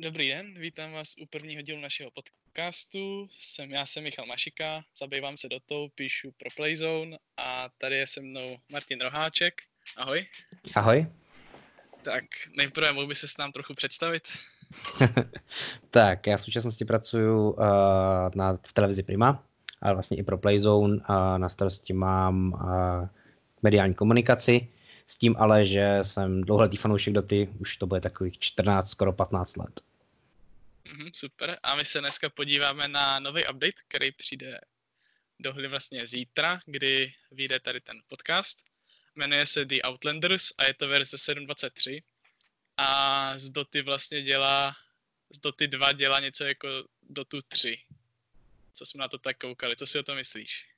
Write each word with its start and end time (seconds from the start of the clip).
Dobrý 0.00 0.28
den, 0.28 0.54
vítám 0.58 0.92
vás 0.92 1.14
u 1.22 1.26
prvního 1.26 1.62
dílu 1.62 1.80
našeho 1.80 2.10
podcastu. 2.10 3.28
Jsem, 3.30 3.70
já 3.70 3.86
jsem 3.86 4.04
Michal 4.04 4.26
Mašika, 4.26 4.84
zabývám 4.98 5.36
se 5.36 5.48
dotou, 5.48 5.88
píšu 5.94 6.32
pro 6.36 6.50
Playzone 6.56 7.18
a 7.36 7.68
tady 7.78 7.96
je 7.96 8.06
se 8.06 8.20
mnou 8.20 8.56
Martin 8.72 9.00
Roháček. 9.00 9.54
Ahoj. 9.96 10.26
Ahoj. 10.74 11.06
Tak 12.02 12.24
nejprve 12.56 12.92
mohl 12.92 13.06
by 13.06 13.14
se 13.14 13.28
s 13.28 13.36
nám 13.36 13.52
trochu 13.52 13.74
představit? 13.74 14.22
tak, 15.90 16.26
já 16.26 16.36
v 16.36 16.42
současnosti 16.42 16.84
pracuji 16.84 17.52
uh, 17.52 17.64
na, 18.34 18.58
v 18.68 18.72
televizi 18.72 19.02
Prima, 19.02 19.44
ale 19.80 19.94
vlastně 19.94 20.16
i 20.16 20.22
pro 20.22 20.38
Playzone. 20.38 21.00
A 21.04 21.38
na 21.38 21.48
starosti 21.48 21.92
mám 21.92 22.52
uh, 22.52 23.08
mediální 23.62 23.94
komunikaci, 23.94 24.68
s 25.10 25.16
tím 25.16 25.36
ale, 25.38 25.66
že 25.66 25.98
jsem 26.02 26.42
dlouholetý 26.42 26.76
fanoušek 26.76 27.14
Doty, 27.14 27.48
už 27.58 27.76
to 27.76 27.86
bude 27.86 28.00
takových 28.00 28.38
14, 28.38 28.90
skoro 28.90 29.12
15 29.12 29.56
let. 29.56 29.80
Mm, 30.92 31.08
super. 31.12 31.58
A 31.62 31.74
my 31.74 31.84
se 31.84 32.00
dneska 32.00 32.30
podíváme 32.30 32.88
na 32.88 33.20
nový 33.20 33.42
update, 33.42 33.82
který 33.88 34.12
přijde 34.12 34.60
do 35.40 35.52
hry 35.52 35.68
vlastně 35.68 36.06
zítra, 36.06 36.60
kdy 36.66 37.12
vyjde 37.30 37.60
tady 37.60 37.80
ten 37.80 37.96
podcast. 38.08 38.64
Jmenuje 39.16 39.46
se 39.46 39.64
The 39.64 39.82
Outlanders 39.88 40.52
a 40.58 40.64
je 40.64 40.74
to 40.74 40.88
verze 40.88 41.16
7.23. 41.16 42.02
A 42.76 43.38
z 43.38 43.50
Doty 43.50 43.82
vlastně 43.82 44.22
dělá, 44.22 44.74
z 45.30 45.38
Doty 45.38 45.68
2 45.68 45.92
dělá 45.92 46.20
něco 46.20 46.44
jako 46.44 46.68
Dotu 47.10 47.38
3. 47.48 47.76
Co 48.72 48.86
jsme 48.86 49.00
na 49.00 49.08
to 49.08 49.18
tak 49.18 49.38
koukali, 49.38 49.76
co 49.76 49.86
si 49.86 49.98
o 49.98 50.02
to 50.02 50.14
myslíš? 50.14 50.68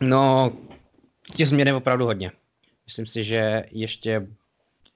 No, 0.00 0.52
těch 1.36 1.48
změn 1.48 1.68
je 1.68 1.74
opravdu 1.74 2.04
hodně. 2.04 2.32
Myslím 2.86 3.06
si, 3.06 3.24
že 3.24 3.64
ještě 3.70 4.26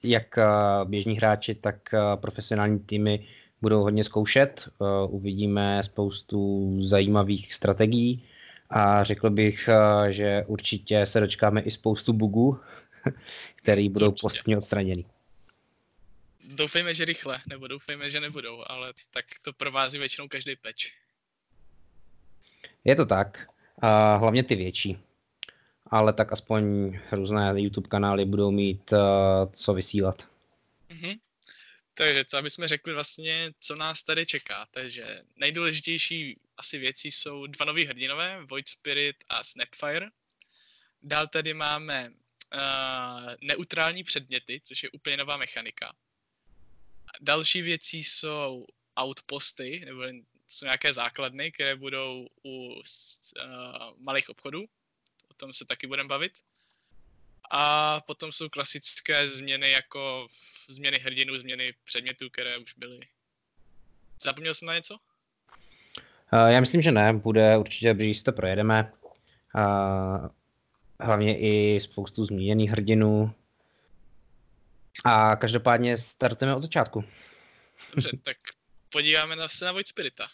jak 0.02 0.38
eh, 0.38 0.44
běžní 0.84 1.16
hráči, 1.16 1.54
tak 1.54 1.94
eh, 1.94 1.98
profesionální 2.16 2.78
týmy 2.78 3.28
budou 3.60 3.82
hodně 3.82 4.04
zkoušet. 4.04 4.68
Eh, 4.68 4.84
uvidíme 5.08 5.82
spoustu 5.84 6.70
zajímavých 6.82 7.54
strategií 7.54 8.24
a 8.70 9.04
řekl 9.04 9.30
bych, 9.30 9.68
že 10.10 10.44
určitě 10.46 11.06
se 11.06 11.20
dočkáme 11.20 11.60
i 11.60 11.70
spoustu 11.70 12.12
bugů, 12.12 12.60
které 13.56 13.88
budou 13.88 14.06
určitě. 14.06 14.20
postupně 14.22 14.56
odstraněny. 14.56 15.04
Doufejme, 16.44 16.94
že 16.94 17.04
rychle, 17.04 17.38
nebo 17.48 17.68
doufejme, 17.68 18.10
že 18.10 18.20
nebudou, 18.20 18.64
ale 18.66 18.92
tak 19.10 19.24
to 19.42 19.52
provází 19.52 19.98
většinou 19.98 20.28
každý 20.28 20.56
patch. 20.56 20.92
Je 22.84 22.96
to 22.96 23.06
tak. 23.06 23.48
A 23.78 24.16
hlavně 24.16 24.42
ty 24.42 24.54
větší 24.54 24.98
ale 25.90 26.12
tak 26.12 26.32
aspoň 26.32 26.92
různé 27.12 27.60
YouTube 27.60 27.88
kanály 27.88 28.24
budou 28.24 28.50
mít 28.50 28.92
uh, 28.92 28.98
co 29.54 29.74
vysílat. 29.74 30.22
Mm-hmm. 30.90 31.18
Takže 31.94 32.24
co 32.24 32.42
bychom 32.42 32.66
řekli 32.66 32.94
vlastně, 32.94 33.50
co 33.60 33.76
nás 33.76 34.02
tady 34.02 34.26
čeká. 34.26 34.66
Takže 34.70 35.22
nejdůležitější 35.36 36.40
asi 36.56 36.78
věci 36.78 37.10
jsou 37.10 37.46
dva 37.46 37.66
noví 37.66 37.84
hrdinové, 37.84 38.44
Void 38.44 38.68
Spirit 38.68 39.16
a 39.28 39.44
Snapfire. 39.44 40.08
Dál 41.02 41.26
tady 41.26 41.54
máme 41.54 42.08
uh, 42.08 43.34
neutrální 43.42 44.04
předměty, 44.04 44.60
což 44.64 44.82
je 44.82 44.90
úplně 44.90 45.16
nová 45.16 45.36
mechanika. 45.36 45.92
Další 47.20 47.62
věci 47.62 47.96
jsou 47.96 48.66
outposty, 49.00 49.82
nebo 49.84 50.02
jsou 50.48 50.66
nějaké 50.66 50.92
základny, 50.92 51.52
které 51.52 51.76
budou 51.76 52.26
u 52.44 52.74
uh, 52.74 52.82
malých 53.98 54.28
obchodů 54.28 54.64
tom 55.38 55.52
se 55.52 55.64
taky 55.64 55.86
budeme 55.86 56.08
bavit. 56.08 56.32
A 57.50 58.00
potom 58.00 58.32
jsou 58.32 58.48
klasické 58.48 59.28
změny 59.28 59.70
jako 59.70 60.26
změny 60.68 60.98
hrdinů, 60.98 61.38
změny 61.38 61.74
předmětů, 61.84 62.30
které 62.30 62.58
už 62.58 62.74
byly. 62.74 63.00
Zapomněl 64.22 64.54
jsem 64.54 64.68
na 64.68 64.74
něco? 64.74 64.98
Já 66.32 66.60
myslím, 66.60 66.82
že 66.82 66.92
ne. 66.92 67.12
Bude 67.12 67.56
určitě, 67.56 67.94
když 67.94 68.22
to 68.22 68.32
projedeme. 68.32 68.92
Hlavně 71.00 71.38
i 71.38 71.80
spoustu 71.80 72.24
zmíněných 72.24 72.70
hrdinů. 72.70 73.34
A 75.04 75.36
každopádně 75.36 75.98
startujeme 75.98 76.54
od 76.54 76.62
začátku. 76.62 77.04
Dobře, 77.90 78.10
tak 78.22 78.36
podíváme 78.88 79.36
se 79.48 79.64
na 79.64 79.72
Void 79.72 79.86
Spirita. 79.86 80.28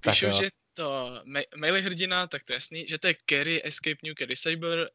Píšu, 0.00 0.26
že 0.30 0.48
to 0.76 1.20
me- 1.24 1.50
melee 1.56 1.82
hrdina, 1.82 2.26
tak 2.26 2.44
to 2.44 2.52
je 2.52 2.56
jasný, 2.56 2.86
že 2.88 2.98
to 2.98 3.06
je 3.06 3.16
carry, 3.30 3.64
escape, 3.64 4.04
nuke, 4.04 4.26
disabler. 4.26 4.90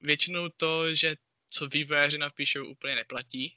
Většinou 0.00 0.48
to, 0.48 0.94
že 0.94 1.16
co 1.50 1.68
vývojáři 1.68 2.18
napíšou, 2.18 2.66
úplně 2.66 2.94
neplatí. 2.94 3.56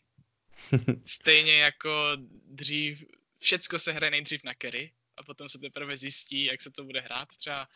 Stejně 1.06 1.58
jako 1.58 2.18
dřív, 2.46 3.04
všecko 3.40 3.80
se 3.80 3.92
hraje 3.92 4.12
nejdřív 4.12 4.44
na 4.44 4.54
carry 4.62 4.94
a 5.18 5.24
potom 5.24 5.50
se 5.50 5.60
teprve 5.60 5.98
zjistí, 5.98 6.44
jak 6.44 6.62
se 6.62 6.72
to 6.72 6.84
bude 6.84 7.00
hrát. 7.00 7.28
Třeba 7.38 7.68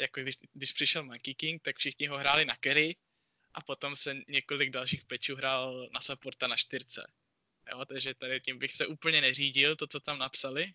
jako 0.00 0.20
když, 0.20 0.36
když 0.52 0.72
přišel 0.72 1.04
Monkey 1.04 1.34
King, 1.34 1.62
tak 1.62 1.76
všichni 1.76 2.06
ho 2.06 2.18
hráli 2.18 2.44
na 2.44 2.56
carry 2.64 2.96
a 3.54 3.60
potom 3.60 3.96
se 3.96 4.16
několik 4.28 4.70
dalších 4.70 5.04
pečů 5.04 5.36
hrál 5.36 5.88
na 5.92 6.00
supporta 6.00 6.46
na 6.46 6.56
čtyřce. 6.56 7.12
Jo, 7.70 7.84
takže 7.84 8.14
tady 8.14 8.40
tím 8.40 8.58
bych 8.58 8.72
se 8.72 8.86
úplně 8.86 9.20
neřídil, 9.20 9.76
to, 9.76 9.86
co 9.86 10.00
tam 10.00 10.18
napsali. 10.18 10.72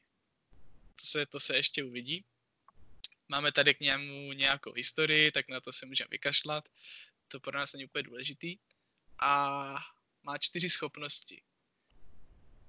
To 0.96 1.06
se, 1.06 1.26
to 1.26 1.40
se 1.40 1.56
ještě 1.56 1.84
uvidí. 1.84 2.26
Máme 3.32 3.52
tady 3.52 3.74
k 3.74 3.80
němu 3.80 4.34
nějakou 4.34 4.74
historii, 4.74 5.32
tak 5.32 5.48
na 5.48 5.62
to 5.62 5.72
se 5.72 5.86
můžeme 5.86 6.08
vykašlat. 6.12 6.70
To 7.28 7.40
pro 7.40 7.58
nás 7.58 7.74
není 7.74 7.86
úplně 7.86 8.04
důležitý. 8.04 8.58
A 9.20 9.30
má 10.24 10.38
čtyři 10.38 10.70
schopnosti. 10.70 11.44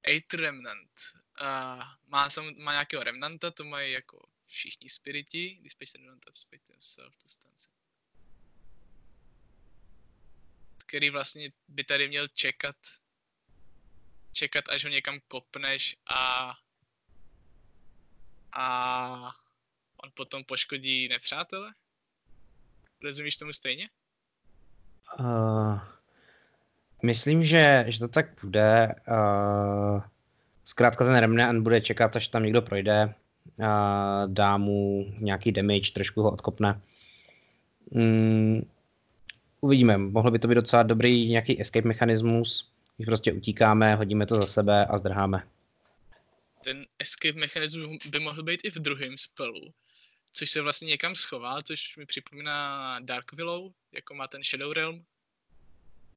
Eight 0.03 0.34
Remnant. 0.34 1.00
A 1.41 1.78
má, 2.06 2.31
sam, 2.31 2.55
má 2.59 2.73
nějakého 2.73 3.03
Remnanta, 3.03 3.50
to 3.50 3.65
mají 3.65 3.93
jako 3.93 4.28
všichni 4.47 4.89
spiriti. 4.89 5.59
Dispatch 5.62 5.95
Remnant 5.95 6.25
Spirit 6.34 6.69
himself 6.69 7.17
to 7.17 7.29
stance. 7.29 7.69
Který 10.87 11.11
vlastně 11.11 11.53
by 11.69 11.84
tady 11.84 12.09
měl 12.09 12.29
čekat 12.29 12.77
čekat, 14.33 14.69
až 14.69 14.84
ho 14.84 14.91
někam 14.91 15.21
kopneš 15.29 15.97
a 16.06 16.55
a 18.53 19.41
on 20.04 20.10
potom 20.14 20.44
poškodí 20.44 21.08
nepřátele? 21.08 21.72
Rozumíš 23.04 23.36
tomu 23.36 23.52
stejně? 23.52 23.88
Uh, 25.18 25.80
myslím, 27.02 27.44
že, 27.44 27.84
že 27.88 27.98
to 27.98 28.08
tak 28.08 28.26
bude. 28.42 28.94
Uh, 29.08 30.02
zkrátka 30.64 31.04
ten 31.04 31.16
remnant 31.16 31.62
bude 31.62 31.80
čekat, 31.80 32.16
až 32.16 32.28
tam 32.28 32.42
někdo 32.42 32.62
projde, 32.62 33.14
uh, 33.58 33.66
dá 34.26 34.56
mu 34.56 35.06
nějaký 35.18 35.52
damage, 35.52 35.92
trošku 35.92 36.22
ho 36.22 36.32
odkopne. 36.32 36.80
Um, 37.90 38.70
uvidíme, 39.60 39.98
mohlo 39.98 40.30
by 40.30 40.38
to 40.38 40.48
být 40.48 40.54
docela 40.54 40.82
dobrý 40.82 41.28
nějaký 41.28 41.60
escape 41.60 41.88
mechanismus, 41.88 42.72
když 42.96 43.06
prostě 43.06 43.32
utíkáme, 43.32 43.94
hodíme 43.94 44.26
to 44.26 44.36
za 44.36 44.46
sebe 44.46 44.86
a 44.86 44.98
zdrháme. 44.98 45.46
Ten 46.64 46.86
escape 46.98 47.38
mechanismus 47.38 48.06
by 48.06 48.20
mohl 48.20 48.42
být 48.42 48.60
i 48.64 48.70
v 48.70 48.76
druhém 48.76 49.19
spelu, 49.19 49.74
což 50.32 50.50
se 50.50 50.62
vlastně 50.62 50.88
někam 50.88 51.15
schoval, 51.15 51.62
což 51.62 51.97
mi 51.97 52.06
připomíná 52.06 53.00
Dark 53.00 53.32
Willow, 53.32 53.72
jako 53.93 54.15
má 54.15 54.28
ten 54.28 54.43
Shadow 54.43 54.72
Realm. 54.72 55.06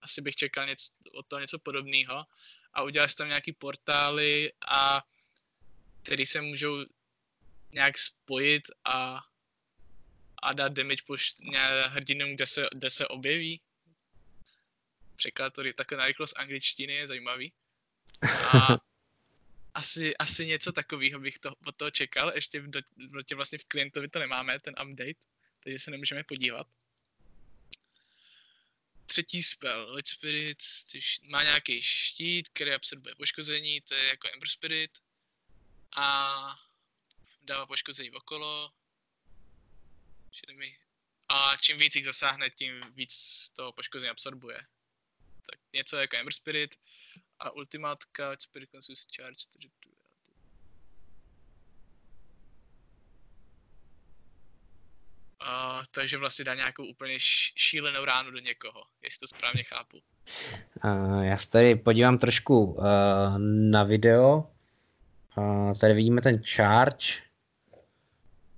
Asi 0.01 0.21
bych 0.21 0.35
čekal 0.35 0.65
něco, 0.65 0.91
od 1.11 1.27
toho 1.27 1.39
něco 1.39 1.59
podobného. 1.59 2.25
A 2.73 2.83
udělal 2.83 3.09
tam 3.17 3.27
nějaký 3.27 3.53
portály, 3.53 4.53
a 4.67 5.03
který 6.03 6.25
se 6.25 6.41
můžou 6.41 6.85
nějak 7.71 7.97
spojit 7.97 8.63
a, 8.85 9.21
a 10.43 10.53
dát 10.53 10.73
damage 10.73 11.03
po 11.07 11.15
hrdinům, 11.85 12.35
kde 12.35 12.45
se, 12.45 12.67
kde 12.71 12.89
se 12.89 13.07
objeví. 13.07 13.61
Překlad 15.15 15.53
to 15.53 15.61
takhle 15.75 15.97
na 15.97 16.05
rychlost 16.05 16.39
angličtiny 16.39 16.93
je 16.93 17.07
zajímavý. 17.07 17.53
A 18.53 18.77
asi, 19.75 20.17
asi 20.17 20.45
něco 20.45 20.71
takového 20.71 21.19
bych 21.19 21.39
to, 21.39 21.55
od 21.65 21.75
toho 21.75 21.91
čekal. 21.91 22.31
Ještě 22.35 22.59
v 22.59 22.69
dotě 22.97 23.35
vlastně 23.35 23.57
v 23.57 23.65
klientovi 23.65 24.09
to 24.09 24.19
nemáme, 24.19 24.59
ten 24.59 24.73
update, 24.83 25.19
takže 25.59 25.79
se 25.79 25.91
nemůžeme 25.91 26.23
podívat. 26.23 26.67
Třetí 29.05 29.43
spell, 29.43 29.93
Light 29.93 30.07
Spirit, 30.07 30.57
má 31.29 31.43
nějaký 31.43 31.81
štít, 31.81 32.49
který 32.49 32.71
absorbuje 32.71 33.15
poškození, 33.15 33.81
to 33.81 33.93
je 33.93 34.07
jako 34.07 34.29
Ember 34.33 34.49
Spirit. 34.49 34.91
A 35.97 36.59
dává 37.41 37.65
poškození 37.65 38.11
okolo. 38.11 38.71
A 41.29 41.57
čím 41.57 41.77
víc 41.77 41.95
jich 41.95 42.05
zasáhne, 42.05 42.49
tím 42.49 42.81
víc 42.93 43.49
toho 43.49 43.73
poškození 43.73 44.09
absorbuje. 44.09 44.57
Tak 45.51 45.59
něco 45.73 45.97
jako 45.97 46.17
Ember 46.17 46.33
Spirit 46.33 46.75
a 47.39 47.51
ultimátka 47.51 48.35
Spirit 48.39 48.69
Consumes 48.71 49.07
Charge 49.15 49.45
Uh, 55.45 55.83
takže 55.91 56.17
vlastně 56.17 56.45
dá 56.45 56.55
nějakou 56.55 56.85
úplně 56.85 57.15
šílenou 57.55 58.05
ránu 58.05 58.31
do 58.31 58.39
někoho, 58.39 58.83
jestli 59.03 59.19
to 59.19 59.27
správně 59.27 59.63
chápu. 59.63 59.97
Uh, 60.83 61.21
já 61.21 61.37
se 61.37 61.49
tady 61.49 61.75
podívám 61.75 62.17
trošku 62.17 62.63
uh, 62.63 62.85
na 63.71 63.83
video. 63.83 64.51
Uh, 65.37 65.77
tady 65.77 65.93
vidíme 65.93 66.21
ten 66.21 66.43
charge. 66.43 67.05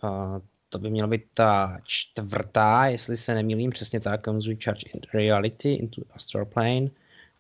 Uh, 0.04 0.40
to 0.70 0.80
by 0.80 0.90
měla 0.90 1.08
být 1.08 1.24
ta 1.34 1.80
čtvrtá, 1.84 2.86
jestli 2.86 3.18
se 3.18 3.34
nemýlím, 3.34 3.72
přesně 3.72 4.00
tak, 4.00 4.28
with 4.28 4.64
charge 4.64 4.90
in 4.94 5.02
reality 5.14 5.74
into 5.74 6.02
astral 6.16 6.46
plane. 6.46 6.90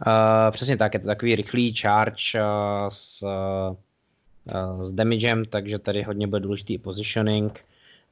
Uh, 0.05 0.51
přesně 0.51 0.77
tak, 0.77 0.93
je 0.93 0.99
to 0.99 1.07
takový 1.07 1.35
rychlý 1.35 1.73
charge 1.73 2.33
uh, 2.35 2.89
s, 2.89 3.21
uh, 3.21 4.83
s 4.83 4.91
damagem, 4.91 5.45
takže 5.45 5.79
tady 5.79 6.03
hodně 6.03 6.27
bude 6.27 6.39
důležitý 6.39 6.77
positioning. 6.77 7.59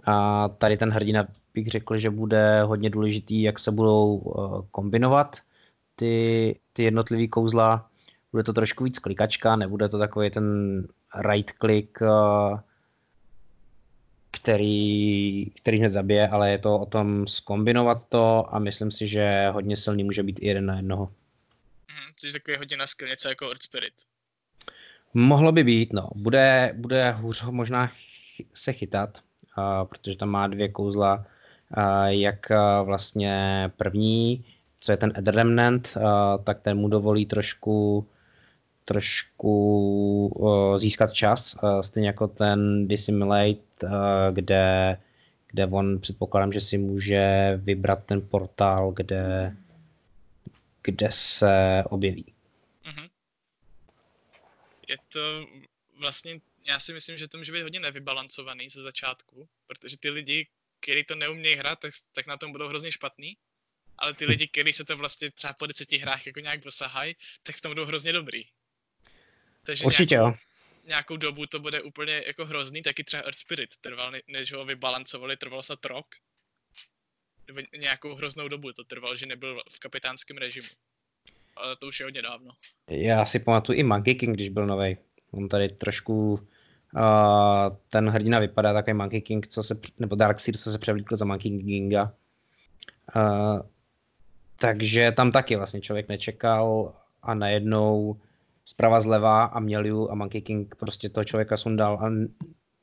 A 0.05 0.47
tady 0.47 0.77
ten 0.77 0.91
hrdina 0.91 1.27
bych 1.53 1.67
řekl, 1.67 1.97
že 1.97 2.09
bude 2.09 2.63
hodně 2.63 2.89
důležitý, 2.89 3.41
jak 3.41 3.59
se 3.59 3.71
budou 3.71 4.15
uh, 4.15 4.61
kombinovat 4.71 5.37
ty, 5.95 6.59
ty 6.73 6.83
jednotlivé 6.83 7.27
kouzla. 7.27 7.89
Bude 8.31 8.43
to 8.43 8.53
trošku 8.53 8.83
víc 8.83 8.99
klikačka, 8.99 9.55
nebude 9.55 9.89
to 9.89 9.97
takový 9.97 10.29
ten 10.29 10.87
right 11.29 11.51
click, 11.61 12.01
uh, 12.01 12.59
který, 14.31 15.45
který 15.45 15.79
hned 15.79 15.93
zabije, 15.93 16.27
ale 16.27 16.51
je 16.51 16.57
to 16.57 16.79
o 16.79 16.85
tom 16.85 17.27
skombinovat 17.27 18.03
to 18.09 18.55
a 18.55 18.59
myslím 18.59 18.91
si, 18.91 19.07
že 19.07 19.49
hodně 19.53 19.77
silný 19.77 20.03
může 20.03 20.23
být 20.23 20.39
i 20.41 20.47
jeden 20.47 20.65
na 20.65 20.75
jednoho. 20.75 21.11
Hmm, 21.95 22.13
to 22.21 22.27
je 22.27 22.33
takový 22.33 22.57
hodně 22.57 22.77
na 22.77 22.87
skill, 22.87 23.09
něco 23.09 23.29
jako 23.29 23.45
Earth 23.45 23.63
Spirit. 23.63 23.93
Mohlo 25.13 25.51
by 25.51 25.63
být, 25.63 25.93
no. 25.93 26.09
Bude, 26.15 26.73
bude 26.75 27.11
hůř 27.11 27.43
možná 27.49 27.91
se 28.53 28.73
chytat, 28.73 29.17
uh, 29.57 29.87
protože 29.87 30.17
tam 30.17 30.29
má 30.29 30.47
dvě 30.47 30.69
kouzla, 30.69 31.25
uh, 31.77 32.05
jak 32.05 32.39
uh, 32.49 32.85
vlastně 32.85 33.71
první, 33.77 34.45
co 34.79 34.91
je 34.91 34.97
ten 34.97 35.13
Ed 35.17 35.27
Remnant, 35.27 35.89
uh, 35.95 36.43
tak 36.43 36.61
ten 36.61 36.77
mu 36.77 36.87
dovolí 36.87 37.25
trošku 37.25 38.07
trošku 38.85 40.27
uh, 40.27 40.79
získat 40.79 41.13
čas, 41.13 41.55
uh, 41.63 41.81
stejně 41.81 42.07
jako 42.07 42.27
ten 42.27 42.87
Dissimulate, 42.87 43.59
uh, 43.83 43.89
kde, 44.31 44.97
kde 45.47 45.65
on 45.65 45.99
předpokládám, 45.99 46.53
že 46.53 46.61
si 46.61 46.77
může 46.77 47.53
vybrat 47.63 48.03
ten 48.05 48.21
portál, 48.21 48.91
kde, 48.91 49.55
kde 50.85 51.11
se 51.11 51.83
objeví. 51.89 52.33
Mm-hmm. 52.85 53.09
Je 54.87 54.97
to 55.09 55.47
vlastně, 55.99 56.39
já 56.65 56.79
si 56.79 56.93
myslím, 56.93 57.17
že 57.17 57.27
to 57.27 57.37
může 57.37 57.51
být 57.51 57.61
hodně 57.61 57.79
nevybalancovaný 57.79 58.69
ze 58.69 58.81
začátku, 58.81 59.49
protože 59.67 59.97
ty 59.97 60.09
lidi, 60.09 60.47
kteří 60.79 61.03
to 61.03 61.15
neumějí 61.15 61.55
hrát, 61.55 61.79
tak, 61.79 61.91
tak 62.13 62.27
na 62.27 62.37
tom 62.37 62.51
budou 62.51 62.67
hrozně 62.67 62.91
špatný, 62.91 63.37
ale 63.97 64.13
ty 64.13 64.25
lidi, 64.25 64.47
kteří 64.47 64.73
se 64.73 64.85
to 64.85 64.97
vlastně 64.97 65.31
třeba 65.31 65.53
po 65.53 65.67
deseti 65.67 65.97
hrách 65.97 66.25
jako 66.25 66.39
nějak 66.39 66.59
dosahají, 66.59 67.15
tak 67.43 67.55
v 67.55 67.61
tom 67.61 67.71
budou 67.71 67.85
hrozně 67.85 68.13
dobrý. 68.13 68.43
Takže 69.63 69.85
Určitě 69.85 70.15
nějakou, 70.15 70.29
jo. 70.29 70.37
nějakou 70.83 71.17
dobu 71.17 71.45
to 71.45 71.59
bude 71.59 71.81
úplně 71.81 72.23
jako 72.27 72.45
hrozný, 72.45 72.81
taky 72.81 73.03
třeba 73.03 73.23
Earth 73.23 73.39
Spirit 73.39 73.77
trval, 73.77 74.13
než 74.27 74.53
ho 74.53 74.65
vybalancovali, 74.65 75.37
trvalo 75.37 75.63
snad 75.63 75.85
rok. 75.85 76.05
Nějakou 77.79 78.15
hroznou 78.15 78.47
dobu 78.47 78.71
to 78.71 78.83
trvalo, 78.83 79.15
že 79.15 79.25
nebyl 79.25 79.59
v 79.71 79.79
kapitánském 79.79 80.37
režimu. 80.37 80.67
Ale 81.57 81.75
to 81.75 81.87
už 81.87 81.99
je 81.99 82.05
hodně 82.05 82.21
dávno. 82.21 82.51
Já 82.89 83.25
si 83.25 83.39
pamatuju 83.39 83.79
i 83.79 83.83
Monkey 83.83 84.15
King, 84.15 84.35
když 84.35 84.49
byl 84.49 84.67
nový. 84.67 84.97
On 85.31 85.49
tady 85.49 85.69
trošku 85.69 86.33
uh, 86.33 86.39
ten 87.89 88.09
hrdina 88.09 88.39
vypadá 88.39 88.73
takový 88.73 88.93
Monkey 88.93 89.21
King, 89.21 89.47
co 89.47 89.63
se, 89.63 89.79
nebo 89.99 90.15
Darkseer, 90.15 90.57
co 90.57 90.71
se 90.71 90.77
převlíkl 90.77 91.17
za 91.17 91.25
Monkey 91.25 91.63
Kinga. 91.63 92.13
Uh, 93.15 93.59
takže 94.59 95.11
tam 95.11 95.31
taky 95.31 95.55
vlastně 95.55 95.81
člověk 95.81 96.07
nečekal 96.07 96.93
a 97.23 97.33
najednou 97.33 98.21
zprava 98.65 99.01
zleva 99.01 99.43
a 99.43 99.59
Měliu 99.59 100.11
a 100.11 100.15
Monkey 100.15 100.41
King 100.41 100.75
prostě 100.75 101.09
toho 101.09 101.25
člověka 101.25 101.57
sundal 101.57 101.99
a 102.01 102.11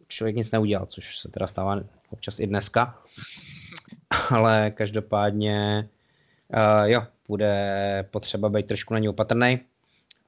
člověk 0.09 0.37
nic 0.37 0.51
neudělal, 0.51 0.87
což 0.87 1.19
se 1.19 1.29
teda 1.29 1.47
stává 1.47 1.81
občas 2.11 2.41
i 2.41 2.47
dneska. 2.47 3.03
Ale 4.31 4.71
každopádně 4.71 5.89
uh, 6.49 6.85
jo, 6.85 7.07
bude 7.29 8.09
potřeba 8.11 8.49
být 8.49 8.67
trošku 8.67 8.95
na 8.95 9.01
něj 9.01 9.09
opatrný, 9.09 9.61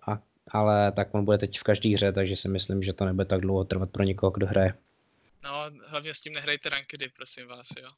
a, 0.09 0.23
ale 0.49 0.93
tak 0.93 1.15
on 1.15 1.25
bude 1.25 1.39
teď 1.39 1.59
v 1.59 1.63
každé 1.63 1.95
hře, 1.95 2.13
takže 2.13 2.37
si 2.37 2.49
myslím, 2.49 2.83
že 2.83 2.93
to 2.93 3.05
nebude 3.05 3.25
tak 3.25 3.41
dlouho 3.41 3.65
trvat 3.65 3.91
pro 3.91 4.03
někoho, 4.03 4.31
kdo 4.31 4.47
hraje. 4.47 4.75
No, 5.45 5.51
hlavně 5.87 6.15
s 6.15 6.21
tím 6.21 6.33
nehrajte 6.33 6.69
rankedy, 6.69 7.09
prosím 7.09 7.47
vás, 7.47 7.69
jo. 7.83 7.91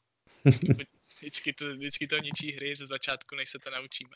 Vždycky 1.19 1.53
to, 1.53 1.73
vždycky 1.73 2.07
to 2.07 2.17
ničí 2.17 2.51
hry 2.51 2.75
ze 2.75 2.85
začátku, 2.85 3.35
než 3.35 3.49
se 3.49 3.59
to 3.59 3.69
naučíme. 3.71 4.15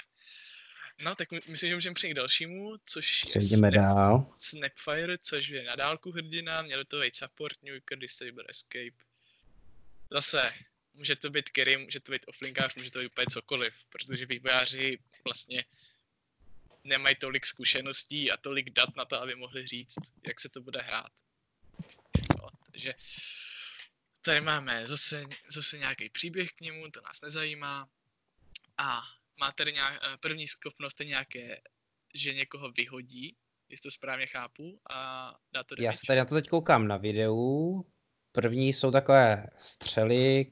No, 1.04 1.16
tak 1.16 1.32
myslím, 1.32 1.70
že 1.70 1.76
můžeme 1.76 1.94
přejít 1.94 2.14
k 2.14 2.16
dalšímu, 2.16 2.76
což 2.86 3.26
je 3.36 3.42
Snap, 3.42 3.74
dál. 3.74 4.26
Snapfire, 4.36 5.18
což 5.18 5.50
je 5.50 5.64
na 5.64 5.76
dálku 5.76 6.12
hrdina, 6.12 6.62
měl 6.62 6.86
to 6.86 7.00
být 7.00 7.16
support, 7.16 7.58
nuker, 7.64 7.98
disable, 7.98 8.44
escape. 8.50 9.04
Zase, 10.12 10.52
může 10.94 11.16
to 11.16 11.30
být 11.30 11.50
carry, 11.56 11.78
může 11.78 12.00
to 12.00 12.12
být 12.12 12.26
offlinkář, 12.28 12.76
může 12.76 12.92
to 12.92 13.00
být 13.00 13.08
úplně 13.08 13.26
cokoliv, 13.30 13.86
protože 13.90 14.26
vývojáři 14.26 15.00
vlastně 15.26 15.66
nemají 16.84 17.16
tolik 17.16 17.46
zkušeností 17.46 18.32
a 18.32 18.38
tolik 18.38 18.70
dat 18.70 18.96
na 18.96 19.06
to, 19.06 19.22
aby 19.22 19.36
mohli 19.36 19.68
říct, 19.68 19.98
jak 20.28 20.40
se 20.40 20.50
to 20.50 20.62
bude 20.62 20.82
hrát. 20.82 21.12
No, 22.38 22.48
takže 22.72 22.94
tady 24.22 24.42
máme 24.42 24.88
zase, 24.88 25.24
zase 25.50 25.78
nějaký 25.78 26.10
příběh 26.10 26.50
k 26.52 26.62
němu, 26.62 26.92
to 26.92 27.02
nás 27.02 27.22
nezajímá. 27.22 27.90
A 28.78 29.02
má 29.40 29.52
tady 29.52 29.74
nějak, 29.74 30.00
eh, 30.04 30.18
první 30.18 30.48
schopnost 30.48 31.00
je 31.00 31.06
nějaké, 31.06 31.62
že 32.16 32.34
někoho 32.34 32.72
vyhodí, 32.72 33.36
jestli 33.70 33.88
to 33.88 33.92
správně 33.92 34.28
chápu, 34.28 34.80
a 34.90 35.32
dá 35.54 35.64
to 35.64 35.76
Já 35.80 35.94
se 35.94 36.00
tady 36.08 36.20
na 36.20 36.26
to 36.26 36.36
teď 36.36 36.50
koukám 36.50 36.88
na 36.88 36.98
videu. 36.98 37.86
První 38.32 38.74
jsou 38.74 38.92
takové 38.92 39.48
střely, 39.58 40.52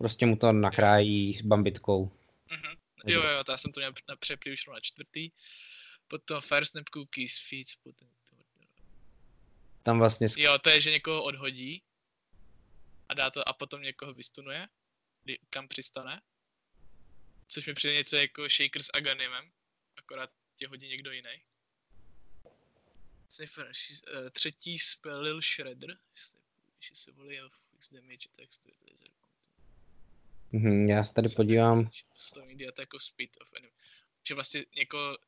prostě 0.00 0.26
mu 0.26 0.36
to 0.36 0.52
nakrájí 0.52 1.38
s 1.38 1.42
bambitkou. 1.42 2.12
Mm-hmm. 2.50 2.76
Jo, 3.06 3.22
jo, 3.22 3.44
to 3.44 3.52
já 3.52 3.58
jsem 3.58 3.72
to 3.72 3.80
měl 3.80 3.92
na 4.08 4.16
přeplý 4.16 4.52
už 4.52 4.66
na 4.66 4.80
čtvrtý. 4.80 5.30
Potom 6.08 6.40
first 6.40 6.70
snap 6.70 6.88
cookies, 6.88 7.48
feeds, 7.48 7.74
potom 7.74 8.08
to... 8.30 8.36
Tam 9.82 9.98
vlastně... 9.98 10.28
Jo, 10.36 10.58
to 10.58 10.70
je, 10.70 10.80
že 10.80 10.90
někoho 10.90 11.24
odhodí 11.24 11.82
a 13.08 13.14
dá 13.14 13.30
to 13.30 13.48
a 13.48 13.52
potom 13.52 13.82
někoho 13.82 14.14
vystunuje, 14.14 14.68
kam 15.50 15.68
přistane 15.68 16.20
což 17.50 17.66
mi 17.66 17.74
přijde 17.74 17.94
něco 17.94 18.16
jako 18.16 18.48
Shaker 18.48 18.82
s 18.82 18.90
Aganimem, 18.94 19.50
akorát 19.96 20.30
tě 20.56 20.68
hodí 20.68 20.88
někdo 20.88 21.12
jiný. 21.12 21.42
Sniffer, 23.28 23.66
uh, 23.66 24.30
třetí 24.30 24.78
spell 24.78 25.20
Lil 25.20 25.40
Shredder, 25.40 25.98
když 26.78 26.90
se 26.92 27.12
volí 27.12 27.38
fix 27.70 27.92
damage 27.92 28.28
attacks 28.34 28.58
to 28.58 28.68
laser 28.90 29.10
Mhm, 30.52 30.88
já 30.88 31.04
se 31.04 31.14
tady 31.14 31.28
podívám. 31.36 31.90
Stavní 32.16 32.54
diata 32.54 32.82
jako 32.82 33.00
speed 33.00 33.30
of 33.42 33.48
enemy. 33.56 33.72
Že 34.28 34.34
vlastně 34.34 34.64
někoho 34.76 35.18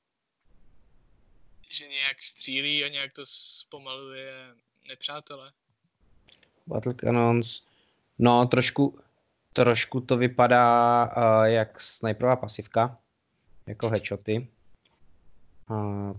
že 1.70 1.88
nějak 1.88 2.22
střílí 2.22 2.84
a 2.84 2.88
nějak 2.88 3.12
to 3.12 3.22
zpomaluje 3.26 4.54
nepřátele. 4.88 5.52
Battle 6.66 6.94
Cannons. 6.94 7.62
No, 8.18 8.46
trošku, 8.46 8.98
Trošku 9.52 10.00
to 10.00 10.16
vypadá 10.16 11.04
uh, 11.04 11.44
jak 11.44 11.80
sniperová 11.80 12.36
pasivka, 12.36 12.98
jako 13.66 13.88
headshoty. 13.88 14.48
Uh, 15.70 16.16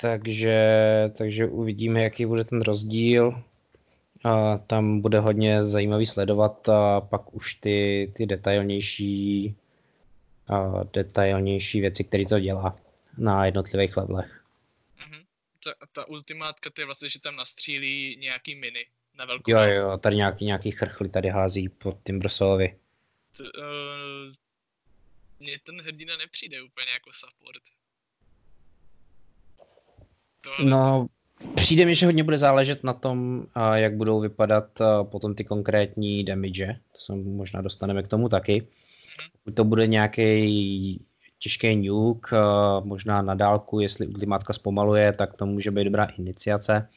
takže, 0.00 0.58
takže 1.18 1.46
uvidíme, 1.46 2.02
jaký 2.02 2.26
bude 2.26 2.44
ten 2.44 2.62
rozdíl. 2.62 3.44
Uh, 4.24 4.66
tam 4.66 5.00
bude 5.00 5.20
hodně 5.20 5.64
zajímavý 5.64 6.06
sledovat 6.06 6.68
a 6.68 7.00
pak 7.00 7.34
už 7.34 7.54
ty, 7.54 8.12
ty 8.16 8.26
detailnější, 8.26 9.54
uh, 10.50 10.84
detailnější 10.92 11.80
věci, 11.80 12.04
které 12.04 12.26
to 12.26 12.40
dělá 12.40 12.78
na 13.18 13.46
jednotlivých 13.46 13.96
levelech. 13.96 14.44
Mm-hmm. 14.98 15.24
Ta, 15.64 15.86
ta 15.92 16.08
ultimátka 16.08 16.70
to 16.70 16.80
je 16.80 16.84
vlastně, 16.84 17.08
že 17.08 17.20
tam 17.20 17.36
nastřílí 17.36 18.16
nějaký 18.20 18.54
miny 18.54 18.86
na 19.18 19.24
velkou. 19.24 19.50
Jo, 19.50 19.58
jo, 19.60 19.98
tady 19.98 20.16
nějaký, 20.16 20.44
nějaký 20.44 20.70
chrchly 20.70 21.08
tady 21.08 21.28
hází 21.28 21.68
pod 21.68 21.98
tím 22.06 22.18
Brusolovi. 22.18 22.78
uh, 23.40 23.46
mně 25.40 25.58
ten 25.62 25.80
hrdina 25.80 26.16
nepřijde 26.16 26.62
úplně 26.62 26.86
jako 26.92 27.10
support. 27.12 27.62
Tohle 30.40 30.70
no, 30.70 31.06
přijde 31.54 31.86
mi, 31.86 31.94
že 31.94 32.06
hodně 32.06 32.24
bude 32.24 32.38
záležet 32.38 32.84
na 32.84 32.92
tom, 32.92 33.46
jak 33.74 33.96
budou 33.96 34.20
vypadat 34.20 34.64
potom 35.02 35.34
ty 35.34 35.44
konkrétní 35.44 36.24
damage. 36.24 36.76
To 36.92 36.98
se 36.98 37.12
možná 37.14 37.62
dostaneme 37.62 38.02
k 38.02 38.08
tomu 38.08 38.28
taky. 38.28 38.60
Mm-hmm. 38.60 39.54
To 39.54 39.64
bude 39.64 39.86
nějaký 39.86 41.00
těžký 41.38 41.76
nuke, 41.76 42.36
možná 42.82 43.22
na 43.22 43.34
dálku, 43.34 43.80
jestli 43.80 44.06
klimátka 44.06 44.52
zpomaluje, 44.52 45.12
tak 45.12 45.34
to 45.34 45.46
může 45.46 45.70
být 45.70 45.84
dobrá 45.84 46.04
iniciace. 46.04 46.88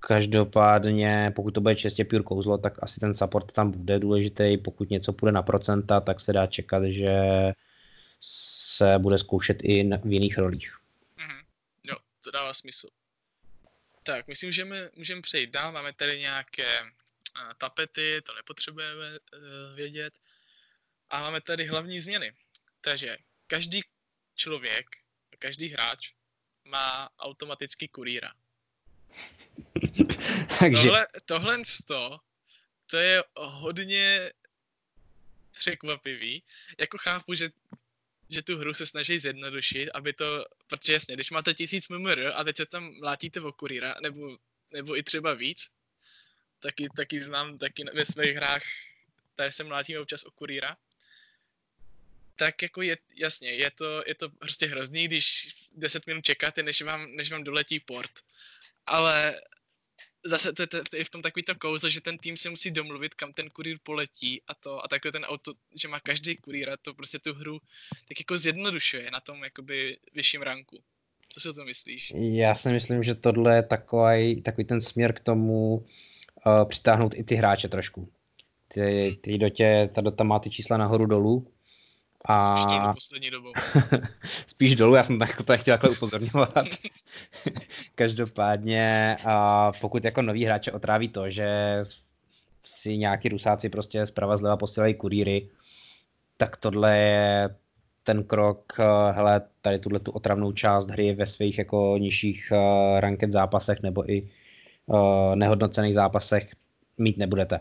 každopádně, 0.00 1.32
pokud 1.36 1.50
to 1.50 1.60
bude 1.60 1.76
čistě 1.76 2.04
pure 2.04 2.22
kouzlo, 2.22 2.58
tak 2.58 2.78
asi 2.82 3.00
ten 3.00 3.14
support 3.14 3.52
tam 3.52 3.70
bude 3.70 3.98
důležitý. 3.98 4.56
Pokud 4.56 4.90
něco 4.90 5.12
půjde 5.12 5.32
na 5.32 5.42
procenta, 5.42 6.00
tak 6.00 6.20
se 6.20 6.32
dá 6.32 6.46
čekat, 6.46 6.84
že 6.84 7.12
se 8.20 8.94
bude 8.98 9.18
zkoušet 9.18 9.58
i 9.62 9.90
v 10.04 10.12
jiných 10.12 10.38
rolích. 10.38 10.72
To 12.26 12.30
dává 12.30 12.54
smysl. 12.54 12.88
Tak, 14.02 14.26
myslím, 14.26 14.52
že 14.52 14.64
my 14.64 14.76
můžeme 14.96 15.22
přejít 15.22 15.50
dál. 15.50 15.72
Máme 15.72 15.92
tady 15.92 16.20
nějaké 16.20 16.82
uh, 16.82 17.52
tapety, 17.58 18.22
to 18.22 18.34
nepotřebujeme 18.34 19.18
uh, 19.18 19.38
vědět. 19.74 20.14
A 21.10 21.20
máme 21.20 21.40
tady 21.40 21.66
hlavní 21.66 22.00
změny. 22.00 22.34
Takže 22.80 23.18
každý 23.46 23.82
člověk, 24.34 24.86
každý 25.38 25.68
hráč 25.68 26.12
má 26.64 27.10
automaticky 27.18 27.88
kurýra. 27.88 28.34
Takže... 30.58 30.82
Tohle, 30.82 31.06
tohle 31.24 31.58
to, 31.86 32.20
to 32.86 32.96
je 32.96 33.24
hodně 33.36 34.32
překvapivý. 35.50 36.42
Jako 36.78 36.98
chápu, 36.98 37.34
že, 37.34 37.50
že 38.28 38.42
tu 38.42 38.58
hru 38.58 38.74
se 38.74 38.86
snaží 38.86 39.18
zjednodušit, 39.18 39.90
aby 39.90 40.12
to, 40.12 40.46
protože 40.66 40.92
jasně, 40.92 41.14
když 41.14 41.30
máte 41.30 41.54
tisíc 41.54 41.88
MMR 41.88 42.32
a 42.34 42.44
teď 42.44 42.56
se 42.56 42.66
tam 42.66 42.94
mlátíte 43.00 43.40
o 43.40 43.52
kurýra, 43.52 43.94
nebo, 44.02 44.38
nebo 44.72 44.96
i 44.96 45.02
třeba 45.02 45.34
víc, 45.34 45.70
taky, 46.60 46.88
taky 46.96 47.22
znám, 47.22 47.58
taky 47.58 47.84
ve 47.94 48.06
svých 48.06 48.36
hrách, 48.36 48.62
tady 49.34 49.52
se 49.52 49.64
mlátíme 49.64 50.00
občas 50.00 50.24
o 50.24 50.30
kurýra, 50.30 50.76
tak 52.36 52.62
jako 52.62 52.82
je, 52.82 52.98
jasně, 53.14 53.50
je 53.50 53.70
to, 53.70 54.02
je 54.06 54.14
to 54.14 54.28
prostě 54.28 54.66
hrozný, 54.66 55.08
když 55.08 55.54
10 55.72 56.06
minut 56.06 56.24
čekáte, 56.24 56.62
než 56.62 56.82
vám, 56.82 57.16
než 57.16 57.32
vám 57.32 57.44
doletí 57.44 57.80
port. 57.80 58.12
Ale 58.86 59.40
zase 60.28 60.52
to, 60.52 60.66
to, 60.66 60.82
to 60.90 60.96
je 60.96 61.04
v 61.04 61.10
tom 61.10 61.22
takový 61.22 61.42
to 61.42 61.54
kouzlo, 61.54 61.90
že 61.90 62.00
ten 62.00 62.18
tým 62.18 62.36
se 62.36 62.50
musí 62.50 62.70
domluvit, 62.70 63.14
kam 63.14 63.32
ten 63.32 63.50
kurýr 63.50 63.78
poletí 63.82 64.42
a 64.48 64.54
to, 64.54 64.84
a 64.84 64.88
takhle 64.88 65.12
ten 65.12 65.24
auto, 65.24 65.52
že 65.82 65.88
má 65.88 66.00
každý 66.00 66.36
kurýr 66.36 66.70
a 66.70 66.76
to 66.76 66.94
prostě 66.94 67.18
tu 67.18 67.34
hru 67.34 67.58
tak 68.08 68.20
jako 68.20 68.38
zjednodušuje 68.38 69.10
na 69.10 69.20
tom 69.20 69.44
jakoby 69.44 69.96
vyšším 70.14 70.42
ranku. 70.42 70.78
Co 71.28 71.40
si 71.40 71.48
o 71.48 71.52
tom 71.52 71.66
myslíš? 71.66 72.12
Já 72.16 72.56
si 72.56 72.68
myslím, 72.68 73.02
že 73.02 73.14
tohle 73.14 73.56
je 73.56 73.62
takový, 73.62 74.42
takový 74.42 74.64
ten 74.64 74.80
směr 74.80 75.14
k 75.14 75.20
tomu 75.20 75.76
uh, 75.76 76.68
přitáhnout 76.68 77.14
i 77.14 77.24
ty 77.24 77.34
hráče 77.34 77.68
trošku. 77.68 78.12
Ty, 78.68 79.18
ty 79.22 79.38
do 79.38 79.48
tě, 79.48 79.90
ta 79.94 80.00
dota 80.00 80.24
má 80.24 80.38
ty 80.38 80.50
čísla 80.50 80.76
nahoru 80.76 81.06
dolů 81.06 81.52
a... 82.26 82.44
Spíš 82.44 82.66
dolů 82.66 82.92
poslední 82.94 83.30
dobou. 83.30 83.52
Spíš 84.48 84.76
dolů, 84.76 84.94
já 84.94 85.04
jsem 85.04 85.18
tak 85.18 85.42
to 85.42 85.58
chtěl 85.58 85.78
takhle 85.78 85.90
upozorňovat. 85.90 86.54
Každopádně, 87.94 89.16
a 89.26 89.72
pokud 89.80 90.04
jako 90.04 90.22
nový 90.22 90.44
hráče 90.44 90.72
otráví 90.72 91.08
to, 91.08 91.30
že 91.30 91.48
si 92.64 92.96
nějaký 92.96 93.28
rusáci 93.28 93.68
prostě 93.68 94.06
zprava 94.06 94.36
zleva 94.36 94.56
posílají 94.56 94.94
kurýry, 94.94 95.48
tak 96.36 96.56
tohle 96.56 96.98
je 96.98 97.54
ten 98.04 98.24
krok, 98.24 98.72
eh, 98.78 99.12
hele, 99.12 99.42
tady 99.62 99.78
tuhle 99.78 100.00
tu 100.00 100.10
otravnou 100.10 100.52
část 100.52 100.86
hry 100.86 101.14
ve 101.14 101.26
svých 101.26 101.58
jako 101.58 101.96
nižších 101.98 102.52
uh, 102.52 103.00
ranked 103.00 103.32
zápasech 103.32 103.82
nebo 103.82 104.10
i 104.10 104.30
uh, 104.86 105.34
nehodnocených 105.34 105.94
zápasech 105.94 106.54
mít 106.98 107.16
nebudete. 107.16 107.60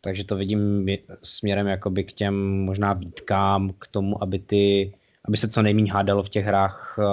Takže 0.00 0.24
to 0.24 0.36
vidím 0.36 0.86
směrem 1.22 1.66
jakoby 1.66 2.04
k 2.04 2.12
těm 2.12 2.64
možná 2.64 2.92
výtkám, 2.92 3.72
k 3.72 3.86
tomu, 3.86 4.22
aby, 4.22 4.38
ty, 4.38 4.94
aby 5.24 5.36
se 5.36 5.48
co 5.48 5.62
nejméně 5.62 5.92
hádalo 5.92 6.22
v 6.22 6.28
těch 6.28 6.44
hrách 6.44 6.98
uh, 6.98 7.04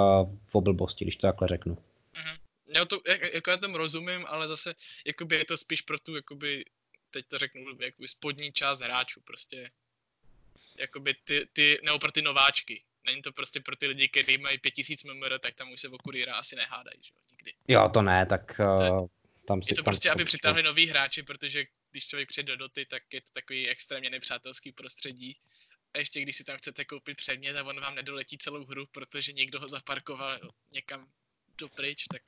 v 0.48 0.56
oblbosti, 0.56 1.06
když 1.06 1.16
to 1.16 1.28
takhle 1.28 1.48
řeknu. 1.48 1.76
Mm-hmm. 1.76 2.38
Já 2.76 2.86
to, 2.86 3.00
jako 3.34 3.52
já 3.52 3.58
tomu 3.58 3.78
rozumím, 3.78 4.26
ale 4.28 4.48
zase 4.48 4.74
jakoby 5.06 5.36
je 5.36 5.46
to 5.46 5.58
spíš 5.58 5.82
pro 5.82 6.00
tu, 6.00 6.16
jakoby, 6.16 6.66
teď 7.12 7.26
to 7.28 7.38
řeknu, 7.38 7.62
jakoby 7.80 8.08
spodní 8.08 8.52
část 8.52 8.82
hráčů, 8.82 9.22
prostě 9.22 9.70
jakoby 10.80 11.16
ty, 11.24 11.48
ty, 11.54 11.80
nebo 11.86 12.00
pro 12.00 12.12
ty 12.12 12.22
nováčky. 12.22 12.84
Není 13.06 13.22
to 13.22 13.32
prostě 13.32 13.60
pro 13.60 13.76
ty 13.76 13.88
lidi, 13.88 14.08
kteří 14.08 14.38
mají 14.38 14.58
5000 14.58 15.04
MMR, 15.04 15.40
tak 15.40 15.56
tam 15.56 15.72
už 15.72 15.82
se 15.82 15.90
o 15.90 15.98
kurýra 15.98 16.36
asi 16.36 16.56
nehádají, 16.56 17.00
že 17.02 17.12
jo, 17.16 17.22
nikdy. 17.32 17.54
Jo, 17.68 17.90
to 17.94 18.02
ne, 18.02 18.26
tak 18.26 18.62
uh, 18.80 19.08
tam 19.48 19.64
si... 19.64 19.72
Je 19.72 19.76
to 19.76 19.84
tam 19.84 19.92
prostě, 19.92 20.12
aby 20.12 20.26
přitáhli 20.26 20.64
nový 20.64 20.88
hráči, 20.88 21.24
protože 21.24 21.66
když 21.92 22.08
člověk 22.08 22.30
přijde 22.30 22.52
do 22.52 22.58
doty, 22.58 22.86
tak 22.86 23.04
je 23.14 23.22
to 23.22 23.32
takový 23.34 23.68
extrémně 23.68 24.10
nepřátelský 24.10 24.72
prostředí. 24.72 25.38
A 25.94 26.00
ještě 26.00 26.22
když 26.22 26.36
si 26.36 26.44
tam 26.44 26.58
chcete 26.58 26.86
koupit 26.86 27.18
předmět 27.18 27.58
a 27.58 27.64
on 27.64 27.82
vám 27.82 27.96
nedoletí 27.96 28.38
celou 28.38 28.66
hru, 28.66 28.86
protože 28.92 29.34
někdo 29.34 29.60
ho 29.60 29.68
zaparkoval 29.68 30.40
někam 30.74 31.08
dopryč, 31.60 32.04
tak 32.12 32.22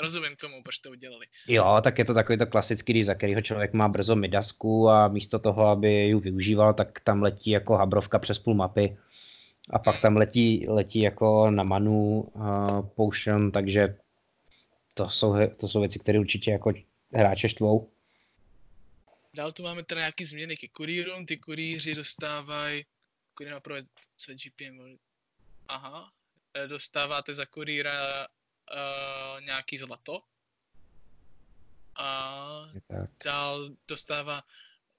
rozumím 0.00 0.36
tomu, 0.36 0.62
proč 0.62 0.78
to 0.78 0.90
udělali. 0.90 1.26
Jo, 1.48 1.80
tak 1.84 1.98
je 1.98 2.04
to 2.04 2.14
takový 2.14 2.38
to 2.38 2.46
klasický, 2.46 2.92
když 2.92 3.06
za 3.06 3.14
kterého 3.14 3.42
člověk 3.42 3.72
má 3.72 3.88
brzo 3.88 4.16
midasku 4.16 4.88
a 4.88 5.08
místo 5.08 5.38
toho, 5.38 5.66
aby 5.66 5.92
ji 5.92 6.14
využíval, 6.14 6.74
tak 6.74 7.00
tam 7.00 7.22
letí 7.22 7.50
jako 7.50 7.76
habrovka 7.76 8.18
přes 8.18 8.38
půl 8.38 8.54
mapy 8.54 8.96
a 9.70 9.78
pak 9.78 10.00
tam 10.00 10.16
letí, 10.16 10.66
letí 10.68 11.00
jako 11.00 11.50
na 11.50 11.62
manu 11.62 12.20
uh, 12.20 12.88
potion, 12.96 13.52
takže 13.52 13.96
to 14.96 15.10
jsou, 15.10 15.34
to 15.60 15.68
jsou 15.68 15.80
věci, 15.80 15.98
které 15.98 16.18
určitě 16.20 16.50
jako 16.50 16.72
hráče 17.12 17.48
štvou. 17.48 17.92
Dál 19.34 19.52
tu 19.52 19.62
máme 19.62 19.84
teda 19.84 20.00
nějaký 20.00 20.24
změny 20.24 20.56
ke 20.56 20.68
kurýrům, 20.68 21.26
ty 21.26 21.36
kurýři 21.36 21.94
dostávají, 21.94 22.84
kurýr 23.34 23.52
na 23.52 23.60
prvé 23.60 23.80
GPM, 24.44 24.98
aha, 25.68 26.12
e, 26.54 26.66
dostáváte 26.66 27.34
za 27.34 27.46
kurýra 27.46 28.26
uh, 28.26 29.40
nějaký 29.40 29.78
zlato. 29.78 30.22
A 31.96 32.70
dál 33.24 33.70
dostává, 33.88 34.42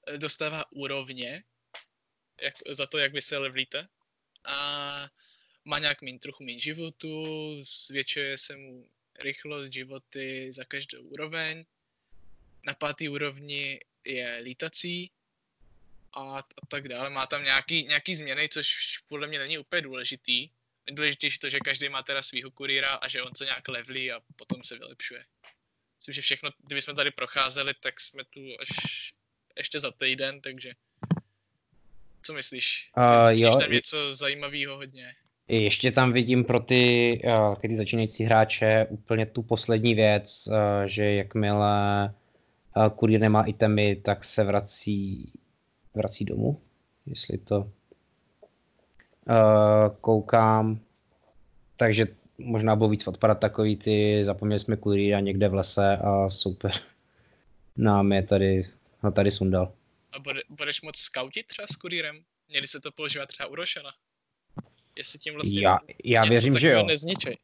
e, 0.08 0.18
dostává 0.18 0.72
úrovně 0.72 1.44
jak, 2.42 2.54
za 2.72 2.86
to, 2.88 2.98
jak 2.98 3.13
vy 3.13 3.22
se 3.22 3.38
levlíte. 3.38 3.88
A 4.46 5.10
má 5.66 5.80
nějak 5.80 6.01
méně, 6.01 6.20
trochu 6.20 6.44
méně 6.44 6.60
životu, 6.60 7.25
zvětšuje 7.88 8.38
se 8.38 8.56
mu 8.56 8.86
rychlost 9.20 9.74
životy 9.74 10.54
za 10.54 10.66
každou 10.66 11.02
úroveň. 11.02 11.66
Na 12.68 12.74
pátý 12.74 13.10
úrovni 13.10 13.80
je 14.04 14.40
lítací 14.44 15.12
a, 16.14 16.40
a 16.40 16.66
tak 16.68 16.88
dále. 16.88 17.10
Má 17.10 17.26
tam 17.26 17.44
nějaký, 17.44 17.84
nějaký 17.84 18.16
změny, 18.16 18.50
což 18.50 18.98
podle 19.08 19.28
mě 19.28 19.40
není 19.40 19.58
úplně 19.58 19.82
důležitý. 19.82 20.50
Nejdůležitější 20.90 21.40
to, 21.40 21.50
že 21.50 21.60
každý 21.60 21.90
má 21.90 22.04
teda 22.04 22.22
svýho 22.22 22.52
kurýra 22.52 22.90
a 22.90 23.08
že 23.08 23.24
on 23.24 23.36
se 23.36 23.46
nějak 23.46 23.68
levlí 23.68 24.12
a 24.12 24.20
potom 24.36 24.64
se 24.64 24.78
vylepšuje. 24.78 25.26
Myslím, 25.98 26.14
že 26.14 26.22
všechno, 26.22 26.50
kdyby 26.66 26.82
jsme 26.82 26.94
tady 26.94 27.12
procházeli, 27.12 27.74
tak 27.80 28.00
jsme 28.00 28.24
tu 28.24 28.40
až 28.60 28.70
ještě 29.58 29.80
za 29.80 29.92
týden, 29.92 30.42
takže 30.42 30.74
co 32.22 32.34
myslíš? 32.34 32.92
Uh, 32.98 33.30
jo, 33.30 33.58
tam 33.58 33.72
něco 33.72 34.14
zajímavého 34.14 34.76
hodně. 34.76 35.16
Ještě 35.48 35.92
tam 35.92 36.13
vidím 36.13 36.44
pro 36.44 36.60
ty, 36.60 37.22
uh, 37.25 37.56
ty 37.56 37.77
začínající 37.77 38.24
hráče 38.24 38.88
úplně 38.89 39.25
tu 39.25 39.44
poslední 39.44 39.96
věc, 39.96 40.48
uh, 40.48 40.54
že 40.86 41.13
jakmile 41.13 42.13
kurýr 42.96 43.20
nemá 43.20 43.44
itemy, 43.44 43.96
tak 43.96 44.24
se 44.24 44.44
vrací, 44.44 45.32
vrací 45.94 46.25
domů, 46.25 46.62
jestli 47.06 47.38
to 47.38 47.72
koukám. 50.01 50.80
Takže 51.77 52.06
možná 52.38 52.75
budou 52.75 52.89
víc 52.89 53.08
odpadat 53.08 53.39
takový 53.39 53.75
ty, 53.75 54.25
zapomněli 54.25 54.60
jsme 54.60 54.77
kurýra 54.77 55.20
někde 55.20 55.50
v 55.50 55.54
lese 55.54 55.98
a 55.98 56.30
super. 56.30 56.72
Nám 57.77 58.12
je 58.12 58.24
tady, 58.24 58.70
no 59.04 59.12
tady 59.12 59.32
sundal. 59.32 59.74
A 60.12 60.20
bude, 60.20 60.42
budeš 60.50 60.82
moc 60.82 60.98
scoutit 60.98 61.48
třeba 61.48 61.68
s 61.68 61.75
kurýrem? 61.75 62.24
Měli 62.50 62.68
se 62.68 62.80
to 62.80 62.92
používat 62.92 63.25
třeba 63.25 63.50
u 63.50 63.56
Rošana? 63.56 63.89
Jestli 64.98 65.20
tím 65.20 65.34
vlastně 65.34 65.62
já, 65.62 65.80
já 66.04 66.25
věřím, 66.25 66.60
že 66.60 66.72
jo. 66.72 66.84
nezničej. 66.84 67.38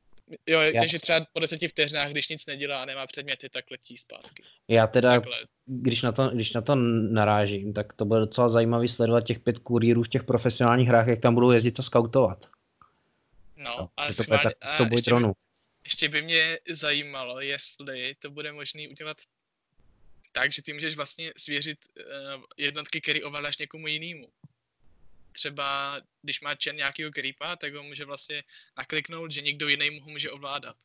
Jo, 0.48 0.62
já... 0.62 0.80
takže 0.80 1.00
třeba 1.00 1.26
po 1.34 1.40
deseti 1.40 1.68
vteřinách, 1.68 2.12
když 2.12 2.30
nic 2.30 2.46
nedělá 2.46 2.82
a 2.82 2.86
nemá 2.86 3.08
předměty, 3.08 3.50
tak 3.50 3.72
letí 3.72 3.98
zpátky. 3.98 4.44
Já 4.68 4.88
teda, 4.88 5.22
když 5.66 6.02
na, 6.02 6.12
to, 6.12 6.30
když 6.30 6.54
na 6.54 6.62
to 6.62 6.76
narážím, 6.76 7.74
tak 7.74 7.94
to 7.94 8.06
bude 8.06 8.20
docela 8.20 8.50
zajímavý 8.50 8.88
sledovat 8.88 9.22
těch 9.22 9.40
pět 9.40 9.60
kurýrů 9.60 10.04
v 10.04 10.08
těch 10.08 10.24
profesionálních 10.24 10.88
hrách, 10.88 11.08
jak 11.08 11.20
tam 11.20 11.34
budou 11.36 11.52
jezdit 11.52 11.80
a 11.80 11.84
scoutovat. 11.84 12.46
No, 13.58 13.76
no 13.80 13.90
ale 13.98 14.08
to 14.08 14.14
schválně, 14.14 14.44
tak 14.44 14.54
a 14.62 14.88
ještě, 14.92 15.14
by, 15.14 15.26
ještě 15.84 16.10
by 16.10 16.22
mě 16.22 16.60
zajímalo, 16.70 17.42
jestli 17.42 18.16
to 18.20 18.32
bude 18.32 18.52
možné 18.52 18.88
udělat 18.92 19.18
tak, 20.32 20.52
že 20.52 20.62
ty 20.62 20.74
můžeš 20.74 20.96
vlastně 20.96 21.34
svěřit 21.38 21.78
uh, 21.98 22.44
jednotky, 22.58 23.02
které 23.02 23.22
ovládáš 23.22 23.58
někomu 23.58 23.88
jinému 23.88 24.28
třeba, 25.44 26.02
když 26.22 26.42
má 26.42 26.56
Chen 26.64 26.76
nějakého 26.76 27.12
creepa, 27.12 27.56
tak 27.56 27.74
ho 27.74 27.84
může 27.84 28.06
vlastně 28.06 28.44
nakliknout, 28.78 29.32
že 29.32 29.42
někdo 29.42 29.68
jiný 29.68 30.00
ho 30.00 30.10
může 30.10 30.32
ovládat. 30.32 30.76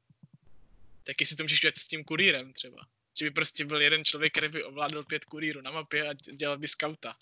Tak 1.04 1.20
jestli 1.20 1.36
to 1.36 1.44
můžeš 1.44 1.60
dělat 1.60 1.76
s 1.76 1.88
tím 1.88 2.04
kurýrem 2.04 2.52
třeba. 2.52 2.76
Že 3.18 3.24
by 3.24 3.30
prostě 3.30 3.64
byl 3.64 3.80
jeden 3.80 4.04
člověk, 4.04 4.32
který 4.32 4.48
by 4.48 4.64
ovládal 4.64 5.04
pět 5.04 5.24
kurýrů 5.24 5.60
na 5.60 5.70
mapě 5.70 6.08
a 6.08 6.12
dělal 6.34 6.58
by 6.58 6.68
skauta. 6.68 7.14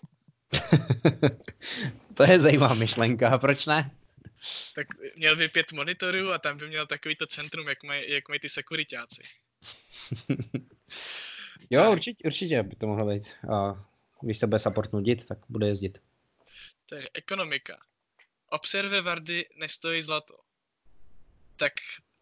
to 2.14 2.22
je 2.22 2.40
zajímavá 2.40 2.74
myšlenka, 2.74 3.38
proč 3.38 3.66
ne? 3.66 3.90
Tak 4.74 4.86
měl 5.16 5.36
by 5.36 5.48
pět 5.48 5.72
monitorů 5.72 6.32
a 6.32 6.38
tam 6.38 6.56
by 6.56 6.68
měl 6.68 6.86
takový 6.86 7.16
to 7.16 7.26
centrum, 7.26 7.68
jak 7.68 7.82
mají, 7.82 8.12
jak 8.12 8.28
mají 8.28 8.40
ty 8.40 8.48
sekuritáci. 8.48 9.22
jo, 11.70 11.92
určitě, 11.92 12.24
určitě 12.24 12.62
by 12.62 12.76
to 12.76 12.86
mohlo 12.86 13.06
být. 13.06 13.24
A 13.52 13.84
když 14.20 14.38
se 14.38 14.46
bude 14.46 14.58
support 14.58 14.92
nudit, 14.92 15.26
tak 15.26 15.38
bude 15.48 15.68
jezdit. 15.68 16.05
Je 16.94 17.10
ekonomika. 17.14 17.86
Observer 18.46 19.00
Vardy 19.00 19.48
nestojí 19.54 20.02
zlato. 20.02 20.38
Tak 21.56 21.72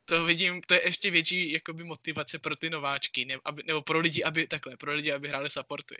to 0.04 0.24
vidím, 0.24 0.62
to 0.62 0.74
je 0.74 0.86
ještě 0.86 1.10
větší 1.10 1.52
jakoby 1.52 1.84
motivace 1.84 2.38
pro 2.38 2.56
ty 2.56 2.70
nováčky, 2.70 3.24
nebo, 3.24 3.42
aby, 3.44 3.62
nebo 3.62 3.82
pro 3.82 3.98
lidi, 3.98 4.24
aby 4.24 4.46
takhle, 4.46 4.76
pro 4.76 4.92
lidi, 4.92 5.12
aby 5.12 5.28
hráli 5.28 5.50
supporty. 5.50 5.96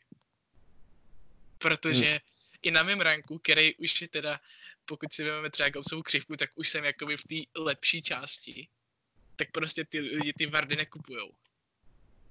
Protože 1.58 2.10
hmm. 2.10 2.18
i 2.62 2.70
na 2.70 2.82
mém 2.82 3.00
ranku, 3.00 3.38
který 3.38 3.74
už 3.74 4.02
je 4.02 4.08
teda, 4.08 4.40
pokud 4.84 5.12
si 5.12 5.24
vezmeme 5.24 5.50
třeba 5.50 5.68
Gaussovou 5.68 6.02
křivku, 6.02 6.36
tak 6.36 6.50
už 6.54 6.68
jsem 6.68 6.84
jakoby 6.84 7.16
v 7.16 7.24
té 7.24 7.60
lepší 7.60 8.02
části, 8.02 8.68
tak 9.36 9.50
prostě 9.50 9.84
ty 9.84 10.00
lidi 10.00 10.32
ty 10.32 10.46
Vardy 10.46 10.76
nekupujou. 10.76 11.34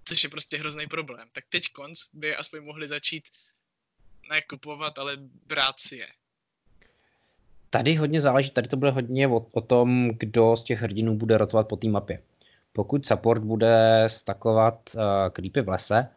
Což 0.05 0.23
je 0.23 0.29
prostě 0.29 0.57
hrozný 0.57 0.87
problém. 0.87 1.29
Tak 1.31 1.45
teď 1.49 1.71
konc 1.71 2.03
by 2.13 2.35
aspoň 2.35 2.63
mohli 2.63 2.87
začít 2.87 3.29
nekupovat, 4.29 4.97
ale 4.97 5.17
brát 5.19 5.79
si 5.79 5.95
je. 5.95 6.13
Tady 7.74 7.96
hodně 7.96 8.22
záleží, 8.22 8.50
tady 8.50 8.68
to 8.68 8.77
bude 8.77 8.92
hodně 8.92 9.27
o, 9.27 9.46
o 9.51 9.62
tom, 9.62 10.10
kdo 10.20 10.58
z 10.58 10.63
těch 10.63 10.82
hrdinů 10.82 11.18
bude 11.18 11.38
rotovat 11.38 11.68
po 11.68 11.75
té 11.75 11.88
mapě. 11.88 12.20
Pokud 12.74 13.06
support 13.06 13.44
bude 13.44 14.03
stakovat 14.08 14.80
uh, 14.96 15.01
creepy 15.30 15.62
v 15.62 15.70
lese, 15.70 16.08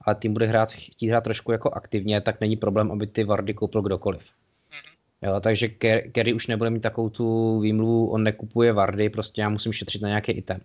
ale 0.00 0.14
tým 0.14 0.32
bude 0.32 0.46
hrát, 0.46 0.72
chtít 0.72 1.08
hrát 1.08 1.24
trošku 1.24 1.52
jako 1.52 1.70
aktivně, 1.70 2.20
tak 2.20 2.40
není 2.40 2.56
problém, 2.56 2.92
aby 2.92 3.06
ty 3.06 3.24
vardy 3.24 3.54
koupil 3.54 3.82
kdokoliv. 3.82 4.22
Mm-hmm. 4.22 5.28
Jo, 5.28 5.40
takže 5.40 5.68
Kerry 6.12 6.32
už 6.32 6.46
nebude 6.46 6.70
mít 6.70 6.80
takovou 6.80 7.08
tu 7.08 7.60
výmluvu, 7.60 8.10
on 8.10 8.22
nekupuje 8.22 8.72
vardy, 8.72 9.10
prostě 9.10 9.40
já 9.40 9.48
musím 9.48 9.72
šetřit 9.72 10.02
na 10.02 10.08
nějaký 10.08 10.32
item. 10.32 10.60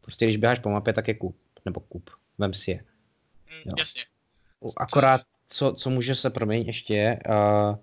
Prostě 0.00 0.24
když 0.24 0.36
běháš 0.36 0.58
po 0.58 0.70
mapě, 0.70 0.92
tak 0.92 1.08
je 1.08 1.14
kup, 1.14 1.36
nebo 1.64 1.80
kup, 1.80 2.10
vem 2.38 2.54
si 2.54 2.70
je. 2.70 2.76
Mm, 2.76 3.62
jo. 3.64 3.72
Jasně. 3.78 4.02
Akorát, 4.76 5.20
co, 5.48 5.72
co 5.72 5.90
může 5.90 6.14
se 6.14 6.30
proměnit 6.30 6.66
ještě, 6.66 7.18
uh, 7.28 7.76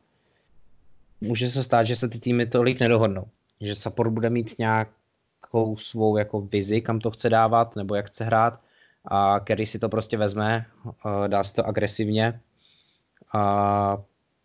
může 1.22 1.52
se 1.52 1.64
stát, 1.64 1.84
že 1.84 1.96
se 1.96 2.10
ty 2.10 2.20
týmy 2.20 2.46
tolik 2.46 2.80
nedohodnou. 2.80 3.28
Že 3.62 3.76
support 3.76 4.12
bude 4.12 4.30
mít 4.30 4.60
nějakou 4.60 5.78
svou 5.78 6.18
jako 6.18 6.42
vizi, 6.42 6.82
kam 6.82 7.00
to 7.00 7.12
chce 7.12 7.30
dávat, 7.30 7.76
nebo 7.76 7.96
jak 7.96 8.08
chce 8.08 8.24
hrát 8.24 8.62
a 9.06 9.40
Kerry 9.40 9.68
si 9.68 9.80
to 9.80 9.90
prostě 9.90 10.18
vezme, 10.18 10.66
dá 11.28 11.44
si 11.44 11.54
to 11.54 11.66
agresivně 11.66 12.40
a 13.34 13.98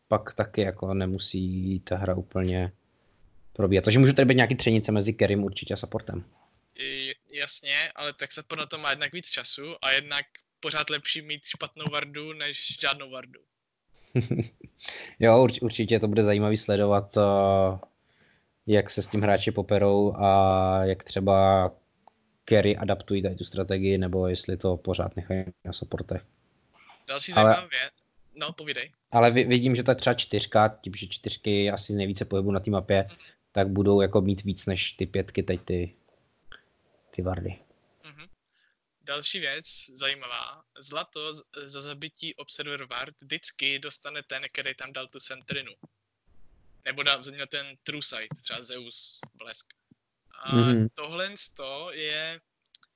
pak 0.08 0.34
taky 0.34 0.60
jako 0.60 0.94
nemusí 0.94 1.80
ta 1.80 1.96
hra 1.96 2.14
úplně 2.14 2.72
probíhat. 3.52 3.84
Takže 3.84 3.98
může 3.98 4.12
tady 4.12 4.26
být 4.26 4.34
nějaký 4.34 4.54
třenice 4.54 4.92
mezi 4.92 5.12
Kerrym 5.12 5.44
určitě 5.44 5.74
a 5.74 5.76
supportem. 5.76 6.24
Jasně, 7.32 7.92
ale 7.94 8.12
tak 8.12 8.32
se 8.32 8.42
na 8.56 8.66
to 8.66 8.78
má 8.78 8.90
jednak 8.90 9.12
víc 9.12 9.30
času 9.30 9.74
a 9.82 9.90
jednak 9.90 10.26
pořád 10.60 10.90
lepší 10.90 11.22
mít 11.22 11.44
špatnou 11.44 11.84
vardu 11.92 12.32
než 12.32 12.80
žádnou 12.80 13.10
vardu. 13.10 13.40
jo, 15.20 15.42
urč, 15.42 15.58
určitě 15.62 16.00
to 16.00 16.08
bude 16.08 16.24
zajímavý 16.24 16.56
sledovat, 16.56 17.16
uh, 17.16 17.78
jak 18.66 18.90
se 18.90 19.02
s 19.02 19.06
tím 19.06 19.22
hráči 19.22 19.50
poperou 19.50 20.14
a 20.16 20.84
jak 20.84 21.04
třeba 21.04 21.70
carry 22.48 22.76
adaptují 22.76 23.22
tady 23.22 23.34
tu 23.34 23.44
strategii, 23.44 23.98
nebo 23.98 24.28
jestli 24.28 24.56
to 24.56 24.76
pořád 24.76 25.16
nechají 25.16 25.44
na 25.64 25.72
supportech. 25.72 26.22
Další 27.08 27.32
zajímavá 27.32 27.60
věc, 27.60 27.92
no 28.34 28.52
povídej. 28.52 28.90
Ale 29.12 29.30
vidím, 29.30 29.76
že 29.76 29.82
ta 29.82 29.94
třeba 29.94 30.14
čtyřka, 30.14 30.78
tím, 30.80 30.94
že 30.94 31.06
čtyřky 31.06 31.70
asi 31.70 31.92
nejvíce 31.92 32.24
pohybu 32.24 32.50
na 32.50 32.60
té 32.60 32.70
mapě, 32.70 33.02
mm-hmm. 33.02 33.16
tak 33.52 33.68
budou 33.68 34.00
jako 34.00 34.20
mít 34.20 34.44
víc 34.44 34.66
než 34.66 34.92
ty 34.92 35.06
pětky 35.06 35.42
teď 35.42 35.60
ty, 35.64 35.94
ty 37.10 37.22
vardy. 37.22 37.56
Další 39.04 39.40
věc, 39.40 39.66
zajímavá. 39.94 40.64
Zlato 40.78 41.34
za 41.64 41.80
zabití 41.80 42.34
Observer 42.34 42.84
Ward 42.84 43.20
vždycky 43.20 43.78
dostane 43.78 44.22
ten, 44.22 44.44
který 44.52 44.74
tam 44.74 44.92
dal 44.92 45.08
tu 45.08 45.18
centrinu. 45.18 45.72
Nebo 46.84 47.02
dá 47.02 47.16
měl 47.16 47.46
ten 47.46 47.76
True 47.82 48.02
Sight, 48.02 48.42
třeba 48.42 48.62
Zeus 48.62 49.20
Blesk. 49.34 49.74
A 50.30 50.56
mm-hmm. 50.56 50.88
tohle 50.94 51.34
je, 51.90 52.40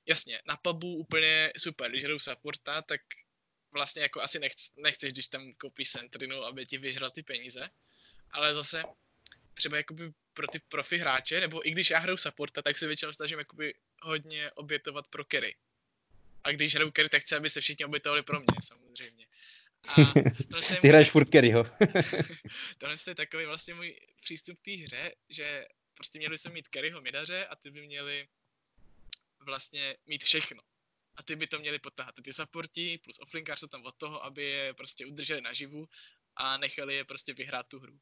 jasně, 0.05 0.41
na 0.45 0.57
pubu 0.57 0.97
úplně 0.97 1.53
super. 1.57 1.91
Když 1.91 2.03
hraju 2.03 2.19
supporta, 2.19 2.81
tak 2.81 3.01
vlastně 3.71 4.01
jako 4.01 4.21
asi 4.21 4.39
nechc, 4.39 4.71
nechceš, 4.77 5.13
když 5.13 5.27
tam 5.27 5.53
koupíš 5.53 5.91
centrinu, 5.91 6.43
aby 6.43 6.65
ti 6.65 6.77
vyžral 6.77 7.11
ty 7.11 7.23
peníze. 7.23 7.69
Ale 8.31 8.53
zase 8.53 8.83
třeba 9.53 9.77
jakoby 9.77 10.11
pro 10.33 10.47
ty 10.47 10.59
profi 10.59 10.97
hráče, 10.97 11.39
nebo 11.39 11.67
i 11.67 11.71
když 11.71 11.89
já 11.89 11.99
hraju 11.99 12.17
supporta, 12.17 12.61
tak 12.61 12.77
se 12.77 12.87
většinou 12.87 13.13
snažím 13.13 13.39
jakoby 13.39 13.73
hodně 14.01 14.51
obětovat 14.51 15.07
pro 15.07 15.23
carry. 15.31 15.55
A 16.43 16.51
když 16.51 16.75
hraju 16.75 16.91
carry, 16.95 17.09
tak 17.09 17.21
chci, 17.21 17.35
aby 17.35 17.49
se 17.49 17.61
všichni 17.61 17.85
obětovali 17.85 18.23
pro 18.23 18.39
mě, 18.39 18.57
samozřejmě. 18.63 19.25
A 19.87 19.95
Ty 20.81 20.87
hraješ 20.87 21.11
furt 21.11 21.31
carryho. 21.31 21.63
tohle 22.77 22.95
je 23.07 23.15
takový 23.15 23.45
vlastně 23.45 23.73
můj 23.73 23.99
přístup 24.21 24.59
k 24.59 24.65
té 24.65 24.71
hře, 24.71 25.15
že 25.29 25.65
prostě 25.93 26.19
měli 26.19 26.37
jsme 26.37 26.51
mít 26.51 26.67
Kerryho 26.67 27.01
midaře 27.01 27.47
a 27.47 27.55
ty 27.55 27.71
by 27.71 27.81
měli 27.87 28.27
vlastně 29.39 29.97
mít 30.07 30.23
všechno. 30.23 30.61
A 31.15 31.23
ty 31.23 31.35
by 31.35 31.47
to 31.47 31.59
měli 31.59 31.79
potáhat. 31.79 32.15
Ty 32.23 32.33
supporti 32.33 32.97
plus 33.03 33.19
offlinkář 33.19 33.59
jsou 33.59 33.67
tam 33.67 33.85
od 33.85 33.95
toho, 33.95 34.23
aby 34.23 34.43
je 34.43 34.73
prostě 34.73 35.05
udrželi 35.05 35.41
naživu 35.41 35.89
a 36.35 36.57
nechali 36.57 36.95
je 36.95 37.03
prostě 37.05 37.33
vyhrát 37.33 37.67
tu 37.67 37.79
hru. 37.79 37.99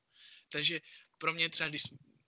Takže 0.49 0.81
pro 1.17 1.33
mě 1.33 1.49
třeba, 1.49 1.69
když, 1.69 1.81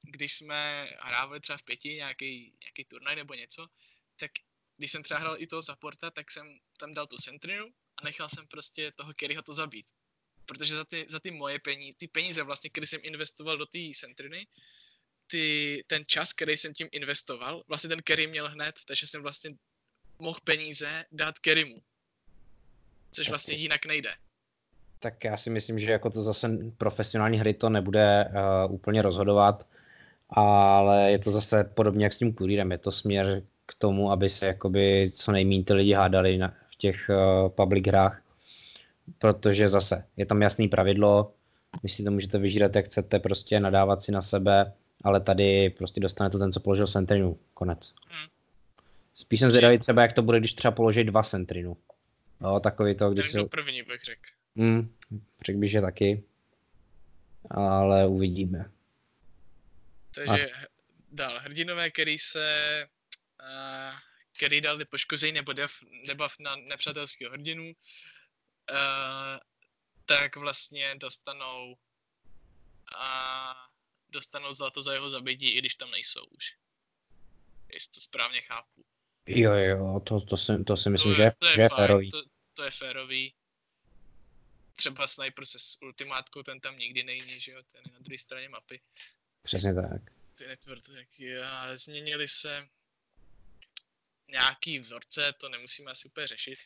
když 0.04 0.34
jsme 0.34 0.89
hrávali 1.00 1.39
třeba 1.39 1.58
v 1.58 1.63
pěti 1.63 1.89
nějaký, 1.89 2.54
nějaký 2.62 2.86
turnaj 2.86 3.15
nebo 3.15 3.34
něco, 3.34 3.67
tak 4.15 4.32
když 4.79 4.91
jsem 4.91 5.03
třeba 5.03 5.19
hrál 5.19 5.35
i 5.39 5.47
toho 5.47 5.61
supporta, 5.61 6.11
tak 6.11 6.31
jsem 6.31 6.47
tam 6.79 6.93
dal 6.93 7.07
tu 7.07 7.17
centrinu 7.17 7.65
a 8.01 8.03
nechal 8.03 8.29
jsem 8.29 8.47
prostě 8.47 8.91
toho 8.95 9.13
Kerryho 9.13 9.41
to 9.41 9.53
zabít. 9.53 9.85
Protože 10.45 10.75
za 10.75 10.85
ty, 10.85 11.05
za 11.09 11.19
ty 11.19 11.31
moje 11.31 11.59
peníze, 11.59 11.97
ty 11.97 12.07
peníze 12.07 12.43
vlastně, 12.43 12.69
které 12.69 12.87
jsem 12.87 12.99
investoval 13.03 13.57
do 13.57 13.65
té 13.65 13.79
centriny, 13.95 14.47
ty, 15.27 15.83
ten 15.87 16.03
čas, 16.07 16.33
který 16.33 16.57
jsem 16.57 16.73
tím 16.73 16.87
investoval, 16.91 17.63
vlastně 17.67 17.87
ten 17.87 18.01
Kerry 18.01 18.27
měl 18.27 18.49
hned, 18.49 18.75
takže 18.87 19.07
jsem 19.07 19.21
vlastně 19.21 19.51
mohl 20.19 20.39
peníze 20.43 21.05
dát 21.11 21.39
Kerrymu. 21.39 21.81
Což 23.11 23.29
vlastně 23.29 23.55
jinak 23.55 23.85
nejde. 23.85 24.09
Tak 24.99 25.23
já 25.23 25.37
si 25.37 25.49
myslím, 25.49 25.79
že 25.79 25.91
jako 25.91 26.09
to 26.09 26.23
zase 26.23 26.49
profesionální 26.77 27.39
hry 27.39 27.53
to 27.53 27.69
nebude 27.69 28.25
uh, 28.25 28.73
úplně 28.73 29.01
rozhodovat, 29.01 29.67
ale 30.29 31.11
je 31.11 31.19
to 31.19 31.31
zase 31.31 31.63
podobně 31.63 32.05
jak 32.05 32.13
s 32.13 32.17
tím 32.17 32.33
kurírem, 32.33 32.71
je 32.71 32.77
to 32.77 32.91
směr 32.91 33.43
k 33.69 33.73
tomu, 33.77 34.12
aby 34.12 34.29
se 34.29 34.45
jakoby 34.45 35.12
co 35.15 35.32
nejméně 35.32 35.63
ty 35.63 35.73
lidi 35.73 35.93
hádali 35.93 36.38
na, 36.38 36.47
v 36.47 36.75
těch 36.77 37.10
uh, 37.10 37.49
public 37.49 37.88
hrách, 37.88 38.21
protože 39.19 39.69
zase 39.69 40.05
je 40.17 40.25
tam 40.25 40.41
jasný 40.41 40.67
pravidlo, 40.67 41.34
vy 41.84 41.89
si 41.89 42.03
to 42.03 42.12
můžete 42.12 42.38
vyžírat 42.38 42.75
jak 42.75 42.86
chcete, 42.86 43.19
prostě 43.19 43.60
nadávat 43.60 44.03
si 44.03 44.12
na 44.12 44.21
sebe, 44.21 44.73
ale 45.03 45.21
tady 45.21 45.69
prostě 45.69 45.99
dostane 45.99 46.29
to 46.29 46.39
ten, 46.39 46.51
co 46.53 46.60
položil 46.60 46.88
centrinu. 46.88 47.39
Konec. 47.53 47.93
Hmm. 48.08 48.27
Spíš 49.15 49.39
jsem 49.39 49.49
zvědavý 49.49 49.79
třeba, 49.79 50.01
jak 50.01 50.13
to 50.13 50.21
bude, 50.21 50.39
když 50.39 50.53
třeba 50.53 50.71
položí 50.71 51.03
dva 51.03 51.23
centrinu. 51.23 51.77
No, 52.41 52.60
takový 52.60 52.95
to, 52.95 53.10
když 53.10 53.32
ten 53.32 53.41
se... 53.41 53.49
první 53.49 53.84
bych 53.84 54.03
řekl. 54.03 54.21
Hmm, 54.55 54.93
řekl 55.45 55.60
bych, 55.60 55.71
že 55.71 55.82
taky. 55.82 56.23
Ale 57.49 58.08
uvidíme. 58.08 58.69
Takže 60.15 60.51
A... 60.51 60.58
dál. 61.12 61.39
Hrdinové, 61.39 61.89
který 61.89 62.17
se 62.17 62.86
který 64.38 64.62
dali 64.62 64.86
poškození 64.86 65.34
nebo 65.34 65.54
def, 65.54 65.71
debuff 66.08 66.39
na 66.39 66.56
nepřátelského 66.56 67.32
hrdinu, 67.32 67.73
tak 70.06 70.36
vlastně 70.36 70.95
dostanou 70.95 71.71
uh, 72.95 73.69
dostanou 74.10 74.54
zlato 74.54 74.84
za 74.84 74.93
jeho 74.93 75.10
zabití, 75.10 75.49
i 75.49 75.60
když 75.60 75.75
tam 75.75 75.91
nejsou 75.91 76.25
už. 76.25 76.58
Jestli 77.73 77.91
to 77.91 78.02
správně 78.02 78.41
chápu. 78.41 78.86
Jo, 79.25 79.54
jo, 79.54 79.99
to, 79.99 80.21
to, 80.21 80.38
si, 80.38 80.63
to 80.63 80.78
si 80.78 80.89
myslím, 80.89 81.15
to 81.15 81.21
je, 81.21 81.25
že, 81.25 81.32
to 81.39 81.45
je, 81.47 81.54
že 81.54 81.62
je 81.62 81.69
férový. 81.75 82.12
To, 82.12 82.23
to 82.54 82.63
je 82.63 82.71
férový. 82.71 83.36
Třeba 84.75 85.08
Sniper 85.08 85.45
se 85.45 85.60
s 85.60 85.82
ultimátkou, 85.82 86.43
ten 86.43 86.60
tam 86.60 86.78
nikdy 86.78 87.04
není, 87.04 87.39
že 87.39 87.52
jo, 87.52 87.63
ten 87.71 87.82
je 87.86 87.91
na 87.93 87.99
druhé 87.99 88.17
straně 88.17 88.49
mapy. 88.49 88.82
Přesně 89.43 89.73
tak. 89.73 90.02
Ty 90.38 90.47
netvrd, 90.47 90.84
tak 90.93 91.19
já, 91.19 91.78
změnili 91.78 92.28
se 92.28 92.67
nějaký 94.31 94.79
vzorce, 94.79 95.33
to 95.37 95.49
nemusíme 95.49 95.91
asi 95.91 96.07
úplně 96.07 96.27
řešit. 96.27 96.59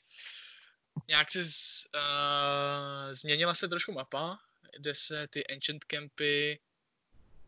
Nějak 1.07 1.31
se 1.31 1.45
z, 1.45 1.87
uh, 1.95 3.13
změnila 3.13 3.55
se 3.55 3.67
trošku 3.67 3.91
mapa, 3.91 4.39
kde 4.77 4.95
se 4.95 5.27
ty 5.27 5.47
Ancient 5.47 5.83
Campy 5.83 6.59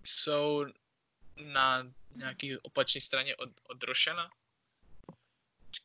jsou 0.03 0.65
na 1.35 1.93
nějaký 2.15 2.57
opačné 2.57 3.01
straně 3.01 3.35
od, 3.35 3.49
od 3.63 3.83
Rošana. 3.83 4.29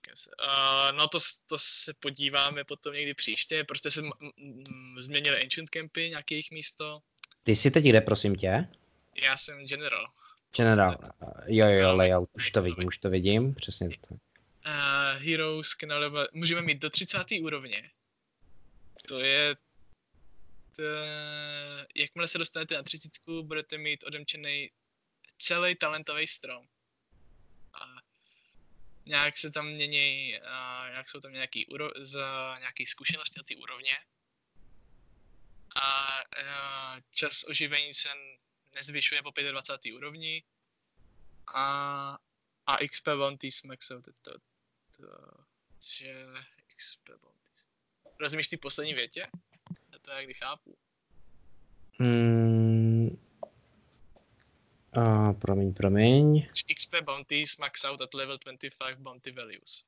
Uh, 0.08 0.92
no 0.92 1.08
to, 1.08 1.18
to 1.46 1.58
se 1.58 1.94
podíváme 1.94 2.64
potom 2.64 2.94
někdy 2.94 3.14
příště, 3.14 3.64
prostě 3.64 3.90
se 3.90 4.00
m- 4.00 4.12
m- 4.38 5.02
změnili 5.02 5.42
Ancient 5.42 5.70
Campy, 5.70 6.10
nějaké 6.10 6.34
jejich 6.34 6.50
místo. 6.50 7.02
Ty 7.42 7.56
jsi 7.56 7.70
teď 7.70 7.84
kde, 7.84 8.00
prosím 8.00 8.36
tě? 8.36 8.68
Já 9.22 9.36
jsem 9.36 9.66
General. 9.66 10.12
General, 10.56 10.98
jo, 11.46 11.66
jo, 11.68 11.96
layout, 11.96 12.30
už 12.32 12.50
to 12.50 12.62
vidím, 12.62 12.86
už 12.86 12.98
to 12.98 13.10
vidím, 13.10 13.54
přesně 13.54 13.88
to. 13.88 14.14
uh, 14.14 15.22
Heroes 15.22 15.76
level, 15.86 16.28
můžeme 16.32 16.62
mít 16.62 16.82
do 16.82 16.90
30. 16.90 17.26
úrovně. 17.42 17.90
To 19.08 19.18
je 19.18 19.56
t, 20.76 20.82
jakmile 21.94 22.28
se 22.28 22.38
dostanete 22.38 22.74
na 22.74 22.82
30, 22.82 23.10
budete 23.42 23.78
mít 23.78 24.04
odemčený 24.04 24.70
celý 25.38 25.74
talentový 25.74 26.26
strom. 26.26 26.66
A 27.74 27.86
nějak 29.06 29.38
se 29.38 29.50
tam 29.50 29.66
mění, 29.66 30.40
a 30.40 30.88
nějak 30.90 31.08
jsou 31.08 31.20
tam 31.20 31.32
nějaký, 31.32 31.66
úro, 31.66 31.90
za 32.00 32.56
nějaký 32.58 32.86
zkušenosti 32.86 33.34
na 33.38 33.44
ty 33.44 33.56
úrovně. 33.56 33.96
A, 35.76 36.18
a 36.46 36.96
čas 37.10 37.44
oživení 37.48 37.92
se 37.94 38.08
nezvyšuje 38.74 39.22
po 39.22 39.30
25. 39.30 39.94
úrovni. 39.94 40.42
A, 41.54 41.64
a 42.66 42.76
XP 42.76 43.09
bounties 43.09 43.62
maxou 43.62 44.02
to, 44.02 44.11
to, 44.22 44.33
to, 44.96 45.06
že 45.98 46.26
XP 46.76 47.11
bounties. 47.22 47.68
Rozumíš 48.20 48.48
ty 48.48 48.56
poslední 48.56 48.94
větě? 48.94 49.26
Já 49.92 49.98
to 49.98 50.11
jak 50.11 50.37
chápu. 50.37 50.76
Hmm. 51.98 53.18
A, 54.92 55.33
promiň, 55.33 55.74
promiň. 55.74 56.48
XP 56.76 56.94
bounties 57.04 57.56
max 57.56 57.85
out 57.85 58.00
at 58.00 58.14
level 58.14 58.38
25 58.38 58.98
bounty 58.98 59.33
values. 59.33 59.85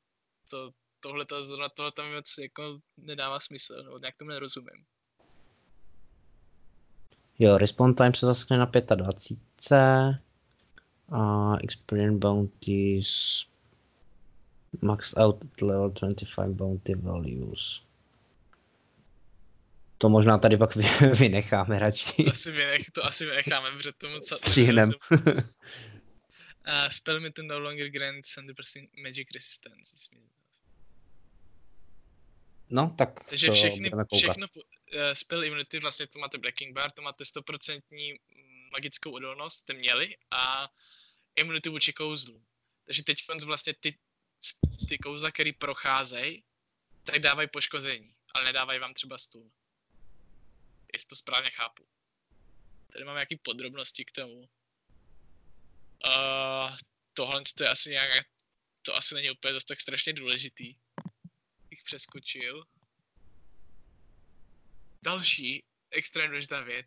To, 0.51 0.73
tohle 1.01 1.27
to 1.27 1.43
zrovna 1.45 1.69
tohle 1.69 1.93
tam 1.93 2.13
moc 2.13 2.39
jako 2.39 2.81
nedává 2.97 3.41
smysl, 3.41 3.83
nebo 3.83 3.99
nějak 3.99 4.17
tomu 4.17 4.31
nerozumím. 4.31 4.87
Jo, 7.39 7.59
respawn 7.59 7.95
time 7.95 8.15
se 8.15 8.27
zaskne 8.27 8.59
na 8.59 8.71
25. 8.95 9.73
A 11.13 11.57
experience 11.61 12.19
bounties 12.19 13.45
max 14.81 15.15
out 15.17 15.45
at 15.45 15.63
level 15.63 15.91
25 15.91 16.51
bounty 16.51 16.95
values. 16.95 17.83
To 19.99 20.09
možná 20.09 20.39
tady 20.39 20.57
pak 20.57 20.77
vynecháme 21.19 21.79
radši. 21.79 22.25
To 22.25 22.31
asi, 22.31 22.53
vynech, 22.53 22.91
to 22.91 23.05
asi 23.05 23.27
vynecháme, 23.27 23.71
protože 23.71 23.93
to 23.99 24.09
moc 24.09 24.33
Stihnem. 24.51 24.91
uh, 25.11 25.19
spell 26.89 27.21
me 27.21 27.31
to 27.31 27.43
no 27.43 27.59
longer 27.59 27.89
grants 27.89 28.39
100% 28.39 28.89
magic 29.03 29.29
resistance. 29.35 30.09
No, 32.73 32.95
tak 32.99 33.25
Takže 33.25 33.47
to 33.47 33.53
všechny, 33.53 33.91
všechno, 34.17 34.47
uh, 34.55 34.63
spell 35.13 35.45
immunity, 35.45 35.79
vlastně 35.79 36.07
to 36.07 36.19
máte 36.19 36.39
Blacking 36.39 36.75
Bar, 36.75 36.91
to 36.91 37.03
máte 37.03 37.25
100% 37.25 38.19
magickou 38.73 39.13
odolnost, 39.13 39.59
jste 39.59 39.73
měli, 39.73 40.17
a 40.31 40.69
immunity 41.37 41.69
vůči 41.69 41.93
kouzlu. 41.93 42.43
Takže 42.85 43.03
teď 43.03 43.19
vlastně 43.45 43.75
ty, 43.81 43.99
ty 44.89 44.99
kouzla, 44.99 45.31
které 45.31 45.51
procházejí, 45.59 46.45
tak 47.05 47.19
dávají 47.19 47.49
poškození, 47.49 48.15
ale 48.35 48.45
nedávají 48.45 48.81
vám 48.81 48.95
třeba 48.95 49.19
stůl 49.19 49.51
jestli 50.93 51.09
to 51.09 51.17
správně 51.17 51.51
chápu. 51.51 51.87
Tady 52.93 53.05
máme 53.05 53.17
nějaké 53.17 53.37
podrobnosti 53.37 54.05
k 54.05 54.13
tomu. 54.13 54.49
Uh, 56.07 56.77
tohle 57.15 57.43
to 57.57 57.65
je 57.65 57.71
asi 57.71 57.91
nějak, 57.91 58.27
to 58.83 58.97
asi 58.97 59.15
není 59.15 59.31
úplně 59.31 59.53
dost 59.53 59.65
tak 59.65 59.81
strašně 59.81 60.13
důležitý. 60.13 60.75
Bych 61.83 61.85
přeskočil. 61.85 62.65
Další 65.03 65.65
extrémně 65.91 66.29
důležitá 66.29 66.63
věc 66.63 66.87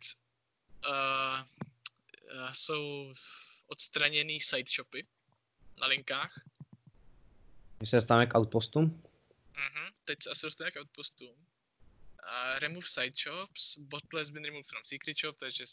uh, 0.86 0.92
uh, 1.40 2.50
jsou 2.52 3.14
odstraněný 3.66 4.40
side 4.40 4.70
shopy 4.76 5.06
na 5.80 5.86
linkách. 5.86 6.40
My 7.80 7.86
se 7.86 7.96
dostáváme 7.96 8.26
k 8.26 8.38
outpostům? 8.38 9.02
Mhm, 9.56 9.92
teď 10.04 10.18
se 10.22 10.30
asi 10.30 10.46
dostaneme 10.46 10.70
k 10.70 10.80
outpostům 10.80 11.28
uh, 11.28 12.58
remove 12.58 12.88
side 12.88 13.16
shops, 13.16 13.78
bottle 13.78 14.20
has 14.20 14.30
been 14.30 14.44
removed 14.44 14.68
from 14.68 14.84
secret 14.84 15.18
shop, 15.18 15.36
takže 15.38 15.64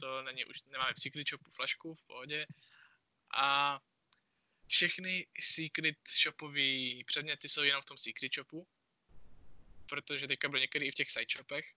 to 0.00 0.22
není 0.22 0.44
už, 0.44 0.62
nemáme 0.62 0.92
v 0.94 1.00
secret 1.00 1.28
shopu 1.28 1.50
flašku 1.50 1.94
v 1.94 2.06
pohodě. 2.06 2.46
A 3.34 3.80
všechny 4.72 5.26
secret 5.40 5.96
shopové 6.22 7.04
předměty 7.06 7.48
jsou 7.48 7.62
jenom 7.62 7.82
v 7.82 7.84
tom 7.84 7.98
secret 7.98 8.34
shopu, 8.34 8.68
protože 9.88 10.28
teďka 10.28 10.48
byly 10.48 10.60
některé 10.60 10.86
i 10.86 10.90
v 10.90 10.94
těch 10.94 11.10
side 11.10 11.32
shopech 11.36 11.74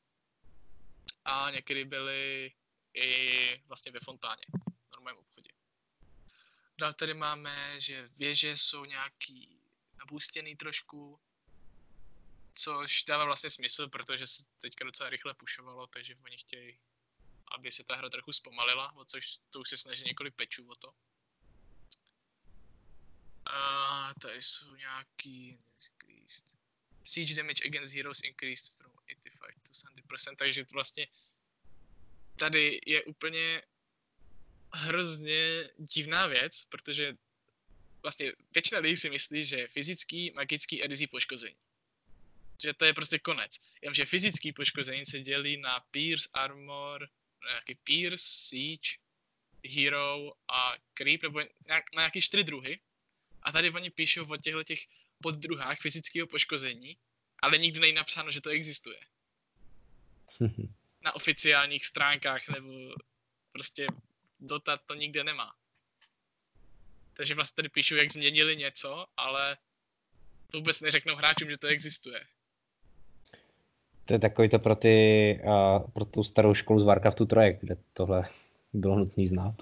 a 1.25 1.51
některé 1.51 1.86
byly 1.86 2.53
i 2.93 3.62
vlastně 3.67 3.91
ve 3.91 3.99
fontáně, 3.99 4.43
v 4.89 4.95
normálním 4.95 5.19
obchodě. 5.19 5.49
Dál 6.77 6.93
tady 6.93 7.13
máme, 7.13 7.81
že 7.81 8.08
věže 8.17 8.58
jsou 8.58 8.86
nějaký 8.86 9.60
nabůstěný 9.97 10.55
trošku, 10.55 11.19
což 12.53 13.03
dává 13.03 13.25
vlastně 13.25 13.49
smysl, 13.49 13.89
protože 13.89 14.27
se 14.27 14.43
teďka 14.60 14.86
docela 14.86 15.10
rychle 15.10 15.34
pušovalo, 15.34 15.88
takže 15.88 16.15
oni 16.15 16.38
chtějí, 16.38 16.79
aby 17.55 17.71
se 17.71 17.84
ta 17.84 17.95
hra 17.95 18.10
trochu 18.10 18.31
zpomalila, 18.31 18.95
o 18.95 19.05
což 19.05 19.38
to 19.49 19.60
už 19.60 19.69
se 19.69 19.77
snaží 19.77 20.03
několik 20.03 20.36
pečů 20.36 20.67
o 20.69 20.75
to. 20.75 20.93
A 23.45 24.13
tady 24.21 24.41
jsou 24.41 24.75
nějaký 24.75 25.60
increased. 25.86 26.45
Siege 27.03 27.36
damage 27.36 27.63
against 27.65 27.93
heroes 27.93 28.21
increased 28.21 28.75
from 28.77 28.91
85 28.91 29.55
to 29.63 29.71
70%, 29.71 30.36
takže 30.36 30.65
vlastně 30.73 31.08
tady 32.36 32.81
je 32.86 33.03
úplně 33.03 33.62
hrozně 34.73 35.69
divná 35.77 36.27
věc, 36.27 36.63
protože 36.63 37.13
vlastně 38.03 38.34
většina 38.53 38.79
lidí 38.79 38.97
si 38.97 39.10
myslí, 39.10 39.45
že 39.45 39.67
fyzický, 39.67 40.31
magický 40.36 40.84
a 40.84 40.88
rizí 40.88 41.08
poškození 41.08 41.58
že 42.62 42.73
to 42.73 42.86
je 42.86 42.93
prostě 42.93 43.19
konec. 43.19 43.60
Jenomže 43.81 44.05
fyzický 44.05 44.51
poškození 44.53 45.05
se 45.05 45.19
dělí 45.19 45.58
na 45.58 45.79
Pierce, 45.91 46.29
Armor, 46.34 47.10
nějaký 47.49 47.75
Pierce, 47.75 48.25
Siege, 48.27 48.89
Hero 49.69 50.31
a 50.47 50.73
Creep, 50.93 51.23
nebo 51.23 51.39
na 51.67 51.81
nějaký 51.95 52.21
čtyři 52.21 52.43
druhy. 52.43 52.79
A 53.45 53.51
tady 53.51 53.71
oni 53.71 53.89
píšou 53.89 54.25
o 54.29 54.38
těchto 54.38 54.63
těch 54.63 54.79
poddruhách 55.21 55.77
fyzického 55.81 56.27
poškození, 56.27 56.97
ale 57.41 57.58
nikdy 57.58 57.79
není 57.79 57.93
napsáno, 57.93 58.31
že 58.31 58.41
to 58.41 58.49
existuje. 58.49 58.99
na 61.05 61.15
oficiálních 61.15 61.86
stránkách 61.86 62.49
nebo 62.49 62.95
prostě 63.51 63.88
Dota 64.39 64.77
to 64.77 64.95
nikde 64.95 65.23
nemá. 65.23 65.53
Takže 67.13 67.36
vlastně 67.36 67.55
tady 67.55 67.69
píšou, 67.69 67.95
jak 67.95 68.12
změnili 68.12 68.58
něco, 68.58 69.05
ale 69.17 69.58
vůbec 70.53 70.81
neřeknou 70.81 71.15
hráčům, 71.15 71.51
že 71.51 71.58
to 71.58 71.67
existuje. 71.67 72.19
To 74.05 74.13
je 74.13 74.19
takový 74.19 74.49
to 74.49 74.60
pro, 74.60 74.75
ty, 74.75 75.39
uh, 75.43 75.91
pro 75.91 76.05
tu 76.05 76.23
starou 76.23 76.53
školu 76.53 76.79
z 76.79 76.84
Warcraftu 76.84 77.25
3, 77.25 77.58
kde 77.62 77.77
tohle 77.93 78.29
bylo 78.73 78.95
nutné 78.95 79.27
znát. 79.27 79.55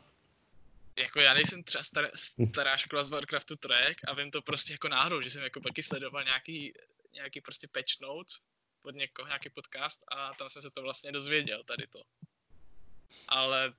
Jako 0.98 1.20
já 1.20 1.34
nejsem 1.34 1.64
třeba 1.64 1.84
star, 1.84 2.10
stará 2.50 2.78
škola 2.78 3.04
z 3.04 3.10
Warcraftu 3.10 3.56
3 3.56 3.74
a 4.08 4.14
vím 4.14 4.32
to 4.32 4.42
prostě 4.42 4.74
jako 4.74 4.88
náhodou, 4.88 5.22
že 5.22 5.30
jsem 5.30 5.44
jako 5.44 5.60
taky 5.60 5.84
sledoval 5.84 6.24
nějaký, 6.24 6.74
nějaký 7.14 7.42
prostě 7.42 7.68
patch 7.68 8.00
notes 8.02 8.40
od 8.82 8.96
někoho, 8.96 9.28
nějaký 9.28 9.50
podcast 9.50 10.04
a 10.08 10.34
tam 10.34 10.50
jsem 10.50 10.62
se 10.62 10.72
to 10.72 10.82
vlastně 10.82 11.12
dozvěděl, 11.12 11.64
tady 11.64 11.88
to. 11.88 12.04
Ale 13.28 13.74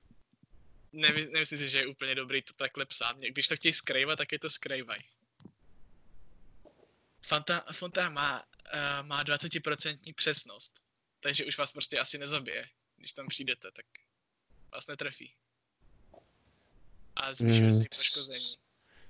nevy, 0.91 1.27
nemyslím 1.31 1.59
si, 1.59 1.69
že 1.69 1.77
je 1.77 1.87
úplně 1.87 2.15
dobrý 2.15 2.41
to 2.41 2.53
takhle 2.53 2.85
psát. 2.85 3.17
Když 3.17 3.47
to 3.47 3.55
chtějí 3.55 3.73
skrývat, 3.73 4.17
tak 4.17 4.31
je 4.31 4.39
to 4.39 4.49
skrývaj. 4.49 4.99
Fanta, 7.27 7.65
Fonta 7.71 8.09
má, 8.09 8.43
uh, 8.43 9.07
má 9.07 9.23
20% 9.23 10.13
přesnost, 10.13 10.83
takže 11.19 11.45
už 11.45 11.57
vás 11.57 11.71
prostě 11.71 11.99
asi 11.99 12.17
nezabije, 12.17 12.69
když 12.97 13.13
tam 13.13 13.27
přijdete, 13.27 13.71
tak 13.71 13.85
vás 14.71 14.87
netrefí. 14.87 15.35
A 17.15 17.33
zvyšuje 17.33 17.61
hmm. 17.61 17.71
se 17.71 17.83
poškození. 17.97 18.55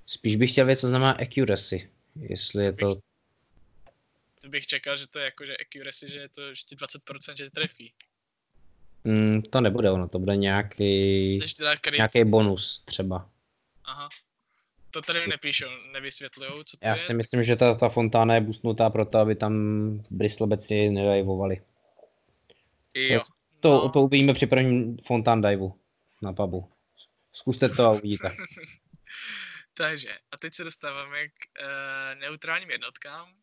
Spíš 0.08 0.36
bych 0.36 0.52
chtěl 0.52 0.66
vědět, 0.66 0.80
co 0.80 0.88
znamená 0.88 1.12
accuracy, 1.12 1.90
jestli 2.16 2.64
je 2.64 2.74
to... 2.74 2.96
To 4.42 4.50
bych 4.50 4.68
čekal, 4.68 4.98
že 4.98 5.08
to 5.08 5.20
je 5.20 5.26
jako, 5.26 5.46
že 5.46 5.58
accuracy, 5.58 6.12
že 6.12 6.20
je 6.20 6.30
to 6.30 6.42
ještě 6.42 6.76
20%, 6.76 7.36
že 7.38 7.50
trefí. 7.50 7.94
Mm, 9.04 9.42
to 9.42 9.62
nebude 9.62 9.92
ono, 9.92 10.08
to 10.10 10.20
bude 10.20 10.36
nějaký, 10.36 11.40
nějaký 11.98 12.24
bonus 12.24 12.84
třeba. 12.86 13.30
Aha, 13.84 14.10
to 14.96 15.02
tady 15.02 15.28
nepíšou, 15.28 15.66
nevysvětlujou, 15.94 16.64
co 16.64 16.78
to 16.78 16.88
Já 16.88 16.94
je. 16.94 17.00
si 17.00 17.14
myslím, 17.14 17.44
že 17.44 17.56
ta, 17.56 17.76
ta 17.76 17.90
fontána 17.90 18.36
je 18.36 18.42
boostnutá 18.42 18.90
proto, 18.90 19.18
aby 19.18 19.36
tam 19.36 19.54
bristlebeci 20.10 20.90
nedajvovali. 20.90 21.62
Jo. 22.96 23.22
To, 23.60 23.70
no. 23.70 23.90
to 23.90 24.02
uvidíme 24.02 24.34
při 24.34 24.46
prvním 24.46 24.98
fontán 25.06 25.42
diveu 25.42 25.74
na 26.22 26.34
pubu. 26.34 26.70
Zkuste 27.36 27.70
to 27.70 27.84
a 27.84 27.92
uvidíte. 27.92 28.30
Takže, 29.74 30.20
a 30.32 30.38
teď 30.38 30.54
se 30.54 30.64
dostáváme 30.64 31.28
k 31.28 31.34
uh, 31.34 32.20
neutrálním 32.20 32.70
jednotkám. 32.70 33.38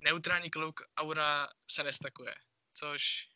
Neutrální 0.00 0.50
klouk 0.50 0.80
aura 0.96 1.48
se 1.70 1.84
nestakuje, 1.84 2.34
což 2.74 3.28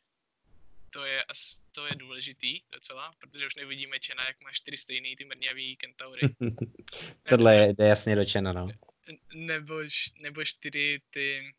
to 0.91 1.05
je, 1.05 1.25
to 1.73 1.87
je 1.87 1.95
důležitý 1.95 2.61
docela, 2.73 3.13
protože 3.19 3.47
už 3.47 3.55
nevidíme 3.55 4.01
Čena, 4.01 4.27
jak 4.27 4.41
má 4.41 4.53
čtyři 4.53 4.77
stejný 4.77 5.17
ty 5.17 5.25
mrňavý 5.25 5.77
kentaury. 5.77 6.21
Tohle 7.29 7.57
je, 7.57 7.75
je 7.79 7.87
jasně 7.89 8.17
dočeno, 8.17 8.53
no. 8.53 8.69
Nebo, 9.35 9.75
nebo 10.21 10.45
čtyři 10.45 11.01
ty 11.11 11.55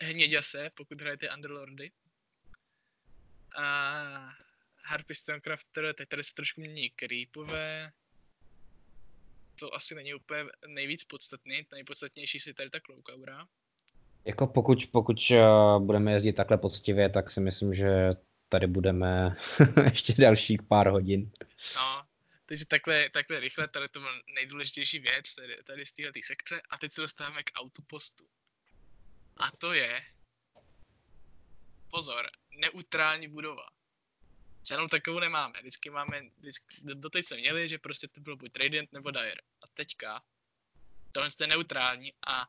hněďase, 0.00 0.70
pokud 0.74 1.00
hrajete 1.00 1.30
Underlordy. 1.30 1.90
A 3.56 4.34
Harpy 4.86 5.14
Stonecrafter, 5.14 5.94
teď 5.94 6.08
tady 6.08 6.22
se 6.22 6.34
trošku 6.34 6.60
mění 6.60 6.90
creepové. 6.90 7.92
To 9.60 9.74
asi 9.74 9.94
není 9.94 10.14
úplně 10.14 10.44
nejvíc 10.66 11.04
podstatný, 11.04 11.66
nejpodstatnější 11.72 12.40
si 12.40 12.54
tady 12.54 12.70
ta 12.70 12.80
Cloakaura. 12.80 13.46
Jako 14.24 14.46
pokud, 14.46 14.78
pokud 14.92 15.16
uh, 15.30 15.82
budeme 15.86 16.12
jezdit 16.12 16.32
takhle 16.32 16.58
poctivě, 16.58 17.08
tak 17.08 17.30
si 17.30 17.40
myslím, 17.40 17.74
že 17.74 18.10
tady 18.48 18.66
budeme 18.66 19.36
ještě 19.84 20.14
dalších 20.14 20.62
pár 20.62 20.88
hodin. 20.88 21.30
No, 21.76 22.02
takže 22.46 22.66
takhle, 22.66 23.10
takhle 23.10 23.40
rychle, 23.40 23.68
tady 23.68 23.88
to 23.88 24.00
byl 24.00 24.22
nejdůležitější 24.34 24.98
věc 24.98 25.34
tady, 25.34 25.56
tady 25.66 25.86
z 25.86 25.92
této 25.92 26.20
sekce 26.24 26.60
a 26.70 26.78
teď 26.78 26.92
se 26.92 27.00
dostáváme 27.00 27.42
k 27.42 27.50
autopostu. 27.54 28.24
A 29.36 29.50
to 29.50 29.72
je, 29.72 30.02
pozor, 31.90 32.30
neutrální 32.60 33.28
budova. 33.28 33.75
Žádnou 34.68 34.88
takovou 34.88 35.20
nemáme. 35.20 35.60
Vždycky 35.60 35.90
máme, 35.90 36.22
vždycky, 36.38 36.76
doteď 36.80 37.26
jsme 37.26 37.36
měli, 37.36 37.68
že 37.68 37.78
prostě 37.78 38.08
to 38.08 38.20
bylo 38.20 38.36
buď 38.36 38.56
Radiant 38.56 38.92
nebo 38.92 39.10
Dire. 39.10 39.40
A 39.62 39.66
teďka, 39.74 40.22
tohle 41.12 41.28
je 41.40 41.46
neutrální 41.46 42.12
a 42.26 42.48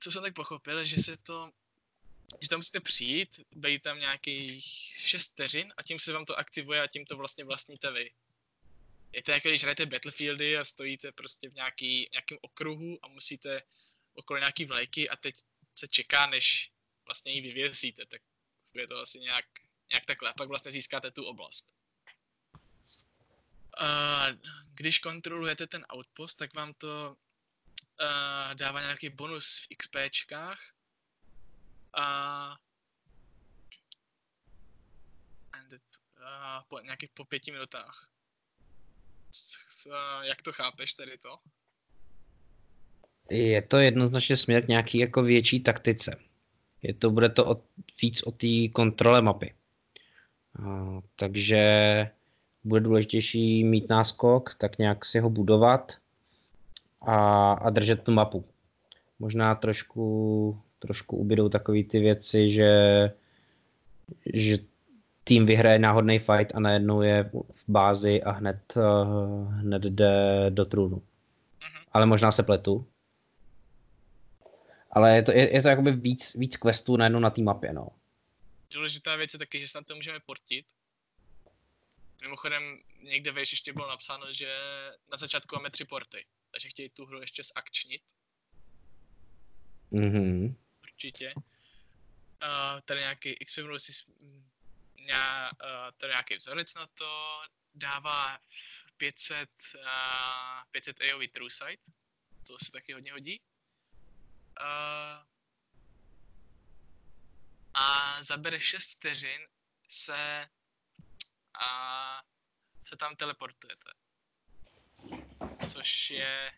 co 0.00 0.12
jsem 0.12 0.22
tak 0.22 0.34
pochopil, 0.34 0.84
že 0.84 0.96
se 0.96 1.16
to, 1.16 1.50
že 2.40 2.48
tam 2.48 2.58
musíte 2.58 2.80
přijít, 2.80 3.40
být 3.52 3.82
tam 3.82 3.98
nějakých 3.98 4.64
6 4.96 5.32
vteřin 5.32 5.72
a 5.76 5.82
tím 5.82 5.98
se 5.98 6.12
vám 6.12 6.24
to 6.24 6.38
aktivuje 6.38 6.82
a 6.82 6.86
tím 6.86 7.04
to 7.04 7.16
vlastně 7.16 7.44
vlastníte 7.44 7.90
vy. 7.92 8.10
Je 9.12 9.22
to 9.22 9.30
jako 9.30 9.48
když 9.48 9.62
hrajete 9.62 9.86
Battlefieldy 9.86 10.58
a 10.58 10.64
stojíte 10.64 11.12
prostě 11.12 11.48
v 11.48 11.54
nějaký, 11.54 12.08
nějakém 12.12 12.38
okruhu 12.40 12.98
a 13.02 13.08
musíte 13.08 13.62
okolo 14.14 14.38
nějaký 14.38 14.64
vlajky 14.64 15.08
a 15.08 15.16
teď 15.16 15.34
se 15.78 15.88
čeká, 15.88 16.26
než 16.26 16.72
vlastně 17.04 17.32
ji 17.32 17.40
vyvěsíte, 17.40 18.06
tak 18.06 18.22
je 18.74 18.88
to 18.88 18.98
asi 18.98 19.18
nějak, 19.18 19.44
nějak 19.94 20.06
takhle. 20.06 20.34
Pak 20.36 20.48
vlastně 20.48 20.72
získáte 20.72 21.10
tu 21.10 21.24
oblast. 21.24 21.74
Uh, 23.80 24.38
když 24.74 24.98
kontrolujete 24.98 25.66
ten 25.66 25.84
outpost, 25.94 26.34
tak 26.34 26.54
vám 26.54 26.74
to 26.78 27.16
uh, 28.00 28.54
dává 28.54 28.80
nějaký 28.80 29.08
bonus 29.08 29.66
v 29.66 29.76
XPčkách 29.76 30.58
a 31.94 32.56
uh, 36.16 36.62
po, 36.68 36.80
nějakých 36.80 37.10
po 37.10 37.24
pěti 37.24 37.52
minutách. 37.52 38.10
Jak 40.22 40.42
to 40.42 40.52
chápeš 40.52 40.94
tady 40.94 41.18
to? 41.18 41.38
Je 43.30 43.62
to 43.62 43.76
jednoznačně 43.76 44.36
směr 44.36 44.64
k 44.64 44.68
nějaký 44.68 44.98
jako 44.98 45.22
větší 45.22 45.62
taktice. 45.62 46.20
Je 46.82 46.94
to, 46.94 47.10
bude 47.10 47.28
to 47.28 47.44
od, 47.44 47.64
víc 48.02 48.22
o 48.22 48.30
té 48.32 48.68
kontrole 48.74 49.22
mapy. 49.22 49.54
Takže 51.16 51.60
bude 52.64 52.80
důležitější 52.80 53.64
mít 53.64 53.88
náskok, 53.88 54.54
tak 54.54 54.78
nějak 54.78 55.04
si 55.04 55.18
ho 55.18 55.30
budovat 55.30 55.92
a, 57.00 57.52
a 57.52 57.70
držet 57.70 58.02
tu 58.02 58.12
mapu. 58.12 58.44
Možná 59.18 59.54
trošku, 59.54 60.60
trošku 60.78 61.16
ubydou 61.16 61.48
takové 61.48 61.82
ty 61.82 62.00
věci, 62.00 62.52
že, 62.52 62.72
že 64.34 64.58
tým 65.24 65.46
vyhraje 65.46 65.78
náhodný 65.78 66.18
fight 66.18 66.54
a 66.54 66.60
najednou 66.60 67.02
je 67.02 67.30
v 67.54 67.64
bázi 67.68 68.22
a 68.22 68.30
hned, 68.30 68.60
uh, 68.76 69.54
hned 69.54 69.82
jde 69.82 70.46
do 70.50 70.64
trůnu. 70.64 70.96
Mhm. 70.96 71.84
Ale 71.92 72.06
možná 72.06 72.32
se 72.32 72.42
pletu. 72.42 72.86
Ale 74.90 75.16
je 75.16 75.22
to, 75.22 75.32
je, 75.32 75.54
je 75.54 75.62
to 75.62 75.68
jakoby 75.68 75.92
víc, 75.92 76.34
víc 76.34 76.56
questů 76.56 76.96
najednou 76.96 77.20
na 77.20 77.30
té 77.30 77.42
mapě, 77.42 77.72
no. 77.72 77.88
Důležitá 78.74 79.16
věc 79.16 79.32
je 79.32 79.38
taky, 79.38 79.60
že 79.60 79.68
se 79.68 79.78
na 79.78 79.84
to 79.84 79.94
můžeme 79.94 80.20
portit. 80.20 80.66
Mimochodem, 82.20 82.82
někde 83.00 83.32
ve 83.32 83.40
ještě 83.40 83.72
bylo 83.72 83.88
napsáno, 83.88 84.32
že 84.32 84.56
na 85.12 85.16
začátku 85.16 85.56
máme 85.56 85.70
tři 85.70 85.84
porty 85.84 86.26
takže 86.54 86.68
chtějí 86.68 86.88
tu 86.88 87.06
hru 87.06 87.20
ještě 87.20 87.42
zakčnit. 87.44 88.02
Mhm. 89.90 90.56
Určitě. 90.82 91.34
Uh, 91.36 92.80
tady 92.84 93.00
nějaký 93.00 93.30
x 93.30 93.52
si 93.54 93.62
uh, 93.62 93.70
tady 95.96 96.10
nějaký 96.12 96.36
vzorec 96.36 96.74
na 96.74 96.86
to, 96.86 97.40
dává 97.74 98.38
500, 98.96 99.50
uh, 99.74 99.82
500 100.70 101.00
AOV 101.00 101.30
True 101.32 101.50
Sight, 101.50 101.90
to 102.46 102.58
se 102.64 102.70
taky 102.70 102.92
hodně 102.92 103.12
hodí. 103.12 103.40
Uh, 104.60 105.33
a 107.74 108.22
zabere 108.22 108.60
6 108.60 108.96
vteřin 108.96 109.40
se, 109.88 110.46
a 111.68 112.20
se 112.88 112.96
tam 112.96 113.16
teleportujete 113.16 113.90
což 115.68 116.10
je, 116.10 116.50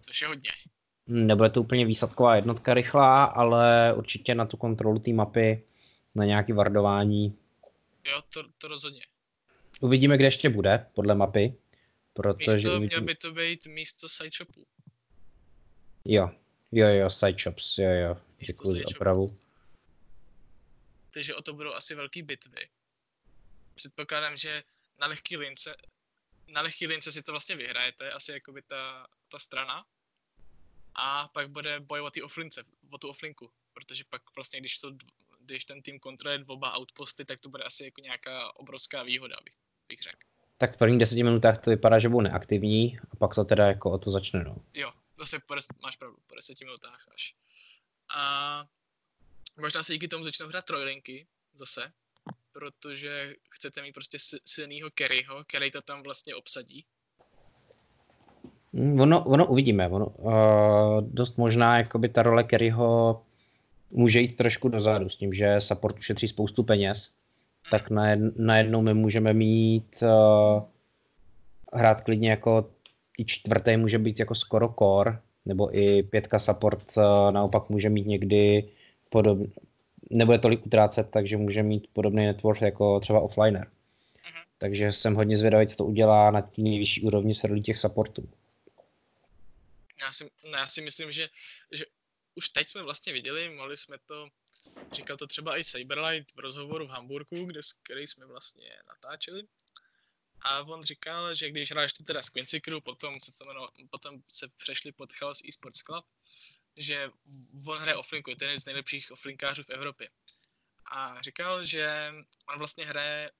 což 0.00 0.22
je 0.22 0.28
hodně. 0.28 0.50
Nebude 1.06 1.50
to 1.50 1.60
úplně 1.60 1.86
výsadková 1.86 2.36
jednotka 2.36 2.74
rychlá, 2.74 3.24
ale 3.24 3.94
určitě 3.94 4.34
na 4.34 4.46
tu 4.46 4.56
kontrolu 4.56 4.98
té 4.98 5.12
mapy, 5.12 5.64
na 6.14 6.24
nějaké 6.24 6.54
vardování. 6.54 7.38
Jo, 8.10 8.22
to, 8.30 8.42
to 8.58 8.68
rozhodně. 8.68 9.02
Uvidíme, 9.80 10.16
kde 10.16 10.26
ještě 10.26 10.48
bude, 10.48 10.86
podle 10.94 11.14
mapy. 11.14 11.54
Protože 12.12 12.56
místo, 12.56 12.70
uvidíme... 12.70 12.86
měl 12.86 13.00
by 13.00 13.14
to 13.14 13.32
být 13.32 13.66
místo 13.66 14.08
sideshopu. 14.08 14.66
Jo, 16.04 16.30
jo, 16.72 16.88
jo, 16.88 17.10
sideshops, 17.10 17.78
jo, 17.78 17.90
jo. 17.90 18.16
Děkuji 18.46 18.70
za 18.72 18.84
opravu. 18.96 19.38
Takže 21.14 21.34
o 21.34 21.42
to 21.42 21.54
budou 21.54 21.72
asi 21.72 21.94
velký 21.94 22.22
bitvy. 22.22 22.68
Předpokládám, 23.74 24.36
že 24.36 24.62
na 25.00 25.06
lehký 25.06 25.36
lince 25.36 25.76
na 26.52 26.60
lehký 26.60 26.86
lince 26.86 27.12
si 27.12 27.22
to 27.22 27.32
vlastně 27.32 27.56
vyhrajete, 27.56 28.12
asi 28.12 28.32
jako 28.32 28.52
by 28.52 28.62
ta, 28.62 29.06
ta 29.28 29.38
strana. 29.38 29.84
A 30.94 31.28
pak 31.28 31.50
bude 31.50 31.80
boj 31.80 32.00
o 32.00 32.10
ty 32.10 32.22
offlince, 32.22 32.64
o 32.90 32.98
tu 32.98 33.08
offlinku. 33.08 33.50
Protože 33.72 34.04
pak 34.10 34.22
vlastně, 34.36 34.60
když, 34.60 34.78
jsou, 34.78 34.90
když 35.40 35.64
ten 35.64 35.82
tým 35.82 35.98
kontroluje 35.98 36.44
oba 36.46 36.78
outposty, 36.78 37.24
tak 37.24 37.40
to 37.40 37.48
bude 37.48 37.64
asi 37.64 37.84
jako 37.84 38.00
nějaká 38.00 38.56
obrovská 38.56 39.02
výhoda, 39.02 39.36
bych, 39.44 39.54
bych 39.88 40.00
řekl. 40.00 40.18
Tak 40.58 40.74
v 40.74 40.78
prvních 40.78 41.00
deseti 41.00 41.22
minutách 41.22 41.64
to 41.64 41.70
vypadá, 41.70 41.98
že 41.98 42.08
budou 42.08 42.20
neaktivní 42.20 42.98
a 43.10 43.16
pak 43.16 43.34
to 43.34 43.44
teda 43.44 43.66
jako 43.66 43.90
o 43.90 43.98
to 43.98 44.10
začne, 44.10 44.44
no. 44.44 44.56
Jo, 44.74 44.92
zase 45.18 45.40
po 45.46 45.54
des, 45.54 45.66
máš 45.82 45.96
pravdu, 45.96 46.16
po 46.26 46.34
deseti 46.34 46.64
minutách 46.64 47.08
až. 47.14 47.34
A 48.14 48.64
možná 49.60 49.82
se 49.82 49.92
díky 49.92 50.08
tomu 50.08 50.24
začnou 50.24 50.46
hrát 50.46 50.64
trojlinky 50.64 51.26
zase, 51.54 51.80
protože 52.52 53.34
chcete 53.50 53.82
mít 53.82 53.92
prostě 53.92 54.18
silného 54.44 54.90
Kerryho, 54.94 55.44
který 55.44 55.70
to 55.70 55.82
tam 55.82 56.02
vlastně 56.02 56.34
obsadí? 56.34 56.84
Hmm, 58.74 59.00
ono, 59.00 59.24
ono 59.24 59.46
uvidíme. 59.46 59.88
Ono, 59.88 60.06
uh, 60.06 61.00
dost 61.00 61.38
možná 61.38 61.78
jakoby 61.78 62.08
ta 62.08 62.22
role 62.22 62.44
Kerryho 62.44 63.22
může 63.90 64.20
jít 64.20 64.36
trošku 64.36 64.68
dozadu 64.68 65.08
s 65.08 65.16
tím, 65.16 65.34
že 65.34 65.60
support 65.60 65.98
ušetří 65.98 66.28
spoustu 66.28 66.62
peněz. 66.62 67.10
Hmm. 67.62 67.70
Tak 67.70 67.90
najednou 68.36 68.82
my 68.82 68.94
můžeme 68.94 69.32
mít 69.32 69.96
uh, 70.02 70.62
hrát 71.72 72.00
klidně 72.00 72.30
jako 72.30 72.70
i 73.18 73.24
čtvrtý 73.24 73.76
může 73.76 73.98
být 73.98 74.18
jako 74.18 74.34
skoro 74.34 74.74
core, 74.78 75.18
nebo 75.44 75.76
i 75.76 76.02
pětka 76.02 76.38
support 76.38 76.96
uh, 76.96 77.30
naopak 77.30 77.68
může 77.70 77.88
mít 77.88 78.06
někdy 78.06 78.68
podob, 79.12 79.38
nebude 80.10 80.38
tolik 80.38 80.66
utrácet, 80.66 81.10
takže 81.10 81.36
může 81.36 81.62
mít 81.62 81.86
podobný 81.92 82.26
network 82.26 82.60
jako 82.60 83.00
třeba 83.00 83.20
offliner. 83.20 83.66
Mm-hmm. 83.66 84.44
Takže 84.58 84.92
jsem 84.92 85.14
hodně 85.14 85.38
zvědavý, 85.38 85.66
co 85.66 85.76
to 85.76 85.84
udělá 85.84 86.30
na 86.30 86.42
té 86.42 86.62
nejvyšší 86.62 87.02
úrovni 87.02 87.34
s 87.34 87.42
těch 87.64 87.78
supportů. 87.78 88.28
Já 90.02 90.12
si, 90.12 90.30
no 90.44 90.58
já 90.58 90.66
si 90.66 90.82
myslím, 90.82 91.12
že, 91.12 91.28
že 91.72 91.84
už 92.34 92.48
teď 92.48 92.68
jsme 92.68 92.82
vlastně 92.82 93.12
viděli, 93.12 93.56
mohli 93.56 93.76
jsme 93.76 93.96
to, 94.06 94.28
říkal 94.92 95.16
to 95.16 95.26
třeba 95.26 95.58
i 95.58 95.64
Cyberlight 95.64 96.34
v 96.34 96.38
rozhovoru 96.38 96.86
v 96.86 96.90
Hamburgu, 96.90 97.44
kde, 97.44 97.60
který 97.82 98.06
jsme 98.06 98.26
vlastně 98.26 98.70
natáčeli. 98.88 99.42
A 100.40 100.60
on 100.60 100.82
říkal, 100.82 101.34
že 101.34 101.50
když 101.50 101.70
hráš 101.70 101.92
to 101.92 102.04
teda 102.04 102.22
z 102.22 102.28
Quincy 102.28 102.60
Crew, 102.60 102.80
potom 102.80 103.20
se, 103.20 103.32
to 103.32 103.44
jmeno, 103.44 103.68
potom 103.90 104.22
se 104.30 104.48
přešli 104.56 104.92
pod 104.92 105.12
Chaos 105.12 105.42
Esports 105.48 105.82
Club, 105.82 106.04
že 106.76 107.10
on 107.66 107.78
hraje 107.78 107.96
offlinku, 107.96 108.30
je 108.30 108.36
to 108.36 108.44
jeden 108.44 108.60
z 108.60 108.66
nejlepších 108.66 109.10
offlinkářů 109.10 109.62
v 109.62 109.70
Evropě. 109.70 110.08
A 110.84 111.22
říkal, 111.22 111.64
že 111.64 112.12
on 112.48 112.58
vlastně 112.58 112.86
hraje 112.86 113.30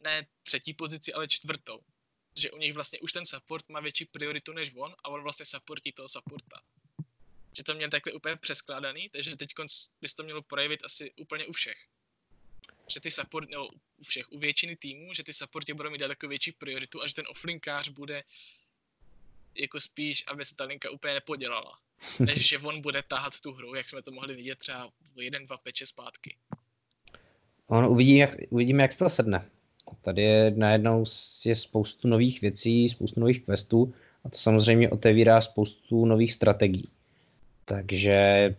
ne 0.00 0.26
třetí 0.42 0.74
pozici, 0.74 1.12
ale 1.12 1.28
čtvrtou. 1.28 1.80
Že 2.36 2.50
u 2.50 2.58
nich 2.58 2.74
vlastně 2.74 3.00
už 3.00 3.12
ten 3.12 3.26
support 3.26 3.68
má 3.68 3.80
větší 3.80 4.04
prioritu 4.04 4.52
než 4.52 4.72
on 4.76 4.94
a 5.04 5.08
on 5.08 5.22
vlastně 5.22 5.46
supportí 5.46 5.92
toho 5.92 6.08
supporta. 6.08 6.62
Že 7.56 7.64
to 7.64 7.74
měl 7.74 7.90
takhle 7.90 8.12
úplně 8.12 8.36
přeskládaný, 8.36 9.08
takže 9.08 9.36
teď 9.36 9.50
bys 10.00 10.14
to 10.14 10.22
mělo 10.22 10.42
projevit 10.42 10.84
asi 10.84 11.12
úplně 11.16 11.46
u 11.46 11.52
všech. 11.52 11.78
že 12.88 13.00
ty 13.00 13.10
support, 13.10 13.50
nebo 13.50 13.68
u 13.96 14.04
všech, 14.04 14.32
u 14.32 14.38
většiny 14.38 14.76
týmů, 14.76 15.14
že 15.14 15.24
ty 15.24 15.32
supporty 15.32 15.74
budou 15.74 15.90
mít 15.90 15.98
daleko 15.98 16.28
větší 16.28 16.52
prioritu 16.52 17.02
a 17.02 17.06
že 17.06 17.14
ten 17.14 17.24
offlinkář 17.28 17.88
bude 17.88 18.24
jako 19.54 19.80
spíš, 19.80 20.24
aby 20.26 20.44
se 20.44 20.54
ta 20.54 20.64
linka 20.64 20.90
úplně 20.90 21.14
nepodělala, 21.14 21.80
než 22.18 22.48
že 22.48 22.58
on 22.58 22.80
bude 22.80 23.02
tahat 23.08 23.40
tu 23.40 23.52
hru, 23.52 23.74
jak 23.74 23.88
jsme 23.88 24.02
to 24.02 24.10
mohli 24.10 24.34
vidět 24.36 24.58
třeba 24.58 24.90
jeden, 25.16 25.46
dva 25.46 25.56
peče 25.56 25.86
zpátky. 25.86 26.36
On 27.66 27.86
uvidí, 27.86 28.16
jak, 28.16 28.30
uvidíme, 28.50 28.82
jak 28.82 28.92
se 28.92 28.98
to 28.98 29.10
sedne. 29.10 29.44
Tady 30.02 30.22
je 30.22 30.52
najednou 30.56 31.04
je 31.44 31.56
spoustu 31.56 32.08
nových 32.08 32.40
věcí, 32.40 32.88
spoustu 32.88 33.20
nových 33.20 33.44
questů 33.44 33.94
a 34.24 34.28
to 34.28 34.38
samozřejmě 34.38 34.90
otevírá 34.90 35.40
spoustu 35.40 36.06
nových 36.06 36.34
strategií. 36.34 36.88
Takže 37.64 38.54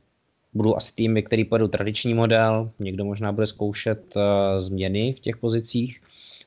budou 0.54 0.76
asi 0.76 0.92
týmy, 0.96 1.24
který 1.24 1.46
pojedou 1.46 1.68
tradiční 1.68 2.14
model, 2.14 2.72
někdo 2.80 3.06
možná 3.06 3.32
bude 3.32 3.48
zkoušet 3.48 4.16
uh, 4.16 4.22
změny 4.60 5.14
v 5.14 5.20
těch 5.20 5.38
pozicích, 5.38 6.02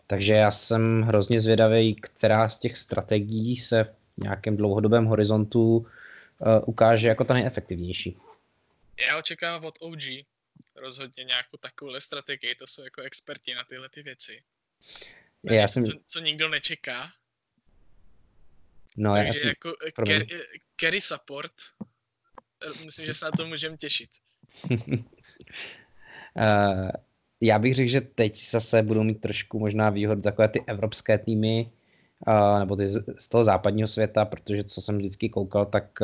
takže 0.06 0.32
já 0.32 0.50
jsem 0.50 1.02
hrozně 1.02 1.40
zvědavý, 1.40 1.94
která 1.94 2.48
z 2.48 2.58
těch 2.58 2.78
strategií 2.78 3.56
se 3.56 3.84
v 3.84 4.22
nějakém 4.22 4.56
dlouhodobém 4.56 5.04
horizontu 5.04 5.76
uh, 5.76 5.86
ukáže 6.66 7.06
jako 7.06 7.24
ta 7.24 7.34
nejefektivnější. 7.34 8.16
Já 9.08 9.18
očekávám 9.18 9.64
od 9.64 9.78
OG 9.80 10.02
rozhodně 10.76 11.24
nějakou 11.24 11.56
takovou 11.56 12.00
strategii, 12.00 12.54
to 12.54 12.66
jsou 12.66 12.84
jako 12.84 13.02
experti 13.02 13.54
na 13.54 13.64
tyhle 13.64 13.88
ty 13.88 14.02
věci. 14.02 14.42
Já 15.42 15.62
něco, 15.62 15.72
jsem... 15.72 15.84
co, 15.84 15.92
co 16.06 16.20
nikdo 16.20 16.48
nečeká. 16.48 17.12
No, 18.96 19.14
Takže 19.14 19.40
já 19.40 19.48
jako 19.48 19.74
carry, 20.06 20.26
carry 20.80 21.00
support, 21.00 21.52
myslím, 22.84 23.06
že 23.06 23.14
se 23.14 23.24
na 23.24 23.30
to 23.30 23.46
můžeme 23.46 23.76
těšit. 23.76 24.10
uh, 24.70 24.90
já 27.40 27.58
bych 27.58 27.74
řekl, 27.74 27.90
že 27.90 28.00
teď 28.00 28.50
zase 28.50 28.82
budou 28.82 29.02
mít 29.02 29.20
trošku 29.20 29.58
možná 29.58 29.90
výhodu 29.90 30.22
takové 30.22 30.48
ty 30.48 30.64
evropské 30.66 31.18
týmy, 31.18 31.72
nebo 32.58 32.76
ty 32.76 32.88
z, 32.88 33.28
toho 33.28 33.44
západního 33.44 33.88
světa, 33.88 34.24
protože 34.24 34.64
co 34.64 34.82
jsem 34.82 34.98
vždycky 34.98 35.28
koukal, 35.28 35.66
tak 35.66 36.00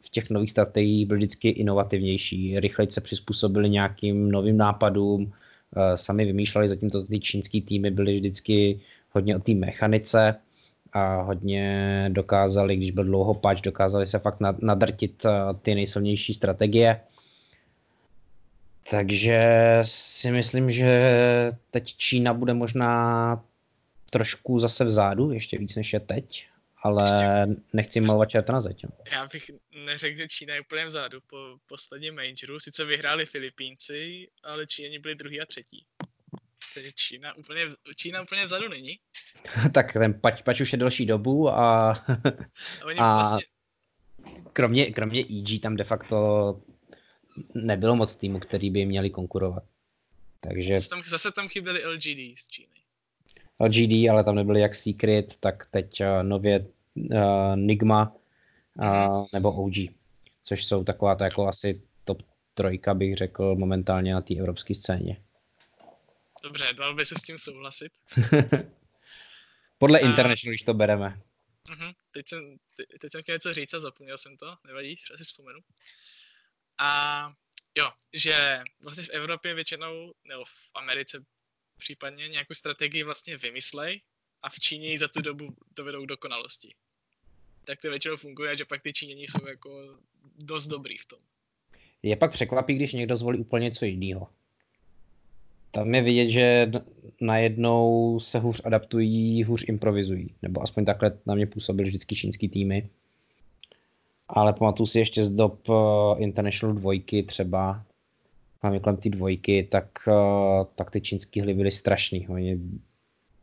v 0.00 0.10
těch 0.10 0.30
nových 0.30 0.50
strategiích 0.50 1.06
byl 1.06 1.16
vždycky 1.16 1.48
inovativnější, 1.48 2.60
rychleji 2.60 2.92
se 2.92 3.00
přizpůsobili 3.00 3.70
nějakým 3.70 4.30
novým 4.30 4.56
nápadům, 4.56 5.32
sami 5.94 6.24
vymýšleli, 6.24 6.68
zatímto 6.68 7.04
ty 7.04 7.20
čínský 7.20 7.62
týmy 7.62 7.90
byly 7.90 8.16
vždycky 8.16 8.80
hodně 9.10 9.36
o 9.36 9.38
té 9.38 9.54
mechanice 9.54 10.34
a 10.92 11.22
hodně 11.22 12.06
dokázali, 12.12 12.76
když 12.76 12.90
byl 12.90 13.04
dlouho 13.04 13.34
pač, 13.34 13.60
dokázali 13.60 14.06
se 14.06 14.18
fakt 14.18 14.40
nadrtit 14.62 15.22
ty 15.62 15.74
nejsilnější 15.74 16.34
strategie. 16.34 17.00
Takže 18.90 19.42
si 19.82 20.30
myslím, 20.30 20.70
že 20.70 21.12
teď 21.70 21.94
Čína 21.96 22.34
bude 22.34 22.54
možná 22.54 23.42
trošku 24.14 24.60
zase 24.60 24.84
vzadu, 24.84 25.32
ještě 25.32 25.58
víc 25.58 25.74
než 25.74 25.92
je 25.92 26.00
teď, 26.00 26.46
ale 26.82 27.02
Ještě... 27.02 27.62
nechci 27.72 28.00
malovat 28.00 28.30
čerta 28.30 28.52
na 28.52 28.60
zeď. 28.60 28.84
Já 29.12 29.26
bych 29.26 29.50
neřekl, 29.84 30.18
že 30.18 30.28
Čína 30.28 30.54
je 30.54 30.60
úplně 30.60 30.86
vzadu 30.86 31.20
po 31.26 31.36
posledním 31.68 32.14
majoru. 32.14 32.60
Sice 32.60 32.84
vyhráli 32.84 33.26
Filipínci, 33.26 34.28
ale 34.42 34.66
Číňani 34.66 34.98
byli 34.98 35.14
druhý 35.14 35.40
a 35.40 35.46
třetí. 35.46 35.86
Takže 36.74 36.92
Čína 36.92 37.34
úplně, 37.34 37.62
Čína 37.96 38.22
úplně 38.22 38.44
vzadu 38.44 38.68
není. 38.68 38.98
tak 39.74 39.92
ten 39.92 40.20
pač, 40.20 40.42
pač 40.42 40.60
už 40.60 40.72
je 40.72 40.78
delší 40.78 41.06
dobu 41.06 41.48
a, 41.48 41.90
a, 41.90 41.94
a 42.98 43.14
vlastně... 43.14 43.44
kromě, 44.52 44.92
kromě 44.92 45.20
EG 45.20 45.62
tam 45.62 45.76
de 45.76 45.84
facto 45.84 46.16
nebylo 47.54 47.96
moc 47.96 48.16
týmu, 48.16 48.40
který 48.40 48.70
by 48.70 48.86
měli 48.86 49.10
konkurovat. 49.10 49.64
Takže... 50.40 50.78
Zase 50.78 50.90
tam, 50.90 51.02
zase 51.02 51.32
tam 51.32 51.48
chyběli 51.48 51.86
LGD 51.86 52.38
z 52.38 52.48
Číny. 52.48 52.83
LGD, 53.60 54.10
ale 54.10 54.24
tam 54.24 54.34
nebyly 54.34 54.60
jak 54.60 54.74
Secret, 54.74 55.34
tak 55.40 55.66
teď 55.70 56.00
uh, 56.00 56.06
nově 56.22 56.66
uh, 56.94 57.56
Nigma 57.56 58.16
uh, 58.74 59.26
nebo 59.32 59.52
OG, 59.52 59.74
což 60.42 60.64
jsou 60.64 60.84
taková 60.84 61.14
to 61.14 61.24
jako 61.24 61.48
asi 61.48 61.82
top 62.04 62.22
trojka, 62.54 62.94
bych 62.94 63.16
řekl, 63.16 63.54
momentálně 63.54 64.14
na 64.14 64.20
té 64.20 64.34
evropské 64.34 64.74
scéně. 64.74 65.22
Dobře, 66.42 66.72
dal 66.78 66.94
by 66.94 67.06
se 67.06 67.14
s 67.14 67.22
tím 67.22 67.38
souhlasit. 67.38 67.92
Podle 69.78 70.00
a... 70.00 70.06
International, 70.06 70.52
když 70.52 70.62
to 70.62 70.74
bereme. 70.74 71.20
Uh-huh. 71.68 71.94
Teď, 72.10 72.28
jsem, 72.28 72.56
te, 72.76 72.84
teď 73.00 73.12
jsem 73.12 73.22
chtěl 73.22 73.34
něco 73.34 73.54
říct 73.54 73.74
a 73.74 73.80
zapomněl 73.80 74.18
jsem 74.18 74.36
to, 74.36 74.56
nevadí, 74.66 74.96
třeba 74.96 75.16
si 75.16 75.24
vzpomenu. 75.24 75.60
A 76.78 77.32
jo, 77.78 77.90
že 78.12 78.60
vlastně 78.80 79.04
v 79.04 79.10
Evropě 79.10 79.54
většinou, 79.54 80.12
nebo 80.24 80.44
v 80.44 80.70
Americe 80.74 81.24
případně 81.78 82.28
nějakou 82.28 82.54
strategii 82.54 83.02
vlastně 83.02 83.36
vymyslej 83.36 84.00
a 84.42 84.50
v 84.50 84.54
Číně 84.54 84.88
ji 84.88 84.98
za 84.98 85.08
tu 85.08 85.22
dobu 85.22 85.56
dovedou 85.76 86.06
dokonalosti. 86.06 86.74
Tak 87.64 87.80
to 87.80 87.90
většinou 87.90 88.16
funguje, 88.16 88.56
že 88.56 88.64
pak 88.64 88.82
ty 88.82 88.92
Číněni 88.92 89.22
jsou 89.22 89.46
jako 89.46 89.98
dost 90.38 90.66
dobrý 90.66 90.96
v 90.96 91.06
tom. 91.06 91.18
Je 92.02 92.16
pak 92.16 92.32
překvapí, 92.32 92.74
když 92.74 92.92
někdo 92.92 93.16
zvolí 93.16 93.38
úplně 93.38 93.64
něco 93.64 93.84
jiného. 93.84 94.28
Tam 95.70 95.94
je 95.94 96.02
vidět, 96.02 96.30
že 96.30 96.70
najednou 97.20 98.20
se 98.20 98.38
hůř 98.38 98.60
adaptují, 98.64 99.44
hůř 99.44 99.64
improvizují. 99.68 100.34
Nebo 100.42 100.62
aspoň 100.62 100.84
takhle 100.84 101.18
na 101.26 101.34
mě 101.34 101.46
působily 101.46 101.88
vždycky 101.88 102.16
čínský 102.16 102.48
týmy. 102.48 102.88
Ale 104.28 104.52
pamatuju 104.52 104.86
si 104.86 104.98
ještě 104.98 105.24
z 105.24 105.30
dob 105.30 105.68
uh, 105.68 105.76
International 106.22 106.76
dvojky 106.76 107.22
třeba, 107.22 107.84
hlavně 108.64 108.80
kolem 108.80 108.96
ty 108.96 109.10
dvojky, 109.10 109.68
tak, 109.72 109.88
uh, 110.06 110.66
tak 110.74 110.90
ty 110.90 111.00
čínský 111.00 111.40
hly 111.40 111.54
byly 111.54 111.72
strašný. 111.72 112.28
Oni 112.28 112.58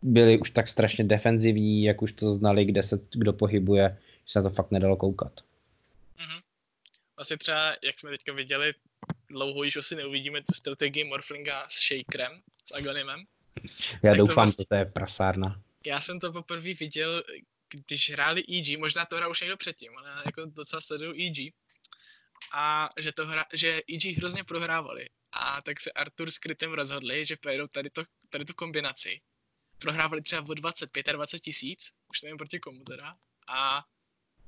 byli 0.01 0.39
už 0.39 0.49
tak 0.49 0.67
strašně 0.67 1.03
defenzivní, 1.03 1.84
jak 1.84 2.01
už 2.01 2.13
to 2.13 2.34
znali, 2.34 2.65
kde 2.65 2.84
se 2.84 2.99
kdo 3.12 3.34
pohybuje, 3.34 3.97
že 4.25 4.31
se 4.31 4.39
na 4.41 4.49
to 4.49 4.55
fakt 4.55 4.71
nedalo 4.71 4.95
koukat. 4.95 5.34
Mm-hmm. 5.36 6.41
Vlastně 7.15 7.38
třeba, 7.38 7.75
jak 7.84 7.99
jsme 7.99 8.10
teďka 8.12 8.34
viděli, 8.34 8.73
dlouho 9.29 9.63
již 9.63 9.77
asi 9.77 9.95
neuvidíme 9.95 10.41
tu 10.41 10.53
strategii 10.53 11.03
Morflinga 11.03 11.65
s 11.69 11.79
Shakerem, 11.79 12.41
s 12.65 12.73
Agonimem. 12.73 13.23
Já 14.03 14.12
tak 14.12 14.17
doufám, 14.17 14.36
to, 14.36 14.41
vlastně, 14.41 14.65
to 14.65 14.75
je 14.75 14.86
prasárna. 14.86 15.62
Já 15.86 16.01
jsem 16.01 16.19
to 16.19 16.34
poprvé 16.34 16.73
viděl, 16.73 17.23
když 17.88 18.12
hráli 18.12 18.43
EG, 18.57 18.79
možná 18.79 19.05
to 19.05 19.15
hrál 19.15 19.31
už 19.31 19.41
někdo 19.41 19.57
předtím, 19.57 19.91
ale 19.97 20.23
jako 20.25 20.45
docela 20.45 20.81
sleduju 20.81 21.13
EG. 21.13 21.53
A 22.54 22.89
že, 22.99 23.12
to 23.12 23.27
hra, 23.27 23.45
že 23.54 23.82
EG 23.89 24.17
hrozně 24.17 24.43
prohrávali. 24.43 25.10
A 25.32 25.62
tak 25.62 25.80
se 25.80 25.91
Artur 25.91 26.32
s 26.32 26.38
Krytem 26.38 26.73
rozhodli, 26.73 27.25
že 27.25 27.36
pojedou 27.36 27.67
tady, 27.67 27.89
to, 27.89 28.04
tady 28.30 28.45
tu 28.45 28.54
kombinaci. 28.54 29.21
Prohrávali 29.77 30.21
třeba 30.21 30.41
o 30.49 30.54
20, 30.54 30.89
25 31.12 31.41
tisíc, 31.41 31.91
už 32.10 32.21
nevím 32.21 32.38
proti 32.38 32.60
komu 32.60 32.84
teda, 32.84 33.15
a 33.47 33.84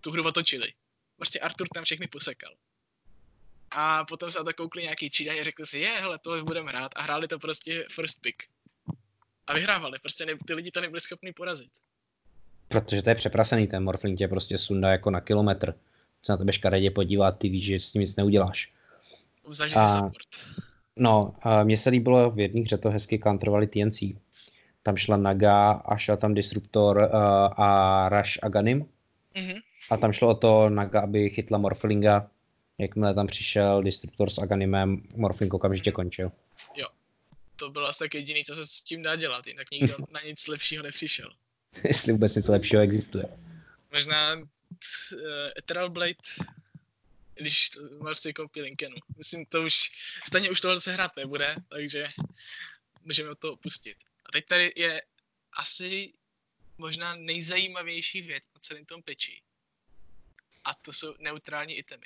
tu 0.01 0.11
hru 0.11 0.27
otočili. 0.27 0.73
Prostě 1.15 1.39
Artur 1.39 1.67
tam 1.73 1.83
všechny 1.83 2.07
posekal. 2.07 2.55
A 3.71 4.05
potom 4.05 4.31
se 4.31 4.39
na 4.39 4.45
to 4.45 4.53
koukli 4.53 4.81
nějaký 4.83 5.09
Číňani 5.09 5.39
a 5.39 5.43
řekli 5.43 5.65
si, 5.65 5.79
je, 5.79 5.89
hele, 5.89 6.19
to 6.19 6.43
budeme 6.43 6.71
hrát. 6.71 6.91
A 6.95 7.01
hráli 7.01 7.27
to 7.27 7.39
prostě 7.39 7.85
first 7.91 8.21
pick. 8.21 8.43
A 9.47 9.53
vyhrávali, 9.53 9.99
prostě 9.99 10.25
ne, 10.25 10.33
ty 10.47 10.53
lidi 10.53 10.71
to 10.71 10.81
nebyli 10.81 11.01
schopni 11.01 11.33
porazit. 11.33 11.71
Protože 12.67 13.01
to 13.01 13.09
je 13.09 13.15
přeprasený, 13.15 13.67
ten 13.67 13.83
Morfling 13.83 14.17
tě 14.17 14.27
prostě 14.27 14.57
sundá 14.57 14.91
jako 14.91 15.11
na 15.11 15.21
kilometr. 15.21 15.73
Se 16.23 16.31
na 16.31 16.37
tebe 16.37 16.53
škaredě 16.53 16.91
podívá, 16.91 17.31
ty 17.31 17.49
víš, 17.49 17.65
že 17.65 17.79
s 17.79 17.91
tím 17.91 18.01
nic 18.01 18.15
neuděláš. 18.15 18.71
Obzvlášť, 19.43 19.75
a, 19.77 19.87
support. 19.87 20.59
No, 20.95 21.35
a 21.41 21.63
mně 21.63 21.77
se 21.77 21.89
líbilo, 21.89 22.31
v 22.31 22.39
jedných 22.39 22.65
hře 22.65 22.77
to 22.77 22.89
hezky 22.89 23.19
counterovali 23.19 23.67
TNC. 23.67 23.99
Tam 24.83 24.97
šla 24.97 25.17
Naga 25.17 25.71
a 25.71 25.97
šel 25.97 26.17
tam 26.17 26.33
Disruptor 26.33 26.97
uh, 26.97 27.63
a 27.63 28.09
Rush 28.09 28.39
Aganim. 28.41 28.85
Mm-hmm. 29.35 29.61
A 29.91 29.97
tam 29.97 30.13
šlo 30.13 30.29
o 30.29 30.33
to 30.33 30.69
Naga, 30.69 31.01
aby 31.01 31.29
chytla 31.29 31.57
Morflinga 31.57 32.29
Jakmile 32.77 33.13
tam 33.13 33.27
přišel 33.27 33.83
Disruptor 33.83 34.29
s 34.29 34.37
Aganimem, 34.37 35.01
Morfling 35.15 35.53
okamžitě 35.53 35.91
končil. 35.91 36.31
Jo, 36.75 36.87
to 37.55 37.69
bylo 37.69 37.87
asi 37.87 37.99
tak 37.99 38.13
jediný, 38.13 38.43
co 38.43 38.55
se 38.55 38.67
s 38.67 38.81
tím 38.81 39.03
dá 39.03 39.15
dělat, 39.15 39.47
jinak 39.47 39.71
nikdo 39.71 39.95
na 40.11 40.21
nic 40.21 40.47
lepšího 40.47 40.83
nepřišel. 40.83 41.29
Jestli 41.83 42.11
vůbec 42.11 42.35
něco 42.35 42.51
lepšího 42.51 42.81
existuje. 42.81 43.25
Možná 43.93 44.35
uh, 45.13 45.19
Ethereal 45.57 45.89
Blade, 45.89 46.15
když 47.33 47.71
si 48.13 48.33
koupí 48.33 48.61
Linkenu. 48.61 48.95
Myslím, 49.17 49.45
to 49.45 49.61
už, 49.61 49.91
stejně 50.27 50.49
už 50.49 50.61
tohle 50.61 50.81
se 50.81 50.93
hrát 50.93 51.15
nebude, 51.15 51.55
takže 51.69 52.07
můžeme 53.03 53.35
to 53.35 53.53
opustit. 53.53 53.97
A 54.25 54.31
teď 54.31 54.45
tady 54.45 54.73
je 54.75 55.01
asi 55.57 56.13
možná 56.77 57.15
nejzajímavější 57.15 58.21
věc 58.21 58.43
na 58.55 58.59
celém 58.61 58.85
tom 58.85 59.03
peči. 59.03 59.41
A 60.63 60.73
to 60.73 60.93
jsou 60.93 61.15
neutrální 61.19 61.77
itemy. 61.77 62.05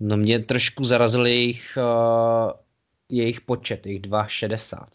No 0.00 0.16
mě 0.16 0.38
trošku 0.38 0.84
zarazil 0.84 1.26
jejich, 1.26 1.76
uh, 1.76 2.52
jejich 3.08 3.40
počet, 3.40 3.86
jejich 3.86 4.02
2,60. 4.02 4.88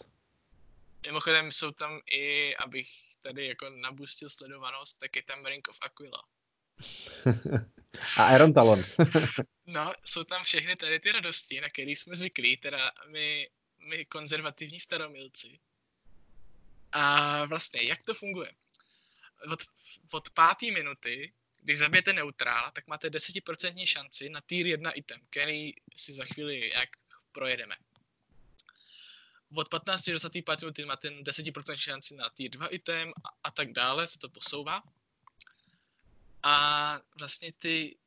Mimochodem 1.05 1.51
jsou 1.51 1.71
tam 1.71 1.99
i, 2.11 2.55
abych 2.55 3.08
tady 3.21 3.47
jako 3.47 3.69
nabustil 3.69 4.29
sledovanost, 4.29 4.99
tak 4.99 5.15
je 5.15 5.23
tam 5.23 5.45
Ring 5.45 5.67
of 5.67 5.77
Aquila. 5.81 6.23
A 8.17 8.23
Aaron 8.23 8.53
Talon. 8.53 8.83
no, 9.65 9.93
jsou 10.05 10.23
tam 10.23 10.43
všechny 10.43 10.75
tady 10.75 10.99
ty 10.99 11.11
radosti, 11.11 11.61
na 11.61 11.69
které 11.69 11.91
jsme 11.91 12.15
zvyklí, 12.15 12.57
teda 12.57 12.91
my 13.07 13.49
my 13.79 14.05
konzervativní 14.05 14.79
staromilci. 14.79 15.59
A 16.91 17.45
vlastně, 17.45 17.81
jak 17.83 18.03
to 18.03 18.13
funguje? 18.13 18.51
Od, 19.51 19.59
od 20.11 20.29
páté 20.29 20.71
minuty, 20.71 21.33
když 21.61 21.77
zabijete 21.77 22.13
neutrál, 22.13 22.71
tak 22.71 22.87
máte 22.87 23.09
10% 23.09 23.85
šanci 23.85 24.29
na 24.29 24.41
tier 24.41 24.67
1 24.67 24.91
item, 24.91 25.21
který 25.29 25.71
si 25.95 26.13
za 26.13 26.25
chvíli 26.25 26.69
jak 26.69 26.89
projedeme. 27.31 27.75
Od 29.55 29.69
15 29.69 30.05
do 30.05 30.19
25 30.19 30.61
minuty 30.61 30.85
máte 30.85 31.09
10% 31.09 31.75
šanci 31.75 32.15
na 32.15 32.29
tier 32.29 32.51
2 32.51 32.67
item 32.67 33.13
a, 33.23 33.29
a 33.43 33.51
tak 33.51 33.73
dále, 33.73 34.07
se 34.07 34.19
to 34.19 34.29
posouvá. 34.29 34.83
A 36.43 36.99
vlastně 37.19 37.51
ty 37.51 37.97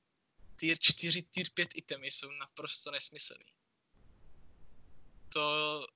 tier 0.57 0.79
4, 0.81 1.23
tier 1.23 1.51
5 1.55 1.71
itemy 1.75 2.11
jsou 2.11 2.31
naprosto 2.31 2.91
nesmyslný. 2.91 3.45
To 5.29 5.87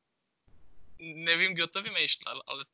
nevím, 0.99 1.55
kdo 1.55 1.67
to 1.67 1.83
vymýšlel, 1.83 2.43
ale 2.47 2.65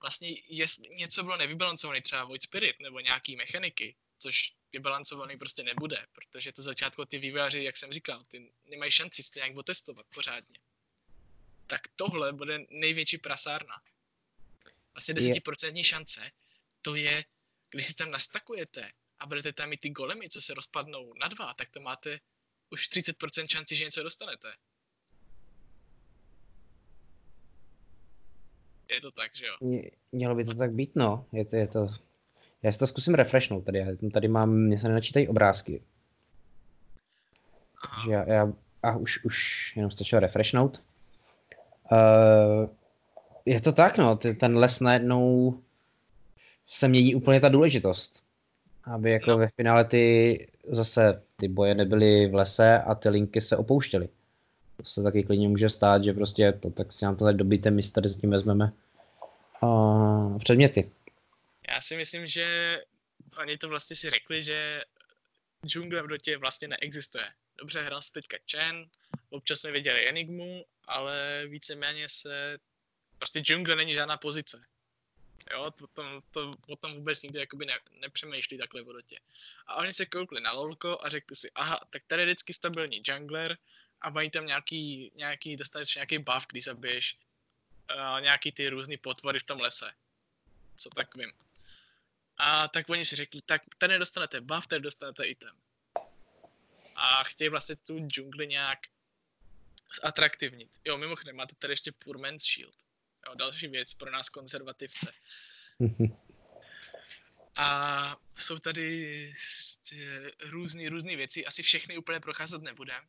vlastně 0.00 0.42
jestli 0.48 0.88
něco 0.88 1.22
bylo 1.22 1.36
nevybalancované, 1.36 2.02
třeba 2.02 2.24
Void 2.24 2.42
Spirit 2.42 2.80
nebo 2.80 3.00
nějaký 3.00 3.36
mechaniky, 3.36 3.96
což 4.18 4.54
vybalancovaný 4.72 5.38
prostě 5.38 5.62
nebude, 5.62 6.06
protože 6.12 6.52
to 6.52 6.62
začátku 6.62 7.04
ty 7.04 7.18
vývojáři, 7.18 7.64
jak 7.64 7.76
jsem 7.76 7.92
říkal, 7.92 8.24
ty 8.24 8.52
nemají 8.64 8.90
šanci 8.90 9.30
to 9.30 9.38
nějak 9.38 9.56
otestovat 9.56 10.06
pořádně. 10.14 10.58
Tak 11.72 11.80
tohle 11.96 12.32
bude 12.32 12.58
největší 12.70 13.18
prasárna. 13.18 13.74
Vlastně 14.94 15.14
10% 15.14 15.82
šance, 15.82 16.20
to 16.82 16.94
je, 16.94 17.24
když 17.70 17.86
si 17.86 17.94
tam 17.94 18.10
nastakujete 18.10 18.92
a 19.18 19.26
budete 19.26 19.52
tam 19.52 19.68
mít 19.68 19.80
ty 19.80 19.90
golemy, 19.90 20.28
co 20.28 20.40
se 20.40 20.54
rozpadnou 20.54 21.14
na 21.14 21.28
dva, 21.28 21.54
tak 21.54 21.68
to 21.68 21.80
máte 21.80 22.20
už 22.70 22.90
30% 22.90 23.46
šanci, 23.50 23.76
že 23.76 23.84
něco 23.84 24.02
dostanete. 24.02 24.48
Je 28.90 29.00
to 29.00 29.10
tak, 29.10 29.36
že 29.36 29.46
jo? 29.46 29.80
Mělo 30.12 30.34
by 30.34 30.44
to 30.44 30.54
tak 30.54 30.72
být, 30.72 30.96
no. 30.96 31.26
Je 31.32 31.44
to, 31.44 31.56
je 31.56 31.68
to... 31.68 31.88
Já 32.62 32.72
si 32.72 32.78
to 32.78 32.86
zkusím 32.86 33.14
refreshnout 33.14 33.64
tady. 33.64 33.78
Já 33.78 33.86
tady 34.12 34.28
mám, 34.28 34.50
mě 34.50 34.80
se 34.80 34.88
nenačítají 34.88 35.28
obrázky. 35.28 35.82
Aha. 37.82 38.12
já, 38.12 38.28
já, 38.28 38.52
a 38.82 38.96
už, 38.96 39.24
už 39.24 39.36
jenom 39.76 39.90
stačilo 39.90 40.20
refreshnout. 40.20 40.82
Uh, 41.92 42.68
je 43.46 43.60
to 43.60 43.72
tak, 43.72 43.98
no. 43.98 44.16
Ten 44.16 44.56
les 44.58 44.80
najednou 44.80 45.58
se 46.68 46.88
mění 46.88 47.14
úplně 47.14 47.40
ta 47.40 47.48
důležitost. 47.48 48.22
Aby 48.84 49.10
jako 49.10 49.30
no. 49.30 49.38
ve 49.38 49.48
finále 49.48 49.84
ty 49.84 50.48
zase 50.68 51.22
ty 51.36 51.48
boje 51.48 51.74
nebyly 51.74 52.28
v 52.28 52.34
lese 52.34 52.78
a 52.78 52.94
ty 52.94 53.08
linky 53.08 53.40
se 53.40 53.56
opouštěly. 53.56 54.08
To 54.76 54.84
se 54.84 55.02
taky 55.02 55.22
klidně 55.22 55.48
může 55.48 55.68
stát, 55.68 56.04
že 56.04 56.12
prostě 56.12 56.52
to, 56.52 56.70
tak 56.70 56.92
si 56.92 57.04
nám 57.04 57.16
tohle 57.16 57.32
dobíte, 57.32 57.70
my 57.70 57.82
tady 57.82 58.08
s 58.08 58.16
tím 58.16 58.30
vezmeme 58.30 58.72
uh, 59.62 60.38
předměty. 60.38 60.90
Já 61.68 61.80
si 61.80 61.96
myslím, 61.96 62.26
že 62.26 62.78
oni 63.42 63.56
to 63.56 63.68
vlastně 63.68 63.96
si 63.96 64.10
řekli, 64.10 64.40
že 64.40 64.80
džungle 65.66 66.02
v 66.02 66.06
dotě 66.06 66.36
vlastně 66.36 66.68
neexistuje. 66.68 67.32
Dobře, 67.56 67.82
hrál 67.82 68.02
se 68.02 68.12
teďka 68.12 68.36
Chen, 68.50 68.90
občas 69.30 69.60
jsme 69.60 69.72
viděli 69.72 70.08
Enigmu, 70.08 70.66
ale 70.84 71.46
víceméně 71.46 72.08
se... 72.08 72.58
Prostě 73.18 73.40
džungle 73.40 73.76
není 73.76 73.92
žádná 73.92 74.16
pozice. 74.16 74.64
Jo, 75.50 75.70
to, 75.70 75.86
to, 75.86 76.22
to 76.30 76.54
o 76.68 76.76
tom 76.76 76.94
vůbec 76.94 77.22
nikdy 77.22 77.38
jakoby 77.38 77.66
ne, 77.66 77.78
nepřemýšlí 77.90 78.58
takhle 78.58 78.82
v 78.82 78.86
dotě. 78.86 79.18
A 79.66 79.74
oni 79.74 79.92
se 79.92 80.06
koukli 80.06 80.40
na 80.40 80.52
lolko 80.52 80.98
a 81.02 81.08
řekli 81.08 81.36
si, 81.36 81.50
aha, 81.54 81.80
tak 81.90 82.02
tady 82.06 82.22
je 82.22 82.26
vždycky 82.26 82.52
stabilní 82.52 83.02
jungler 83.08 83.58
a 84.00 84.10
mají 84.10 84.30
tam 84.30 84.46
nějaký, 84.46 85.12
nějaký 85.14 85.56
dostaneš 85.56 85.94
nějaký 85.94 86.18
buff, 86.18 86.46
když 86.48 86.64
zabiješ 86.64 87.18
uh, 87.94 88.20
nějaký 88.20 88.52
ty 88.52 88.68
různý 88.68 88.96
potvory 88.96 89.38
v 89.38 89.42
tom 89.42 89.60
lese. 89.60 89.92
Co 90.76 90.90
tak 90.90 91.16
vím. 91.16 91.32
A 92.44 92.68
tak 92.68 92.90
oni 92.90 93.04
si 93.04 93.16
řekli, 93.16 93.42
tak 93.46 93.62
tady 93.78 93.98
dostanete 93.98 94.40
buff, 94.40 94.66
tady 94.66 94.82
dostanete 94.82 95.26
item. 95.26 95.56
A 96.96 97.24
chtějí 97.24 97.48
vlastně 97.48 97.76
tu 97.76 97.98
džungli 97.98 98.46
nějak 98.46 98.78
zatraktivnit. 100.02 100.70
Jo, 100.84 100.98
mimochodem, 100.98 101.36
máte 101.36 101.54
tady 101.54 101.72
ještě 101.72 101.92
Poor 101.92 102.18
Man's 102.18 102.44
Shield. 102.44 102.74
Jo, 103.26 103.34
další 103.34 103.68
věc 103.68 103.94
pro 103.94 104.10
nás 104.10 104.28
konzervativce. 104.28 105.12
A 107.56 108.16
jsou 108.36 108.58
tady 108.58 109.32
různé 110.40 110.88
různé 110.88 111.16
věci, 111.16 111.46
asi 111.46 111.62
všechny 111.62 111.98
úplně 111.98 112.20
procházet 112.20 112.62
nebudem. 112.62 113.08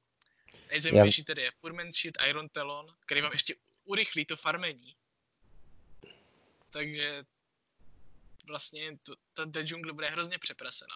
Nejzajímavější 0.69 1.23
tedy 1.23 1.41
je 1.41 1.51
Poor 1.61 1.73
Man's 1.73 1.97
Shield 1.97 2.17
Iron 2.29 2.49
Talon, 2.49 2.95
který 2.99 3.21
vám 3.21 3.31
ještě 3.31 3.55
urychlí 3.83 4.25
to 4.25 4.35
farmení. 4.35 4.95
Takže 6.69 7.25
vlastně 8.47 8.81
ta, 9.33 9.45
ta 9.45 9.61
džungle 9.61 9.93
bude 9.93 10.07
hrozně 10.07 10.37
přeprasená. 10.37 10.95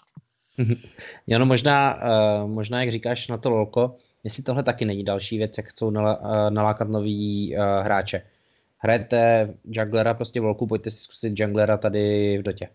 Jo, 1.27 1.39
no 1.39 1.45
možná, 1.45 1.95
uh, 1.95 2.49
možná 2.49 2.81
jak 2.81 2.91
říkáš 2.91 3.27
na 3.27 3.37
to 3.37 3.49
lolko, 3.49 3.97
jestli 4.23 4.43
tohle 4.43 4.63
taky 4.63 4.85
není 4.85 5.03
další 5.03 5.37
věc, 5.37 5.53
jak 5.57 5.67
chcou 5.67 5.89
nala, 5.89 6.19
uh, 6.19 6.49
nalákat 6.49 6.87
nový 6.87 7.55
uh, 7.57 7.63
hráče. 7.63 8.29
Hrajete 8.77 9.49
junglera 9.65 10.13
prostě 10.13 10.41
volku, 10.41 10.67
pojďte 10.67 10.91
si 10.91 10.97
zkusit 10.97 11.39
junglera 11.39 11.77
tady 11.77 12.37
v 12.37 12.43
dotě. 12.43 12.69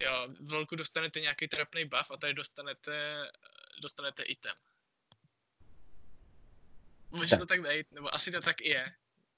Jo, 0.00 0.28
v 0.40 0.50
volku 0.50 0.76
dostanete 0.76 1.20
nějaký 1.20 1.48
trapný 1.48 1.84
buff 1.84 2.10
a 2.10 2.16
tady 2.16 2.34
dostanete, 2.34 3.14
dostanete 3.82 4.22
item. 4.22 4.52
Může 7.10 7.30
tak. 7.30 7.38
to 7.38 7.46
tak 7.46 7.60
být, 7.60 7.86
nebo 7.92 8.14
asi 8.14 8.32
to 8.32 8.40
tak 8.40 8.60
i 8.60 8.68
je. 8.68 8.84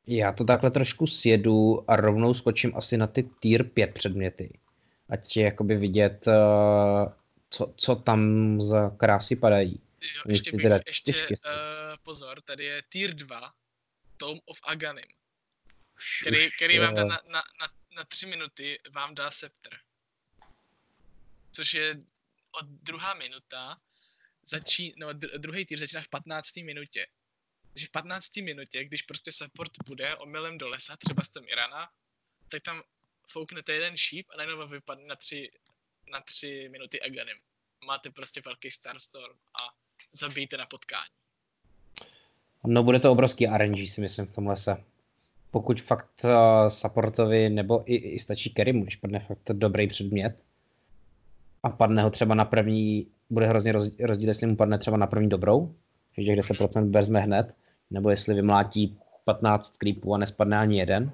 Já 0.06 0.32
to 0.32 0.44
takhle 0.44 0.70
trošku 0.70 1.06
sjedu 1.06 1.90
a 1.90 1.96
rovnou 1.96 2.34
skočím 2.34 2.76
asi 2.76 2.96
na 2.96 3.06
ty 3.06 3.22
tier 3.40 3.64
5 3.64 3.94
předměty. 3.94 4.58
Ať 5.12 5.36
je 5.36 5.44
jakoby 5.44 5.76
vidět, 5.76 6.26
uh, 6.26 7.12
co, 7.50 7.74
co 7.76 7.96
tam 7.96 8.22
za 8.62 8.90
krásy 8.90 9.36
padají. 9.36 9.80
Jo, 10.16 10.22
ještě 10.28 10.52
bych, 10.52 10.62
teda 10.62 10.80
ještě, 10.86 11.12
uh, 11.28 11.36
pozor, 12.02 12.40
tady 12.40 12.64
je 12.64 12.82
tier 12.88 13.14
2, 13.14 13.52
Tome 14.16 14.40
of 14.44 14.58
Aganim, 14.64 15.08
který, 16.20 16.50
který 16.56 16.78
vám 16.78 16.94
dá 16.94 17.04
na, 17.04 17.20
na, 17.28 17.42
na, 17.60 17.68
na 17.96 18.04
tři 18.04 18.26
minuty, 18.26 18.78
vám 18.90 19.14
dá 19.14 19.30
scepter. 19.30 19.72
Což 21.52 21.74
je 21.74 21.96
od 22.60 22.66
druhá 22.66 23.14
minuta, 23.14 23.76
začí, 24.46 24.94
no, 24.96 25.12
druhý 25.12 25.64
tier 25.64 25.80
začíná 25.80 26.02
v 26.02 26.08
15. 26.08 26.56
minutě. 26.56 27.06
Takže 27.72 27.86
v 27.86 27.90
15. 27.90 28.36
minutě, 28.36 28.84
když 28.84 29.02
prostě 29.02 29.32
support 29.32 29.72
bude 29.86 30.16
omylem 30.16 30.58
do 30.58 30.68
lesa, 30.68 30.96
třeba 30.96 31.22
jste 31.22 31.40
Mirana, 31.40 31.88
tak 32.48 32.62
tam 32.62 32.82
fouknete 33.28 33.72
jeden 33.72 33.96
šíp 33.96 34.26
a 34.34 34.36
najednou 34.36 34.68
vypadne 34.68 35.06
na 35.06 35.16
tři, 35.16 35.50
na 36.12 36.20
tři 36.20 36.68
minuty 36.72 37.00
Aganim. 37.00 37.36
Máte 37.86 38.10
prostě 38.10 38.40
velký 38.44 38.70
Starstorm 38.70 39.36
a 39.36 39.74
zabijte 40.12 40.56
na 40.56 40.66
potkání. 40.66 41.10
No 42.66 42.82
bude 42.82 43.00
to 43.00 43.12
obrovský 43.12 43.46
RNG 43.46 43.88
si 43.88 44.00
myslím 44.00 44.26
v 44.26 44.34
tom 44.34 44.46
lese. 44.46 44.84
Pokud 45.50 45.80
fakt 45.80 46.24
uh, 46.24 46.30
supportovi 46.68 47.48
nebo 47.48 47.92
i, 47.92 47.94
i 47.96 48.20
stačí 48.20 48.54
carry 48.56 48.72
když 48.72 48.96
padne 48.96 49.20
fakt 49.20 49.52
dobrý 49.52 49.88
předmět 49.88 50.36
a 51.62 51.70
padne 51.70 52.02
ho 52.02 52.10
třeba 52.10 52.34
na 52.34 52.44
první, 52.44 53.06
bude 53.30 53.46
hrozně 53.46 53.72
rozdíl, 54.00 54.28
jestli 54.28 54.46
mu 54.46 54.56
padne 54.56 54.78
třeba 54.78 54.96
na 54.96 55.06
první 55.06 55.28
dobrou, 55.28 55.74
že 56.18 56.24
těch 56.24 56.38
10% 56.38 56.90
vezme 56.90 57.20
hned, 57.20 57.54
nebo 57.90 58.10
jestli 58.10 58.34
vymlátí 58.34 58.98
15 59.24 59.76
creepů 59.76 60.14
a 60.14 60.18
nespadne 60.18 60.58
ani 60.58 60.78
jeden, 60.78 61.12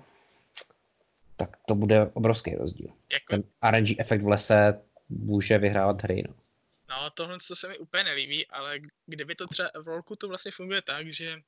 tak 1.38 1.56
to 1.68 1.74
bude 1.74 2.10
obrovský 2.14 2.54
rozdíl. 2.54 2.88
Jako... 3.12 3.26
Ten 3.30 3.42
RNG 3.70 4.00
efekt 4.00 4.22
v 4.22 4.28
lese 4.28 4.80
může 5.08 5.58
vyhrávat 5.58 6.02
hry. 6.02 6.22
No. 6.28 6.34
No, 6.88 7.10
tohle 7.10 7.38
to 7.48 7.56
se 7.56 7.68
mi 7.68 7.78
úplně 7.78 8.04
nelíbí, 8.04 8.46
ale 8.46 8.80
kdyby 9.06 9.34
to 9.34 9.46
třeba 9.46 9.70
v 9.82 9.88
rolku 9.88 10.16
to 10.16 10.28
vlastně 10.28 10.52
funguje 10.52 10.82
tak, 10.82 11.12
že, 11.12 11.42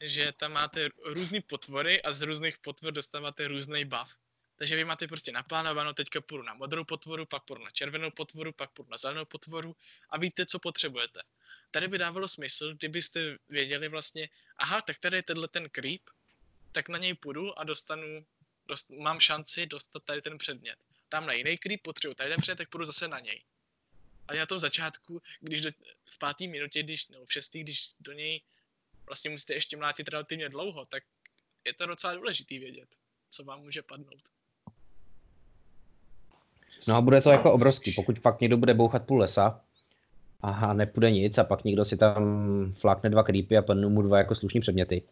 že 0.00 0.32
tam 0.36 0.52
máte 0.52 0.88
různé 1.04 1.40
potvory 1.40 2.02
a 2.02 2.12
z 2.12 2.22
různých 2.22 2.58
potvor 2.58 2.92
dostáváte 2.92 3.48
různý 3.48 3.84
buff. 3.84 4.16
Takže 4.56 4.76
vy 4.76 4.84
máte 4.84 5.08
prostě 5.08 5.32
naplánováno, 5.32 5.94
teďka 5.94 6.20
půjdu 6.20 6.44
na 6.44 6.54
modrou 6.54 6.84
potvoru, 6.84 7.26
pak 7.26 7.44
půjdu 7.44 7.64
na 7.64 7.70
červenou 7.70 8.10
potvoru, 8.10 8.52
pak 8.52 8.70
půjdu 8.70 8.90
na 8.90 8.96
zelenou 8.96 9.24
potvoru 9.24 9.76
a 10.10 10.18
víte, 10.18 10.46
co 10.46 10.58
potřebujete. 10.58 11.20
Tady 11.70 11.88
by 11.88 11.98
dávalo 11.98 12.28
smysl, 12.28 12.74
kdybyste 12.74 13.36
věděli 13.48 13.88
vlastně, 13.88 14.28
aha, 14.56 14.82
tak 14.82 14.98
tady 14.98 15.16
je 15.16 15.22
tenhle 15.22 15.48
ten 15.48 15.68
creep, 15.68 16.02
tak 16.72 16.88
na 16.88 16.98
něj 16.98 17.14
půjdu 17.14 17.58
a 17.58 17.64
dostanu, 17.64 18.24
dost, 18.70 18.90
mám 18.90 19.20
šanci 19.20 19.66
dostat 19.66 20.02
tady 20.04 20.22
ten 20.22 20.38
předmět. 20.38 20.76
Tam 21.08 21.26
na 21.26 21.32
jiný 21.32 21.58
creep 21.58 21.82
potřebuji 21.82 22.14
tady 22.14 22.30
ten 22.30 22.40
předmět, 22.40 22.56
tak 22.56 22.68
půjdu 22.68 22.84
zase 22.84 23.08
na 23.08 23.20
něj. 23.20 23.42
A 24.28 24.34
na 24.34 24.46
tom 24.46 24.58
začátku, 24.58 25.22
když 25.40 25.60
do, 25.60 25.70
v 26.10 26.18
pátý 26.18 26.48
minutě, 26.48 26.82
když, 26.82 27.08
no 27.08 27.24
v 27.24 27.32
šestý, 27.32 27.60
když 27.62 27.90
do 28.00 28.12
něj 28.12 28.42
vlastně 29.06 29.30
musíte 29.30 29.54
ještě 29.54 29.76
mlátit 29.76 30.08
relativně 30.08 30.48
dlouho, 30.48 30.86
tak 30.86 31.02
je 31.64 31.74
to 31.74 31.86
docela 31.86 32.14
důležitý 32.14 32.58
vědět, 32.58 32.88
co 33.30 33.44
vám 33.44 33.60
může 33.60 33.82
padnout. 33.82 34.22
No 36.88 36.94
a 36.94 37.00
bude 37.00 37.20
to 37.20 37.30
jako 37.30 37.52
obrovský, 37.52 37.92
pokud 37.92 38.18
fakt 38.18 38.40
někdo 38.40 38.56
bude 38.56 38.74
bouchat 38.74 39.06
půl 39.06 39.18
lesa 39.18 39.60
a 40.42 40.72
nepůjde 40.74 41.10
nic 41.10 41.38
a 41.38 41.44
pak 41.44 41.64
někdo 41.64 41.84
si 41.84 41.96
tam 41.96 42.74
flákne 42.80 43.10
dva 43.10 43.22
creepy 43.22 43.56
a 43.56 43.62
padnou 43.62 43.90
mu 43.90 44.02
dva 44.02 44.18
jako 44.18 44.34
slušní 44.34 44.60
předměty. 44.60 45.02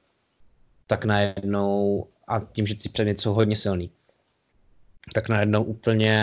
tak 0.86 1.04
najednou, 1.04 2.09
a 2.29 2.41
tím, 2.41 2.66
že 2.66 2.74
ty 2.74 2.89
předměty 2.89 3.22
jsou 3.22 3.35
hodně 3.35 3.57
silný, 3.57 3.91
tak 5.14 5.29
najednou 5.29 5.64
úplně 5.64 6.14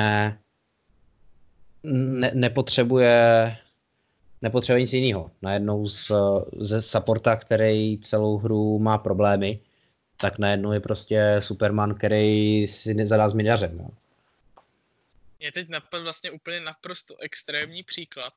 ne, 1.84 2.32
nepotřebuje 2.34 3.58
nepotřebuje 4.42 4.82
nic 4.82 4.94
jiného. 4.94 5.32
Najednou 5.42 5.88
z, 5.88 6.12
ze 6.60 6.82
supporta, 6.82 7.36
který 7.36 8.00
celou 8.00 8.38
hru 8.38 8.80
má 8.80 8.98
problémy, 8.98 9.60
tak 10.18 10.38
najednou 10.40 10.72
je 10.72 10.80
prostě 10.80 11.40
Superman, 11.40 11.96
který 11.96 12.68
si 12.68 12.94
nezadá 12.94 13.30
s 13.30 13.34
minařem. 13.34 13.78
No. 13.78 13.90
Mě 15.40 15.52
teď 15.52 15.70
napadl 15.70 16.04
vlastně 16.04 16.32
úplně 16.32 16.60
naprosto 16.60 17.16
extrémní 17.22 17.84
příklad, 17.84 18.34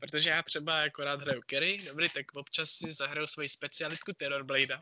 protože 0.00 0.30
já 0.30 0.42
třeba 0.42 0.80
jako 0.80 1.04
rád 1.04 1.20
hraju 1.20 1.40
Kerry, 1.46 1.78
dobrý, 1.88 2.08
tak 2.08 2.34
občas 2.34 2.70
si 2.70 2.92
zahraju 2.92 3.26
svoji 3.26 3.48
specialitku 3.48 4.12
Terrorblade. 4.12 4.78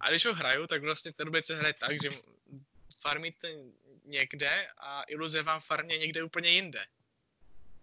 A 0.00 0.10
když 0.10 0.26
ho 0.26 0.34
hraju, 0.34 0.66
tak 0.66 0.82
vlastně 0.82 1.12
Terrorblade 1.12 1.44
se 1.44 1.56
hraje 1.56 1.74
tak, 1.80 2.02
že 2.02 2.10
farmíte 3.02 3.48
někde 4.04 4.66
a 4.78 5.02
iluze 5.08 5.42
vám 5.42 5.60
farmě 5.60 5.98
někde 5.98 6.22
úplně 6.22 6.50
jinde. 6.50 6.80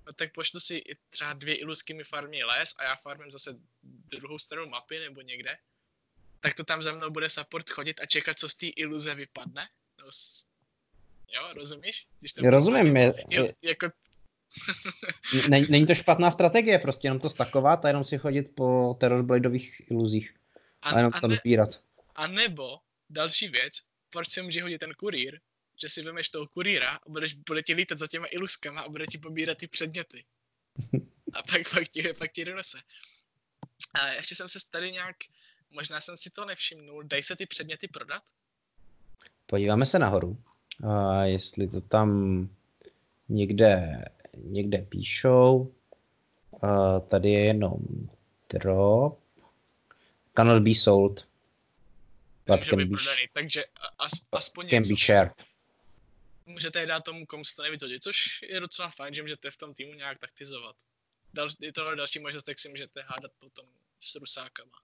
No 0.05 0.13
tak 0.13 0.33
pošlu 0.33 0.59
si 0.59 0.83
třeba 1.09 1.33
dvě 1.33 1.55
ilusky 1.55 1.93
mi 1.93 2.03
farmí 2.03 2.43
les 2.43 2.75
a 2.79 2.83
já 2.83 2.95
farmím 2.95 3.31
zase 3.31 3.59
druhou 3.83 4.39
stranu 4.39 4.69
mapy 4.69 4.99
nebo 4.99 5.21
někde. 5.21 5.57
Tak 6.39 6.53
to 6.53 6.63
tam 6.63 6.83
za 6.83 6.93
mnou 6.93 7.09
bude 7.09 7.29
support 7.29 7.69
chodit 7.69 8.01
a 8.01 8.05
čekat, 8.05 8.39
co 8.39 8.49
z 8.49 8.55
té 8.55 8.67
iluze 8.67 9.15
vypadne. 9.15 9.69
No, 9.99 10.05
jo, 11.35 11.53
rozumíš? 11.53 12.07
Když 12.19 12.33
to 12.33 12.49
Rozumím. 12.49 12.97
Je, 12.97 13.13
je, 13.29 13.53
jako... 13.61 13.89
není, 15.49 15.65
není 15.69 15.87
to 15.87 15.95
špatná 15.95 16.31
strategie, 16.31 16.79
prostě 16.79 17.07
jenom 17.07 17.19
to 17.19 17.29
stakovat 17.29 17.85
a 17.85 17.87
jenom 17.87 18.03
si 18.03 18.17
chodit 18.17 18.43
po 18.43 18.97
terrorbladeových 18.99 19.91
iluzích. 19.91 20.35
A, 20.81 20.89
a 20.89 20.97
jenom 20.97 21.11
a 21.15 21.21
tam 21.21 21.31
sbírat. 21.31 21.69
A 22.21 22.27
nebo, 22.27 22.79
další 23.09 23.47
věc, 23.47 23.73
proč 24.09 24.29
se 24.29 24.41
může 24.41 24.61
hodit 24.61 24.77
ten 24.77 24.93
kurýr, 24.93 25.39
že 25.81 25.89
si 25.89 26.01
vemeš 26.01 26.29
toho 26.29 26.47
kurýra 26.47 26.89
a 26.89 27.09
budeš, 27.09 27.33
bude 27.33 27.63
ti 27.63 27.73
lítat 27.73 27.97
za 27.97 28.07
těma 28.07 28.25
iluskama 28.31 28.81
a 28.81 28.89
bude 28.89 29.05
ti 29.05 29.17
pobírat 29.17 29.57
ty 29.57 29.67
předměty. 29.67 30.23
A 31.33 31.43
pak, 31.43 31.61
pak, 31.73 31.87
ti, 31.87 32.13
pak 32.13 32.31
ti 32.31 32.45
donese. 32.45 32.77
A 33.93 34.07
ještě 34.07 34.35
jsem 34.35 34.47
se 34.47 34.59
tady 34.69 34.91
nějak, 34.91 35.15
možná 35.71 36.01
jsem 36.01 36.17
si 36.17 36.29
to 36.29 36.45
nevšimnul, 36.45 37.03
dají 37.03 37.23
se 37.23 37.35
ty 37.35 37.45
předměty 37.45 37.87
prodat? 37.87 38.23
Podíváme 39.45 39.85
se 39.85 39.99
nahoru. 39.99 40.37
A 40.87 41.23
jestli 41.23 41.67
to 41.67 41.81
tam 41.81 42.49
někde, 43.29 44.05
někde 44.37 44.77
píšou. 44.77 45.73
A 46.61 46.99
tady 46.99 47.29
je 47.29 47.45
jenom 47.45 47.79
drop. 48.49 49.19
Cannot 50.35 50.63
be 50.63 50.75
sold. 50.75 51.30
Může 52.57 52.75
být 52.75 52.89
prodaný, 52.89 53.27
takže 53.33 53.65
as, 53.99 54.11
aspoň 54.31 54.69
can 54.69 54.77
něco. 54.77 54.93
Be 54.93 54.99
shared 55.15 55.51
můžete 56.51 56.79
je 56.79 56.85
dát 56.85 57.03
tomu, 57.03 57.25
komu 57.25 57.43
se 57.43 57.55
to 57.55 57.63
nevyhodí, 57.63 57.99
což 57.99 58.41
je 58.41 58.59
docela 58.59 58.89
fajn, 58.89 59.13
že 59.13 59.21
můžete 59.21 59.51
v 59.51 59.57
tom 59.57 59.73
týmu 59.73 59.93
nějak 59.93 60.19
taktizovat. 60.19 60.75
Dal, 61.33 61.47
je 61.59 61.73
to 61.73 61.95
další 61.95 62.19
možnost, 62.19 62.47
jak 62.47 62.59
si 62.59 62.69
můžete 62.69 63.01
hádat 63.01 63.31
potom 63.39 63.65
s 63.99 64.15
rusákama. 64.15 64.81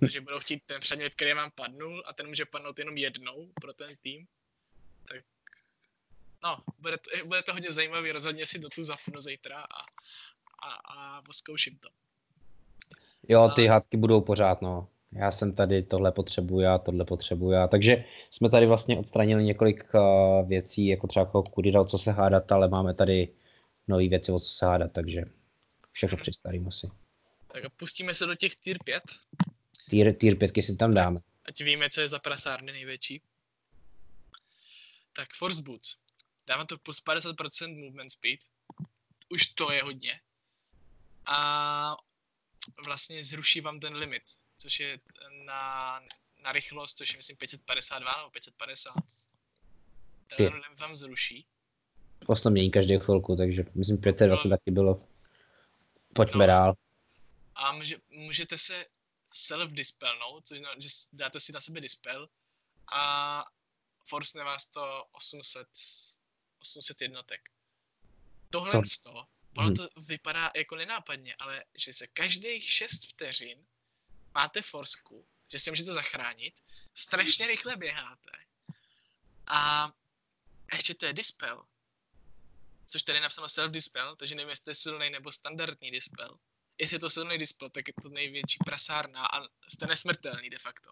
Protože 0.00 0.20
budou 0.20 0.38
chtít 0.38 0.62
ten 0.66 0.80
předmět, 0.80 1.14
který 1.14 1.32
vám 1.32 1.50
padnul 1.50 2.02
a 2.06 2.12
ten 2.12 2.26
může 2.26 2.44
padnout 2.44 2.78
jenom 2.78 2.96
jednou 2.96 3.52
pro 3.60 3.72
ten 3.72 3.96
tým. 3.96 4.26
Tak 5.08 5.24
no, 6.42 6.64
bude 6.78 6.98
to, 6.98 7.26
bude 7.26 7.42
to 7.42 7.52
hodně 7.52 7.72
zajímavý, 7.72 8.12
rozhodně 8.12 8.46
si 8.46 8.58
do 8.58 8.68
tu 8.68 8.82
zapnu 8.82 9.20
zítra 9.20 9.60
a, 9.60 9.80
a, 10.68 10.72
a 10.72 11.22
poskouším 11.22 11.78
to. 11.78 11.88
Jo, 13.28 13.50
ty 13.56 13.68
a... 13.68 13.72
hádky 13.72 13.96
budou 13.96 14.20
pořád, 14.20 14.62
no 14.62 14.88
já 15.18 15.32
jsem 15.32 15.52
tady, 15.52 15.82
tohle 15.82 16.12
potřebuju, 16.12 16.66
a 16.66 16.78
tohle 16.78 17.04
potřebuju. 17.04 17.56
A 17.56 17.68
takže 17.68 18.04
jsme 18.30 18.50
tady 18.50 18.66
vlastně 18.66 18.98
odstranili 18.98 19.44
několik 19.44 19.84
uh, 19.94 20.48
věcí, 20.48 20.86
jako 20.86 21.06
třeba 21.06 21.24
jako 21.24 21.42
Kudira, 21.42 21.80
o 21.80 21.84
co 21.84 21.98
se 21.98 22.12
hádat, 22.12 22.52
ale 22.52 22.68
máme 22.68 22.94
tady 22.94 23.28
nové 23.88 24.08
věci, 24.08 24.32
o 24.32 24.40
co 24.40 24.50
se 24.50 24.66
hádat, 24.66 24.92
takže 24.92 25.24
všechno 25.92 26.18
přistarím 26.18 26.68
asi. 26.68 26.90
Tak 27.52 27.64
a 27.64 27.68
pustíme 27.68 28.14
se 28.14 28.26
do 28.26 28.34
těch 28.34 28.56
tier 28.56 28.78
5. 28.84 29.02
Tier, 29.90 30.14
tier 30.14 30.36
5 30.36 30.52
si 30.60 30.76
tam 30.76 30.94
dáme. 30.94 31.20
Ať 31.44 31.60
víme, 31.60 31.90
co 31.90 32.00
je 32.00 32.08
za 32.08 32.18
prasárny 32.18 32.72
největší. 32.72 33.22
Tak 35.12 35.28
Force 35.34 35.62
Boots. 35.62 35.96
Dávám 36.46 36.66
to 36.66 36.78
plus 36.78 37.04
50% 37.04 37.84
movement 37.84 38.12
speed. 38.12 38.40
Už 39.28 39.46
to 39.46 39.72
je 39.72 39.82
hodně. 39.82 40.20
A 41.26 41.96
vlastně 42.84 43.24
zruší 43.24 43.60
vám 43.60 43.80
ten 43.80 43.94
limit 43.94 44.22
což 44.56 44.80
je 44.80 45.00
na, 45.44 46.00
na 46.42 46.52
rychlost, 46.52 46.98
což 46.98 47.12
je 47.12 47.16
myslím 47.16 47.36
552 47.36 48.16
nebo 48.16 48.30
550. 48.30 48.94
Ten 50.36 50.60
vám 50.78 50.96
zruší. 50.96 51.46
Vlastně 52.28 52.50
mění 52.50 52.70
každý 52.70 52.98
chvilku, 52.98 53.36
takže 53.36 53.64
myslím 53.74 53.98
520 53.98 54.48
no, 54.48 54.56
taky 54.56 54.70
bylo. 54.70 55.08
Pojďme 56.14 56.46
no. 56.46 56.46
dál. 56.46 56.74
A 57.54 57.72
může, 57.72 57.96
můžete 58.08 58.58
se 58.58 58.84
self-dispelnout, 59.34 60.42
což 60.44 60.58
znamená, 60.58 60.80
že 60.80 60.88
dáte 61.12 61.40
si 61.40 61.52
na 61.52 61.60
sebe 61.60 61.80
dispel 61.80 62.28
a 62.92 63.44
force 64.08 64.44
vás 64.44 64.66
to 64.66 65.04
800, 65.12 65.68
800 66.60 67.00
jednotek. 67.00 67.40
Tohle 68.50 68.72
to, 68.72 68.80
to 69.02 69.26
ono 69.56 69.66
hmm. 69.66 69.76
to 69.76 69.88
vypadá 70.08 70.50
jako 70.56 70.76
nenápadně, 70.76 71.34
ale 71.38 71.64
že 71.74 71.92
se 71.92 72.06
každých 72.06 72.70
6 72.70 73.06
vteřin 73.06 73.66
máte 74.36 74.62
forsku, 74.62 75.24
že 75.52 75.58
si 75.58 75.70
můžete 75.70 75.92
zachránit, 75.92 76.54
strašně 76.94 77.46
rychle 77.46 77.76
běháte 77.76 78.30
a 79.46 79.90
ještě 80.72 80.94
to 80.94 81.06
je 81.06 81.12
dispel, 81.12 81.64
což 82.86 83.02
tady 83.02 83.18
je 83.18 83.22
napsáno 83.22 83.48
self-dispel, 83.48 84.16
takže 84.16 84.34
nevím, 84.34 84.48
jestli 84.48 84.64
to 84.64 84.70
je 84.70 84.74
silný 84.74 85.10
nebo 85.10 85.32
standardní 85.32 85.90
dispel. 85.90 86.36
Jestli 86.78 86.94
je 86.94 87.00
to 87.00 87.10
silný 87.10 87.38
dispel, 87.38 87.68
tak 87.70 87.88
je 87.88 87.94
to 88.02 88.08
největší 88.08 88.58
prasárna 88.64 89.26
a 89.26 89.42
jste 89.68 89.86
nesmrtelný 89.86 90.50
de 90.50 90.58
facto. 90.58 90.90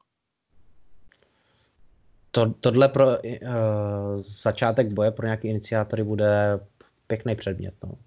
To, 2.30 2.54
tohle 2.60 2.88
pro 2.88 3.06
uh, 3.06 4.22
začátek 4.22 4.88
boje 4.88 5.10
pro 5.10 5.26
nějaký 5.26 5.48
iniciátory 5.48 6.04
bude 6.04 6.60
pěkný 7.06 7.36
předmět. 7.36 7.74
No. 7.84 7.98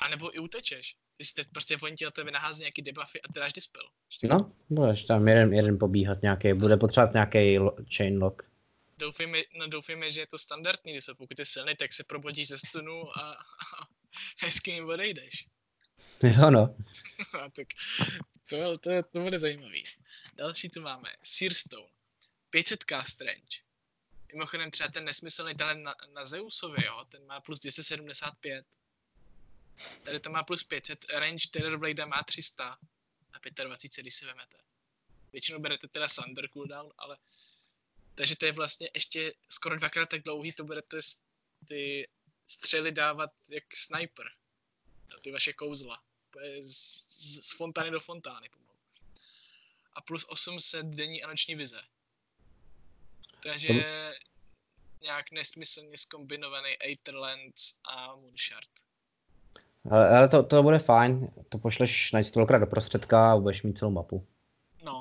A 0.00 0.08
nebo 0.08 0.36
i 0.36 0.38
utečeš. 0.38 0.96
Jestli 1.18 1.34
teď 1.44 1.52
prostě 1.52 1.76
oni 1.82 1.96
ti 1.96 2.04
na 2.04 2.10
tebe 2.10 2.30
nahází 2.30 2.60
nějaký 2.60 2.82
debuffy 2.82 3.22
a 3.22 3.32
ty 3.32 3.40
dáš 3.40 3.52
dispel. 3.52 3.82
No, 4.24 4.52
budeš 4.70 5.04
tam 5.04 5.28
jeden, 5.28 5.54
jeden 5.54 5.78
pobíhat 5.78 6.22
nějaký, 6.22 6.54
bude 6.54 6.76
potřebovat 6.76 7.12
nějaký 7.14 7.58
chain 7.96 8.22
lock. 8.22 8.42
Doufejme, 8.98 9.38
no 9.58 9.66
doufejme, 9.66 10.10
že 10.10 10.20
je 10.20 10.26
to 10.26 10.38
standardní 10.38 10.92
dispel, 10.92 11.14
pokud 11.14 11.38
je 11.38 11.44
silný, 11.44 11.74
tak 11.76 11.92
se 11.92 12.04
probudíš 12.04 12.48
ze 12.48 12.58
stunu 12.58 13.18
a, 13.18 13.32
a 13.32 13.88
hezky 14.38 14.70
jim 14.70 14.88
odejdeš. 14.88 15.46
Jo 16.22 16.50
no. 16.50 16.76
a 17.40 17.50
tak 17.50 17.66
to, 18.50 18.78
to, 18.78 18.90
to 19.02 19.20
bude 19.20 19.38
zajímavý. 19.38 19.84
Další 20.34 20.68
tu 20.68 20.80
máme 20.80 21.08
Searstone. 21.22 21.92
500 22.50 22.84
cast 22.84 23.20
range. 23.20 23.62
Mimochodem 24.32 24.70
třeba 24.70 24.88
ten 24.88 25.04
nesmyslný 25.04 25.54
talent 25.54 25.82
na, 25.82 25.94
na 26.14 26.24
Zeusovi, 26.24 26.84
jo, 26.86 27.04
ten 27.08 27.26
má 27.26 27.40
plus 27.40 27.60
275. 27.60 28.66
Tady 30.02 30.20
to 30.20 30.30
má 30.30 30.42
plus 30.42 30.62
500, 30.62 31.04
range 31.10 31.48
Terrorblade 31.50 32.06
má 32.06 32.22
300 32.22 32.78
a 33.32 33.64
25, 33.64 34.02
když 34.02 34.14
si 34.14 34.26
vemete. 34.26 34.58
Většinou 35.32 35.58
berete 35.58 35.88
teda 35.88 36.06
Thunder 36.08 36.48
cooldown, 36.48 36.92
ale 36.98 37.18
takže 38.14 38.36
to 38.36 38.46
je 38.46 38.52
vlastně 38.52 38.90
ještě 38.94 39.34
skoro 39.48 39.76
dvakrát 39.76 40.08
tak 40.08 40.22
dlouhý, 40.22 40.52
to 40.52 40.64
budete 40.64 40.98
ty 41.68 42.08
střely 42.46 42.92
dávat 42.92 43.30
jak 43.48 43.76
sniper. 43.76 44.32
Ty 45.22 45.30
vaše 45.30 45.52
kouzla. 45.52 46.02
Z, 46.60 46.70
z, 47.08 47.48
z 47.48 47.56
fontány 47.56 47.90
do 47.90 48.00
fontány 48.00 48.48
pomalu. 48.48 48.78
A 49.92 50.00
plus 50.00 50.26
800 50.28 50.86
denní 50.86 51.22
a 51.22 51.28
noční 51.28 51.54
vize. 51.54 51.82
Takže 53.42 54.12
nějak 55.00 55.30
nesmyslně 55.30 55.98
zkombinovaný 55.98 56.76
Aetherlands 56.76 57.78
a 57.84 58.16
Moonshard. 58.16 58.70
Ale, 59.90 60.28
to, 60.28 60.42
to 60.42 60.62
bude 60.62 60.78
fajn, 60.78 61.28
to 61.48 61.58
pošleš 61.58 62.12
na 62.12 62.22
stolkrát 62.22 62.60
do 62.60 62.66
prostředka 62.66 63.32
a 63.32 63.36
budeš 63.36 63.62
mít 63.62 63.78
celou 63.78 63.90
mapu. 63.90 64.26
No, 64.84 65.00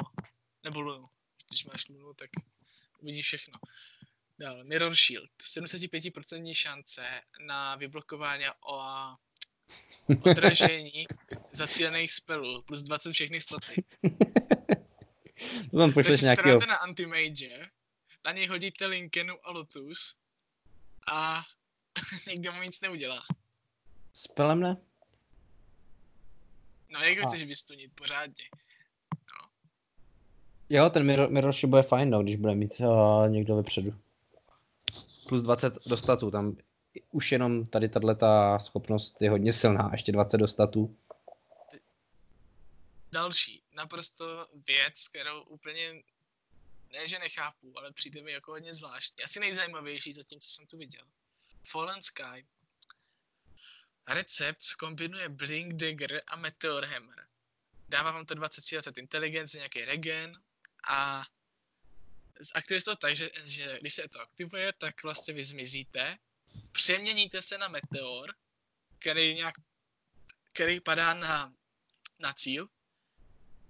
nebo 0.64 0.82
Lunu. 0.82 1.10
Když 1.50 1.66
máš 1.66 1.90
Lunu, 1.90 2.14
tak 2.14 2.30
uvidíš 3.02 3.26
všechno. 3.26 3.54
Dál, 4.40 4.64
Mirror 4.64 4.96
Shield. 4.96 5.30
75% 5.42 6.54
šance 6.54 7.04
na 7.48 7.76
vyblokování 7.76 8.46
a 8.46 9.16
odražení 10.22 11.08
zacílených 11.52 12.12
spelů, 12.12 12.62
plus 12.62 12.82
20 12.82 13.12
všechny 13.12 13.42
sloty. 13.42 13.84
to 15.72 15.78
tam 15.78 15.94
pošleš 15.94 16.22
nějakého... 16.22 16.60
na 16.60 16.76
anti-mage, 16.76 17.70
na 18.26 18.32
něj 18.32 18.48
hodíte 18.48 18.86
Linkenu 18.86 19.36
a 19.44 19.52
Lotus 19.52 20.20
a 21.12 21.44
nikdo 22.28 22.54
mu 22.54 22.62
nic 22.62 22.82
neudělá. 22.82 23.24
Spelem 24.22 24.60
ne? 24.60 24.78
No 26.90 27.00
jak 27.00 27.20
ho 27.20 27.28
chceš 27.28 27.44
vystunit 27.44 27.92
pořádně? 27.96 28.44
No. 29.14 29.50
Jo, 30.70 30.90
ten 30.90 31.06
mirror, 31.06 31.30
mirror 31.30 31.54
bude 31.66 31.84
fajn, 31.84 32.10
no, 32.10 32.24
když 32.24 32.36
bude 32.36 32.56
mít 32.56 32.80
uh, 32.80 33.30
někdo 33.30 33.56
vepředu. 33.56 33.96
Plus 35.30 35.42
20 35.42 35.74
do 35.88 35.98
statu, 35.98 36.32
tam 36.32 36.58
už 37.12 37.32
jenom 37.32 37.66
tady 37.66 37.90
tato 37.90 38.64
schopnost 38.66 39.22
je 39.22 39.30
hodně 39.30 39.54
silná, 39.54 39.90
ještě 39.92 40.12
20 40.12 40.38
do 40.38 40.48
statu. 40.48 40.98
Další, 43.12 43.64
naprosto 43.74 44.48
věc, 44.68 45.08
kterou 45.08 45.42
úplně 45.42 45.94
ne, 46.94 47.08
že 47.08 47.20
nechápu, 47.20 47.74
ale 47.78 47.92
přijde 47.92 48.22
mi 48.22 48.32
jako 48.32 48.52
hodně 48.52 48.74
zvláštní. 48.74 49.24
Asi 49.24 49.40
nejzajímavější 49.40 50.14
zatím, 50.14 50.40
co 50.40 50.50
jsem 50.50 50.66
tu 50.68 50.78
viděl. 50.78 51.04
Fallen 51.64 52.02
Sky. 52.02 52.46
Recept 54.10 54.74
kombinuje 54.80 55.30
Blink 55.30 55.74
Dagger 55.74 56.22
a 56.28 56.36
Meteor 56.36 56.86
Hammer. 56.86 57.28
Dává 57.90 58.12
vám 58.12 58.26
to 58.26 58.34
20 58.36 58.64
20 58.72 58.98
inteligence, 58.98 59.58
nějaký 59.58 59.86
regen 59.86 60.42
a 60.90 61.26
aktivuje 62.56 62.82
to 62.82 62.96
tak, 62.96 63.16
že, 63.16 63.30
že 63.44 63.78
když 63.80 63.94
se 63.94 64.08
to 64.10 64.22
aktivuje, 64.22 64.74
tak 64.74 65.04
vlastně 65.04 65.34
vy 65.34 65.44
zmizíte, 65.44 66.18
přeměníte 66.72 67.42
se 67.42 67.58
na 67.58 67.68
meteor, 67.68 68.36
který 69.00 69.34
nějak, 69.36 69.56
který 70.54 70.80
padá 70.80 71.14
na, 71.14 71.54
na 72.20 72.34
cíl 72.34 72.70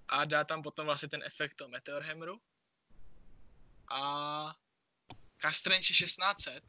a 0.08 0.24
dá 0.24 0.44
tam 0.44 0.62
potom 0.62 0.86
vlastně 0.86 1.08
ten 1.08 1.22
efekt 1.22 1.54
toho 1.54 1.68
meteor 1.68 2.02
hammeru 2.02 2.40
a 3.88 4.54
Castrange 5.38 5.94
1600, 5.94 6.64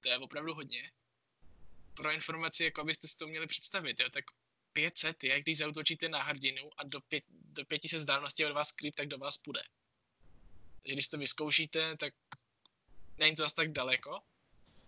to 0.00 0.08
je 0.08 0.18
opravdu 0.18 0.54
hodně. 0.54 0.92
Pro 1.94 2.12
informaci, 2.12 2.64
jako 2.64 2.80
abyste 2.80 3.08
si 3.08 3.16
to 3.16 3.26
měli 3.26 3.46
představit, 3.46 4.00
jo, 4.00 4.10
tak 4.10 4.24
500 4.72 5.24
je, 5.24 5.40
když 5.40 5.58
zautočíte 5.58 6.08
na 6.08 6.22
hrdinu 6.22 6.70
a 6.76 6.84
do, 6.84 7.00
pět, 7.00 7.24
do 7.28 7.64
500 7.64 8.00
zdálnosti 8.00 8.46
od 8.46 8.52
vás 8.52 8.72
creep, 8.72 8.94
tak 8.94 9.08
do 9.08 9.18
vás 9.18 9.36
půjde. 9.36 9.62
Takže 10.82 10.94
když 10.94 11.08
to 11.08 11.18
vyzkoušíte, 11.18 11.96
tak 11.96 12.14
není 13.18 13.36
to 13.36 13.42
zase 13.42 13.54
tak 13.54 13.72
daleko. 13.72 14.20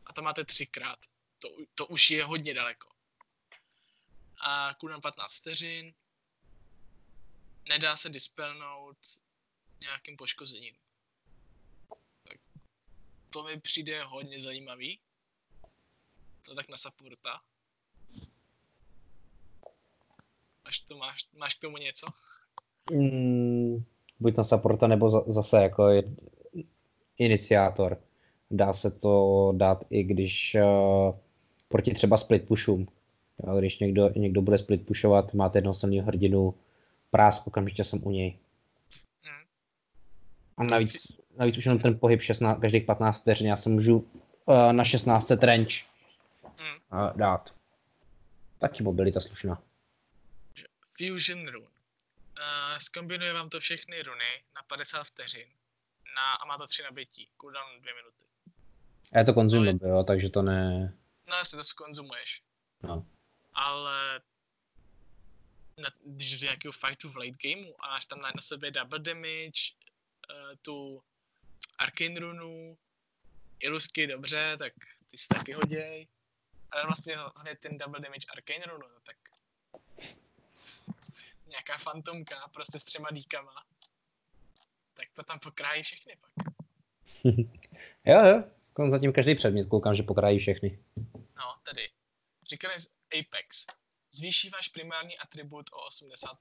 A 0.06 0.12
to 0.12 0.22
máte 0.22 0.44
třikrát. 0.44 0.98
To, 1.38 1.48
to 1.74 1.86
už 1.86 2.10
je 2.10 2.24
hodně 2.24 2.54
daleko. 2.54 2.88
A 4.40 4.74
cooldown 4.80 5.00
15 5.00 5.34
vteřin. 5.34 5.94
Nedá 7.68 7.96
se 7.96 8.08
dispelnout 8.08 8.98
nějakým 9.80 10.16
poškozením 10.16 10.76
to 13.34 13.42
mi 13.42 13.60
přijde 13.60 14.04
hodně 14.04 14.40
zajímavý. 14.40 15.00
To 16.46 16.54
tak 16.54 16.68
na 16.68 16.76
supporta. 16.76 17.30
Máš, 20.64 20.80
to, 20.80 20.96
máš, 20.96 21.28
máš 21.38 21.54
k 21.54 21.60
tomu 21.60 21.76
něco? 21.76 22.06
Mm, 22.92 23.84
buď 24.20 24.36
na 24.36 24.44
supporta, 24.44 24.86
nebo 24.86 25.10
za, 25.10 25.20
zase 25.26 25.56
jako 25.56 25.88
je, 25.88 26.02
iniciátor. 27.18 28.00
Dá 28.50 28.74
se 28.74 28.90
to 28.90 29.52
dát 29.56 29.84
i 29.90 30.02
když 30.02 30.56
uh, 30.62 31.16
proti 31.68 31.94
třeba 31.94 32.16
split 32.16 32.48
pushům. 32.48 32.88
Jo, 33.46 33.58
když 33.58 33.78
někdo, 33.78 34.10
někdo 34.16 34.42
bude 34.42 34.58
split 34.58 34.86
pushovat, 34.86 35.34
máte 35.34 35.58
jednoho 35.58 35.74
silného 35.74 36.06
hrdinu, 36.06 36.54
prás, 37.10 37.42
okamžitě 37.44 37.84
jsem 37.84 38.06
u 38.06 38.10
něj. 38.10 38.38
Hmm. 39.22 39.46
A 40.56 40.64
navíc 40.64 41.06
navíc 41.36 41.58
už 41.58 41.64
jenom 41.64 41.78
ten 41.78 41.98
pohyb 41.98 42.20
16, 42.20 42.60
každých 42.60 42.84
15 42.84 43.20
vteřin, 43.20 43.46
já 43.46 43.56
se 43.56 43.68
můžu 43.68 43.96
uh, 43.98 44.72
na 44.72 44.84
16 44.84 45.26
range 46.58 46.80
uh, 46.92 47.16
dát. 47.16 47.54
Taky 48.58 48.82
mobilita 48.82 49.20
slušná. 49.20 49.62
Fusion 50.98 51.48
rune. 51.48 51.66
Uh, 51.66 52.78
zkombinuje 52.78 53.32
vám 53.32 53.50
to 53.50 53.60
všechny 53.60 54.02
runy 54.02 54.44
na 54.54 54.62
50 54.62 55.04
vteřin 55.04 55.48
na, 56.16 56.32
a 56.32 56.44
má 56.44 56.58
to 56.58 56.66
3 56.66 56.82
nabití, 56.82 57.28
cooldown 57.40 57.80
2 57.80 57.94
minuty. 57.94 58.24
A 59.12 59.18
je 59.18 59.24
to 59.24 59.34
konzumable, 59.34 59.72
no, 59.72 59.88
jo, 59.88 60.04
takže 60.04 60.28
to 60.28 60.42
ne... 60.42 60.92
No 61.30 61.36
jestli 61.36 61.58
to 61.58 61.64
skonzumuješ. 61.64 62.42
No. 62.82 63.06
Ale 63.54 64.20
na, 65.78 65.88
když 66.04 66.40
do 66.40 66.44
nějakého 66.44 66.72
fightu 66.72 67.08
v 67.10 67.16
late 67.16 67.38
gameu 67.42 67.74
a 67.80 67.88
máš 67.88 68.04
tam 68.04 68.20
na, 68.20 68.28
na 68.34 68.40
sebe 68.40 68.70
double 68.70 68.98
damage, 68.98 69.74
uh, 70.30 70.56
tu 70.62 71.02
Arcane 71.78 72.20
Runu, 72.20 72.78
Ilusky, 73.58 74.06
dobře, 74.06 74.56
tak 74.58 74.72
ty 75.08 75.18
si 75.18 75.28
taky 75.28 75.52
hoděj. 75.52 76.08
Ale 76.74 76.84
vlastně 76.84 77.14
hned 77.36 77.58
ten 77.60 77.78
double 77.78 78.00
damage 78.00 78.26
Arcane 78.32 78.66
Runu, 78.66 78.88
no 78.88 79.00
tak 79.06 79.16
nějaká 81.46 81.78
fantomka, 81.78 82.48
prostě 82.48 82.78
s 82.78 82.84
třema 82.84 83.10
díkama. 83.10 83.66
Tak 84.94 85.08
to 85.14 85.22
tam 85.22 85.38
pokrájí 85.38 85.82
všechny 85.82 86.16
pak. 86.16 86.32
jo, 88.04 88.24
jo. 88.26 88.44
Zatím 88.90 89.12
každý 89.12 89.34
předmět 89.34 89.66
koukám, 89.66 89.96
že 89.96 90.02
pokrájí 90.02 90.38
všechny. 90.38 90.84
No, 91.36 91.56
tedy. 91.64 91.90
Říkali 92.50 92.74
Apex. 93.20 93.66
Zvýší 94.12 94.50
váš 94.50 94.68
primární 94.68 95.18
atribut 95.18 95.70
o 95.72 95.88
80%. 95.88 96.36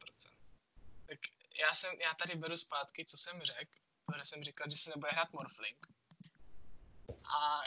Tak 1.06 1.20
já, 1.62 1.74
jsem, 1.74 2.02
já 2.02 2.14
tady 2.14 2.36
beru 2.36 2.58
zpátky, 2.58 3.06
co 3.06 3.18
jsem 3.18 3.42
řekl, 3.42 3.72
protože 4.06 4.26
jsem 4.26 4.44
říkal, 4.44 4.68
že 4.70 4.78
se 4.78 4.90
nebude 4.90 5.12
hrát 5.12 5.34
Morphling. 5.34 5.88
A 7.10 7.62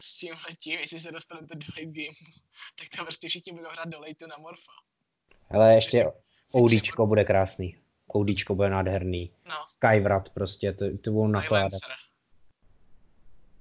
s 0.00 0.18
tím 0.18 0.34
letím, 0.48 0.78
jestli 0.78 1.00
se 1.00 1.12
dostanete 1.12 1.54
do 1.54 1.66
late 1.68 1.86
game, 1.86 2.16
tak 2.78 2.88
to 2.96 3.04
prostě 3.04 3.28
všichni 3.28 3.52
budou 3.52 3.68
hrát 3.68 3.88
do 3.88 3.98
late 3.98 4.26
na 4.26 4.36
Morfa. 4.38 4.72
Ale 5.50 5.74
ještě 5.74 6.04
ODčko 6.52 7.06
bude 7.06 7.24
krásný. 7.24 7.78
ODčko 8.06 8.54
bude 8.54 8.70
nádherný. 8.70 9.32
No. 9.44 9.66
Skywrat 9.68 10.28
prostě, 10.28 10.72
to, 10.72 10.84
to 10.98 11.10
budou 11.10 11.26
nakládat. 11.26 11.80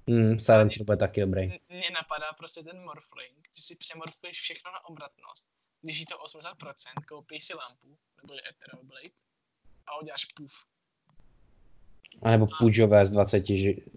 Hmm, 0.07 0.39
Silencer 0.39 0.83
bude 0.83 0.97
taky 0.97 1.21
dobrý. 1.21 1.47
Mně 1.69 1.89
napadá 1.93 2.33
prostě 2.37 2.63
ten 2.63 2.83
Morphling, 2.83 3.49
že 3.55 3.61
si 3.63 3.75
přemorfuješ 3.75 4.41
všechno 4.41 4.71
na 4.71 4.85
obratnost. 4.85 5.47
Když 5.81 5.99
jí 5.99 6.05
to 6.05 6.17
80%, 6.17 6.73
koupíš 7.07 7.43
si 7.43 7.53
lampu, 7.53 7.97
nebo 8.21 8.33
Ethereal 8.33 8.83
Blade, 8.83 9.15
a 9.85 10.01
uděláš 10.01 10.25
puf. 10.25 10.65
A 12.21 12.31
nebo 12.31 12.47
půjčové 12.59 13.05
z 13.05 13.09
20, 13.09 13.43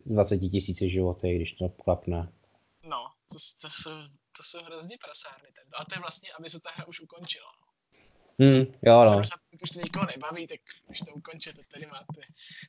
20 0.07 0.39
tisíci 0.39 0.91
životy, 0.91 1.37
když 1.37 1.53
to 1.53 1.69
klapne. 1.69 2.33
No, 2.83 3.05
to, 3.29 3.39
to, 3.61 3.69
jsou, 3.71 3.91
to 4.37 4.43
jsou 4.43 4.65
hrozně 4.65 4.97
prasárny. 5.05 5.49
A 5.79 5.85
to 5.85 5.95
je 5.95 6.01
vlastně, 6.01 6.29
aby 6.39 6.51
se 6.51 6.61
ta 6.61 6.71
hra 6.75 6.87
už 6.87 7.01
ukončila. 7.01 7.53
Hmm, 8.39 8.65
jo, 8.83 9.05
no. 9.05 9.23
už 9.63 9.71
to 9.71 9.81
nikoho 9.81 10.07
nebaví, 10.07 10.47
tak 10.47 10.61
už 10.87 10.99
to 10.99 11.13
ukončete, 11.13 11.63
tady 11.73 11.87
máte 11.87 12.21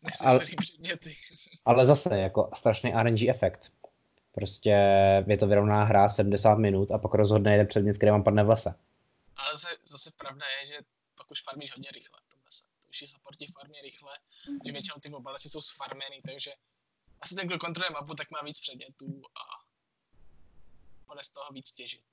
nesmyslný 0.04 0.56
předměty. 0.56 1.16
Ale 1.66 1.86
zase, 1.86 2.18
jako 2.18 2.52
strašný 2.58 2.94
RNG 3.04 3.22
efekt. 3.30 3.72
Prostě 4.32 4.70
je 5.28 5.38
to 5.38 5.48
vyrovná 5.48 5.84
hra 5.84 6.10
70 6.10 6.56
minut 6.56 6.92
a 6.92 6.98
pak 6.98 7.14
rozhodne 7.14 7.52
jeden 7.52 7.68
předmět, 7.68 7.98
který 7.98 8.12
vám 8.12 8.24
padne 8.24 8.44
v 8.44 8.50
lese. 8.50 8.76
Ale 9.36 9.52
zase, 9.52 9.76
zase 9.86 10.10
pravda 10.18 10.46
je, 10.60 10.68
že 10.68 10.78
pak 11.16 11.32
už 11.32 11.44
farmíš 11.44 11.72
hodně 11.76 11.90
rychle 11.94 12.22
lepší 12.92 13.08
supporti 13.08 13.46
farmě 13.48 13.82
rychle, 13.82 14.14
že 14.66 14.72
většinou 14.72 15.00
ty 15.02 15.10
mobilesy 15.10 15.50
jsou 15.50 15.62
sfarmený, 15.62 16.22
takže 16.26 16.52
asi 17.22 17.36
ten, 17.36 17.48
kdo 17.48 17.58
kontroluje 17.60 17.92
mapu, 17.92 18.16
tak 18.16 18.32
má 18.32 18.42
víc 18.42 18.60
předmětů 18.60 19.22
a 19.36 19.44
bude 21.08 21.24
z 21.24 21.30
toho 21.30 21.50
víc 21.54 21.72
těžit. 21.72 22.04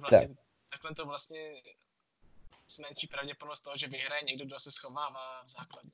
Vlastně, 0.00 0.28
tak. 0.28 0.36
Takhle 0.70 0.94
to 0.94 1.06
vlastně 1.06 1.62
zmenší 2.70 3.06
pravděpodobnost 3.06 3.60
toho, 3.60 3.76
že 3.76 3.88
vyhraje 3.88 4.22
někdo, 4.22 4.44
kdo 4.44 4.58
se 4.58 4.70
schovává 4.70 5.44
v 5.44 5.48
základně. 5.48 5.92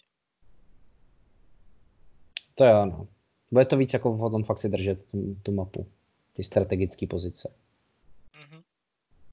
To 2.54 2.64
je 2.64 2.72
ano. 2.72 3.08
Bude 3.50 3.64
to 3.64 3.76
víc 3.76 3.92
jako 3.92 4.18
potom 4.18 4.44
fakt 4.44 4.60
si 4.60 4.68
držet 4.68 5.10
tu, 5.10 5.34
tu 5.42 5.52
mapu, 5.52 5.92
ty 6.32 6.44
strategické 6.44 7.06
pozice. 7.06 7.54
Mhm. 8.34 8.62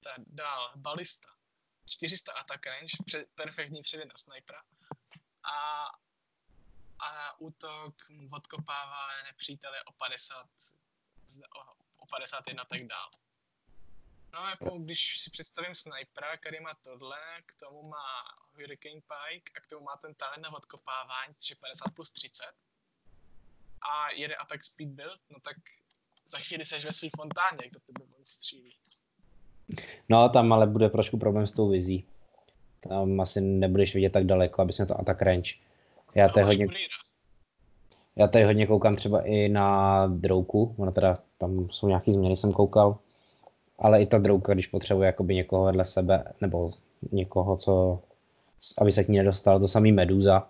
Tak 0.03 0.26
dál, 0.28 0.72
balista. 0.76 1.28
400 1.86 2.31
attack 2.31 2.65
range, 2.65 2.97
před, 3.05 3.29
perfektní 3.36 3.81
předět 3.81 4.05
na 4.05 4.17
snipera. 4.17 4.63
A, 5.43 5.86
a 6.99 7.39
útok 7.39 7.95
odkopává 8.31 9.07
nepřítele 9.23 9.83
o 9.83 9.91
50, 9.91 10.49
o, 11.55 11.73
o 11.97 12.05
51 12.05 12.65
tak 12.65 12.88
dál. 12.88 13.09
No 14.33 14.47
jako 14.49 14.77
když 14.77 15.19
si 15.19 15.29
představím 15.29 15.75
snipera, 15.75 16.38
který 16.38 16.59
má 16.59 16.73
tohle, 16.73 17.41
k 17.45 17.55
tomu 17.55 17.89
má 17.89 18.23
Hurricane 18.53 19.01
Pike 19.01 19.51
a 19.55 19.59
k 19.61 19.67
tomu 19.67 19.86
má 19.86 19.97
ten 19.97 20.15
talent 20.15 20.43
na 20.43 20.53
odkopávání, 20.53 21.36
což 21.36 21.49
je 21.49 21.55
50 21.55 21.95
plus 21.95 22.11
30 22.11 22.53
a 23.81 24.11
jede 24.11 24.36
attack 24.36 24.63
speed 24.63 24.89
build, 24.89 25.21
no 25.29 25.39
tak 25.39 25.57
za 26.25 26.39
chvíli 26.39 26.65
seš 26.65 26.86
ve 26.86 26.93
svý 26.93 27.09
fontáně, 27.15 27.57
jak 27.63 27.73
do 27.73 27.79
tebe 27.79 28.05
on 28.17 28.25
střílí. 28.25 28.79
No, 30.09 30.30
tam 30.30 30.53
ale 30.53 30.68
bude 30.68 30.89
trošku 30.89 31.18
problém 31.18 31.47
s 31.47 31.51
tou 31.51 31.70
vizí. 31.70 32.05
Tam 32.89 33.20
asi 33.20 33.41
nebudeš 33.41 33.95
vidět 33.95 34.09
tak 34.09 34.26
daleko, 34.26 34.61
aby 34.61 34.74
na 34.80 34.86
to 34.86 34.99
attack 34.99 35.22
range. 35.22 35.51
Já 36.16 36.30
tady 36.30 36.45
hodně, 36.45 36.68
já 38.16 38.28
tady 38.28 38.43
hodně 38.43 38.68
koukám 38.68 38.95
třeba 38.95 39.22
i 39.22 39.49
na 39.49 40.07
drouku, 40.07 40.76
ono 40.78 40.91
teda 40.91 41.20
tam 41.38 41.70
jsou 41.70 41.88
nějaký 41.88 42.13
změny, 42.13 42.38
jsem 42.38 42.53
koukal, 42.53 42.97
ale 43.80 44.01
i 44.01 44.05
ta 44.05 44.18
drouka, 44.18 44.53
když 44.53 44.68
potřebuje 44.68 45.05
jakoby 45.05 45.36
někoho 45.36 45.66
vedle 45.66 45.86
sebe, 45.86 46.24
nebo 46.41 46.74
někoho, 47.11 47.57
co 47.57 47.99
aby 48.78 48.91
se 48.91 49.03
k 49.03 49.07
ní 49.07 49.18
nedostal. 49.18 49.59
To 49.59 49.68
samý 49.68 49.91
Meduza. 49.91 50.47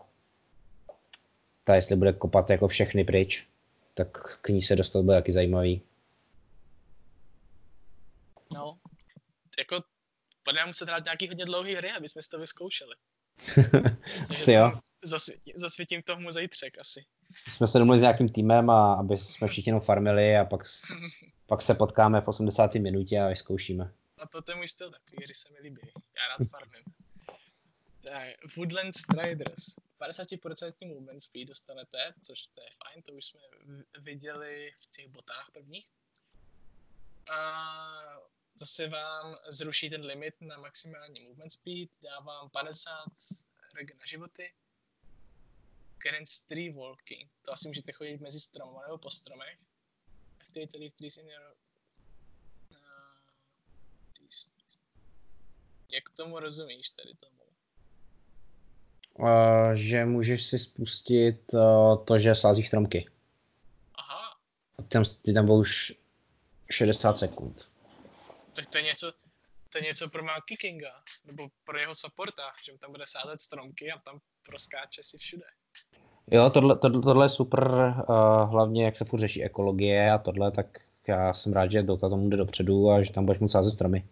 Ta 1.64 1.76
jestli 1.76 1.96
bude 1.96 2.14
kopat 2.14 2.50
jako 2.50 2.68
všechny 2.68 3.04
pryč, 3.04 3.48
tak 3.94 4.40
k 4.42 4.50
ní 4.50 4.62
se 4.62 4.76
dostat 4.76 5.02
bude 5.02 5.18
taky 5.18 5.34
zajímavý. 5.34 5.82
No, 8.54 8.78
jako 9.60 9.84
budeme 10.46 10.68
muset 10.68 10.88
hrát 10.88 11.06
nějaký 11.06 11.28
hodně 11.28 11.46
dlouhý 11.46 11.76
hry, 11.76 11.92
aby 11.92 12.10
jsme 12.10 12.22
si 12.22 12.30
to 12.30 12.40
vyzkoušeli. 12.40 12.96
asi 14.32 14.52
jo. 14.52 14.72
Zasvětím, 15.04 15.54
zasvětím 15.56 16.02
tomu 16.02 16.32
zítřek 16.32 16.80
asi. 16.80 17.06
Jsme 17.56 17.68
se 17.68 17.80
domluvili 17.80 18.00
s 18.00 18.02
nějakým 18.02 18.30
týmem, 18.30 18.70
a 18.70 18.94
aby 18.94 19.18
jsme 19.18 19.48
všichni 19.48 19.70
jenom 19.70 19.82
farmili 19.82 20.38
a 20.38 20.46
pak, 20.46 20.62
pak 21.48 21.62
se 21.62 21.74
potkáme 21.74 22.22
v 22.22 22.28
80. 22.28 22.76
minutě 22.76 23.20
a 23.20 23.28
vyzkoušíme. 23.28 23.92
A 24.18 24.42
to 24.42 24.52
je 24.52 24.56
můj 24.56 24.68
styl 24.68 24.92
takový, 24.92 25.24
hry 25.24 25.34
se 25.34 25.54
mi 25.54 25.60
líbí. 25.60 25.82
Já 25.96 26.28
rád 26.28 26.48
farmím. 26.50 26.84
Tak, 28.02 28.56
Woodland 28.58 28.96
Striders. 28.96 29.76
50% 30.02 30.88
movement 30.88 31.24
speed 31.24 31.48
dostanete, 31.48 32.14
což 32.22 32.42
to 32.42 32.62
je 32.62 32.68
fajn, 32.84 33.04
to 33.04 33.14
už 33.14 33.26
jsme 33.26 33.40
viděli 34.00 34.72
v 34.78 34.92
těch 34.92 35.08
botách 35.08 35.50
prvních. 35.54 35.88
A 37.32 37.40
zase 38.56 38.88
vám 38.88 39.38
zruší 39.50 39.90
ten 39.90 40.02
limit 40.02 40.42
na 40.42 40.58
maximální 40.58 41.20
movement 41.22 41.52
speed, 41.52 41.90
dá 42.04 42.20
vám 42.20 42.50
50 42.50 42.92
reg 43.76 43.96
na 44.00 44.06
životy. 44.06 44.54
Current 45.98 46.28
tree 46.48 46.74
walking, 46.74 47.32
to 47.42 47.52
asi 47.52 47.68
můžete 47.68 47.92
chodit 47.92 48.22
mezi 48.22 48.40
stromy 48.40 48.78
nebo 48.86 48.98
po 48.98 49.12
stromech. 49.12 49.60
Activate 50.42 50.78
leave 50.78 50.96
trees 50.96 51.18
in 51.18 51.28
your... 51.28 51.56
Uh, 52.72 52.78
Jak 55.90 56.10
tomu 56.10 56.40
rozumíš 56.40 56.90
tady 56.90 57.14
tomu? 57.14 57.36
Uh, 59.20 59.74
že 59.74 60.06
můžeš 60.06 60.46
si 60.46 60.60
spustit 60.60 61.54
uh, 61.54 62.06
to, 62.06 62.20
že 62.20 62.36
sázíš 62.36 62.68
stromky. 62.68 63.10
Aha. 63.96 64.38
A 64.78 64.82
tam, 64.82 65.04
ty 65.22 65.34
tam 65.34 65.46
budou 65.46 65.60
už 65.60 65.94
60 66.72 67.18
sekund. 67.20 67.75
Tak 68.56 68.66
to 68.66 68.78
je 68.78 68.84
něco, 68.84 69.12
to 69.70 69.78
je 69.78 69.82
něco 69.82 70.10
pro 70.10 70.24
Monkey 70.24 70.58
Kinga, 70.58 71.04
nebo 71.26 71.48
pro 71.64 71.80
jeho 71.80 71.96
supporta, 71.96 72.54
že 72.66 72.78
tam 72.78 72.92
bude 72.92 73.06
sázet 73.08 73.42
stromky 73.42 73.92
a 73.92 74.00
tam 74.00 74.20
proskáče 74.46 75.04
si 75.04 75.18
všude. 75.18 75.46
Jo, 76.32 76.50
tohle, 76.50 76.78
tohle, 76.78 77.02
tohle 77.02 77.26
je 77.26 77.30
super, 77.30 77.68
uh, 77.70 78.52
hlavně 78.52 78.86
jak 78.86 78.98
se 78.98 79.06
furt 79.06 79.20
řeší 79.20 79.44
ekologie 79.44 80.12
a 80.12 80.18
tohle, 80.18 80.52
tak 80.52 80.68
já 81.08 81.34
jsem 81.34 81.54
rád, 81.54 81.72
že 81.72 81.84
Dota 81.84 82.10
tomu 82.10 82.30
jde 82.30 82.38
dopředu 82.38 82.90
a 82.90 83.04
že 83.04 83.14
tam 83.14 83.26
budeš 83.26 83.40
moct 83.40 83.52
sázet 83.52 83.72
stromy. 83.72 84.08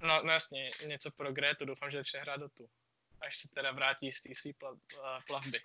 No, 0.00 0.22
no 0.24 0.32
jasně, 0.32 0.70
něco 0.86 1.10
pro 1.10 1.32
Gretu, 1.32 1.64
doufám, 1.64 1.90
že 1.90 1.98
začne 1.98 2.20
hrát 2.20 2.40
Dotu. 2.40 2.68
Až 3.20 3.36
se 3.36 3.48
teda 3.54 3.72
vrátí 3.72 4.12
z 4.12 4.20
té 4.20 4.34
své 4.34 4.52
plav, 4.52 4.76
plavby. 5.26 5.60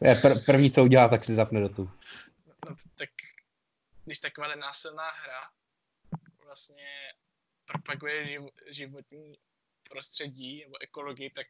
Je, 0.00 0.14
pr- 0.14 0.44
první, 0.44 0.70
co 0.70 0.82
udělá, 0.82 1.08
tak 1.08 1.24
si 1.24 1.34
zapne 1.34 1.60
Dotu. 1.60 1.90
No, 2.68 2.76
tak 2.98 3.10
když 4.04 4.18
taková 4.18 4.54
násilná 4.54 5.10
hra 5.10 5.40
vlastně 6.54 7.12
propaguje 7.64 8.26
živ, 8.26 8.42
životní 8.66 9.38
prostředí 9.90 10.64
nebo 10.64 10.82
ekologii, 10.82 11.30
tak 11.30 11.46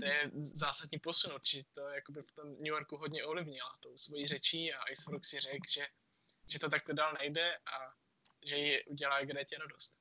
to 0.00 0.06
je 0.06 0.30
zásadní 0.34 0.98
posun. 0.98 1.34
Určitě 1.34 1.64
to 1.74 1.80
jakoby 1.80 2.22
v 2.22 2.32
tom 2.32 2.48
New 2.48 2.66
Yorku 2.66 2.96
hodně 2.96 3.24
ovlivnila 3.24 3.76
tou 3.80 3.96
svojí 3.96 4.26
řečí 4.26 4.72
a 4.72 4.90
Icefrog 4.90 5.24
si 5.24 5.40
řekl, 5.40 5.66
že, 5.70 5.86
že 6.46 6.58
to 6.58 6.70
takto 6.70 6.92
dál 6.92 7.16
nejde 7.20 7.56
a 7.56 7.94
že 8.46 8.56
ji 8.56 8.84
udělá 8.84 9.24
Gretě 9.24 9.58
radost. 9.58 9.96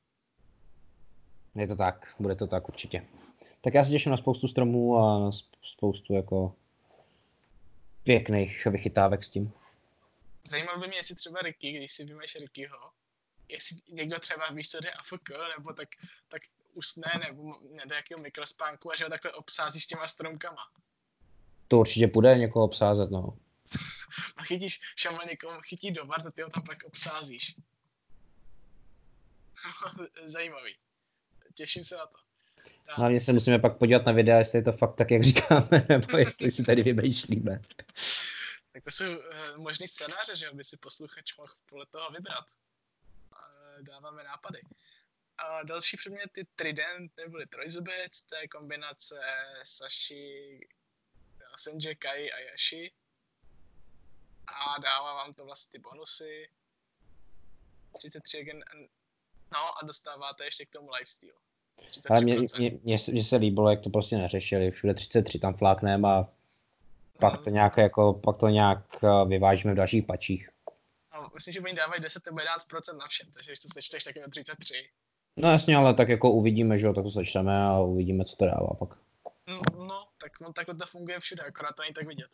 Je 1.56 1.68
to 1.68 1.76
tak, 1.76 2.16
bude 2.20 2.36
to 2.36 2.48
tak 2.48 2.70
určitě. 2.70 3.06
Tak 3.62 3.74
já 3.74 3.86
se 3.86 3.92
těším 3.92 4.12
na 4.12 4.18
spoustu 4.18 4.48
stromů 4.48 4.98
a 4.98 5.20
na 5.20 5.32
spoustu 5.74 6.14
jako 6.14 6.56
pěkných 8.04 8.66
vychytávek 8.66 9.24
s 9.24 9.30
tím. 9.30 9.54
Zajímalo 10.44 10.80
by 10.80 10.88
mě, 10.88 10.98
jestli 10.98 11.16
třeba 11.16 11.42
Ricky, 11.42 11.72
když 11.72 11.92
si 11.92 12.06
vymeš 12.06 12.36
Rickyho, 12.36 12.92
jestli 13.48 13.78
někdo 13.90 14.20
třeba 14.20 14.50
víš, 14.52 14.70
co 14.70 14.80
jde 14.80 14.92
AFK, 14.92 15.30
nebo 15.58 15.74
tak, 15.74 15.90
tak 16.28 16.42
usne, 16.74 17.12
nebo 17.28 17.60
ne 17.70 17.84
do 17.86 17.96
jakého 17.96 18.22
mikrospánku 18.22 18.92
a 18.92 18.96
že 18.96 19.04
ho 19.04 19.10
takhle 19.10 19.32
obsázíš 19.32 19.86
těma 19.86 20.08
stromkama. 20.08 20.72
To 21.68 21.80
určitě 21.80 22.08
půjde 22.08 22.38
někoho 22.38 22.66
obsázet, 22.66 23.12
no. 23.12 23.38
a 24.38 24.44
chytíš, 24.44 24.80
šaman 24.96 25.28
někomu 25.30 25.62
chytí 25.62 25.92
do 25.92 26.14
a 26.14 26.32
ty 26.32 26.42
ho 26.42 26.50
tam 26.50 26.64
pak 26.64 26.84
obsázíš. 26.84 27.56
Zajímavý. 30.26 30.76
Těším 31.54 31.84
se 31.84 31.98
na 31.98 32.06
to. 32.06 32.18
Hlavně 32.90 33.22
se 33.22 33.34
musíme 33.34 33.60
pak 33.60 33.78
podívat 33.78 34.06
na 34.06 34.12
videa, 34.12 34.38
jestli 34.38 34.58
je 34.58 34.64
to 34.64 34.74
fakt 34.74 34.96
tak, 34.96 35.12
jak 35.12 35.24
říkáme, 35.24 35.86
nebo 35.90 36.18
jestli 36.18 36.52
si 36.52 36.64
tady 36.64 36.84
vymýšlíme. 36.84 37.62
tak 38.74 38.84
to 38.84 38.92
jsou 38.92 39.18
uh, 39.18 39.58
možný 39.58 39.88
scénáře, 39.88 40.36
že 40.36 40.48
aby 40.48 40.64
si 40.64 40.78
posluchač 40.78 41.38
mohl 41.38 41.54
podle 41.70 41.86
toho 41.86 42.10
vybrat. 42.12 42.46
Dáváme 43.82 44.24
nápady. 44.24 44.62
A 45.38 45.64
další 45.64 45.98
předměty 45.98 46.48
Trident 46.56 47.12
neboli 47.18 47.46
trojzubec, 47.48 48.22
to 48.22 48.36
je 48.36 48.48
kombinace 48.48 49.16
Sashi, 49.64 50.60
Senje, 51.58 51.96
Kai 51.96 52.32
a 52.32 52.40
Yashi. 52.40 52.94
A 54.48 54.82
dává 54.82 55.14
vám 55.14 55.34
to 55.34 55.46
vlastně 55.46 55.72
ty 55.72 55.80
bonusy. 55.80 56.50
33 57.98 58.40
again, 58.40 58.64
no 59.54 59.78
a 59.78 59.86
dostáváte 59.86 60.46
ještě 60.46 60.66
k 60.66 60.70
tomu 60.70 60.90
lifestyle. 60.90 61.34
Ale 62.10 62.22
mně, 62.22 62.36
mě, 62.36 62.72
mě, 62.84 62.98
mě, 63.08 63.26
se 63.26 63.36
líbilo, 63.36 63.70
jak 63.70 63.82
to 63.82 63.90
prostě 63.90 64.18
neřešili. 64.18 64.72
Všude 64.72 64.94
33 64.94 65.40
tam 65.40 65.54
fláknem 65.54 66.06
a 66.06 66.30
pak 67.20 67.44
to 67.44 67.50
nějak, 67.50 67.78
jako, 67.78 68.14
pak 68.14 68.38
to 68.38 68.48
nějak 68.48 68.80
eh, 69.04 69.26
vyvážíme 69.28 69.74
v 69.74 69.78
dalších 69.78 70.06
pačích. 70.06 70.50
No, 71.28 71.32
myslím, 71.34 71.54
že 71.54 71.62
oni 71.62 71.74
dávají 71.74 72.02
10 72.02 72.26
nebo 72.26 72.38
11% 72.38 72.98
na 72.98 73.08
všem, 73.08 73.28
takže 73.34 73.52
když 73.52 73.60
to 73.60 73.68
sečteš, 73.74 74.04
tak 74.04 74.16
je 74.16 74.28
33. 74.30 74.74
No 75.38 75.52
jasně, 75.52 75.76
ale 75.76 75.94
tak 75.94 76.10
jako 76.10 76.32
uvidíme, 76.32 76.80
že 76.80 76.86
jo, 76.86 76.94
tak 76.94 77.04
to 77.04 77.12
sečteme 77.12 77.62
a 77.62 77.80
uvidíme, 77.80 78.26
co 78.26 78.36
to 78.36 78.46
dává 78.46 78.74
pak. 78.80 78.90
No, 79.48 79.62
no 79.88 80.08
tak 80.22 80.40
no, 80.42 80.54
takhle 80.54 80.76
to 80.76 80.86
funguje 80.86 81.20
všude, 81.20 81.44
akorát 81.44 81.76
to 81.76 81.82
není 81.82 81.94
tak 81.94 82.08
vidět. 82.08 82.30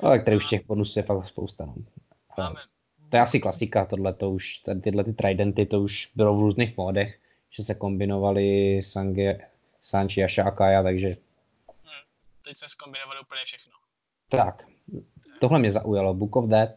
Ale 0.00 0.18
který 0.18 0.36
už 0.36 0.46
těch 0.46 0.66
bonusů 0.66 0.98
je 0.98 1.02
fakt 1.02 1.28
spousta. 1.28 1.66
No. 1.66 1.74
Máme. 2.38 2.60
To 3.10 3.16
je 3.16 3.22
asi 3.22 3.40
klasika, 3.40 3.86
tohle 3.86 4.14
to 4.14 4.30
už, 4.30 4.62
tyhle 4.82 5.04
ty 5.04 5.12
tridenty, 5.12 5.66
to 5.66 5.80
už 5.80 6.10
bylo 6.14 6.36
v 6.36 6.40
různých 6.40 6.76
módech, 6.76 7.20
že 7.50 7.64
se 7.64 7.74
kombinovaly 7.74 8.80
Sange, 8.82 9.50
Sanchi 9.80 10.24
a 10.24 10.28
Shakaya, 10.28 10.82
takže... 10.82 11.06
Hmm, 11.08 12.04
teď 12.44 12.56
se 12.56 12.68
skombinovali 12.68 13.20
úplně 13.20 13.40
všechno. 13.44 13.72
Tak, 14.28 14.62
tohle 15.42 15.58
mě 15.58 15.72
zaujalo, 15.72 16.14
Book 16.14 16.36
of 16.36 16.48
Dead. 16.48 16.70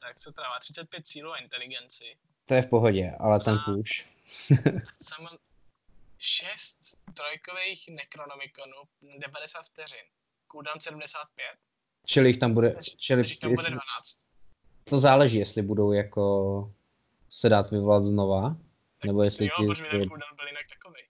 Tak 0.00 0.16
co 0.16 0.32
trvá 0.32 0.58
35 0.60 1.06
cílů 1.06 1.32
a 1.32 1.36
inteligenci. 1.36 2.04
To 2.46 2.54
je 2.54 2.62
v 2.62 2.66
pohodě, 2.66 3.12
ale 3.18 3.40
ten 3.40 3.58
push. 3.64 3.92
Jsem 5.02 5.26
6 6.18 6.78
trojkových 7.14 7.88
Necronomiconů, 7.88 8.76
90 9.18 9.62
vteřin. 9.62 10.04
Cooldown 10.52 10.80
75. 10.80 11.46
Čili 12.06 12.28
jich 12.28 12.38
tam 12.38 12.54
bude... 12.54 12.76
Čili, 12.80 13.24
čili 13.24 13.36
tam 13.36 13.54
bude 13.54 13.70
12. 13.70 13.80
To 14.84 15.00
záleží, 15.00 15.36
jestli 15.36 15.62
budou 15.62 15.92
jako 15.92 16.74
se 17.30 17.48
dát 17.48 17.70
vyvolat 17.70 18.04
znova. 18.04 18.56
Tak 18.98 19.06
nebo 19.06 19.22
jestli 19.22 19.46
jo, 19.46 19.66
protože 19.66 19.84
ten 19.84 20.02
cooldown 20.02 20.36
byl 20.36 20.46
jinak 20.46 20.64
takový. 20.74 21.02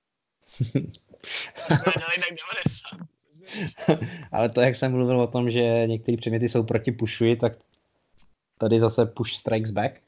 jinak 2.16 2.30
90. 2.30 3.15
Ale 4.32 4.48
to, 4.48 4.60
jak 4.60 4.76
jsem 4.76 4.92
mluvil 4.92 5.20
o 5.20 5.26
tom, 5.26 5.50
že 5.50 5.86
některé 5.86 6.16
předměty 6.16 6.48
jsou 6.48 6.62
proti 6.62 6.92
pushuji, 6.92 7.36
tak 7.36 7.52
tady 8.58 8.80
zase 8.80 9.06
push 9.06 9.34
strikes 9.34 9.70
back. 9.70 10.00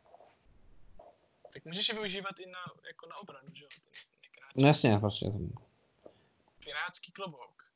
Tak 1.52 1.64
můžeš 1.64 1.88
je 1.88 1.94
využívat 1.94 2.40
i 2.40 2.46
na, 2.46 2.60
jako 2.86 3.06
na 3.06 3.16
obranu, 3.16 3.48
že 3.54 3.64
jo? 3.64 3.68
No 4.56 4.68
jasně, 4.68 4.98
prostě. 4.98 5.26
Pirátský 6.64 7.12
klobouk. 7.12 7.72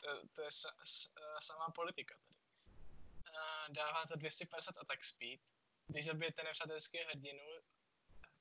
To, 0.00 0.28
to 0.34 0.42
je 0.42 0.50
sa, 0.50 0.68
s, 0.84 1.12
samá 1.40 1.70
politika 1.74 2.14
tady. 2.14 2.34
Uh, 2.34 3.74
dává 3.74 4.00
to 4.08 4.16
250 4.16 4.78
attack 4.78 5.04
speed. 5.04 5.40
Když 5.86 6.04
zabijete 6.04 6.42
nepřátelské 6.42 6.98
hrdinu, 7.04 7.44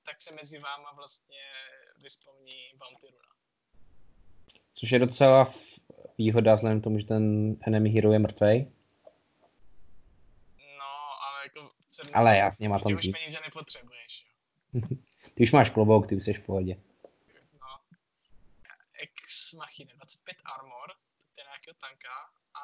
tak 0.03 0.21
se 0.21 0.35
mezi 0.35 0.59
váma 0.59 0.91
vlastně 0.91 1.43
vyspomní 2.01 2.71
bounty 2.77 3.07
runa. 3.07 3.31
Což 4.73 4.91
je 4.91 4.99
docela 4.99 5.53
výhoda 6.17 6.55
vzhledem 6.55 6.81
k 6.81 6.83
tomu, 6.83 6.99
že 6.99 7.05
ten 7.05 7.55
enemy 7.67 7.89
hero 7.89 8.13
je 8.13 8.19
mrtvej. 8.19 8.71
No, 10.79 10.91
ale 11.27 11.43
jako... 11.43 11.69
Ale 12.13 12.37
jasně, 12.37 12.69
má 12.69 12.79
tam 12.79 12.87
Ty 12.87 12.95
už 12.95 13.07
peníze 13.07 13.39
nepotřebuješ. 13.45 14.27
ty 15.35 15.43
už 15.43 15.51
máš 15.51 15.69
klobouk, 15.69 16.07
ty 16.09 16.15
už 16.15 16.23
jsi 16.23 16.33
v 16.33 16.45
pohodě. 16.45 16.81
Ex 18.99 19.53
Machina 19.53 19.93
25 19.95 20.37
armor, 20.45 20.87
to 21.35 21.41
je 21.41 21.45
nějakého 21.45 21.73
tanka 21.79 22.09
a 22.53 22.63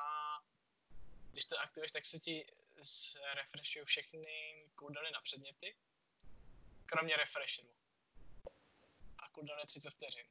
když 1.32 1.46
to 1.46 1.60
aktivuješ, 1.60 1.92
tak 1.92 2.06
se 2.06 2.20
ti 2.20 2.46
refreshují 3.36 3.86
všechny 3.86 4.66
cooldowny 4.80 5.12
na 5.14 5.22
předměty, 5.22 5.76
kromě 6.86 7.16
refresheru. 7.16 7.70
A 9.18 9.30
cooldown 9.36 9.60
je 9.60 9.66
30 9.66 9.90
vteřin. 9.90 10.26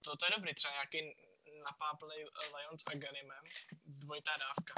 To, 0.00 0.16
to 0.16 0.26
je 0.26 0.30
dobrý, 0.36 0.54
třeba 0.54 0.72
nějaký 0.72 1.16
napáplej 1.62 2.24
Lion 2.54 2.78
s 2.78 2.86
Aganimem, 2.86 3.44
dvojitá 3.86 4.30
dávka. 4.46 4.74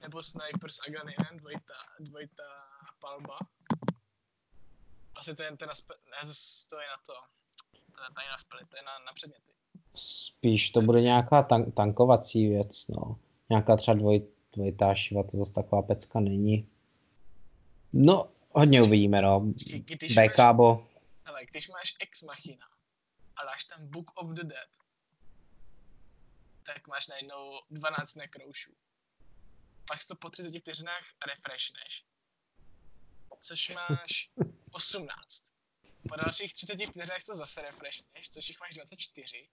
Nebo 0.00 0.22
Sniper 0.22 0.72
s 0.72 0.80
Aganimem, 0.88 1.38
dvojitá, 1.38 1.74
dvojitá 2.00 2.50
palba. 3.00 3.38
Asi 5.16 5.34
to 5.34 5.42
je, 5.42 5.56
ten 5.56 5.68
ne, 5.68 6.32
to 6.70 6.80
je 6.80 6.86
na 6.88 6.98
to, 7.06 7.14
to 7.72 8.02
je 8.02 8.10
tady 8.14 8.26
na 8.30 8.38
spely, 8.38 8.64
to 8.68 8.76
je 8.76 8.82
na, 8.82 8.98
na 9.06 9.12
předměty. 9.12 9.52
Spíš 9.94 10.70
to 10.70 10.80
bude 10.80 11.00
nějaká 11.00 11.42
tank, 11.42 11.74
tankovací 11.74 12.48
věc, 12.48 12.86
no. 12.88 13.18
Nějaká 13.50 13.76
třeba 13.76 13.94
dvoj, 13.94 14.28
dvojitá 14.52 14.94
šiva, 14.94 15.22
to 15.22 15.36
zase 15.38 15.52
taková 15.52 15.82
pecka 15.82 16.20
není. 16.20 16.70
No, 17.92 18.30
hodně 18.50 18.82
uvidíme, 18.82 19.22
no. 19.22 19.52
Bekábo. 20.14 20.86
Ale 21.24 21.44
když 21.44 21.68
máš 21.68 21.96
Ex 22.00 22.22
Machina 22.22 22.66
a 23.36 23.44
dáš 23.44 23.64
tam 23.64 23.88
Book 23.90 24.10
of 24.14 24.28
the 24.28 24.44
Dead, 24.44 24.68
tak 26.66 26.86
máš 26.86 27.06
najednou 27.06 27.60
12 27.70 28.14
nekroušů. 28.14 28.76
Pak 29.88 30.04
to 30.04 30.16
po 30.16 30.30
30 30.30 30.58
vteřinách 30.60 31.04
refreshneš, 31.26 32.04
což 33.40 33.68
máš 33.74 34.30
18. 34.70 35.44
Po 36.08 36.16
dalších 36.16 36.54
30 36.54 36.74
vteřinách 36.74 37.24
to 37.24 37.34
zase 37.34 37.62
refreshneš, 37.62 38.30
což 38.30 38.48
jich 38.48 38.60
máš 38.60 38.74
24. 38.74 39.48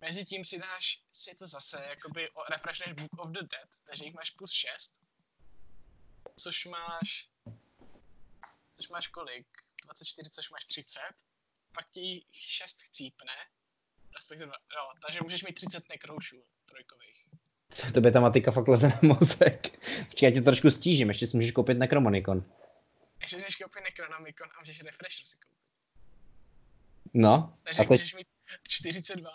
Mezi 0.00 0.24
tím 0.24 0.44
si 0.44 0.58
dáš 0.58 1.02
si 1.12 1.34
to 1.34 1.46
zase, 1.46 1.84
jakoby 1.88 2.28
refreshneš 2.50 2.92
Book 2.92 3.18
of 3.18 3.30
the 3.30 3.42
Dead, 3.42 3.68
takže 3.84 4.04
jich 4.04 4.14
máš 4.14 4.30
plus 4.30 4.52
6. 4.52 5.00
Což 6.38 6.64
máš... 6.64 7.28
Což 8.76 8.88
máš 8.88 9.08
kolik? 9.08 9.46
24, 9.84 10.30
což 10.30 10.50
máš 10.50 10.64
30. 10.64 11.00
Pak 11.72 11.90
ti 11.90 12.26
6 12.32 12.82
chcípne. 12.82 13.32
Respektive, 14.16 14.52
jo, 14.76 14.82
takže 15.06 15.18
můžeš 15.22 15.44
mít 15.44 15.52
30 15.52 15.88
nekroušů 15.88 16.36
trojkových. 16.68 17.26
To 17.94 18.00
by 18.00 18.12
ta 18.12 18.20
matika 18.20 18.50
fakt 18.50 18.68
leze 18.68 18.88
na 18.88 19.00
mozek. 19.02 19.78
Počkej, 20.08 20.28
já 20.28 20.30
tě 20.30 20.42
trošku 20.42 20.70
stížím, 20.70 21.08
ještě 21.08 21.26
si 21.26 21.36
můžeš 21.36 21.52
koupit 21.52 21.78
Necromonicon. 21.78 22.44
Ještě 23.20 23.36
můžeš 23.36 23.56
koupit 23.56 23.82
Necronomicon 23.84 24.48
a 24.56 24.60
můžeš 24.60 24.82
Refresher 24.82 25.26
si 25.26 25.36
koupit. 25.36 25.58
No. 27.14 27.58
Takže 27.62 27.82
a 27.82 27.84
teď... 27.84 27.90
můžeš 27.90 28.14
mít 28.14 28.26
42. 28.68 29.30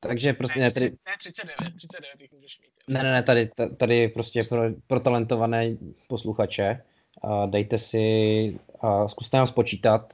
Takže 0.00 0.32
prostě 0.32 0.58
ne, 0.58 0.64
ne, 0.64 0.72
tady... 0.72 0.90
ne 0.90 1.16
39, 1.18 1.74
39 1.76 2.20
jich 2.20 2.32
můžeš 2.32 2.60
mít. 2.60 2.70
Ne, 2.88 3.02
ne, 3.02 3.12
ne, 3.12 3.22
tady, 3.22 3.50
tady 3.78 4.08
prostě 4.08 4.40
pro, 4.48 4.62
pro 4.86 5.00
talentované 5.00 5.76
posluchače. 6.08 6.84
Dejte 7.46 7.78
si, 7.78 8.58
zkuste 9.06 9.36
nám 9.36 9.48
spočítat, 9.48 10.12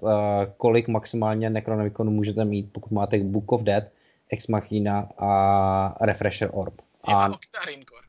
kolik 0.56 0.88
maximálně 0.88 1.50
Necronomiconů 1.50 2.10
můžete 2.10 2.44
mít, 2.44 2.72
pokud 2.72 2.90
máte 2.90 3.18
Book 3.18 3.52
of 3.52 3.62
Dead, 3.62 3.84
Ex 4.28 4.46
Machina 4.46 5.08
a 5.18 6.06
Refresher 6.06 6.50
Orb. 6.52 6.80
A... 7.02 7.28
Octarine 7.28 7.84
Core. 7.84 8.08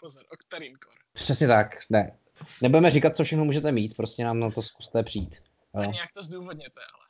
Pozor, 0.00 0.22
Octarine 0.32 0.78
Core. 0.84 0.96
Přesně 1.12 1.46
tak, 1.46 1.76
ne. 1.90 2.18
Nebudeme 2.62 2.90
říkat, 2.90 3.16
co 3.16 3.24
všechno 3.24 3.44
můžete 3.44 3.72
mít, 3.72 3.96
prostě 3.96 4.24
nám 4.24 4.40
na 4.40 4.50
to 4.50 4.62
zkuste 4.62 5.02
přijít. 5.02 5.36
A 5.74 5.80
nějak 5.80 6.12
to 6.14 6.22
zdůvodněte, 6.22 6.80
ale. 6.94 7.04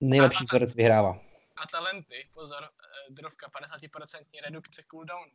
Nejlepší 0.00 0.46
tvorec 0.46 0.74
vyhrává. 0.74 1.20
A 1.56 1.66
talenty, 1.66 2.28
pozor, 2.34 2.62
eh, 2.64 3.12
drovka 3.12 3.48
50% 3.48 4.24
redukce 4.44 4.82
cooldownu. 4.90 5.32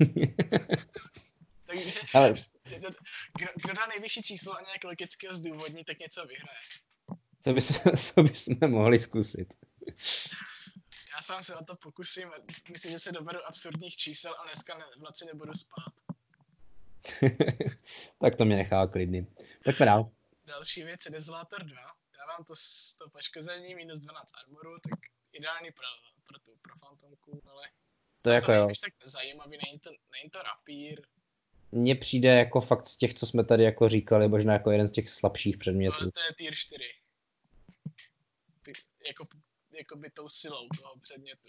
Takže 1.74 2.00
Ale... 2.14 2.32
kdo, 2.64 2.88
kdo 3.62 3.72
dá 3.74 3.86
nejvyšší 3.86 4.22
číslo 4.22 4.56
a 4.56 4.62
nějak 4.62 4.84
logicky 4.84 5.26
ho 5.26 5.34
zdůvodní, 5.34 5.84
tak 5.84 5.98
něco 5.98 6.26
vyhraje. 6.26 6.58
To, 7.42 7.52
bys, 7.52 7.66
to 8.14 8.22
bychom 8.22 8.70
mohli 8.70 9.00
zkusit. 9.00 9.54
Já 11.16 11.22
sám 11.22 11.42
se 11.42 11.56
o 11.56 11.64
to 11.64 11.76
pokusím. 11.76 12.30
Myslím, 12.70 12.92
že 12.92 12.98
se 12.98 13.12
doberu 13.12 13.38
absurdních 13.46 13.96
čísel 13.96 14.34
a 14.38 14.44
dneska 14.44 14.78
ne, 14.78 14.84
v 14.96 15.00
noci 15.00 15.24
nebudu 15.26 15.52
spát. 15.54 15.92
tak 18.20 18.36
to 18.36 18.44
mě 18.44 18.56
nechá 18.56 18.86
klidný. 18.86 19.26
Pojďme 19.64 19.86
dál. 19.86 20.10
Další 20.44 20.82
věc 20.82 21.04
je 21.04 21.10
Desolator 21.10 21.64
2. 21.64 21.80
Dávám 22.18 22.44
to, 22.44 22.54
to 22.98 23.10
poškození 23.10 23.74
minus 23.74 23.98
12 23.98 24.32
armoru, 24.44 24.76
tak 24.90 24.98
ideální 25.32 25.70
pro, 25.70 25.86
pro 26.26 26.38
tu, 26.38 26.58
pro 26.62 26.74
fantomku, 26.78 27.42
ale 27.46 27.68
to, 28.22 28.30
je 28.30 28.34
jako 28.34 28.52
jo. 28.52 28.68
tak 28.80 28.92
zajímavý, 29.04 29.58
není 29.64 29.78
to, 29.78 29.90
není 29.90 30.30
to 30.30 30.42
rapír. 30.42 31.02
Mně 31.72 31.94
přijde 31.94 32.28
jako 32.28 32.60
fakt 32.60 32.88
z 32.88 32.96
těch, 32.96 33.14
co 33.14 33.26
jsme 33.26 33.44
tady 33.44 33.64
jako 33.64 33.88
říkali, 33.88 34.28
možná 34.28 34.52
jako 34.52 34.70
jeden 34.70 34.88
z 34.88 34.92
těch 34.92 35.10
slabších 35.10 35.58
předmětů. 35.58 35.96
No, 36.04 36.10
to 36.10 36.20
je 36.20 36.34
tier 36.38 36.54
4. 36.56 36.84
Ty, 38.62 38.72
jako, 39.06 39.26
jako 39.78 39.96
by 39.96 40.10
tou 40.10 40.28
silou 40.28 40.68
toho 40.80 40.94
předmětu. 41.00 41.48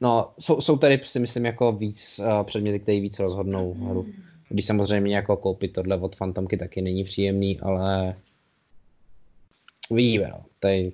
No, 0.00 0.34
jsou, 0.40 0.60
jsou 0.60 0.78
tady 0.78 1.00
si 1.06 1.18
myslím 1.18 1.44
jako 1.44 1.72
víc 1.72 2.18
uh, 2.18 2.42
předměty, 2.42 2.80
které 2.80 3.00
víc 3.00 3.18
rozhodnou 3.18 3.74
hru. 3.74 4.06
Když 4.48 4.66
samozřejmě 4.66 5.16
jako 5.16 5.36
koupit 5.36 5.72
tohle 5.72 6.00
od 6.00 6.16
Fantomky 6.16 6.56
taky 6.56 6.82
není 6.82 7.04
příjemný, 7.04 7.60
ale 7.60 8.20
uvidíme, 9.88 10.28
no. 10.28 10.44
Tady 10.60 10.92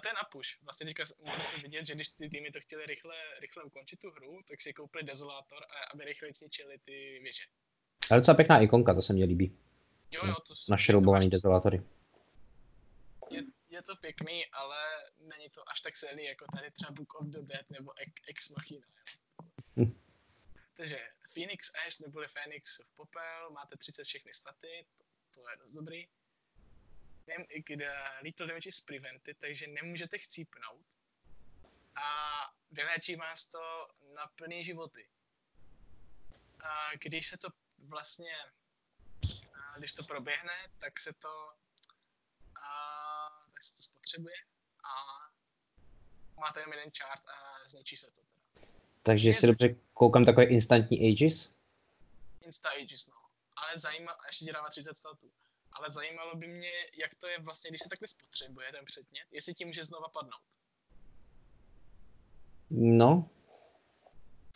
to 0.00 0.08
je 0.08 0.14
na 0.14 0.24
push. 0.32 0.62
Vlastně 0.62 0.86
teďka 0.86 1.04
mohli 1.24 1.42
jsme 1.42 1.58
vidět, 1.58 1.86
že 1.86 1.94
když 1.94 2.08
ty 2.08 2.28
týmy 2.28 2.50
to 2.50 2.60
chtěli 2.60 2.86
rychle, 2.86 3.14
rychle 3.40 3.64
ukončit 3.64 4.00
tu 4.00 4.10
hru, 4.10 4.38
tak 4.48 4.60
si 4.60 4.72
koupili 4.72 5.04
Desolator, 5.04 5.62
aby 5.94 6.04
rychle 6.04 6.28
zničili 6.32 6.78
ty 6.78 7.18
věže. 7.22 7.42
Ale 8.10 8.20
docela 8.20 8.34
pěkná 8.34 8.60
ikonka, 8.60 8.94
to 8.94 9.02
se 9.02 9.12
mně 9.12 9.24
líbí. 9.24 9.58
Jo, 10.10 10.26
jo, 10.26 10.34
to 10.46 10.54
Našroubovaný 10.70 11.30
Desolatory. 11.30 11.82
Je, 13.30 13.42
je, 13.68 13.82
to 13.82 13.96
pěkný, 13.96 14.46
ale 14.46 14.76
není 15.18 15.50
to 15.50 15.68
až 15.70 15.80
tak 15.80 15.96
silný 15.96 16.24
jako 16.24 16.44
tady 16.54 16.70
třeba 16.70 16.92
Book 16.92 17.14
of 17.14 17.26
the 17.26 17.38
Dead 17.38 17.70
nebo 17.70 17.92
Ex 18.28 18.50
Machina. 18.50 18.86
Hm. 19.76 19.98
Takže 20.76 20.98
Phoenix 21.34 21.70
Ash 21.86 22.00
neboli 22.00 22.26
Phoenix 22.28 22.80
v 22.80 22.94
popel, 22.94 23.50
máte 23.50 23.76
30 23.76 24.04
všechny 24.04 24.32
staty, 24.32 24.86
to, 24.98 25.04
to 25.34 25.50
je 25.50 25.56
dost 25.56 25.72
dobrý 25.72 26.08
kde 27.66 27.92
lethal 28.24 28.46
damage 28.46 28.68
is 28.68 28.80
prevented, 28.80 29.38
takže 29.38 29.66
nemůžete 29.66 30.18
chcípnout 30.18 30.86
a 31.96 32.06
vyléčí 32.70 33.16
vás 33.16 33.44
to 33.44 33.88
na 34.14 34.26
plný 34.26 34.64
životy. 34.64 35.08
A 36.60 36.96
když 36.96 37.26
se 37.26 37.38
to 37.38 37.48
vlastně, 37.78 38.34
když 39.78 39.92
to 39.92 40.04
proběhne, 40.04 40.52
tak 40.78 41.00
se 41.00 41.12
to, 41.12 41.52
a, 42.62 43.40
tak 43.52 43.62
se 43.62 43.76
to 43.76 43.82
spotřebuje 43.82 44.36
a 44.84 44.90
máte 46.40 46.60
jenom 46.60 46.72
jeden 46.72 46.90
chart 46.98 47.28
a 47.28 47.68
zničí 47.68 47.96
se 47.96 48.06
to 48.06 48.12
teda. 48.12 48.66
Takže 49.02 49.28
jestli 49.28 49.46
dobře 49.46 49.76
koukám, 49.94 50.24
takové 50.24 50.44
instantní 50.44 51.12
ages? 51.12 51.50
Insta 52.40 52.70
ages, 52.70 53.06
no. 53.06 53.16
Ale 53.56 53.78
zajímá, 53.78 54.16
ještě 54.26 54.44
ti 54.44 54.52
dává 54.52 54.68
30 54.68 54.96
statů 54.96 55.32
ale 55.72 55.90
zajímalo 55.90 56.36
by 56.36 56.46
mě, 56.46 56.70
jak 56.98 57.14
to 57.14 57.26
je 57.26 57.38
vlastně, 57.38 57.70
když 57.70 57.80
se 57.80 57.88
takhle 57.88 58.08
spotřebuje 58.08 58.72
ten 58.72 58.84
předmět, 58.84 59.24
jestli 59.30 59.54
ti 59.54 59.64
může 59.64 59.84
znova 59.84 60.08
padnout. 60.08 60.42
No. 62.70 63.28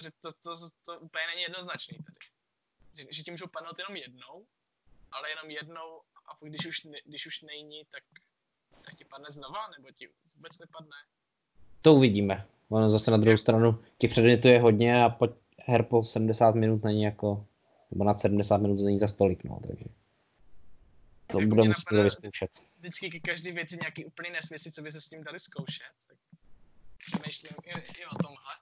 Že 0.03 0.11
to, 0.21 0.33
to, 0.33 0.57
to, 0.57 0.69
to 0.85 1.01
úplně 1.01 1.27
není 1.27 1.43
jednoznačný 1.43 1.99
tady. 1.99 2.19
Že, 2.97 3.05
že 3.11 3.23
ti 3.23 3.31
můžou 3.31 3.47
padnout 3.47 3.79
jenom 3.79 3.97
jednou, 3.97 4.47
ale 5.13 5.31
jenom 5.31 5.51
jednou 5.51 6.01
a 6.27 6.39
když 6.41 6.67
už, 6.67 6.87
když 7.07 7.27
už 7.27 7.43
není, 7.43 7.85
tak, 7.85 8.03
tak 8.85 8.95
ti 8.95 9.05
padne 9.05 9.27
znova, 9.31 9.69
nebo 9.77 9.91
ti 9.91 10.09
vůbec 10.37 10.59
nepadne? 10.59 10.97
To 11.83 11.95
uvidíme. 11.95 12.47
Ono 12.69 12.91
zase 12.91 13.11
na 13.11 13.17
druhou 13.17 13.37
stranu, 13.37 13.85
těch 13.99 14.11
předmětů 14.11 14.49
je 14.49 14.61
hodně 14.61 15.05
a 15.05 15.09
po 15.09 15.29
her 15.67 15.83
po 15.83 16.05
70 16.05 16.55
minut 16.55 16.85
není 16.85 17.03
jako, 17.03 17.47
nebo 17.91 18.05
na 18.05 18.19
70 18.19 18.57
minut 18.57 18.81
není 18.81 18.99
za 18.99 19.09
stolik, 19.09 19.45
no, 19.45 19.61
takže. 19.67 19.85
To 21.27 21.41
jako 21.41 21.49
budeme 21.49 21.69
muset 21.69 22.03
vyzkoušet. 22.03 22.51
Vždycky 22.77 23.11
ke 23.11 23.21
každé 23.21 23.53
věci 23.53 23.77
nějaký 23.77 24.05
úplný 24.05 24.31
nesmysl, 24.31 24.71
co 24.71 24.83
by 24.83 24.91
se 24.91 25.01
s 25.01 25.09
tím 25.09 25.25
dali 25.25 25.41
zkoušet. 25.41 25.93
Tak 26.09 26.19
přemýšlím 26.99 27.53
i, 27.65 27.71
i 28.01 28.07
o 28.07 28.15
tomhle. 28.23 28.55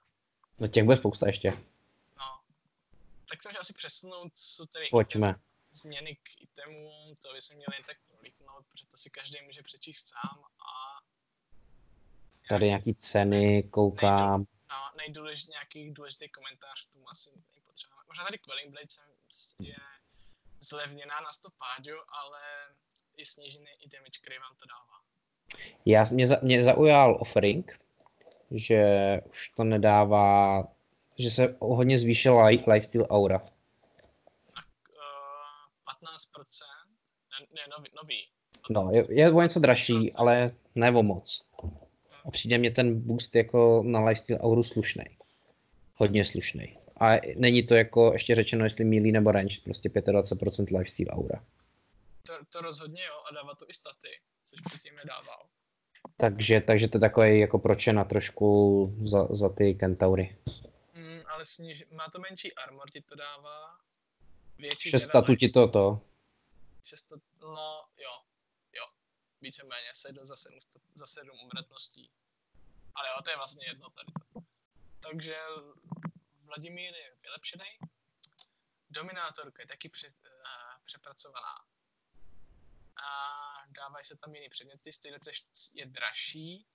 No 0.59 0.67
těch 0.67 0.83
bude 0.83 0.97
spousta 0.97 1.27
ještě. 1.27 1.51
No. 2.17 2.39
Tak 3.29 3.43
jsem 3.43 3.51
asi 3.59 3.73
přesunout, 3.73 4.31
co 4.35 4.65
tady 4.65 4.87
Pojďme. 4.91 5.35
změny 5.71 6.15
k 6.15 6.41
itemům, 6.41 7.15
to 7.15 7.33
by 7.33 7.41
se 7.41 7.55
měli 7.55 7.75
jen 7.75 7.83
tak 7.83 7.97
prolítnout, 8.07 8.65
protože 8.67 8.85
to 8.87 8.97
si 8.97 9.09
každý 9.09 9.41
může 9.45 9.61
přečíst 9.61 10.07
sám 10.07 10.43
a... 10.43 11.01
Tady 12.49 12.65
nějaký 12.65 12.95
ceny, 12.95 13.63
koukám. 13.63 14.39
Nejdůležitý, 14.39 14.69
no, 14.69 14.97
nejdůležitý 14.97 15.51
nějaký 15.51 15.91
důležitý 15.91 16.29
komentář 16.29 16.87
k 16.87 16.93
tomu 16.93 17.09
asi 17.09 17.29
není 17.29 17.61
potřeba. 17.65 17.95
Možná 18.07 18.23
tady 18.23 18.37
Quelling 18.37 18.71
Blade 18.71 18.87
je 19.59 19.75
zlevněná 20.65 21.21
na 21.21 21.31
100 21.31 21.49
páďu, 21.49 21.95
ale 22.21 22.39
i 23.17 23.25
snížený 23.25 23.65
i 23.79 23.89
damage, 23.89 24.19
který 24.21 24.39
vám 24.39 24.55
to 24.59 24.65
dává. 24.65 24.95
Já, 25.85 26.05
mě, 26.11 26.27
za, 26.27 26.37
mě 26.41 26.63
zaujal 26.63 27.17
offering, 27.19 27.79
že 28.51 28.81
už 29.29 29.49
to 29.57 29.63
nedává, 29.63 30.63
že 31.17 31.31
se 31.31 31.57
hodně 31.59 31.99
zvýšila 31.99 32.45
lifesteal 32.45 33.07
aura. 33.09 33.39
Tak 33.39 34.65
uh, 34.89 35.03
15%, 36.39 36.65
ne, 37.39 37.47
ne 37.55 37.67
nový, 37.77 37.89
nový, 37.95 38.27
No, 38.69 38.91
je, 38.93 39.05
je 39.09 39.31
o 39.31 39.41
něco 39.41 39.59
dražší, 39.59 40.13
ale 40.15 40.51
ne 40.75 40.91
o 40.91 41.03
moc. 41.03 41.41
A 42.25 42.31
přijde 42.31 42.57
mě 42.57 42.71
ten 42.71 43.01
boost 43.01 43.35
jako 43.35 43.83
na 43.85 44.05
lifestyle 44.05 44.39
auru 44.39 44.63
slušný. 44.63 45.03
Hodně 45.95 46.25
slušný. 46.25 46.77
A 46.99 47.35
není 47.35 47.67
to 47.67 47.75
jako 47.75 48.13
ještě 48.13 48.35
řečeno, 48.35 48.63
jestli 48.63 48.85
mílí 48.85 49.11
nebo 49.11 49.31
range, 49.31 49.55
prostě 49.63 49.89
25% 49.89 50.77
lifestyle 50.77 51.11
aura. 51.11 51.43
To, 52.27 52.33
to 52.49 52.61
rozhodně 52.61 53.03
jo, 53.03 53.21
a 53.29 53.33
dává 53.33 53.55
to 53.55 53.65
i 53.69 53.73
staty, 53.73 54.07
což 54.45 54.61
předtím 54.61 54.95
nedával. 54.95 55.47
Takže, 56.17 56.61
takže 56.61 56.87
to 56.87 56.97
je 56.97 57.01
takový 57.01 57.39
jako 57.39 57.59
pročena 57.59 58.03
trošku 58.03 58.47
za, 59.05 59.27
za 59.31 59.49
ty 59.49 59.73
kentaury. 59.73 60.37
Mm, 60.93 61.21
ale 61.27 61.45
sniž, 61.45 61.85
má 61.91 62.09
to 62.09 62.19
menší 62.19 62.53
armor, 62.53 62.91
ti 62.91 63.01
to 63.01 63.15
dává. 63.15 63.77
Větší 64.57 64.89
6 64.89 65.03
statu 65.03 65.35
ti 65.35 65.49
to 65.49 65.67
to. 65.67 66.01
6 66.83 67.13
no 67.41 67.85
jo, 67.97 68.13
jo. 68.73 68.85
Víceméně 69.41 69.89
se 69.93 70.13
jde 70.13 70.25
za 70.25 70.35
7, 70.35 70.57
za 70.95 71.05
7 71.05 71.29
umretností. 71.43 72.09
Ale 72.95 73.07
jo, 73.07 73.23
to 73.23 73.29
je 73.29 73.35
vlastně 73.35 73.67
jedno 73.67 73.89
tady 73.89 74.11
to. 74.33 74.41
Takže 74.99 75.35
Vladimír 76.45 76.93
je 76.95 77.15
vylepšený. 77.21 77.69
Dominátorka 78.89 79.63
je 79.63 79.67
taky 79.67 79.89
pře, 79.89 80.07
uh, 80.07 80.13
přepracovaná. 80.85 81.55
A 82.95 83.07
dávají 83.67 84.05
se 84.05 84.17
tam 84.17 84.35
jiný 84.35 84.49
předměty, 84.49 84.91
stejně 84.91 85.17
je 85.73 85.85
dražší. 85.85 86.67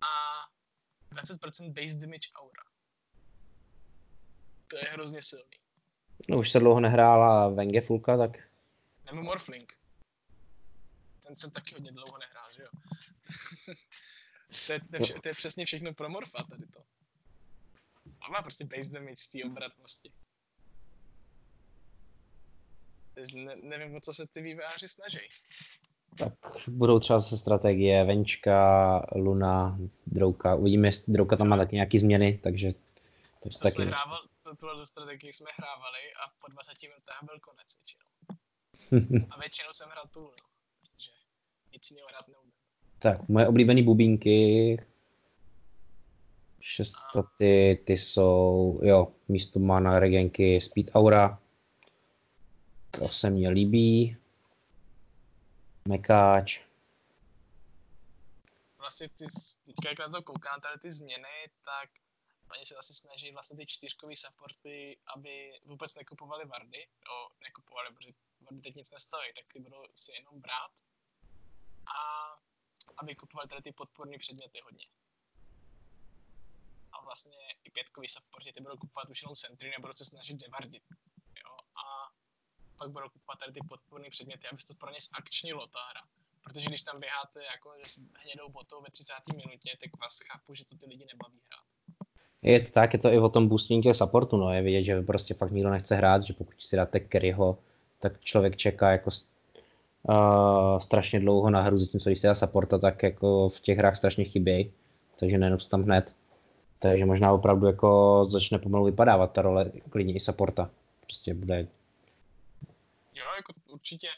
A 0.00 0.42
20% 1.14 1.72
base 1.72 1.98
damage 1.98 2.30
aura. 2.34 2.64
To 4.68 4.76
je 4.76 4.84
hrozně 4.84 5.22
silný. 5.22 5.60
No 6.28 6.38
už 6.38 6.50
se 6.50 6.58
dlouho 6.58 6.80
nehrála 6.80 7.48
Vengefulka, 7.48 8.16
tak... 8.16 8.30
Nebo 9.04 9.22
Morphling. 9.22 9.78
Ten 11.26 11.36
jsem 11.36 11.50
taky 11.50 11.74
hodně 11.74 11.92
dlouho 11.92 12.18
nehrál, 12.18 12.52
že 12.56 12.62
jo? 12.62 12.68
to, 14.66 14.72
je, 14.72 14.80
to, 14.80 14.96
je 14.96 15.20
to 15.20 15.28
je 15.28 15.34
přesně 15.34 15.66
všechno 15.66 15.94
pro 15.94 16.08
Morfa 16.08 16.42
tady 16.42 16.66
to. 16.66 16.84
A 18.24 18.30
má 18.30 18.42
prostě 18.42 18.64
base 18.64 18.90
damage 18.92 19.16
z 19.16 19.28
té 19.28 19.38
obratnosti. 19.44 20.12
Ne, 23.34 23.56
nevím, 23.62 23.96
o 23.96 24.00
co 24.00 24.12
se 24.12 24.26
ty 24.32 24.42
vývojáři 24.42 24.88
snaží. 24.88 25.18
Tak 26.18 26.32
budou 26.68 27.00
třeba 27.00 27.20
zase 27.20 27.38
strategie 27.38 28.04
Venčka, 28.04 29.06
Luna, 29.14 29.78
Drouka. 30.06 30.54
Uvidíme, 30.54 30.88
jestli 30.88 31.12
Drouka 31.12 31.36
tam 31.36 31.48
má 31.48 31.56
taky 31.56 31.74
nějaký 31.74 31.98
změny, 31.98 32.40
takže 32.42 32.72
to, 33.42 33.50
to 33.50 33.58
taky... 33.58 33.82
hrával, 33.82 34.18
tuhle 34.58 34.76
do 34.76 34.86
strategii 34.86 35.32
jsme 35.32 35.50
hrávali 35.58 35.98
a 36.24 36.30
po 36.40 36.52
20 36.52 36.72
minutách 36.82 37.20
byl 37.22 37.40
konec 37.40 37.66
většinou. 37.76 38.06
a 39.30 39.40
většinou 39.40 39.68
jsem 39.72 39.90
hrál 39.90 40.04
tu 40.10 40.20
Lunu, 40.20 40.34
protože 40.80 41.10
nic 41.72 41.90
jiného 41.90 42.08
hrát 42.08 42.28
neumím. 42.28 42.52
Tak, 42.98 43.28
moje 43.28 43.48
oblíbené 43.48 43.82
bubínky, 43.82 44.76
šestaty, 46.62 47.82
ty 47.86 47.92
jsou, 47.92 48.80
jo, 48.82 49.14
místo 49.28 49.58
mana 49.58 49.98
regenky 49.98 50.60
Speed 50.60 50.86
Aura, 50.94 51.42
to 52.90 53.08
se 53.08 53.30
mně 53.30 53.48
líbí. 53.48 54.16
Mekáč. 55.88 56.60
Vlastně 58.78 59.08
ty, 59.08 59.26
teďka 59.66 59.88
jak 59.88 59.98
na 59.98 60.08
to 60.08 60.22
koukám, 60.22 60.60
tady 60.60 60.78
ty 60.78 60.92
změny, 60.92 61.50
tak 61.64 61.90
oni 62.54 62.64
se 62.64 62.74
zase 62.74 62.94
snaží 62.94 63.32
vlastně 63.32 63.56
ty 63.56 63.66
čtyřkový 63.66 64.16
supporty, 64.16 64.98
aby 65.14 65.52
vůbec 65.64 65.94
nekupovali 65.94 66.44
vardy, 66.44 66.78
jo, 66.78 67.28
nekupovali, 67.42 67.94
protože 67.94 68.10
vardy 68.40 68.60
teď 68.60 68.74
nic 68.74 68.90
nestojí, 68.90 69.32
tak 69.34 69.44
ty 69.52 69.60
budou 69.60 69.84
si 69.96 70.12
jenom 70.12 70.40
brát 70.40 70.72
a 71.86 72.00
aby 72.96 73.14
kupovali 73.14 73.48
tady 73.48 73.62
ty 73.62 73.72
podporní 73.72 74.18
předměty 74.18 74.60
hodně. 74.64 74.86
Vlastně 77.04 77.36
i 77.64 77.70
pětkový 77.70 78.08
supporty 78.08 78.52
ty 78.52 78.60
budou 78.60 78.76
kupovat 78.76 79.10
už 79.10 79.22
jenom 79.22 79.34
centry, 79.34 79.70
nebudou 79.70 79.92
se 79.96 80.04
snažit 80.04 80.36
devardit. 80.36 80.82
Jo, 81.42 81.52
a 81.82 81.84
pak 82.78 82.90
budou 82.90 83.08
kupovat 83.08 83.38
tady 83.38 83.52
ty 83.52 83.60
podporné 83.68 84.10
předměty, 84.10 84.48
aby 84.48 84.60
se 84.60 84.66
to 84.66 84.74
pro 84.74 84.90
ně 84.90 85.00
zakčnilo 85.00 85.66
ta 85.66 85.78
hra. 85.90 86.02
Protože 86.44 86.68
když 86.68 86.82
tam 86.82 87.00
běháte 87.00 87.44
jako 87.44 87.68
s 87.84 87.98
hnědou 88.22 88.48
botou 88.48 88.82
ve 88.82 88.90
30. 88.90 89.12
minutě, 89.36 89.70
tak 89.80 90.00
vás 90.00 90.18
chápu, 90.26 90.54
že 90.54 90.64
to 90.64 90.76
ty 90.76 90.86
lidi 90.86 91.04
nebaví 91.12 91.40
hrát. 91.46 91.66
Je 92.42 92.60
to 92.66 92.72
tak, 92.72 92.92
je 92.92 92.98
to 92.98 93.12
i 93.12 93.18
o 93.18 93.28
tom 93.28 93.48
boostingu 93.48 93.82
těch 93.82 93.96
supportu, 93.96 94.36
no, 94.36 94.52
je 94.52 94.62
vidět, 94.62 94.84
že 94.84 95.02
prostě 95.02 95.34
fakt 95.34 95.50
nikdo 95.50 95.70
nechce 95.70 95.94
hrát, 95.94 96.22
že 96.22 96.32
pokud 96.32 96.62
si 96.62 96.76
dáte 96.76 97.00
Kerryho, 97.00 97.58
tak 98.00 98.20
člověk 98.20 98.56
čeká 98.56 98.90
jako 98.90 99.10
uh, 100.02 100.80
strašně 100.80 101.20
dlouho 101.20 101.50
na 101.50 101.62
hru, 101.62 101.78
zatímco 101.78 102.10
když 102.10 102.20
si 102.20 102.26
dá 102.26 102.34
supporta, 102.34 102.78
tak 102.78 103.02
jako 103.02 103.48
v 103.48 103.60
těch 103.60 103.78
hrách 103.78 103.96
strašně 103.96 104.24
chybějí, 104.24 104.72
takže 105.16 105.38
nejenom 105.38 105.60
se 105.60 105.68
tam 105.68 105.82
hned. 105.82 106.12
Takže 106.82 107.04
možná 107.04 107.32
opravdu 107.32 107.66
jako 107.66 108.26
začne 108.30 108.58
pomalu 108.58 108.84
vypadávat 108.84 109.32
ta 109.32 109.42
role 109.42 109.72
klidně 109.90 110.14
i 110.14 110.20
supporta. 110.20 110.70
Prostě 111.00 111.34
bude 111.34 111.68
Jo, 113.12 113.24
jako 113.36 113.52
určitě. 113.66 114.08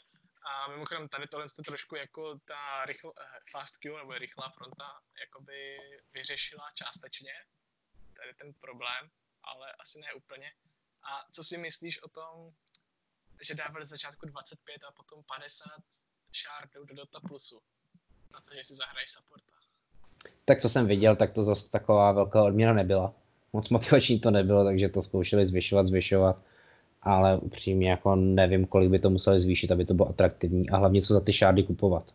A 0.43 0.67
mimochodem 0.67 1.07
tady 1.07 1.27
tohle 1.27 1.49
jste 1.49 1.61
trošku 1.63 1.95
jako 1.95 2.39
ta 2.45 2.85
rychl, 2.85 3.13
eh, 3.21 3.39
fast 3.51 3.77
queue 3.77 3.97
nebo 3.97 4.13
rychlá 4.13 4.49
fronta 4.49 5.01
jakoby 5.19 5.77
vyřešila 6.13 6.71
částečně 6.73 7.31
tady 8.13 8.33
ten 8.33 8.53
problém, 8.53 9.09
ale 9.43 9.73
asi 9.79 9.99
ne 9.99 10.13
úplně. 10.13 10.51
A 11.03 11.31
co 11.31 11.43
si 11.43 11.57
myslíš 11.57 12.03
o 12.03 12.09
tom, 12.09 12.51
že 13.41 13.55
dávali 13.55 13.85
začátku 13.85 14.25
25 14.25 14.83
a 14.83 14.91
potom 14.91 15.23
50 15.23 15.69
shardů 16.33 16.85
do 16.85 16.95
Dota 16.95 17.19
Plusu? 17.19 17.61
Na 18.33 18.41
to, 18.41 18.55
že 18.55 18.63
si 18.63 18.75
zahraješ 18.75 19.11
supporta. 19.11 19.64
Tak 20.45 20.61
co 20.61 20.69
jsem 20.69 20.87
viděl, 20.87 21.15
tak 21.15 21.33
to 21.33 21.43
zase 21.43 21.69
taková 21.69 22.11
velká 22.11 22.43
odměna 22.43 22.73
nebyla. 22.73 23.13
Moc 23.53 23.69
motivační 23.69 24.19
to 24.19 24.31
nebylo, 24.31 24.63
takže 24.63 24.89
to 24.89 25.03
zkoušeli 25.03 25.47
zvyšovat, 25.47 25.87
zvyšovat 25.87 26.37
ale 27.05 27.37
upřímně 27.37 27.89
jako 27.89 28.15
nevím, 28.15 28.67
kolik 28.67 28.89
by 28.89 28.99
to 28.99 29.09
museli 29.09 29.39
zvýšit, 29.39 29.71
aby 29.71 29.85
to 29.85 29.93
bylo 29.93 30.09
atraktivní 30.09 30.69
a 30.69 30.77
hlavně 30.77 31.01
co 31.01 31.13
za 31.13 31.21
ty 31.21 31.33
šárdy 31.33 31.63
kupovat. 31.63 32.13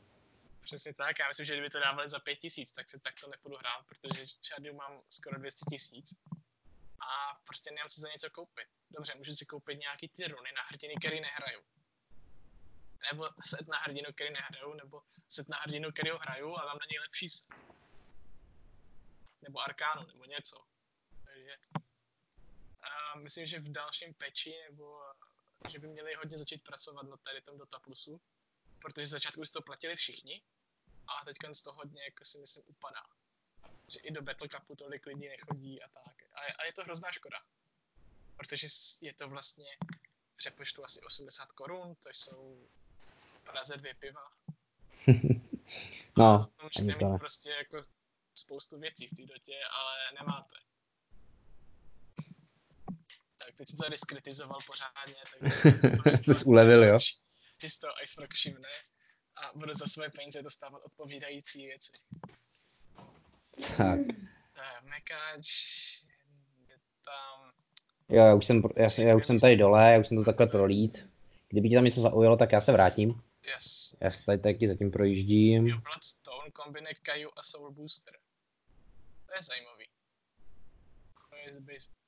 Přesně 0.60 0.94
tak, 0.94 1.18
já 1.18 1.28
myslím, 1.28 1.46
že 1.46 1.52
kdyby 1.52 1.70
to 1.70 1.80
dávali 1.80 2.08
za 2.08 2.18
5000, 2.18 2.72
tak 2.72 2.88
si 2.88 3.00
takto 3.00 3.28
nepůjdu 3.30 3.56
hrát, 3.56 3.82
protože 3.88 4.26
šárdy 4.42 4.72
mám 4.72 5.00
skoro 5.10 5.38
200 5.38 5.64
tisíc 5.70 6.14
a 7.10 7.10
prostě 7.46 7.70
nemám 7.70 7.90
si 7.90 8.00
za 8.00 8.08
něco 8.08 8.30
koupit. 8.30 8.68
Dobře, 8.90 9.12
můžu 9.16 9.32
si 9.32 9.46
koupit 9.46 9.78
nějaký 9.78 10.08
ty 10.08 10.22
runy 10.24 10.50
na 10.56 10.62
hrdiny, 10.68 10.94
který 11.00 11.20
nehraju. 11.20 11.60
Nebo 13.12 13.24
set 13.44 13.68
na 13.68 13.78
hrdinu, 13.78 14.08
který 14.14 14.30
nehraju, 14.40 14.74
nebo 14.84 15.02
set 15.28 15.48
na 15.48 15.56
hrdinu, 15.64 15.90
který 15.90 16.10
ho 16.10 16.18
hraju 16.18 16.48
a 16.56 16.60
mám 16.68 16.78
na 16.82 16.86
něj 16.90 17.00
lepší 17.06 17.28
set. 17.28 17.48
Nebo 19.42 19.60
arkánu, 19.60 20.06
nebo 20.06 20.24
něco. 20.24 20.64
Takže 21.24 21.56
a 22.80 23.18
myslím, 23.18 23.46
že 23.46 23.60
v 23.60 23.72
dalším 23.72 24.14
peči, 24.14 24.54
nebo 24.70 25.00
že 25.68 25.78
by 25.78 25.88
měli 25.88 26.14
hodně 26.14 26.38
začít 26.38 26.64
pracovat 26.64 27.02
na 27.02 27.16
tady 27.16 27.42
tom 27.42 27.58
Dota 27.58 27.78
Plusu, 27.78 28.20
protože 28.78 29.06
z 29.06 29.10
začátku 29.10 29.44
si 29.44 29.52
to 29.52 29.62
platili 29.62 29.96
všichni, 29.96 30.42
a 31.06 31.24
teďka 31.24 31.54
z 31.54 31.62
toho 31.62 31.76
hodně, 31.76 32.04
jako 32.04 32.24
si 32.24 32.38
myslím, 32.38 32.64
upadá. 32.68 33.02
Že 33.88 34.00
i 34.00 34.10
do 34.10 34.22
Battle 34.22 34.48
Cupu 34.48 34.76
tolik 34.76 35.06
lidí 35.06 35.28
nechodí 35.28 35.82
a 35.82 35.88
tak. 35.88 36.22
A 36.32 36.44
je, 36.44 36.52
a 36.52 36.64
je 36.64 36.72
to 36.72 36.82
hrozná 36.82 37.12
škoda. 37.12 37.38
Protože 38.36 38.66
je 39.00 39.14
to 39.14 39.28
vlastně 39.28 39.66
přepočtu 40.36 40.84
asi 40.84 41.00
80 41.00 41.52
korun, 41.52 41.94
to 41.94 42.08
jsou 42.08 42.68
Praze 43.44 43.76
dvě 43.76 43.94
piva. 43.94 44.32
no, 46.16 46.34
a 46.34 46.38
to 46.38 46.62
můžete 46.62 47.04
mít 47.04 47.18
prostě 47.18 47.50
jako 47.50 47.82
spoustu 48.50 48.78
věcí 48.78 49.06
v 49.06 49.14
té 49.16 49.22
dotě, 49.26 49.58
ale 49.78 49.92
nemáte 50.20 50.56
tak 53.46 53.54
teď 53.56 53.68
si 53.68 53.76
to 53.76 53.82
tady 53.82 53.96
skritizoval 53.96 54.58
pořádně, 54.66 55.22
tak 56.04 56.12
jsi 56.16 56.34
ulevil, 56.44 56.84
jo? 56.84 56.98
Že 57.62 57.68
si 57.68 57.80
to 57.80 57.88
Iceberg 58.02 58.34
všimne 58.34 58.68
a 59.36 59.58
bude 59.58 59.74
za 59.74 59.86
své 59.86 60.10
peníze 60.10 60.42
dostávat 60.42 60.84
odpovídající 60.84 61.66
věci. 61.66 61.92
Tak. 63.76 63.98
Mekáč, 64.82 65.46
je 66.68 66.76
tam... 67.04 67.52
Jo, 68.08 68.24
já 68.24 68.34
už 68.34 68.46
jsem, 68.46 68.62
já, 68.76 68.88
já 68.98 69.16
už 69.16 69.26
jsem 69.26 69.38
tady 69.38 69.56
dole, 69.56 69.92
já 69.92 70.00
už 70.00 70.08
jsem 70.08 70.16
to 70.16 70.24
takhle 70.24 70.46
prolít. 70.46 70.98
Kdyby 71.48 71.68
ti 71.68 71.74
tam 71.74 71.84
něco 71.84 72.00
zaujalo, 72.00 72.36
tak 72.36 72.52
já 72.52 72.60
se 72.60 72.72
vrátím. 72.72 73.22
Yes. 73.54 73.96
Já 74.00 74.10
se 74.10 74.24
tady 74.24 74.38
taky 74.38 74.68
zatím 74.68 74.90
projíždím. 74.90 75.66
Jo, 75.66 75.80
Bloodstone 75.80 76.50
kombine 76.50 76.90
Kaiju 77.02 77.30
a 77.36 77.42
Soul 77.42 77.70
Booster. 77.70 78.14
To 79.30 79.34
je 79.34 79.42
zajímavý. 79.42 79.84
To 81.30 81.36
je 81.36 81.60
base 81.60 82.00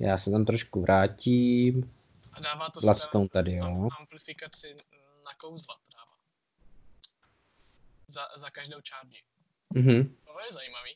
já 0.00 0.18
se 0.18 0.30
tam 0.30 0.44
trošku 0.44 0.80
vrátím. 0.80 1.94
A 2.32 2.40
dává 2.40 2.70
to 2.70 2.80
Bloodstone 2.80 3.28
tady, 3.28 3.56
jo. 3.56 3.88
amplifikaci 4.00 4.76
na 5.24 5.34
kouzla 5.40 5.74
dává. 5.94 6.18
Za, 8.06 8.22
za 8.36 8.50
každou 8.50 8.78
charge. 8.90 9.18
Mhm. 9.74 10.16
To 10.24 10.40
je 10.40 10.52
zajímavý. 10.52 10.90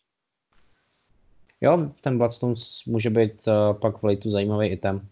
Jo, 1.60 1.94
ten 2.00 2.18
Bloodstone 2.18 2.54
může 2.86 3.10
být 3.10 3.46
uh, 3.46 3.80
pak 3.80 4.02
v 4.02 4.04
lejtu 4.06 4.30
zajímavý 4.30 4.68
item. 4.68 5.08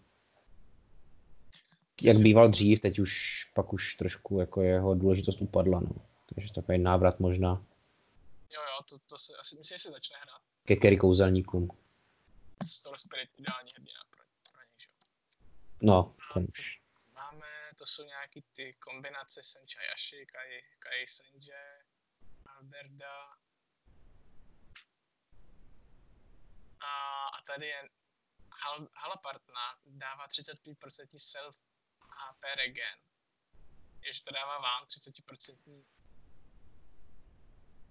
jak 2.01 2.17
býval 2.17 2.49
dřív, 2.49 2.81
teď 2.81 2.99
už 2.99 3.43
pak 3.55 3.73
už 3.73 3.95
trošku 3.95 4.39
jako 4.39 4.61
jeho 4.61 4.95
důležitost 4.95 5.41
upadla, 5.41 5.79
no. 5.79 5.95
Takže 6.35 6.53
takový 6.53 6.77
návrat 6.77 7.19
možná. 7.19 7.65
Jo, 8.51 8.61
jo, 8.61 8.83
to, 8.89 8.99
to 8.99 9.17
se, 9.17 9.33
asi 9.37 9.57
myslím, 9.57 9.77
že 9.77 9.81
se 9.81 9.91
začne 9.91 10.17
hrát. 10.17 10.41
Ke 10.67 10.75
Kerry 10.75 10.97
kouzelníkům. 10.97 11.67
Store 12.67 12.97
Spirit 12.97 13.29
ideální 13.37 13.69
hrdina 13.75 14.01
pro, 14.09 14.23
pro 14.51 14.61
něj, 14.61 14.75
že? 14.77 14.89
No, 15.81 16.15
ten 16.33 16.47
Máme, 17.13 17.47
to 17.77 17.85
jsou 17.85 18.03
nějaký 18.03 18.41
ty 18.41 18.73
kombinace 18.73 19.43
Sencha 19.43 19.81
Yashi, 19.81 20.25
Kai, 20.25 20.61
Kai 20.79 21.07
Senje, 21.07 21.83
Alberda. 22.45 23.37
A, 26.79 27.27
a 27.27 27.41
tady 27.41 27.67
je 27.67 27.89
Hal, 28.63 28.87
Halapartna 28.93 29.79
dává 29.85 30.27
35% 30.27 31.07
self 31.17 31.55
HP 32.09 32.43
regen. 32.55 32.99
Jež 34.01 34.21
to 34.21 34.33
dává 34.33 34.59
vám 34.59 34.83
30% 34.83 35.83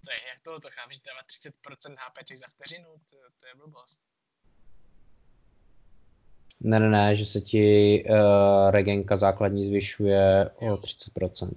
to 0.05 0.11
je, 0.13 0.19
jak 0.29 0.41
to, 0.43 0.61
to 0.61 0.69
chápu, 0.71 0.93
že 0.93 1.01
dává 1.07 1.23
30% 1.23 1.97
HP 1.99 2.39
za 2.39 2.47
vteřinu, 2.49 2.89
to, 3.11 3.17
to 3.41 3.47
je 3.47 3.55
blbost. 3.55 4.01
Ne, 6.61 6.81
ne, 6.81 6.89
ne, 6.89 7.17
že 7.17 7.27
se 7.27 7.41
ti 7.41 7.65
uh, 8.11 8.71
regenka 8.71 9.17
základní 9.17 9.69
zvyšuje 9.69 10.51
o 10.51 10.77
30%. 10.77 11.49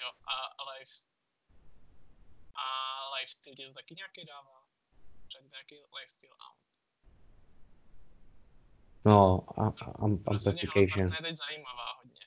Jo, 0.00 0.10
a, 0.26 0.36
a 0.58 0.62
life, 0.72 0.94
a 2.54 2.64
lifesteal 3.20 3.56
ti 3.56 3.66
to 3.66 3.72
taky 3.72 3.94
nějaký 3.94 4.24
dává? 4.24 4.66
Třeba 5.28 5.44
nějaký 5.50 5.74
lifesteal 5.98 6.32
out. 6.32 6.60
No, 9.04 9.44
a, 9.60 9.66
a, 9.66 9.72
Prostě 10.24 10.50
amplification. 10.50 11.12
je 11.12 11.22
teď 11.22 11.36
zajímavá 11.36 11.92
hodně. 11.98 12.26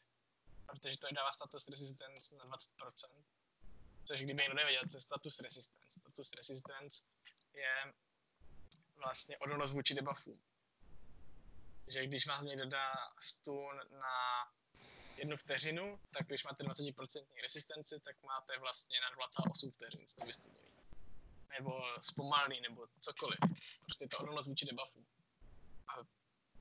Protože 0.66 0.98
to 0.98 1.08
dává 1.16 1.32
status 1.32 1.70
resistance 1.70 2.36
na 2.36 2.46
20%. 2.46 3.24
Což 4.06 4.22
kdyby 4.22 4.44
někdo 4.44 4.56
nevěděl, 4.56 4.84
co 4.92 4.98
je 4.98 5.02
status 5.02 5.40
resistance. 5.40 6.00
Status 6.00 6.34
resistance 6.34 7.04
je 7.54 7.94
vlastně 8.96 9.38
odolnost 9.38 9.74
vůči 9.74 9.94
debuffům. 9.94 10.42
Že 11.88 12.08
když 12.08 12.28
vás 12.28 12.42
někdo 12.42 12.66
dá 12.66 12.92
stun 13.20 13.82
na 13.92 14.48
jednu 15.18 15.38
vteřinu, 15.38 16.00
tak 16.12 16.28
když 16.28 16.44
máte 16.44 16.64
20% 16.64 17.26
resistenci, 17.42 18.00
tak 18.00 18.24
máte 18.24 18.60
vlastně 18.60 18.98
na 19.02 19.12
2,8 19.12 19.72
vteřin 19.72 20.06
toho 20.16 20.28
vystuněný. 20.28 20.74
Nebo 21.60 21.72
zpomalný, 22.02 22.62
nebo 22.62 22.88
cokoliv. 23.00 23.40
Prostě 23.84 24.08
to 24.08 24.18
odolnost 24.18 24.48
vůči 24.48 24.66
debuffům. 24.66 25.08
A 25.88 25.94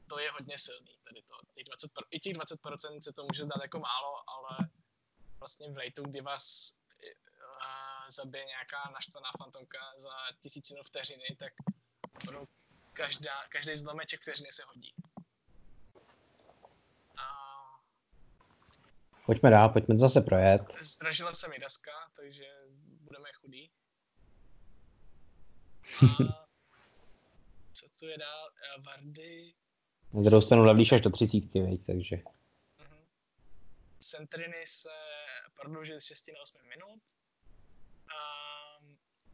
to 0.08 0.18
je 0.18 0.30
hodně 0.30 0.58
silný, 0.58 0.98
tady 1.04 1.22
to. 1.22 1.34
Těch 1.54 1.64
20, 1.64 1.90
I 2.10 2.20
těch 2.20 2.32
20% 2.32 3.00
se 3.00 3.12
to 3.12 3.22
může 3.22 3.44
zdát 3.44 3.62
jako 3.62 3.78
málo, 3.78 4.30
ale 4.30 4.70
vlastně 5.38 5.70
v 5.70 5.76
rateu, 5.76 6.02
kdy 6.04 6.20
vás 6.20 6.74
zabije 8.10 8.44
nějaká 8.44 8.90
naštvaná 8.92 9.28
fantomka 9.38 9.78
za 9.96 10.10
tisícinu 10.40 10.82
vteřiny, 10.82 11.36
tak 11.38 11.52
každá, 12.92 13.48
každý 13.48 13.76
zlomeček 13.76 14.20
vteřiny 14.20 14.48
se 14.52 14.62
hodí. 14.66 14.94
Pojďme 19.26 19.50
dál, 19.50 19.68
pojďme 19.68 19.94
to 19.94 19.98
zase 20.00 20.20
projet. 20.20 20.62
Zdražila 20.80 21.34
se 21.34 21.48
mi 21.48 21.58
deska, 21.58 21.92
takže 22.16 22.44
budeme 23.00 23.32
chudí. 23.32 23.70
A 26.02 26.02
co 27.72 27.86
tu 27.98 28.06
je 28.06 28.18
dál? 28.18 28.50
Vardy. 28.86 29.54
Na 30.12 30.22
druhou 30.22 30.40
stranu 30.40 30.64
levlíš 30.64 30.92
až 30.92 31.00
do 31.00 31.10
třicítky, 31.10 31.60
veď, 31.60 31.86
takže. 31.86 32.16
Uh-huh. 32.16 33.06
Centriny 34.00 34.66
se 34.66 34.90
prodloužily 35.60 36.00
z 36.00 36.04
6 36.04 36.28
na 36.28 36.42
8 36.42 36.60
minut. 36.68 37.02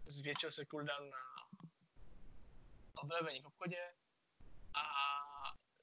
Zvětšil 0.08 0.50
se 0.50 0.66
cooldown 0.66 1.10
na 1.10 1.18
objevení 3.02 3.40
v 3.40 3.46
obchodě 3.46 3.94
a 4.74 4.82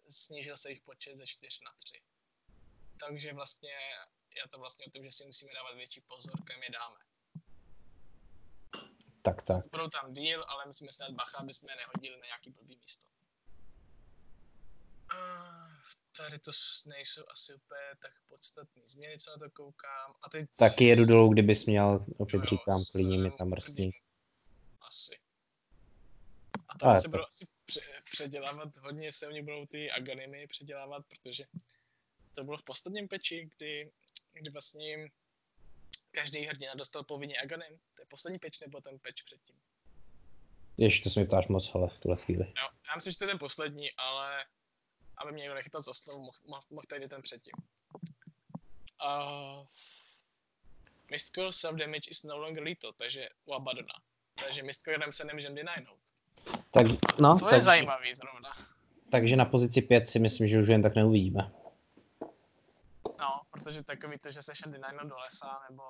snížil 0.09 0.57
se 0.57 0.69
jejich 0.69 0.82
počet 0.82 1.15
ze 1.15 1.26
4 1.26 1.59
na 1.65 1.71
3 1.78 2.01
takže 2.99 3.34
vlastně 3.34 3.69
je 4.36 4.47
to 4.51 4.59
vlastně 4.59 4.86
o 4.86 4.89
tom, 4.89 5.03
že 5.03 5.11
si 5.11 5.26
musíme 5.26 5.53
dávat 5.53 5.76
větší 5.76 6.01
pozor, 6.01 6.43
kam 6.43 6.63
je 6.63 6.69
dáme. 6.69 6.99
Tak, 9.21 9.43
tak. 9.43 9.71
Budou 9.71 9.89
tam 9.89 10.13
díl, 10.13 10.45
ale 10.47 10.65
musíme 10.65 10.91
stát 10.91 11.11
bacha, 11.11 11.38
aby 11.38 11.53
jsme 11.53 11.71
je 11.71 11.76
nehodili 11.76 12.17
na 12.17 12.26
nějaký 12.26 12.49
blbý 12.49 12.78
místo. 12.78 13.05
Uh, 15.13 15.73
tady 16.17 16.39
to 16.39 16.51
nejsou 16.86 17.23
asi 17.32 17.53
úplně 17.53 17.88
tak 18.01 18.11
podstatné 18.30 18.82
změny, 18.88 19.19
co 19.19 19.32
na 19.32 19.38
to 19.38 19.49
koukám. 19.49 20.13
A 20.23 20.30
teď... 20.30 20.49
Taky 20.57 20.84
jedu 20.84 21.05
dolů, 21.05 21.34
kdybys 21.34 21.65
měl, 21.65 22.05
opět 22.17 22.39
jo, 22.39 22.45
říkám, 22.49 22.82
klidně 22.91 23.17
mi 23.17 23.32
tam 23.32 23.49
mrstí. 23.49 23.91
Asi. 24.88 25.19
A 26.69 26.77
tam 26.77 26.97
se 26.97 27.07
budou 27.07 27.23
asi 27.23 27.47
předělávat, 28.11 28.77
hodně 28.77 29.11
se 29.11 29.27
oni 29.27 29.41
budou 29.41 29.65
ty 29.65 29.91
agonimy 29.91 30.47
předělávat, 30.47 31.05
protože 31.05 31.43
to 32.36 32.43
bylo 32.43 32.57
v 32.57 32.63
posledním 32.63 33.07
peči, 33.07 33.49
kdy, 33.57 33.91
kdy 34.33 34.51
vlastně 34.51 35.09
každý 36.11 36.45
hrdina 36.45 36.73
dostal 36.75 37.03
povinně 37.03 37.38
Aganem. 37.38 37.77
To 37.93 38.01
je 38.01 38.05
poslední 38.05 38.39
peč 38.39 38.59
nebo 38.59 38.81
ten 38.81 38.99
peč 38.99 39.21
předtím? 39.21 39.55
Ještě 40.77 41.03
to 41.03 41.13
se 41.13 41.19
mi 41.19 41.25
ptáš 41.25 41.47
moc, 41.47 41.71
ale 41.73 41.89
v 41.89 41.99
tuhle 41.99 42.17
chvíli. 42.17 42.45
Jo, 42.45 42.69
já 42.89 42.95
myslím, 42.95 43.11
že 43.13 43.17
to 43.17 43.25
je 43.25 43.29
ten 43.29 43.39
poslední, 43.39 43.91
ale 43.91 44.45
aby 45.17 45.31
mě 45.31 45.41
někdo 45.41 45.55
nechytal 45.55 45.81
za 45.81 45.93
slovo, 45.93 46.19
mohl, 46.19 46.38
mohl, 46.45 46.61
mohl 46.69 46.86
tady 46.89 47.09
ten 47.09 47.21
předtím. 47.21 47.53
Uh, 49.05 49.67
Mystical 51.11 51.51
self-damage 51.51 52.09
is 52.09 52.23
no 52.23 52.38
longer 52.38 52.63
lethal, 52.63 52.93
takže 52.93 53.29
u 53.45 53.53
Abadona. 53.53 53.93
Takže 54.39 54.63
Mystical 54.63 55.11
se 55.11 55.25
nemůžeme 55.25 55.55
denynout. 55.55 55.99
Tak, 56.71 56.86
no, 57.19 57.39
to 57.39 57.45
tak, 57.45 57.53
je 57.53 57.61
zajímavý 57.61 58.13
zrovna. 58.13 58.57
Takže 59.11 59.36
na 59.36 59.45
pozici 59.45 59.81
5 59.81 60.09
si 60.09 60.19
myslím, 60.19 60.47
že 60.47 60.59
už 60.59 60.67
jen 60.67 60.81
tak 60.81 60.95
neuvidíme. 60.95 61.51
No, 63.19 63.41
protože 63.51 63.83
takový 63.83 64.19
to, 64.19 64.31
že 64.31 64.41
se 64.41 64.55
šel 64.55 64.71
dynajno 64.71 65.09
do 65.09 65.15
lesa, 65.17 65.59
nebo, 65.69 65.83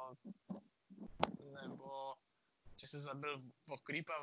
nebo 1.62 2.14
že 2.78 2.88
se 2.88 3.00
zabil 3.00 3.42
o 3.70 3.78
creepa 3.78 4.14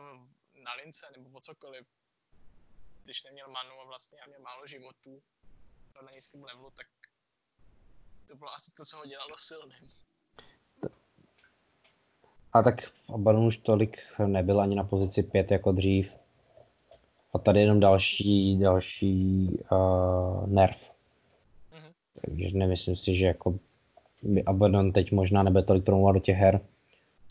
na 0.54 0.72
lince, 0.72 1.06
nebo 1.16 1.38
o 1.38 1.40
cokoliv, 1.40 1.86
když 3.04 3.24
neměl 3.24 3.48
manu 3.48 3.80
a 3.80 3.84
vlastně 3.84 4.18
a 4.18 4.26
měl 4.26 4.40
málo 4.40 4.66
životů, 4.66 5.22
na 6.02 6.10
nízkém 6.14 6.44
levelu, 6.44 6.70
tak 6.70 6.86
to 8.26 8.36
bylo 8.36 8.54
asi 8.54 8.70
to, 8.74 8.84
co 8.84 8.96
ho 8.96 9.06
dělalo 9.06 9.34
silným. 9.38 9.90
A 12.52 12.62
tak 12.62 12.82
Abaddon 13.14 13.44
už 13.44 13.56
tolik 13.56 13.98
nebyl 14.26 14.60
ani 14.60 14.74
na 14.74 14.84
pozici 14.84 15.22
5 15.22 15.50
jako 15.50 15.72
dřív. 15.72 16.12
A 17.34 17.38
tady 17.38 17.60
jenom 17.60 17.80
další, 17.80 18.58
další 18.58 19.48
uh, 19.72 20.46
nerv. 20.46 20.76
Takže 22.26 22.50
nemyslím 22.52 22.96
si, 22.96 23.16
že 23.16 23.24
jako 23.26 23.58
by 24.22 24.44
Abaddon 24.44 24.92
teď 24.92 25.12
možná 25.12 25.42
nebude 25.42 25.62
tolik 25.62 25.84
promluvat 25.84 26.14
do 26.14 26.20
těch 26.20 26.36
her. 26.36 26.60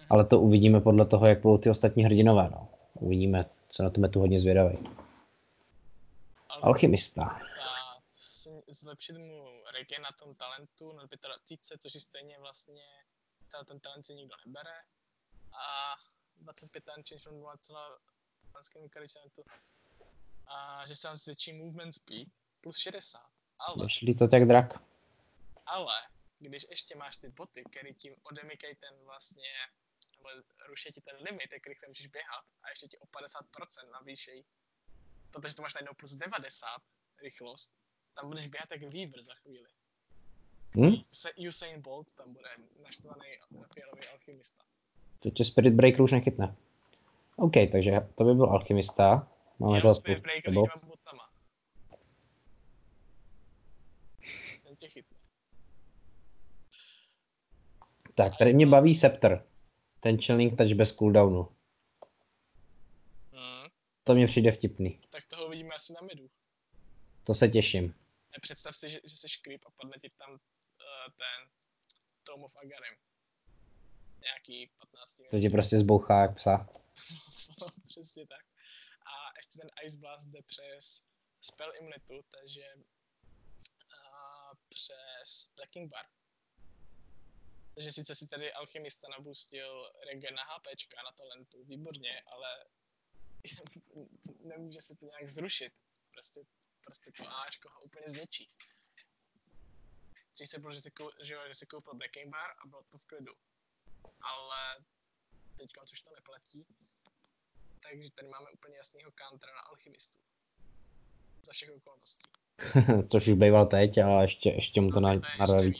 Ale 0.09 0.25
to 0.25 0.39
uvidíme 0.39 0.81
podle 0.81 1.05
toho, 1.05 1.25
jak 1.25 1.41
budou 1.41 1.57
ty 1.57 1.69
ostatní 1.69 2.03
hrdinové. 2.03 2.49
No. 2.51 2.67
Uvidíme, 2.93 3.45
co 3.69 3.83
na 3.83 3.89
tom 3.89 4.03
je 4.03 4.09
tu 4.09 4.19
hodně 4.19 4.39
zvědavý. 4.39 4.77
Alchymista. 6.61 7.39
Zlepšit 8.67 9.17
mu 9.17 9.43
regen 9.77 10.01
na 10.01 10.09
tom 10.23 10.35
talentu 10.35 10.97
na 10.97 11.03
25, 11.03 11.81
což 11.81 11.93
je 11.93 12.01
stejně 12.01 12.35
vlastně 12.39 12.81
ten 13.67 13.79
talent 13.79 14.05
si 14.05 14.13
nikdo 14.13 14.35
nebere. 14.45 14.71
A 15.53 15.95
25 16.35 16.85
talent 16.85 17.09
change 17.09 17.23
from 17.23 17.39
0, 17.39 17.55
a 20.47 20.85
že 20.87 20.95
se 20.95 21.07
vám 21.07 21.15
zvětší 21.17 21.53
movement 21.53 21.95
speed 21.95 22.27
plus 22.61 22.77
60. 22.77 23.21
Ale... 23.59 23.83
Došli 23.83 24.15
to 24.15 24.27
tak 24.27 24.45
drak. 24.47 24.83
Ale, 25.65 25.95
když 26.39 26.65
ještě 26.69 26.95
máš 26.95 27.17
ty 27.17 27.29
boty, 27.29 27.63
který 27.63 27.95
tím 27.95 28.15
odemykají 28.23 28.75
ten 28.75 29.05
vlastně, 29.05 29.51
nebo 30.17 30.29
ruší 30.67 30.91
ti 30.91 31.01
ten 31.01 31.15
limit, 31.15 31.51
jak 31.51 31.67
rychle 31.67 31.87
můžeš 31.87 32.07
běhat, 32.07 32.45
a 32.63 32.69
ještě 32.69 32.87
ti 32.87 32.97
o 32.97 33.05
50% 33.05 33.91
navýšej, 33.91 34.45
protože 35.31 35.55
to 35.55 35.61
máš 35.61 35.73
najednou 35.73 35.93
plus 35.93 36.11
90 36.11 36.67
rychlost, 37.23 37.73
tam 38.13 38.29
budeš 38.29 38.47
běhat 38.47 38.71
jak 38.71 38.81
Weaver 38.81 39.21
za 39.21 39.33
chvíli. 39.35 39.69
Hmm? 40.75 40.95
Se 41.11 41.33
Usain 41.47 41.81
Bolt 41.81 42.13
tam 42.13 42.33
bude 42.33 42.49
naštvaný 42.83 43.27
fialový 43.73 44.07
alchymista. 44.07 44.63
To 45.21 45.29
tě 45.29 45.45
Spirit 45.45 45.73
Breaker 45.73 46.01
už 46.01 46.11
nechytne. 46.11 46.55
OK, 47.35 47.53
takže 47.71 47.91
to 48.15 48.23
by 48.23 48.33
byl 48.33 48.45
alchymista. 48.45 49.27
Máme 49.59 49.81
to 49.81 49.89
Spirit 49.89 50.23
Breaker 50.23 50.53
s 50.53 50.55
těma 50.55 50.87
botama. 50.87 51.31
tě 54.81 54.89
chytne. 54.89 55.17
Tak, 58.15 58.37
tady 58.37 58.53
mě 58.53 58.67
baví 58.67 58.95
Scepter. 58.95 59.45
Ten 59.99 60.21
chilling 60.21 60.57
touch 60.57 60.73
bez 60.73 60.91
cooldownu. 60.91 61.43
Hmm. 63.31 63.69
To 64.03 64.13
mě 64.13 64.27
přijde 64.27 64.51
vtipný. 64.51 64.99
Tak 65.09 65.27
toho 65.27 65.45
uvidíme 65.45 65.75
asi 65.75 65.93
na 65.93 66.01
midu. 66.01 66.29
To 67.23 67.35
se 67.35 67.47
těším. 67.47 67.95
Představ 68.41 68.75
si, 68.75 68.89
že, 68.89 68.99
že 69.03 69.17
jsi 69.17 69.27
creep 69.41 69.61
a 69.65 69.69
padne 69.81 69.97
ti 70.01 70.09
tam 70.17 70.37
ten 71.17 71.49
Tom 72.23 72.43
of 72.43 72.53
Agarim. 72.55 73.10
Nějaký 74.21 74.71
15 74.79 75.19
minut. 75.19 75.31
To 75.31 75.39
ti 75.39 75.49
prostě 75.49 75.79
zbouchá 75.79 76.21
jak 76.21 76.35
psa. 76.35 76.69
no, 77.61 77.67
přesně 77.89 78.27
tak. 78.27 78.45
A 79.05 79.13
ještě 79.37 79.59
ten 79.59 79.69
Ice 79.85 79.97
Blast 79.97 80.27
jde 80.27 80.41
přes 80.41 81.05
spell 81.41 81.75
immunitu, 81.75 82.21
takže 82.31 82.65
uh, 82.75 84.53
přes 84.69 85.51
Blacking 85.55 85.91
Bar. 85.91 86.05
Takže 87.73 87.91
sice 87.91 88.15
si 88.15 88.27
tady 88.27 88.53
alchymista 88.53 89.07
nabustil 89.07 89.91
regen 90.07 90.35
na 90.35 90.43
HP 90.43 90.67
na 90.95 91.11
talentu, 91.11 91.63
výborně, 91.63 92.21
ale 92.25 92.65
nemůže 94.39 94.81
se 94.81 94.95
to 94.95 95.05
nějak 95.05 95.29
zrušit. 95.29 95.73
Prostě, 96.11 96.41
prostě 96.85 97.11
to 97.11 97.29
Ačko 97.29 97.69
ho 97.69 97.81
úplně 97.81 98.05
zničí. 98.07 98.49
Dřív 100.33 100.49
se 100.49 100.59
bylo, 100.59 100.73
že 100.73 100.81
si, 100.81 100.91
kou, 100.91 101.09
že, 101.23 101.35
že 101.47 101.53
si 101.53 101.65
koupil 101.65 101.93
Breaking 101.93 102.31
Bar 102.31 102.51
a 102.63 102.67
bylo 102.67 102.83
to 102.83 102.97
v 102.97 103.05
klidu. 103.05 103.33
Ale 104.21 104.85
teďka 105.57 105.81
už 105.81 106.01
to 106.01 106.09
neplatí. 106.15 106.65
Takže 107.81 108.11
tady 108.11 108.27
máme 108.27 108.51
úplně 108.51 108.77
jasného 108.77 109.11
countra 109.11 109.53
na 109.53 109.61
alchymistu. 109.61 110.17
Za 111.45 111.51
všech 111.53 111.69
okolností. 111.71 112.23
Což 113.11 113.27
už 113.27 113.33
býval 113.33 113.65
teď, 113.65 113.97
ale 113.97 114.23
ještě, 114.23 114.49
ještě 114.49 114.81
mu 114.81 114.91
to 114.91 114.99
no, 114.99 115.09
na, 115.39 115.61
víc. 115.61 115.77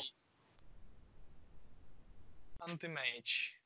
Anti-mage. 2.60 3.57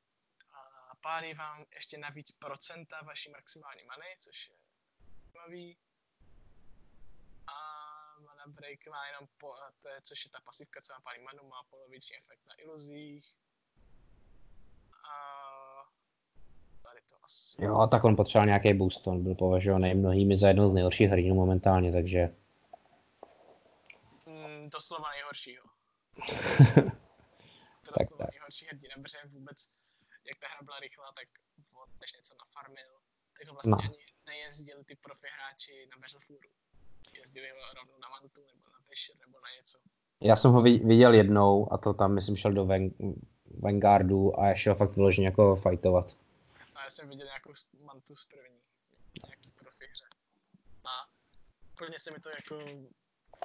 A 0.91 0.95
pádí 0.95 1.33
vám 1.33 1.65
ještě 1.73 1.97
navíc 1.97 2.31
procenta 2.31 3.01
vaší 3.01 3.29
maximální 3.29 3.83
many, 3.83 4.15
což 4.19 4.49
je 4.49 4.55
zajímavý. 5.33 5.77
A 7.47 7.55
mana 8.19 8.47
break 8.47 8.87
má 8.87 9.07
jenom, 9.07 9.27
po, 9.37 9.53
to 9.81 9.89
je, 9.89 10.01
což 10.01 10.25
je 10.25 10.31
ta 10.31 10.39
pasivka, 10.39 10.81
co 10.81 10.93
má 10.93 10.99
pálí 11.01 11.23
manu, 11.23 11.47
má 11.47 11.63
poloviční 11.69 12.15
efekt 12.17 12.45
na 12.45 12.55
iluzích. 12.57 13.35
A 15.05 15.15
tady 16.83 16.99
to 17.09 17.15
asi... 17.23 17.63
Jo, 17.65 17.87
tak 17.91 18.03
on 18.03 18.15
potřeboval 18.15 18.45
nějaký 18.45 18.73
boost, 18.73 19.07
on 19.07 19.23
byl 19.23 19.35
považovaný 19.35 19.93
mnohými 19.93 20.37
za 20.37 20.47
jedno 20.47 20.67
z 20.67 20.73
nejhorších 20.73 21.09
hrdinů 21.09 21.35
momentálně, 21.35 21.91
takže... 21.91 22.35
Mm, 24.25 24.69
doslova 24.69 25.09
nejhoršího. 25.15 25.63
tak, 27.85 28.07
tak. 28.17 28.31
nejhorší 28.31 28.65
hrdina, 28.65 28.95
protože 29.03 29.17
vůbec, 29.33 29.57
jak 30.29 30.37
ta 30.39 30.47
hra 30.47 30.61
byla 30.63 30.79
rychlá, 30.79 31.07
tak 31.19 31.27
než 32.01 32.15
něco 32.17 32.33
nafarmil, 32.43 32.91
tak 33.37 33.47
ho 33.47 33.53
vlastně 33.53 33.71
no. 33.71 33.77
ani 33.83 33.97
nejezdili 34.25 34.83
ty 34.83 34.95
profi 34.95 35.27
hráči 35.35 35.73
na 35.91 35.97
Battlefooru. 36.01 36.49
Jezdili 37.13 37.47
ho 37.49 37.57
rovnou 37.79 37.97
na 38.03 38.09
Mantu, 38.09 38.41
nebo 38.55 38.67
na 38.75 38.79
Tasher, 38.87 39.15
nebo 39.25 39.37
na 39.45 39.49
něco. 39.57 39.77
Já 40.21 40.35
jsem 40.35 40.51
ho 40.51 40.61
viděl 40.61 41.13
jednou 41.13 41.73
a 41.73 41.77
to 41.77 41.93
tam, 41.93 42.13
myslím, 42.13 42.37
šel 42.37 42.53
do 42.53 42.65
Vanguardu 43.45 44.39
a 44.39 44.55
šel 44.55 44.75
fakt 44.75 44.95
vyloženě 44.95 45.27
jako 45.27 45.55
fightovat. 45.55 46.07
A 46.75 46.83
já 46.83 46.89
jsem 46.89 47.09
viděl 47.09 47.25
nějakou 47.25 47.51
Mantu 47.83 48.15
z 48.15 48.25
první, 48.25 48.59
nějaký 49.27 49.51
profi 49.51 49.85
hře. 49.91 50.05
A 50.85 51.09
úplně 51.73 51.99
se 51.99 52.11
mi 52.11 52.19
to 52.19 52.29
jako 52.29 52.65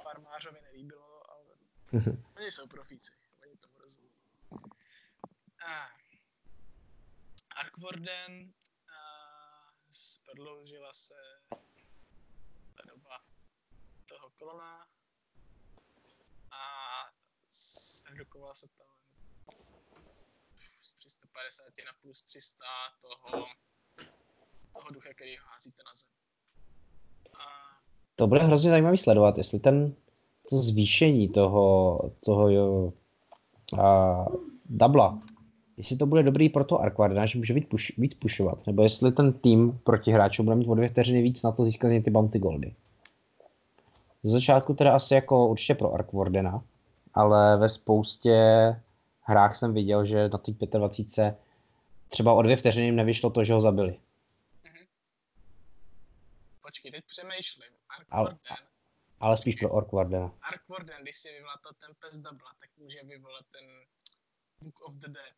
farmářovi 0.03 0.61
nelíbilo, 0.61 1.31
ale 1.31 1.45
oni 2.37 2.51
jsou 2.51 2.67
profíci, 2.67 3.11
oni 3.43 3.57
tomu 3.57 3.79
rozumí. 3.79 4.09
A 5.67 5.89
Arkwarden 7.55 8.53
prodloužila 10.25 10.93
se 10.93 11.13
ta 12.77 12.83
doba 12.87 13.23
toho 14.05 14.29
klona 14.29 14.87
a 16.51 16.61
zredukovala 17.51 18.53
se 18.53 18.67
tam 18.67 19.00
z 21.31 21.55
350 21.55 21.85
na 21.85 21.93
plus 22.01 22.23
300 22.23 22.65
toho, 23.01 23.45
toho 24.73 24.89
ducha, 24.93 25.09
který 25.15 25.35
házíte 25.35 25.81
na 25.85 25.91
zem. 25.95 26.11
A... 27.33 27.43
To 28.15 28.27
bude 28.27 28.39
hrozně 28.39 28.69
zajímavý 28.69 28.97
sledovat, 28.97 29.37
jestli 29.37 29.59
ten 29.59 29.95
to 30.49 30.61
zvýšení 30.61 31.29
toho, 31.29 31.99
toho 32.25 32.49
jo, 32.49 32.93
a, 33.81 34.25
dubla 34.65 35.21
jestli 35.81 35.97
to 35.97 36.05
bude 36.05 36.23
dobrý 36.23 36.49
pro 36.49 36.63
to 36.63 36.81
Arkvardena, 36.81 37.25
že 37.25 37.37
může 37.37 37.53
víc, 37.53 37.65
push, 37.65 37.97
víc 37.97 38.13
pushovat, 38.13 38.67
nebo 38.67 38.83
jestli 38.83 39.11
ten 39.11 39.33
tým 39.33 39.79
proti 39.83 40.11
hráčům 40.11 40.45
bude 40.45 40.55
mít 40.55 40.67
o 40.67 40.75
dvě 40.75 40.89
vteřiny 40.89 41.21
víc 41.21 41.41
na 41.41 41.51
to 41.51 41.65
získat 41.65 41.89
ty 42.03 42.11
bounty 42.11 42.39
goldy. 42.39 42.73
Z 44.23 44.31
začátku 44.31 44.73
teda 44.73 44.95
asi 44.95 45.13
jako 45.13 45.47
určitě 45.47 45.75
pro 45.75 45.93
Arkwardena, 45.93 46.63
ale 47.13 47.57
ve 47.57 47.69
spoustě 47.69 48.35
hrách 49.31 49.57
jsem 49.57 49.73
viděl, 49.73 50.05
že 50.05 50.29
na 50.29 50.37
té 50.37 50.51
25 50.51 51.37
třeba 52.09 52.33
o 52.33 52.41
dvě 52.41 52.57
vteřiny 52.57 52.85
jim 52.85 52.95
nevyšlo 52.95 53.29
to, 53.29 53.43
že 53.43 53.53
ho 53.53 53.61
zabili. 53.61 53.91
Mm-hmm. 53.91 54.87
Počkej, 56.61 56.91
teď 56.91 57.05
přemýšlím. 57.05 57.73
Ale, 58.09 58.37
ale 59.19 59.37
spíš 59.37 59.55
pro 59.55 59.77
Arkwardena. 59.77 60.31
Arkwarden, 60.41 61.01
když 61.01 61.15
si 61.15 61.31
vyvolá 61.31 61.57
to 61.63 61.73
Tempest 61.73 62.21
Double, 62.21 62.51
tak 62.59 62.69
může 62.77 63.03
vyvolat 63.03 63.45
ten 63.51 63.65
Book 64.61 64.81
of 64.81 64.93
the 64.95 65.07
Dead. 65.07 65.35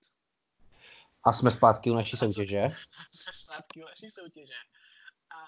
A 1.24 1.34
jsme 1.34 1.52
zpátky 1.52 1.92
u 1.92 1.96
naší 1.96 2.18
soutěže. 2.18 2.68
jsme 3.12 3.34
zpátky 3.34 3.84
u 3.84 3.86
naší 3.86 4.10
soutěže. 4.10 4.60
A 5.30 5.40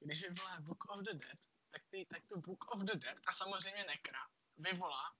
když 0.00 0.22
vyvolá 0.22 0.60
Book 0.60 0.84
of 0.90 1.00
the 1.00 1.12
Dead, 1.12 1.38
tak, 1.70 1.82
ty, 1.90 2.06
tak 2.10 2.22
to 2.26 2.40
Book 2.40 2.74
of 2.74 2.80
the 2.80 2.96
Dead 2.98 3.16
a 3.26 3.32
samozřejmě 3.32 3.84
Nekra 3.84 4.20
vyvolá 4.58 5.14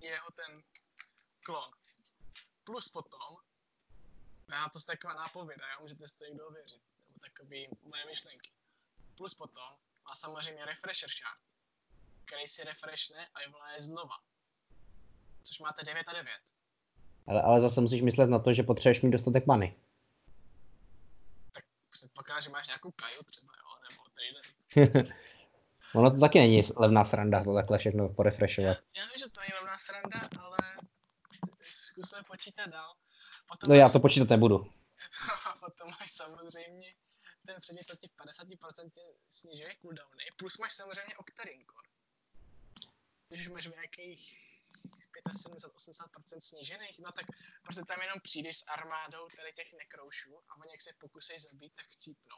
jeho 0.00 0.30
ten 0.30 0.62
klon. 1.42 1.70
Plus 2.70 2.88
potom, 2.88 3.36
já 4.50 4.68
to 4.68 4.78
je 4.78 4.84
taková 4.86 5.14
nápověda, 5.14 5.64
jo, 5.72 5.78
můžete 5.80 6.08
si 6.08 6.18
to 6.18 6.24
někdo 6.24 6.46
ověřit, 6.48 6.82
nebo 7.08 7.18
takový 7.20 7.68
moje 7.82 8.06
myšlenky. 8.06 8.50
Plus 9.16 9.34
potom 9.34 9.70
má 10.04 10.14
samozřejmě 10.14 10.64
Refresher 10.64 11.10
Shard, 11.10 11.42
který 12.24 12.46
si 12.46 12.64
refreshne 12.64 13.28
a 13.34 13.38
vyvolá 13.46 13.72
je 13.72 13.80
znova. 13.80 14.14
Což 15.42 15.60
máte 15.60 15.84
9 15.84 16.08
a 16.08 16.12
9. 16.12 16.32
Ale, 17.26 17.42
ale 17.42 17.60
zase 17.60 17.80
musíš 17.80 18.02
myslet 18.02 18.26
na 18.26 18.38
to, 18.38 18.54
že 18.54 18.62
potřebuješ 18.62 19.02
mít 19.02 19.10
dostatek 19.10 19.46
many. 19.46 19.76
Tak 21.52 21.64
předpokládám, 21.90 22.42
že 22.42 22.50
máš 22.50 22.66
nějakou 22.66 22.90
kaju 22.90 23.22
třeba, 23.22 23.52
jo, 23.62 23.68
nebo 23.88 24.02
trident. 24.14 25.14
ono 25.94 26.10
to 26.10 26.20
taky 26.20 26.38
není 26.38 26.62
levná 26.76 27.04
sranda 27.04 27.44
to 27.44 27.54
takhle 27.54 27.78
všechno 27.78 28.08
porefreshovat. 28.08 28.78
Já, 28.96 29.02
já 29.02 29.08
vím, 29.08 29.18
že 29.18 29.30
to 29.30 29.40
není 29.40 29.52
levná 29.54 29.78
sranda, 29.78 30.28
ale 30.38 30.69
zkusme 32.00 32.22
počítat 32.22 32.66
dál. 32.66 32.94
Potom 33.48 33.68
no 33.68 33.74
já 33.74 33.88
to 33.88 34.00
počítat 34.00 34.28
nebudu. 34.28 34.58
Potom 35.60 35.90
máš 36.00 36.10
samozřejmě 36.10 36.94
ten 37.46 37.60
předmět, 37.60 37.84
co 37.84 37.96
ti 37.96 38.06
50% 38.06 38.90
snižuje 39.28 39.76
cooldowny, 39.80 40.24
plus 40.36 40.58
máš 40.58 40.72
samozřejmě 40.72 41.16
Octarine 41.16 41.64
Core. 41.64 41.88
Když 43.28 43.48
máš 43.48 43.66
v 43.66 43.74
nějakých 43.74 44.50
75-80% 45.28 46.40
snížených, 46.40 46.98
no 46.98 47.12
tak 47.12 47.26
prostě 47.62 47.82
tam 47.84 48.00
jenom 48.02 48.20
přijdeš 48.22 48.56
s 48.56 48.64
armádou 48.68 49.28
tady 49.36 49.52
těch 49.52 49.72
nekroušů 49.78 50.38
a 50.48 50.56
oni 50.62 50.72
jak 50.72 50.80
se 50.80 50.90
pokusej 51.00 51.38
zabít, 51.38 51.72
tak 51.74 51.86
chcípnou. 51.86 52.36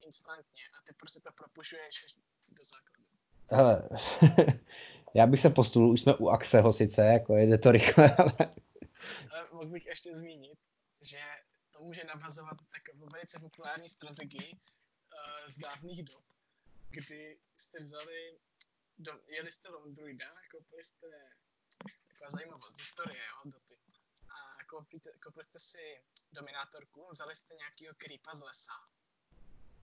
Instantně 0.00 0.62
a 0.78 0.82
ty 0.86 0.94
prostě 0.94 1.20
to 1.20 1.32
propušuješ 1.32 2.16
do 2.48 2.64
základu. 2.64 3.06
Hele, 3.50 3.88
já 5.14 5.26
bych 5.26 5.40
se 5.40 5.50
posunul, 5.50 5.92
už 5.92 6.00
jsme 6.00 6.14
u 6.14 6.28
Axeho 6.28 6.72
sice, 6.72 7.02
jako 7.02 7.36
jde 7.36 7.58
to 7.58 7.72
rychle, 7.72 8.16
ale... 8.18 8.32
ale 9.30 9.48
mohl 9.52 9.66
bych 9.66 9.86
ještě 9.86 10.14
zmínit, 10.14 10.58
že 11.00 11.20
to 11.70 11.80
může 11.80 12.04
navazovat 12.04 12.58
takovou 12.70 13.06
velice 13.06 13.40
populární 13.40 13.88
strategii 13.88 14.52
uh, 14.52 15.48
z 15.48 15.58
dávných 15.58 16.04
dob, 16.04 16.24
kdy 16.90 17.40
jste 17.56 17.80
vzali, 17.80 18.40
do, 18.98 19.20
jeli 19.26 19.50
jste 19.50 19.68
Lone 19.68 19.92
Druida, 19.94 20.34
koupili 20.50 20.84
jste 20.84 21.06
taková 22.08 22.30
zajímavost, 22.30 22.78
historie, 22.78 23.22
jo, 23.30 23.50
doty. 23.50 23.76
A 24.28 24.64
koupili, 24.64 25.00
koupili 25.22 25.44
jste 25.44 25.58
si 25.58 26.04
dominátorku, 26.32 27.08
vzali 27.10 27.36
jste 27.36 27.54
nějakýho 27.54 27.94
creepa 27.94 28.34
z 28.34 28.42
lesa 28.42 28.72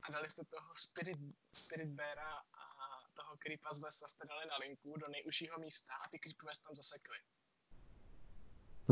a 0.02 0.12
dali 0.12 0.30
jste 0.30 0.46
toho 0.46 0.76
Spirit, 0.76 1.18
Spirit 1.54 1.90
Beara 1.90 2.38
a 2.38 2.70
toho 3.14 3.38
creepa 3.38 3.74
z 3.74 3.82
lesa 3.82 4.08
jste 4.08 4.26
dali 4.26 4.46
na 4.48 4.58
linku 4.58 4.98
do 4.98 5.08
nejužšího 5.08 5.58
místa 5.58 5.94
a 5.94 6.10
ty 6.10 6.20
creepy 6.20 6.46
tam 6.64 6.76
zasekli. 6.76 7.18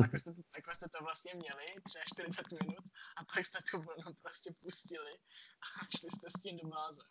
Takhle 0.01 0.19
jste, 0.19 0.33
to, 0.33 0.41
jste 0.73 0.89
to 0.89 1.03
vlastně 1.03 1.31
měli, 1.35 1.65
třeba 1.83 2.03
40 2.13 2.51
minut, 2.51 2.85
a 3.17 3.25
pak 3.33 3.45
jste 3.45 3.59
tu 3.71 3.77
vlnu 3.77 4.13
prostě 4.21 4.49
pustili 4.61 5.13
a 5.65 5.67
šli 5.97 6.09
jste 6.09 6.29
s 6.29 6.41
tím 6.41 6.57
do 6.57 6.67
báze. 6.67 7.01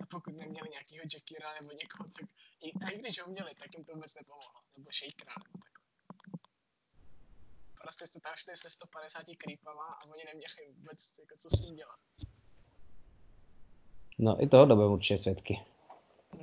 A 0.00 0.06
pokud 0.06 0.34
neměli 0.36 0.68
nějakého 0.70 1.04
Jackira 1.14 1.54
nebo 1.60 1.72
někoho, 1.72 2.04
tak 2.08 2.28
i, 2.60 2.72
a 2.84 2.88
i 2.90 2.98
když 2.98 3.20
ho 3.20 3.26
měli, 3.32 3.54
tak 3.54 3.74
jim 3.74 3.84
to 3.84 3.92
vůbec 3.94 4.14
nepomohlo. 4.14 4.60
Nebo 4.76 4.90
Shakera 4.90 5.34
nebo 5.44 5.58
takhle. 5.64 5.84
Prostě 7.82 8.06
jste 8.06 8.20
tam 8.20 8.32
šli 8.36 8.56
se 8.56 8.70
150 8.70 9.22
creepama 9.38 9.86
a 9.86 10.04
oni 10.12 10.24
neměli 10.24 10.72
vůbec 10.76 11.18
jako 11.18 11.34
co 11.38 11.48
s 11.48 11.60
tím 11.60 11.76
dělat. 11.76 12.00
No 14.18 14.42
i 14.42 14.48
toho 14.48 14.66
době 14.66 14.86
určitě 14.86 15.18
svědky. 15.22 15.64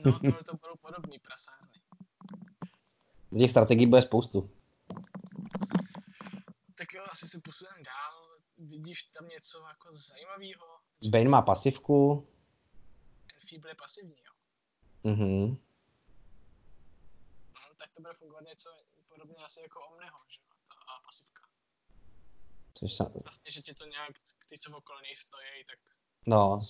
No, 0.06 0.20
tohle 0.20 0.44
to 0.44 0.54
budou 0.58 0.76
podobný 0.82 1.20
prasárny. 1.20 1.74
Těch 3.40 3.52
strategií 3.52 3.88
bude 3.88 4.02
spoustu. 4.02 4.61
Tak 6.78 6.94
jo, 6.94 7.04
asi 7.12 7.28
se 7.28 7.42
posuneme 7.44 7.84
dál. 7.84 8.40
Vidíš 8.58 9.04
tam 9.04 9.28
něco 9.28 9.66
jako 9.68 9.90
zajímavého? 9.92 10.66
Bane 11.10 11.30
má 11.30 11.42
pasivku. 11.42 12.28
Feeble 13.50 13.72
je 13.72 13.76
pasivní, 13.76 14.16
jo. 14.28 14.34
Mhm. 15.04 15.58
No, 17.54 17.76
tak 17.80 17.92
to 17.96 18.02
bude 18.02 18.14
fungovat 18.14 18.44
něco 18.44 18.70
podobně 19.10 19.36
asi 19.44 19.62
jako 19.62 19.80
Omniho, 19.88 20.18
že 20.28 20.42
jo, 20.42 20.56
ta 20.70 20.76
pasivka. 21.06 21.42
Což 22.74 22.94
sam... 22.94 23.12
Vlastně, 23.24 23.52
že 23.52 23.62
ti 23.62 23.74
to 23.74 23.86
nějak, 23.86 24.12
ty 24.50 24.58
co 24.58 24.78
okolo 24.78 25.02
něj 25.02 25.16
stojí, 25.16 25.66
tak... 25.70 25.80
No, 26.26 26.62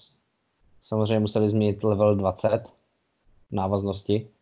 samozřejmě 0.82 1.20
museli 1.20 1.50
změnit 1.50 1.84
level 1.84 2.16
20 2.16 2.64
návaznosti, 3.52 4.36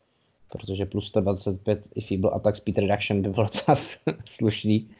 protože 0.49 0.85
plus 0.85 1.07
125 1.07 1.87
i 1.95 2.01
Feeble 2.01 2.31
Attack 2.31 2.57
Speed 2.57 2.77
Reduction 2.77 3.21
by 3.21 3.29
bylo 3.29 3.43
docela 3.45 3.75
slušný 4.25 4.95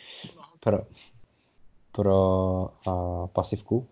pro, 0.59 0.77
pro 1.91 2.15
uh, 2.88 3.27
pasivku. 3.27 3.88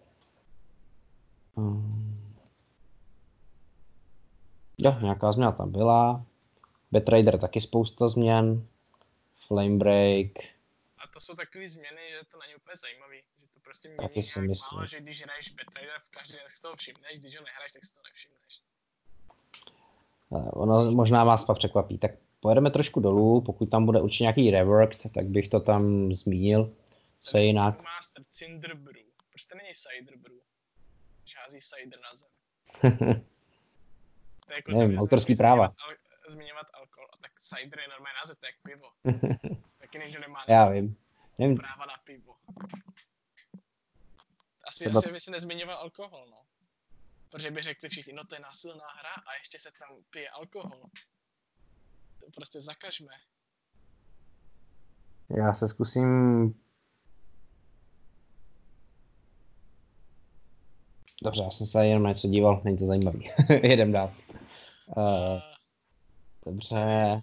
Um, 1.55 2.33
jo, 4.77 4.95
nějaká 5.01 5.31
změna 5.31 5.51
tam 5.51 5.71
byla. 5.71 6.25
Betrader 6.91 7.39
taky 7.39 7.61
spousta 7.61 8.09
změn. 8.09 8.67
Flame 9.47 9.77
Break. 9.77 10.27
a 10.97 11.07
to 11.13 11.19
jsou 11.19 11.35
takové 11.35 11.67
změny, 11.69 12.01
že 12.09 12.19
to 12.31 12.37
není 12.39 12.55
úplně 12.55 12.75
zajímavý, 12.75 13.17
že 13.41 13.47
to 13.53 13.59
prostě 13.59 13.89
Taky 13.89 14.13
mění 14.19 14.27
si 14.27 14.39
nějak 14.39 14.49
myslím. 14.49 14.75
málo, 14.77 14.87
že 14.87 15.01
když 15.01 15.23
hraješ 15.23 15.49
Betrader 15.49 15.99
v 15.99 16.09
každý 16.09 16.33
den 16.33 16.43
si 16.47 16.61
toho 16.61 16.75
všimneš, 16.75 17.19
když 17.19 17.37
ho 17.37 17.43
nehraješ, 17.45 17.71
tak 17.71 17.85
si 17.85 17.93
to 17.95 18.01
nevšimneš. 18.09 18.61
Uh, 20.29 20.49
ono 20.53 20.91
možná 20.91 21.23
vás 21.23 21.45
pak 21.45 21.57
překvapí. 21.57 21.97
Tak 21.97 22.11
pojedeme 22.39 22.71
trošku 22.71 22.99
dolů, 22.99 23.41
pokud 23.41 23.65
tam 23.65 23.85
bude 23.85 24.01
určitě 24.01 24.23
nějaký 24.23 24.51
rework, 24.51 24.97
tak 25.13 25.25
bych 25.25 25.49
to 25.49 25.59
tam 25.59 26.11
zmínil. 26.13 26.73
Co 27.19 27.37
je 27.37 27.45
jinak? 27.45 27.81
Master 27.83 28.23
Cinder 28.31 28.75
Brew. 28.75 29.05
Proč 29.29 29.43
to 29.43 29.57
není 29.57 29.69
Cider 29.73 30.17
Brew? 30.17 30.37
Když 31.21 31.35
hází 31.37 31.59
cider 31.61 31.99
na 31.99 32.15
zem. 32.15 32.29
To 34.47 34.53
je 34.53 34.55
jako 34.55 34.71
Nevím, 34.77 34.99
autorský 34.99 35.35
práva. 35.35 35.67
Zmiňovat, 35.67 35.77
al- 35.89 36.31
zmiňovat 36.31 36.67
alkohol. 36.73 37.07
A 37.13 37.17
tak 37.21 37.31
cider 37.39 37.79
je 37.79 37.87
normální 37.87 38.15
název, 38.21 38.37
to 38.39 38.45
je 38.45 38.51
jak 38.51 38.59
pivo. 38.67 38.87
Taky 39.79 39.99
nikdo 39.99 40.19
nemá 40.19 40.39
Já 40.47 40.69
vím. 40.69 40.97
Nevím, 41.37 41.57
práva 41.57 41.85
na 41.85 41.93
pivo. 42.03 42.33
Asi, 44.67 44.83
Třeba- 44.83 44.99
asi 44.99 45.11
by 45.11 45.19
si 45.19 45.31
nezmiňoval 45.31 45.77
alkohol, 45.77 46.25
no. 46.29 46.37
Protože 47.29 47.51
by 47.51 47.61
řekli 47.61 47.89
všichni, 47.89 48.13
no 48.13 48.23
to 48.25 48.35
je 48.35 48.41
násilná 48.41 48.85
hra 48.99 49.13
a 49.27 49.33
ještě 49.39 49.59
se 49.59 49.69
tam 49.79 50.03
pije 50.09 50.29
alkohol. 50.29 50.81
To 52.19 52.25
prostě 52.35 52.61
zakažme. 52.61 53.13
já 55.37 55.53
se 55.53 55.67
zkusím 55.67 56.53
Dobře, 61.23 61.43
já 61.43 61.51
jsem 61.51 61.67
se 61.67 61.85
jenom 61.85 62.03
na 62.03 62.09
něco 62.09 62.27
díval, 62.27 62.61
není 62.63 62.77
to 62.77 62.85
zajímavý. 62.85 63.29
Jedem 63.63 63.91
dál. 63.91 64.13
Uh, 64.97 65.41
dobře, 66.45 67.21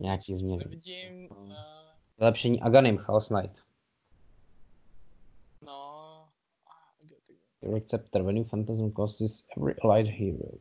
nějaký 0.00 0.38
změny. 0.38 0.64
Vidím, 0.68 1.28
uh, 1.30 1.52
Vylepšení 2.18 2.62
Aganim, 2.62 2.98
Chaos 2.98 3.28
Knight. 3.28 3.56
no, 5.62 5.72
a, 6.66 6.72
Your 7.62 7.74
receptor, 7.74 8.22
when 8.22 8.36
you 8.36 8.44
phantasm 8.44 8.90
causes 8.92 9.44
every 9.56 9.74
allied 9.84 10.06
hero. 10.06 10.58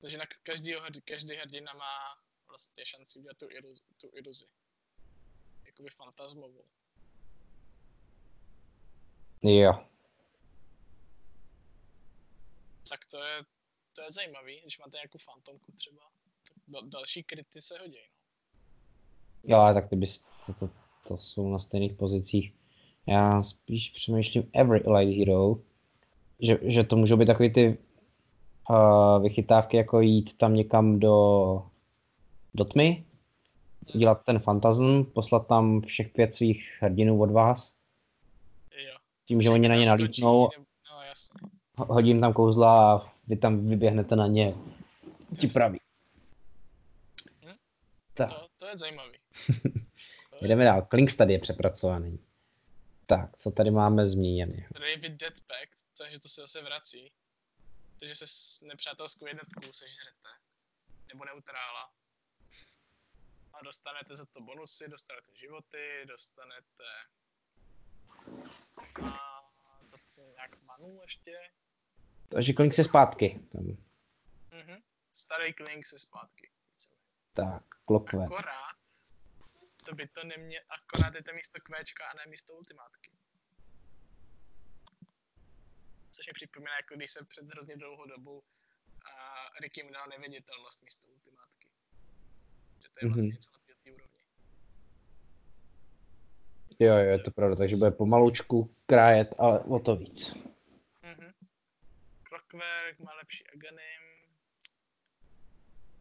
Takže 0.00 0.18
na 0.18 0.24
každýho, 0.42 0.80
hrd- 0.80 1.00
každý 1.04 1.34
hrdina 1.36 1.72
má 1.72 2.16
vlastně 2.48 2.84
šanci 2.86 3.18
udělat 3.18 3.38
tu, 3.38 3.46
iluzi, 3.50 3.82
tu 4.00 4.10
iluzi. 4.12 4.46
Jakoby 5.66 5.88
fantasmovou. 5.90 6.64
Jo, 9.42 9.72
Tak 12.88 13.06
to 13.06 13.22
je, 13.24 13.42
to 13.92 14.02
je 14.02 14.10
zajímavý, 14.10 14.60
když 14.60 14.78
máte 14.78 14.96
nějakou 14.96 15.18
fantomku 15.18 15.72
třeba. 15.72 16.02
Tak 16.48 16.56
da, 16.68 16.80
další 16.84 17.22
kryty 17.22 17.62
se 17.62 17.78
hodí, 17.78 17.98
no. 18.12 18.20
jo, 19.44 19.56
ale 19.58 19.74
tak 19.74 19.90
ty 19.90 19.96
bys, 19.96 20.20
to, 20.46 20.52
to, 20.54 20.70
to 21.08 21.18
jsou 21.18 21.52
na 21.52 21.58
stejných 21.58 21.92
pozicích. 21.92 22.54
Já 23.10 23.42
spíš 23.42 23.90
přemýšlím 23.90 24.50
every 24.52 24.84
allied 24.84 25.18
hero, 25.18 25.56
že, 26.40 26.58
že 26.62 26.84
to 26.84 26.96
můžou 26.96 27.16
být 27.16 27.26
takový 27.26 27.52
ty 27.52 27.78
uh, 28.70 29.22
vychytávky, 29.22 29.76
jako 29.76 30.00
jít 30.00 30.38
tam 30.38 30.54
někam 30.54 30.98
do, 30.98 31.62
do 32.54 32.64
tmy, 32.64 33.04
dělat 33.94 34.24
ten 34.24 34.38
fantasm, 34.38 35.04
poslat 35.04 35.46
tam 35.46 35.80
všech 35.80 36.08
pět 36.08 36.34
svých 36.34 36.78
hrdinů 36.80 37.20
od 37.20 37.30
vás, 37.30 37.72
Jo. 38.86 38.96
tím, 39.26 39.42
že 39.42 39.50
oni 39.50 39.68
na 39.68 39.76
ně 39.76 39.86
nalítnou, 39.86 40.48
No 41.78 41.84
hodím 41.88 42.20
tam 42.20 42.32
kouzla 42.32 42.94
a 42.94 43.12
vy 43.26 43.36
tam 43.36 43.68
vyběhnete 43.68 44.16
na 44.16 44.26
ně. 44.26 44.54
Ti 45.38 45.48
praví. 45.48 45.80
Hm? 47.44 47.54
Tak, 48.14 48.28
To, 48.28 48.46
to 48.58 48.66
je 48.66 48.78
zajímavý. 48.78 49.12
Jdeme 50.42 50.64
dál. 50.64 50.82
Klinks 50.82 51.14
tady 51.16 51.32
je 51.32 51.38
přepracovaný. 51.38 52.18
Tak, 53.10 53.38
co 53.38 53.50
tady 53.50 53.70
máme 53.70 54.08
zmíněné? 54.08 54.68
David 54.74 55.12
Dead 55.12 55.34
Pact, 55.40 55.86
takže 55.98 56.18
to 56.18 56.28
se 56.28 56.40
zase 56.40 56.62
vrací. 56.62 57.12
Takže 57.98 58.14
se 58.14 58.26
s 58.26 58.60
nepřátelskou 58.60 59.26
jednotkou 59.26 59.72
sežerete. 59.72 60.28
Nebo 61.08 61.24
neutrála. 61.24 61.92
A 63.52 63.62
dostanete 63.64 64.16
za 64.16 64.26
to 64.26 64.40
bonusy, 64.40 64.88
dostanete 64.88 65.34
životy, 65.34 66.04
dostanete... 66.08 66.84
A 69.02 69.40
to 70.14 70.20
nějak 70.34 70.62
manu 70.62 70.98
ještě. 71.02 71.38
Takže 72.28 72.52
Klinks 72.52 72.78
je 72.78 72.84
zpátky. 72.84 73.40
Mhm. 74.50 74.82
Starý 75.12 75.54
Klink 75.54 75.86
se 75.86 75.98
zpátky. 75.98 76.50
Tak, 77.32 77.62
Clockwork. 77.86 78.32
Akorát, 78.32 78.76
to 79.90 79.96
by 79.96 80.06
to 80.08 80.24
nemě, 80.24 80.58
akorát 80.76 81.14
je 81.14 81.22
to 81.22 81.32
místo 81.32 81.58
kvéčka 81.62 82.02
a 82.06 82.14
ne 82.16 82.22
místo 82.30 82.54
ultimátky. 82.54 83.10
Což 86.10 86.26
mi 86.26 86.32
připomíná, 86.32 86.76
jako 86.76 86.94
když 86.96 87.10
jsem 87.10 87.26
před 87.26 87.46
hrozně 87.46 87.76
dlouhou 87.76 88.06
dobu 88.06 88.42
a 89.10 89.12
Ricky 89.60 89.82
mi 89.82 89.90
dal 89.92 90.06
neviditelnost 90.08 90.82
místo 90.82 91.06
ultimátky. 91.08 91.68
Že 92.82 92.88
to 92.92 92.98
je 93.00 93.08
vlastně 93.08 93.22
Mhm. 93.22 93.30
něco 93.34 93.50
na 93.52 93.58
té 93.66 93.90
úrovni. 93.92 94.20
Jo, 96.78 96.92
jo, 96.94 97.10
je 97.10 97.18
to 97.18 97.30
pravda, 97.30 97.56
takže 97.56 97.76
bude 97.76 97.90
pomalučku 97.90 98.74
krájet, 98.86 99.28
ale 99.38 99.60
o 99.60 99.78
to 99.78 99.96
víc. 99.96 100.34
Mhm. 101.02 101.32
Clockwork 102.28 102.98
má 102.98 103.14
lepší 103.14 103.46
aganim. 103.46 104.02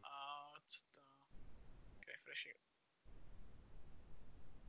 A 0.03 0.09
co 0.67 0.79
to? 0.95 1.01
Refreshing. 2.07 2.55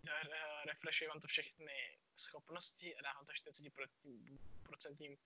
Re- 0.05 0.65
Refreshuje 0.81 1.09
vám 1.09 1.21
to 1.21 1.29
všechny 1.29 1.73
schopnosti 2.17 2.97
a 2.97 3.03
dá 3.03 3.13
vám 3.13 3.25
to 3.27 3.33
40% 3.33 5.19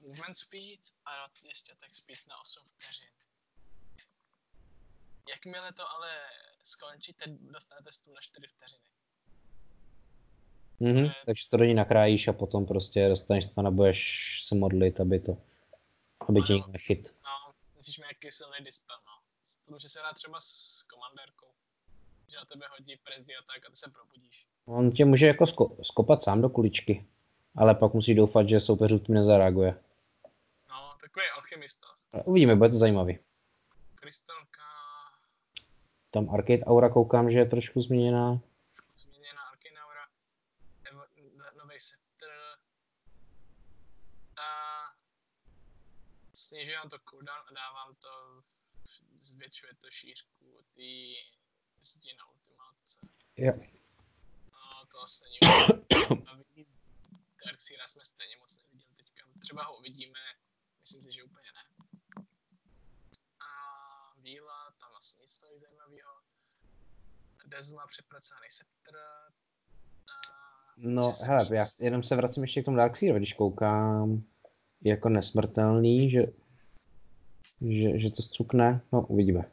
movement 0.00 0.36
speed 0.36 0.80
a 1.04 1.26
200 1.42 1.72
attack 1.72 1.94
speed 1.94 2.18
na 2.26 2.40
8 2.40 2.62
vteřin. 2.64 3.08
Jakmile 5.28 5.72
to 5.72 5.90
ale 5.90 6.20
skončí, 6.64 7.12
teď 7.14 7.30
dostanete 7.30 7.92
stůl 7.92 8.14
na 8.14 8.20
4 8.20 8.46
vteřiny. 8.46 8.84
Mhm, 10.80 11.04
je- 11.04 11.14
takže 11.26 11.44
to 11.50 11.56
do 11.56 11.64
ní 11.64 11.74
nakrájíš 11.74 12.28
a 12.28 12.32
potom 12.32 12.66
prostě 12.66 13.08
dostaneš 13.08 13.44
to 13.54 13.60
a 13.66 13.70
budeš 13.70 13.98
se 14.48 14.54
modlit, 14.54 15.00
aby 15.00 15.20
to, 15.20 15.32
aby 16.28 16.40
tě 16.46 16.52
někdo 16.52 16.66
nechyt. 16.72 17.14
No, 17.24 17.54
musíš 17.74 17.98
mít 17.98 18.06
jaký 18.06 18.30
silný 18.30 18.64
dispel, 18.64 18.96
no. 19.06 19.12
To 19.66 19.72
může 19.72 19.88
se 19.88 19.98
dát 19.98 20.12
třeba 20.14 20.40
s 20.40 20.82
komandérkou. 20.82 21.54
Že 22.30 22.36
na 22.36 22.44
tebe 22.44 22.66
hodí 22.70 22.96
prezdy 22.96 23.34
a 23.36 23.42
tak 23.42 23.66
a 23.66 23.70
ty 23.70 23.76
se 23.76 23.90
probudíš. 23.90 24.46
On 24.66 24.90
tě 24.92 25.04
může 25.04 25.26
jako 25.26 25.44
sko- 25.44 25.76
skopat 25.82 26.22
sám 26.22 26.40
do 26.42 26.48
kuličky, 26.48 27.06
ale 27.56 27.74
pak 27.74 27.94
musí 27.94 28.14
doufat, 28.14 28.48
že 28.48 28.60
soupeř 28.60 28.90
tím 29.06 29.14
nezareaguje. 29.14 29.82
No, 30.70 30.94
takový 31.00 31.26
alchemista. 31.36 31.86
Ale 32.12 32.22
uvidíme, 32.24 32.56
bude 32.56 32.68
to 32.70 32.78
zajímavý. 32.78 33.18
Krystalka, 33.94 34.62
Tam 36.10 36.30
Arcade 36.30 36.64
Aura 36.64 36.88
koukám, 36.88 37.30
že 37.30 37.38
je 37.38 37.46
trošku 37.48 37.82
změněná. 37.82 38.40
změněná 38.96 39.40
Arkinaura, 39.52 40.04
nový 41.58 41.78
setter. 41.78 42.30
A 44.36 44.46
snižuje 46.34 46.76
vám 46.78 46.88
to 46.88 46.96
cooldown 47.10 47.42
a 47.50 47.52
dávám 47.54 47.94
to, 48.02 48.40
zvětšuje 49.20 49.72
to 49.80 49.90
šířku 49.90 50.44
té 50.74 50.92
zdi 51.80 52.14
na 52.18 52.24
ultimáce. 52.34 52.98
Jo. 53.36 53.52
No, 54.52 54.86
to 54.92 55.00
asi 55.02 55.24
není. 55.42 55.56
A 56.26 57.46
Darkseera 57.46 57.86
jsme 57.86 58.04
stejně 58.04 58.36
moc 58.36 58.58
neviděli 58.58 58.92
teďka. 58.96 59.26
Třeba 59.38 59.64
ho 59.64 59.78
uvidíme, 59.78 60.20
myslím 60.80 61.02
si, 61.02 61.12
že 61.12 61.22
úplně 61.22 61.50
ne. 61.56 61.64
A 63.40 63.50
Víla, 64.22 64.70
tam 64.80 64.90
Dezu 67.50 67.74
má 67.74 67.86
přepracovaný 67.86 68.46
Scepter. 68.50 68.94
No, 70.76 71.12
hele, 71.26 71.48
já 71.54 71.64
jenom 71.80 72.02
se 72.02 72.16
vracím 72.16 72.42
ještě 72.42 72.62
k 72.62 72.64
tomu 72.64 72.76
Darkseeru, 72.76 73.18
když 73.18 73.32
koukám 73.32 74.22
jako 74.84 75.08
nesmrtelný, 75.08 76.10
že, 76.10 76.26
že, 77.60 77.98
že 77.98 78.10
to 78.10 78.22
zcukne, 78.22 78.80
no 78.92 79.06
uvidíme. 79.06 79.50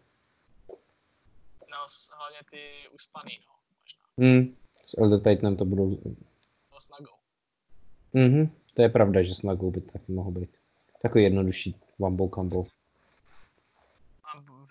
Hlavně 2.17 2.39
ty 2.51 2.89
uspaný, 2.93 3.39
no, 3.45 3.53
možná. 3.81 4.03
Hmm, 4.17 4.57
s 4.87 4.97
Elder 4.97 5.19
Titanem 5.19 5.57
to 5.57 5.65
budou... 5.65 5.89
No, 6.71 6.79
s 6.79 6.89
Nagou. 6.89 7.17
Mhm, 8.13 8.55
to 8.73 8.81
je 8.81 8.89
pravda, 8.89 9.23
že 9.23 9.35
s 9.35 9.41
Nagou 9.41 9.71
by 9.71 9.81
taky 9.81 10.11
mohlo 10.11 10.31
být. 10.31 10.57
Takový 11.01 11.23
jednodušší 11.23 11.75
Wumbo 11.99 12.29
Combo. 12.29 12.67
A 14.23 14.39
v, 14.39 14.49
uh, 14.49 14.65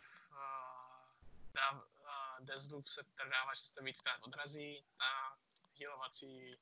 uh, 1.78 2.47
Deathloop 2.47 2.84
se 2.84 3.02
dává, 3.18 3.55
že 3.56 3.62
se 3.62 3.74
to 3.74 3.84
víckrát 3.84 4.22
odrazí 4.26 4.84
a 4.98 5.36
healovací 5.80 6.56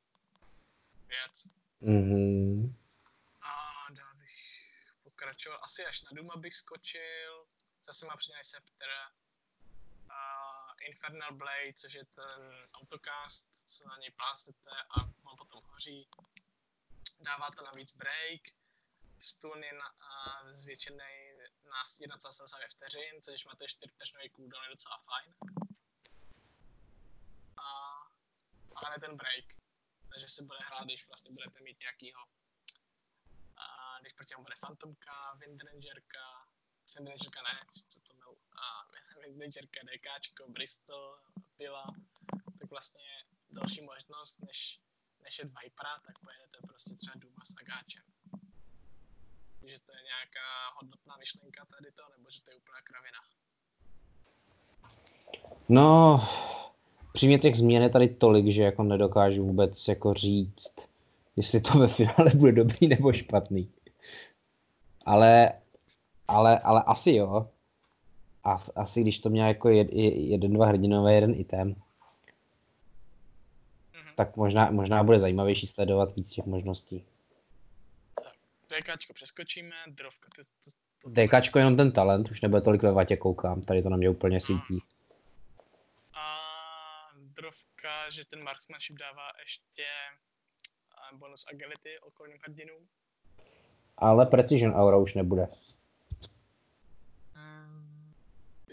věc. 1.08 1.48
Mhm. 1.80 2.74
A 3.42 3.50
dál 3.92 4.14
bych 4.18 4.36
pokračoval. 5.02 5.58
Asi 5.62 5.86
až 5.86 6.02
na 6.02 6.10
Duma 6.12 6.36
bych 6.36 6.54
skočil. 6.54 7.46
Zase 7.86 8.06
má 8.06 8.16
přidaný 8.16 8.44
Scepter. 8.44 8.88
Infernal 10.84 11.34
Blade, 11.34 11.74
což 11.74 11.94
je 11.94 12.04
ten 12.04 12.62
autocast, 12.74 13.46
co 13.66 13.88
na 13.88 13.96
něj 13.96 14.10
plácnete 14.10 14.70
a 14.90 15.00
on 15.30 15.36
potom 15.38 15.64
hoří. 15.64 16.08
Dává 17.20 17.50
to 17.50 17.64
navíc 17.64 17.96
break. 17.96 18.40
Stun 19.20 19.64
je 19.64 19.72
na, 19.72 19.86
a 19.86 20.52
zvětšený 20.52 21.14
na 21.64 21.84
1,70 21.84 22.68
vteřin, 22.70 23.22
což 23.22 23.44
máte 23.44 23.68
4 23.68 23.92
vteřinový 23.92 24.30
cooldown 24.30 24.64
je 24.64 24.70
docela 24.70 24.98
fajn. 24.98 25.34
A, 27.56 27.66
ale 28.74 29.00
ten 29.00 29.16
break, 29.16 29.44
takže 30.08 30.28
se 30.28 30.44
bude 30.44 30.58
hrát, 30.58 30.84
když 30.84 31.06
vlastně 31.06 31.30
budete 31.30 31.60
mít 31.60 31.80
nějakýho 31.80 32.20
a 33.56 33.98
když 34.00 34.12
proti 34.12 34.32
němu 34.32 34.42
bude 34.42 34.56
Fantomka, 34.56 35.34
Windrangerka, 36.86 36.98
Windrangerka 36.98 37.40
ne, 37.42 37.56
co 37.88 38.00
to 38.00 38.14
byl, 38.14 38.32
a 38.62 38.64
Windrangerka, 39.20 39.80
DKčko, 39.88 40.48
Bristol, 40.48 41.18
Pila, 41.56 41.86
tak 42.58 42.70
vlastně 42.70 43.08
další 43.50 43.80
možnost, 43.80 44.42
než, 44.46 44.80
než 45.22 45.38
je 45.38 45.44
Vipera, 45.44 45.94
tak 46.06 46.18
pojedete 46.18 46.58
prostě 46.68 46.94
třeba 46.94 47.14
Duma 47.16 47.42
s 47.44 47.54
Agáčem. 47.60 48.04
Že 49.66 49.78
to 49.80 49.92
je 49.96 50.02
nějaká 50.12 50.48
hodnotná 50.76 51.16
myšlenka 51.16 51.64
tady 51.64 51.92
to, 51.92 52.02
nebo 52.16 52.30
že 52.30 52.42
to 52.42 52.50
je 52.50 52.56
úplná 52.56 52.80
kravina? 52.82 53.20
No, 55.68 56.20
přímě 57.12 57.38
těch 57.38 57.56
změn 57.56 57.82
je 57.82 57.90
tady 57.90 58.08
tolik, 58.08 58.54
že 58.54 58.62
jako 58.62 58.82
nedokážu 58.82 59.46
vůbec 59.46 59.88
jako 59.88 60.14
říct, 60.14 60.74
jestli 61.36 61.60
to 61.60 61.78
ve 61.78 61.88
finále 61.88 62.30
bude 62.34 62.52
dobrý 62.52 62.88
nebo 62.88 63.12
špatný. 63.12 63.72
Ale, 65.06 65.52
ale, 66.28 66.58
ale 66.58 66.82
asi 66.86 67.10
jo. 67.10 67.50
A 68.44 68.64
asi 68.76 69.00
když 69.00 69.18
to 69.18 69.30
měl 69.30 69.46
jako 69.46 69.68
jed, 69.68 69.88
jeden, 69.92 70.52
dva 70.52 70.66
hrdinové, 70.66 71.14
jeden 71.14 71.40
item, 71.40 71.74
mm-hmm. 71.74 71.82
tak 74.16 74.36
možná, 74.36 74.70
možná 74.70 75.02
bude 75.02 75.20
zajímavější 75.20 75.66
sledovat 75.66 76.16
víc 76.16 76.30
těch 76.30 76.46
možností. 76.46 77.04
DKčko 78.66 79.12
přeskočíme, 79.12 79.76
drovka 79.86 80.28
to, 80.36 80.42
to, 80.42 80.70
to 81.02 81.10
DKčko 81.10 81.58
jenom 81.58 81.76
ten 81.76 81.92
talent, 81.92 82.30
už 82.30 82.40
nebude 82.40 82.62
tolik 82.62 82.82
ve 82.82 82.92
vatě 82.92 83.16
koukám, 83.16 83.62
tady 83.62 83.82
to 83.82 83.88
na 83.88 83.96
mě 83.96 84.10
úplně 84.10 84.40
svítí. 84.40 84.82
A 86.14 86.38
drovka, 87.16 88.10
že 88.10 88.24
ten 88.24 88.42
marksmanship 88.42 88.96
dává 88.96 89.28
ještě 89.40 89.84
bonus 91.18 91.46
agility 91.52 91.98
okolním 92.00 92.38
hrdinům. 92.46 92.88
Ale 93.96 94.26
Precision 94.26 94.74
Aura 94.74 94.96
už 94.96 95.14
nebude. 95.14 95.48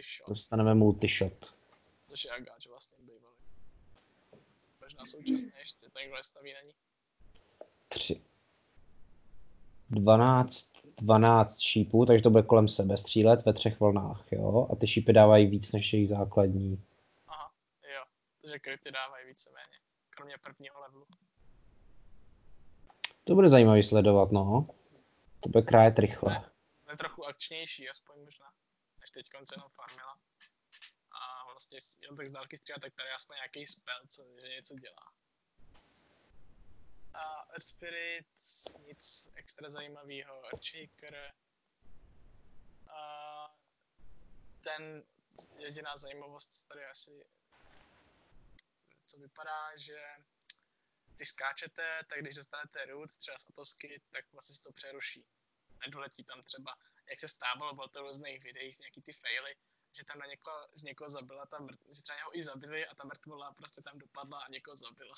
Hmm. 0.02 0.34
Dostaneme 0.36 0.76
multishot. 0.76 1.54
Což 2.10 2.24
je 2.24 2.32
agáč 2.32 2.68
vlastně 2.68 2.98
bývalý. 3.00 3.36
Možná 4.82 5.06
současně 5.06 5.52
ještě 5.60 5.90
takhle 5.90 6.24
staví 6.24 6.54
na 6.54 6.62
ní. 6.62 6.74
3. 7.90 8.22
12, 9.90 10.68
12 10.98 11.60
šípů, 11.60 12.06
takže 12.06 12.24
to 12.24 12.30
bude 12.30 12.44
kolem 12.44 12.68
sebe 12.68 12.98
střílet 12.98 13.46
ve 13.46 13.54
třech 13.54 13.80
vlnách, 13.80 14.26
jo? 14.32 14.68
A 14.72 14.76
ty 14.76 14.88
šípy 14.88 15.14
dávají 15.14 15.48
víc 15.48 15.72
než 15.72 15.94
jejich 15.94 16.10
základní. 16.10 16.84
Aha, 17.28 17.52
jo. 17.96 18.04
Takže 18.42 18.60
kryty 18.60 18.92
dávají 18.92 19.28
víceméně. 19.28 19.78
Kromě 20.10 20.38
prvního 20.38 20.80
levelu. 20.82 21.06
To 23.24 23.36
bude 23.36 23.50
zajímavý 23.50 23.84
sledovat, 23.84 24.32
no. 24.32 24.68
To 25.40 25.50
bude 25.50 25.64
krájet 25.64 26.00
rychle. 26.00 26.52
Je 26.92 26.98
trochu 26.98 27.26
akčnější, 27.26 27.90
aspoň 27.90 28.16
možná, 28.24 28.46
než 29.16 29.30
teď 29.30 29.52
jenom 29.52 29.70
farmila. 29.70 30.20
A 31.12 31.46
vlastně 31.46 31.80
jen 32.02 32.16
tak 32.16 32.30
z 32.30 32.32
dálky 32.32 32.58
střílet, 32.58 32.80
tak 32.80 32.94
tady 32.94 33.10
aspoň 33.10 33.36
nějaký 33.36 33.68
spell, 33.68 34.08
co 34.10 34.24
že 34.42 34.48
něco 34.48 34.76
dělá. 34.76 35.14
A 37.14 37.44
Earth 37.50 37.68
Spirit, 37.68 38.28
nic 38.80 39.30
extra 39.36 39.70
zajímavého. 39.70 40.46
Earthshaker. 40.46 41.34
A 42.90 43.56
ten 44.62 45.04
jediná 45.58 45.98
zajímavost 45.98 46.68
tady 46.68 46.86
asi 46.86 47.26
co 49.12 49.18
vypadá, 49.18 49.78
že 49.78 50.00
když 51.16 51.30
skáčete, 51.30 52.00
tak 52.10 52.20
když 52.20 52.36
dostanete 52.36 52.86
root, 52.86 53.18
třeba 53.18 53.38
z 53.38 53.50
Atosky, 53.50 54.02
tak 54.12 54.32
vlastně 54.32 54.56
se 54.56 54.62
to 54.62 54.72
přeruší. 54.72 55.26
Nedoletí 55.86 56.24
tam 56.24 56.44
třeba, 56.44 56.76
jak 57.12 57.20
se 57.20 57.28
stávalo, 57.28 57.74
bylo 57.74 57.88
to 57.88 58.04
v 58.04 58.08
různých 58.08 58.44
videích, 58.44 58.80
nějaký 58.80 59.02
ty 59.02 59.14
faily, 59.14 59.56
že 59.94 60.06
tam 60.06 60.20
na 60.20 60.26
někoho, 60.26 60.58
že 60.76 60.86
někoho 60.86 61.10
zabila, 61.10 61.46
tam, 61.46 61.68
že 61.92 62.02
třeba 62.02 62.18
něho 62.18 62.38
i 62.38 62.42
zabili 62.42 62.86
a 62.86 62.96
ta 62.96 63.04
mrtvola 63.04 63.54
prostě 63.54 63.82
tam 63.82 64.00
dopadla 64.00 64.40
a 64.40 64.52
někoho 64.52 64.76
zabila. 64.76 65.16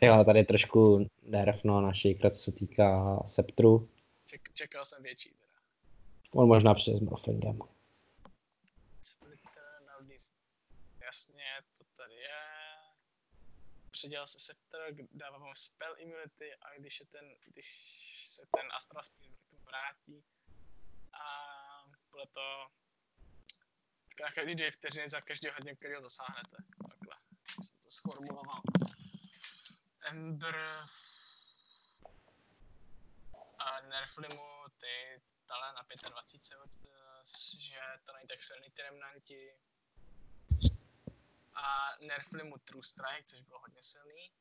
Jo, 0.00 0.24
tady 0.24 0.38
je 0.38 0.44
trošku 0.44 1.10
nerv, 1.22 1.60
no, 1.64 1.80
naší 1.80 2.18
co 2.34 2.38
se 2.38 2.52
týká 2.52 3.18
Septru. 3.28 3.88
Ček, 4.26 4.52
čekal 4.52 4.84
jsem 4.84 5.02
větší 5.02 5.30
teda. 5.30 5.52
On 6.32 6.48
možná 6.48 6.74
přijde 6.74 6.98
s 6.98 7.02
Morflingem. 7.02 7.58
Jasně, 11.00 11.44
to 11.78 11.84
tady 11.96 12.14
je 12.14 12.40
předělal 13.90 14.26
se 14.26 14.38
Scepter, 14.38 14.94
dává 15.14 15.38
vám 15.38 15.56
spell 15.56 15.94
immunity 15.98 16.54
a 16.54 16.78
když, 16.78 17.00
je 17.00 17.06
ten, 17.06 17.34
když 17.46 17.66
se 18.26 18.42
ten 18.42 18.66
Astral 18.76 19.02
Spirit 19.02 19.45
vrátí 19.66 20.24
a 21.12 21.24
bude 22.10 22.26
to 22.26 22.66
na 24.22 24.32
každý 24.32 24.54
dvě 24.54 24.70
vteřiny 24.70 25.08
za 25.08 25.20
každého 25.20 25.54
hodně, 25.54 25.74
který 25.76 25.94
ho 25.94 26.02
zasáhnete. 26.02 26.56
Takhle 26.88 27.16
jsem 27.62 27.76
to 27.80 27.90
sformuloval. 27.90 28.62
Ember 30.00 30.84
a 33.58 33.80
nerfli 33.80 34.28
mu 34.34 34.68
ty 34.80 35.22
tale 35.46 35.72
na 35.72 36.10
25, 36.10 36.70
že 37.60 37.80
to 38.04 38.12
není 38.12 38.28
tak 38.28 38.42
silný 38.42 38.70
ty 38.70 38.82
remnanti, 38.82 39.50
a 41.56 41.96
nerfli 42.00 42.44
mu 42.44 42.58
True 42.58 42.84
Strike, 42.84 43.24
což 43.26 43.40
bylo 43.40 43.60
hodně 43.60 43.82
silný. 43.82 44.32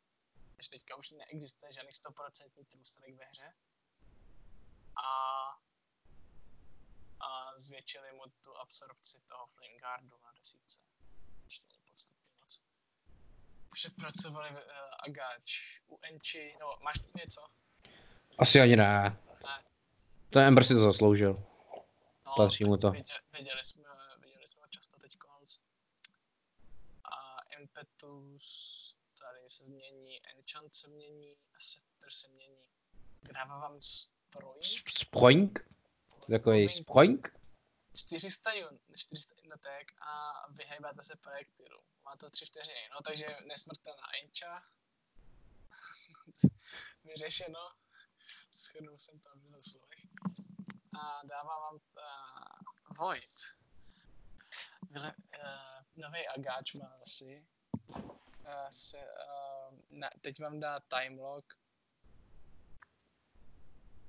Takže 0.55 0.69
teďka 0.69 0.95
už 0.95 1.09
neexistuje 1.09 1.73
žádný 1.73 1.91
100% 1.91 2.65
True 2.69 2.85
Strike 2.85 3.17
ve 3.17 3.25
hře. 3.25 3.53
A, 4.97 5.09
a 7.25 7.59
zvětšili 7.59 8.13
mu 8.13 8.23
tu 8.43 8.57
absorpci 8.57 9.21
toho 9.29 9.47
Flame 9.47 9.79
Guardu 9.79 10.17
na 10.23 10.31
desítce. 10.37 10.81
Už 11.45 11.61
není 11.61 11.79
podstatně 11.87 12.31
moc. 12.39 12.63
Přepracovali 13.71 14.49
uh, 14.49 14.57
Agáč 15.07 15.79
u 15.87 15.99
Enchi, 16.01 16.57
no 16.59 16.77
máš 16.83 16.95
něco? 17.17 17.41
Asi 18.37 18.61
ani 18.61 18.75
ne. 18.75 19.19
ne. 19.43 19.63
Ten 20.29 20.41
Ember 20.41 20.63
si 20.63 20.73
to 20.73 20.81
zasloužil. 20.81 21.33
No, 22.25 22.33
Patří 22.37 22.65
mu 22.65 22.77
to. 22.77 22.91
Viděli, 22.91 23.19
viděli 23.33 23.63
jsme 23.63 23.85
Impetus, 27.75 28.97
tady 29.19 29.49
se 29.49 29.63
změní, 29.63 30.27
Enchant 30.27 30.75
se 30.75 30.87
mění, 30.87 31.35
a 31.55 31.59
Scepter 31.59 32.11
se 32.11 32.27
mění. 32.27 32.69
Dává 33.33 33.59
vám 33.59 33.81
Sproink? 34.97 35.59
Takový 36.29 36.69
Sproink? 36.69 37.35
400 37.95 38.53
jun, 38.53 38.79
400 38.95 39.33
jednotek 39.37 39.91
a 40.01 40.33
vyhejbáte 40.49 41.03
se 41.03 41.15
projektilu. 41.15 41.79
Má 42.05 42.15
to 42.15 42.29
3 42.29 42.45
vteřiny, 42.45 42.89
no 42.91 43.01
takže 43.05 43.37
nesmrtelná 43.47 44.03
Encha. 44.23 44.63
Vyřešeno. 47.03 47.71
Schrnul 48.51 48.97
jsem 48.97 49.19
to 49.19 49.29
v 49.35 49.39
dvou 49.39 49.61
slovech. 49.61 49.99
A 50.99 51.21
dává 51.25 51.59
vám 51.59 51.75
uh, 51.75 51.81
Void. 52.97 53.35
Vyle, 54.89 55.13
uh, 55.17 56.01
nový 56.03 56.27
agáč 56.27 56.73
má 56.73 56.97
asi. 57.01 57.45
Uh, 57.89 58.69
se, 58.69 58.97
uh, 58.97 59.79
na, 59.89 60.09
teď 60.21 60.39
vám 60.39 60.59
dá 60.59 60.79
time 60.79 61.19
lock. 61.19 61.64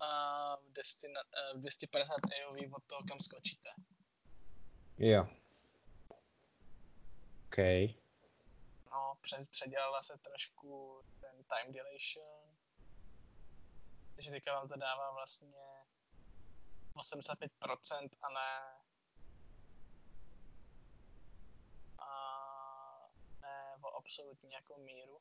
Uh, 0.00 0.72
destina, 0.72 1.20
uh, 1.54 1.60
250 1.60 2.14
AOV 2.14 2.72
od 2.72 2.84
toho, 2.86 3.02
kam 3.08 3.20
skočíte. 3.20 3.68
Jo. 4.98 5.26
OK. 7.46 7.58
No, 8.90 9.18
před, 9.20 9.50
předělala 9.50 10.02
se 10.02 10.18
trošku 10.18 11.02
ten 11.20 11.44
time 11.44 11.72
dilation. 11.72 12.56
Takže 14.14 14.30
teďka 14.30 14.54
vám 14.54 14.68
to 14.68 14.76
dává 14.76 15.12
vlastně 15.12 15.54
85% 16.96 18.08
a 18.22 18.28
ne 18.28 18.80
a 21.98 22.08
ne 23.40 23.76
o 23.80 23.96
absolutní 23.96 24.52
jako 24.52 24.78
míru. 24.78 25.20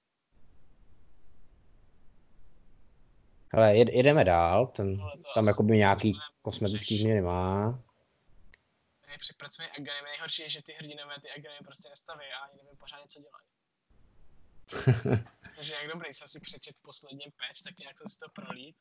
Ale 3.53 3.77
jed, 3.77 3.89
jedeme 3.89 4.23
dál, 4.23 4.67
ten, 4.67 4.97
to 4.97 5.33
tam 5.35 5.41
asi 5.43 5.49
jakoby 5.49 5.77
nějaký 5.77 6.13
kosmetický 6.41 6.97
změny 6.97 7.21
má. 7.21 7.71
Ne, 9.07 9.17
při 9.19 9.33
pracovní 9.33 9.71
agony 9.71 10.01
nejhorší 10.03 10.41
je, 10.41 10.49
že 10.49 10.63
ty 10.63 10.73
hrdinové 10.73 11.15
ty 11.21 11.29
agony 11.29 11.59
prostě 11.63 11.89
nestaví 11.89 12.25
a 12.25 12.45
ani 12.45 12.57
nevím 12.63 12.77
pořádně, 12.77 13.07
co 13.07 13.21
dělají. 13.21 13.47
Takže 15.55 15.73
jak 15.73 15.87
dobrý 15.87 16.13
jsem 16.13 16.27
si 16.27 16.39
přečet 16.39 16.75
poslední 16.81 17.25
patch, 17.39 17.61
tak 17.63 17.77
nějak 17.79 17.97
jsem 17.97 18.09
si 18.09 18.17
to 18.17 18.29
prolít. 18.29 18.77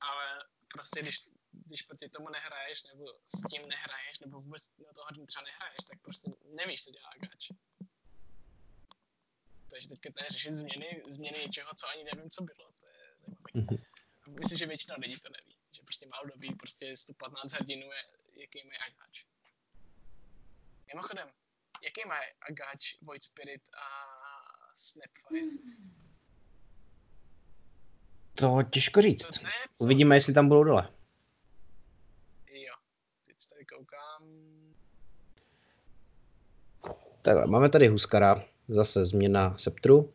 Ale 0.00 0.44
prostě 0.72 1.02
když, 1.02 1.16
když 1.52 1.82
proti 1.82 2.08
tomu 2.08 2.28
nehraješ, 2.28 2.84
nebo 2.84 3.04
s 3.36 3.40
tím 3.50 3.68
nehraješ, 3.68 4.18
nebo 4.20 4.40
vůbec 4.40 4.62
do 4.78 4.92
toho 4.94 5.06
hrdinu 5.06 5.26
třeba 5.26 5.44
nehraješ, 5.44 5.82
tak 5.88 5.98
prostě 6.02 6.30
nevíš, 6.44 6.84
co 6.84 6.90
dělá 6.90 7.08
Agač. 7.08 7.48
Takže 9.70 9.88
teďka 9.88 10.10
tady 10.12 10.28
řešit 10.30 10.52
změny, 10.52 11.02
změny 11.08 11.38
něčeho, 11.38 11.70
co 11.74 11.88
ani 11.88 12.04
nevím, 12.04 12.30
co 12.30 12.44
bylo, 12.44 12.73
zajímavé. 13.54 13.76
Myslím, 14.38 14.58
že 14.58 14.66
většina 14.66 14.96
lidí 14.98 15.16
to 15.20 15.28
neví, 15.28 15.56
že 15.76 15.82
prostě 15.82 16.06
málo 16.06 16.26
doby, 16.34 16.48
prostě 16.58 16.96
115 16.96 17.52
hrdinů 17.52 17.86
je, 17.92 18.02
jaký 18.40 18.58
má 18.68 18.74
Agač. 18.86 19.24
Mimochodem, 20.86 21.28
jaký 21.84 22.08
má 22.08 22.14
Agač, 22.50 22.96
Void 23.02 23.24
Spirit 23.24 23.62
a 23.74 23.86
Snapfire? 24.74 25.50
To 28.34 28.62
těžko 28.72 29.02
říct. 29.02 29.26
To 29.26 29.42
ne, 29.42 29.50
Uvidíme, 29.80 30.16
jestli 30.16 30.34
tam 30.34 30.48
budou 30.48 30.64
dole. 30.64 30.92
Jo, 32.46 32.74
teď 33.26 33.36
se 33.38 33.48
tady 33.48 33.64
koukám. 33.64 34.22
Takhle, 37.22 37.46
máme 37.46 37.70
tady 37.70 37.88
Huskara, 37.88 38.44
zase 38.68 39.06
změna 39.06 39.58
Sceptru. 39.58 40.14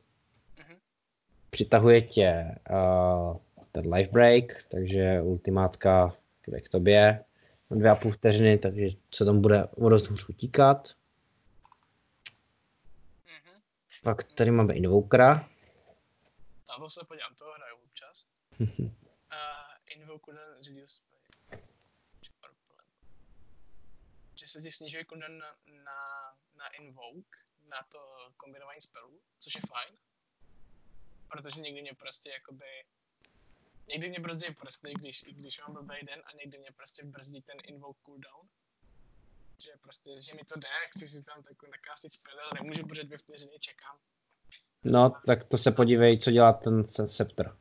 Přitahuje 1.60 2.02
tě 2.02 2.56
uh, 2.70 3.38
ten 3.72 3.94
life 3.94 4.12
break, 4.12 4.44
takže 4.72 5.22
ultimátka 5.22 6.16
bude 6.46 6.62
k 6.62 6.70
tobě 6.70 7.26
na 7.70 7.78
dvě 7.78 7.92
a 7.92 7.96
půl 7.96 8.12
vteřiny, 8.12 8.58
takže 8.58 8.88
se 9.16 9.26
tam 9.26 9.42
bude 9.42 9.68
o 9.68 9.90
dost 9.90 10.08
hůř 10.08 10.30
utíkat. 10.30 10.90
Mhm. 13.28 13.62
Pak 14.04 14.24
tady 14.24 14.52
máme 14.52 14.74
Invokera. 14.74 15.34
Na 16.70 16.78
to 16.80 16.90
se 16.90 17.06
podívám, 17.08 17.36
toho 17.36 17.52
hraju 17.52 17.76
občas. 17.84 18.28
Mhm. 18.60 18.86
Uh, 18.86 18.92
invoke 19.96 20.22
cooldown 20.26 20.64
reduce 20.68 21.02
že 24.36 24.48
se 24.48 24.62
ti 24.62 24.72
snižuje 24.72 25.06
cooldown 25.06 25.38
na, 25.38 25.56
na, 25.68 26.00
na 26.56 26.68
invoke, 26.68 27.40
na 27.68 27.78
to 27.92 28.00
kombinování 28.38 28.82
spellů, 28.82 29.22
což 29.40 29.56
je 29.56 29.62
fajn. 29.68 30.09
Protože 31.32 31.62
někdy 31.62 31.82
mě 31.82 31.94
prostě 31.94 32.30
jakoby 32.30 32.66
Někdy 33.90 34.10
mě 34.10 34.20
brzdí 34.20 34.54
prsty, 34.54 34.94
když, 34.94 35.24
když 35.24 35.62
mám 35.62 35.74
blbý 35.74 35.96
den 36.06 36.22
a 36.26 36.32
někdy 36.38 36.58
mě 36.58 36.72
prostě 36.72 37.06
brzdí 37.06 37.42
ten 37.42 37.58
invoke 37.64 38.00
cooldown. 38.06 38.48
Že 39.64 39.72
prostě, 39.82 40.22
že 40.22 40.34
mi 40.34 40.44
to 40.46 40.60
jde, 40.60 40.68
chci 40.90 41.08
si 41.08 41.24
tam 41.24 41.44
takhle 41.44 41.70
nakástit 41.70 42.14
spell, 42.14 42.40
ale 42.40 42.50
nemůžu, 42.62 42.88
protože 42.88 43.04
dvě 43.04 43.18
vteřiny 43.18 43.60
čekám. 43.60 43.98
No, 44.84 45.10
tak 45.26 45.48
to 45.48 45.58
se 45.58 45.72
podívej, 45.72 46.20
co 46.20 46.32
dělá 46.32 46.54
ten 46.54 46.88
Scepter. 47.08 47.48
Uh, 47.48 47.56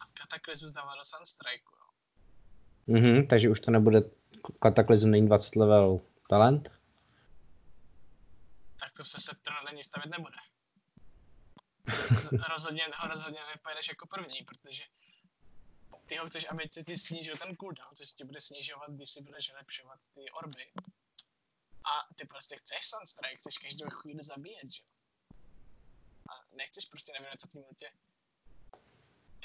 a 0.00 0.06
Cataclysmus 0.18 0.70
dává 0.70 0.96
do 0.96 1.04
Sunstrike, 1.04 1.64
jo. 1.72 1.86
Mhm, 2.86 3.26
takže 3.26 3.50
už 3.50 3.60
to 3.60 3.70
nebude 3.70 4.02
Kataklizm 4.62 5.10
není 5.10 5.26
20 5.26 5.56
level 5.56 6.00
talent. 6.28 6.75
To 8.96 9.04
se 9.04 9.20
Scepter 9.20 9.52
na 9.64 9.72
ní 9.72 9.82
stavit 9.84 10.10
nebude. 10.10 10.36
Rozhodně, 12.48 12.84
ho 12.96 13.08
rozhodně 13.08 13.40
nepojedeš 13.54 13.88
jako 13.88 14.06
první, 14.06 14.42
protože 14.42 14.84
ty 16.06 16.16
ho 16.16 16.26
chceš, 16.26 16.46
aby 16.50 16.68
ti, 16.68 16.96
snížil 16.96 17.36
ten 17.36 17.56
cooldown, 17.56 17.96
což 17.96 18.12
ti 18.12 18.24
bude 18.24 18.40
snižovat, 18.40 18.90
když 18.90 19.10
si 19.10 19.22
budeš 19.22 19.52
lepšovat 19.52 20.00
ty 20.14 20.30
orby. 20.30 20.72
A 21.84 22.14
ty 22.14 22.26
prostě 22.26 22.56
chceš 22.56 22.88
Sunstrike, 22.88 23.36
chceš 23.36 23.58
každou 23.58 23.90
chvíli 23.90 24.22
zabíjet, 24.22 24.72
že? 24.72 24.82
A 26.30 26.56
nechceš 26.56 26.84
prostě 26.84 27.12
na 27.12 27.26
20 27.26 27.54
minutě. 27.54 27.92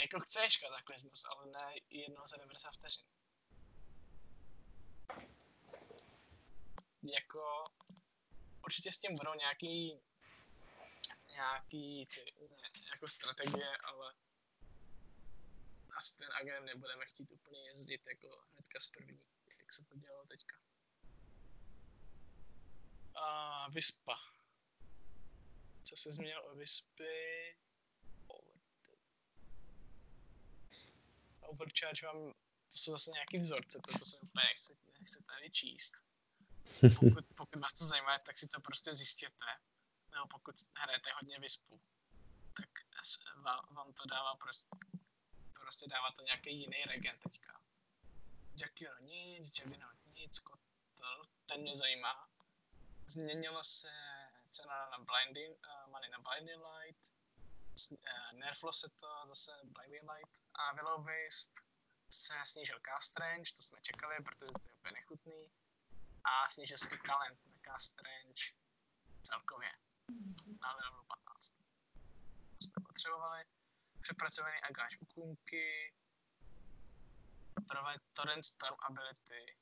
Jako 0.02 0.19
chceš 0.19 0.57
kataklizmus, 0.57 1.26
ale 1.26 1.45
ne 1.45 1.76
jednou 1.90 2.28
za 2.28 2.38
90 2.38 2.72
vteřin. 2.72 3.06
Jako 7.03 7.72
určitě 8.63 8.91
s 8.91 8.97
tím 8.99 9.15
budou 9.15 9.33
nějaký 9.33 10.01
nějaký 11.31 12.05
ty, 12.05 12.33
jako 12.91 13.07
strategie, 13.07 13.77
ale 13.77 14.13
asi 15.97 16.17
ten 16.17 16.29
agent 16.41 16.65
nebudeme 16.65 17.05
chtít 17.05 17.31
úplně 17.31 17.59
jezdit 17.67 18.07
jako 18.07 18.41
hnedka 18.53 18.79
z 18.79 18.88
první, 18.88 19.21
jak 19.59 19.73
se 19.73 19.85
to 19.85 19.95
dělalo 19.95 20.25
teďka. 20.25 20.57
A 23.15 23.69
Vyspa. 23.69 24.15
Co 25.83 25.97
se 25.97 26.11
změnilo 26.11 26.43
o 26.43 26.55
Vyspy? 26.55 27.57
Over- 28.27 28.97
Overcharge 31.41 32.07
vám, 32.07 32.33
to 32.71 32.77
jsou 32.77 32.91
zase 32.91 33.11
nějaký 33.11 33.38
vzorce, 33.38 33.79
to, 33.79 33.99
to 33.99 34.05
se 34.05 34.17
úplně 34.17 34.43
nechce, 34.43 34.73
nechce 34.99 35.23
tady 35.23 35.51
číst. 35.51 36.10
Pokud, 36.81 37.25
pokud 37.35 37.59
vás 37.59 37.73
to 37.73 37.85
zajímá, 37.85 38.19
tak 38.19 38.38
si 38.38 38.47
to 38.47 38.61
prostě 38.61 38.93
zjistěte. 38.93 39.45
Nebo 40.11 40.27
pokud 40.27 40.55
hrajete 40.75 41.09
hodně 41.13 41.39
Vyspu, 41.39 41.81
tak 42.57 42.69
vám, 43.71 43.93
to 43.93 44.05
dává 44.05 44.35
prostě, 44.35 44.69
prostě 45.53 45.88
dává 45.88 46.11
to 46.11 46.21
nějaký 46.21 46.59
jiný 46.59 46.83
regen 46.88 47.19
teďka. 47.19 47.61
Jakiro 48.61 48.99
nic, 48.99 49.59
Jagino 49.59 49.88
nic, 50.05 50.39
Kotl, 50.39 51.29
ten 51.45 51.61
mě 51.61 51.75
zajímá. 51.75 52.29
Změnilo 53.07 53.63
se 53.63 53.91
cena 54.51 54.89
na 54.91 54.97
Blinding, 54.97 55.57
uh, 55.67 55.91
money 55.91 56.09
na 56.09 56.19
Blinding 56.19 56.61
Light, 56.63 57.13
eh, 57.91 58.33
nerflo 58.33 58.73
se 58.73 58.89
to 58.89 59.07
zase 59.27 59.51
Blinding 59.63 60.11
Light 60.11 60.39
a 60.53 60.73
Willow 60.73 61.05
Wisp 61.05 61.49
se 62.09 62.33
snížil 62.43 62.79
Cast 62.79 63.19
Range, 63.19 63.51
to 63.55 63.61
jsme 63.61 63.81
čekali, 63.81 64.15
protože 64.23 64.51
to 64.51 64.67
je 64.69 64.73
úplně 64.73 64.93
nechutný. 64.93 65.51
A 66.23 66.49
i 66.91 66.98
talent 67.07 67.39
na 67.45 67.60
Cast 67.65 67.99
Range 68.02 68.43
celkově 69.23 69.72
na 70.61 70.73
levelu 70.76 71.03
15. 71.03 71.49
To 71.49 72.65
jsme 72.65 72.84
potřebovali. 72.88 73.45
Přepracovaný 74.02 74.57
agáž 74.61 74.98
u 75.02 75.06
Kunky, 75.06 75.93
proved 77.68 78.02
Torrent 78.14 78.45
Storm 78.45 78.76
ability 78.84 79.57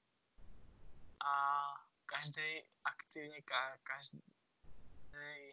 a 1.25 1.33
každý 2.05 2.63
aktivně, 2.83 3.41
ka, 3.41 3.77
každý 3.77 4.23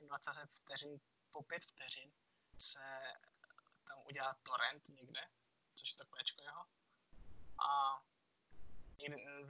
20 0.06 0.30
vteřin 0.50 1.00
po 1.30 1.42
5 1.42 1.62
vteřin 1.62 2.12
se 2.58 3.00
tam 3.88 3.98
udělá 4.06 4.36
torrent 4.42 4.88
někde, 4.88 5.20
což 5.74 5.90
je 5.90 5.96
to 5.96 6.04
jeho. 6.42 6.66
A 7.58 8.00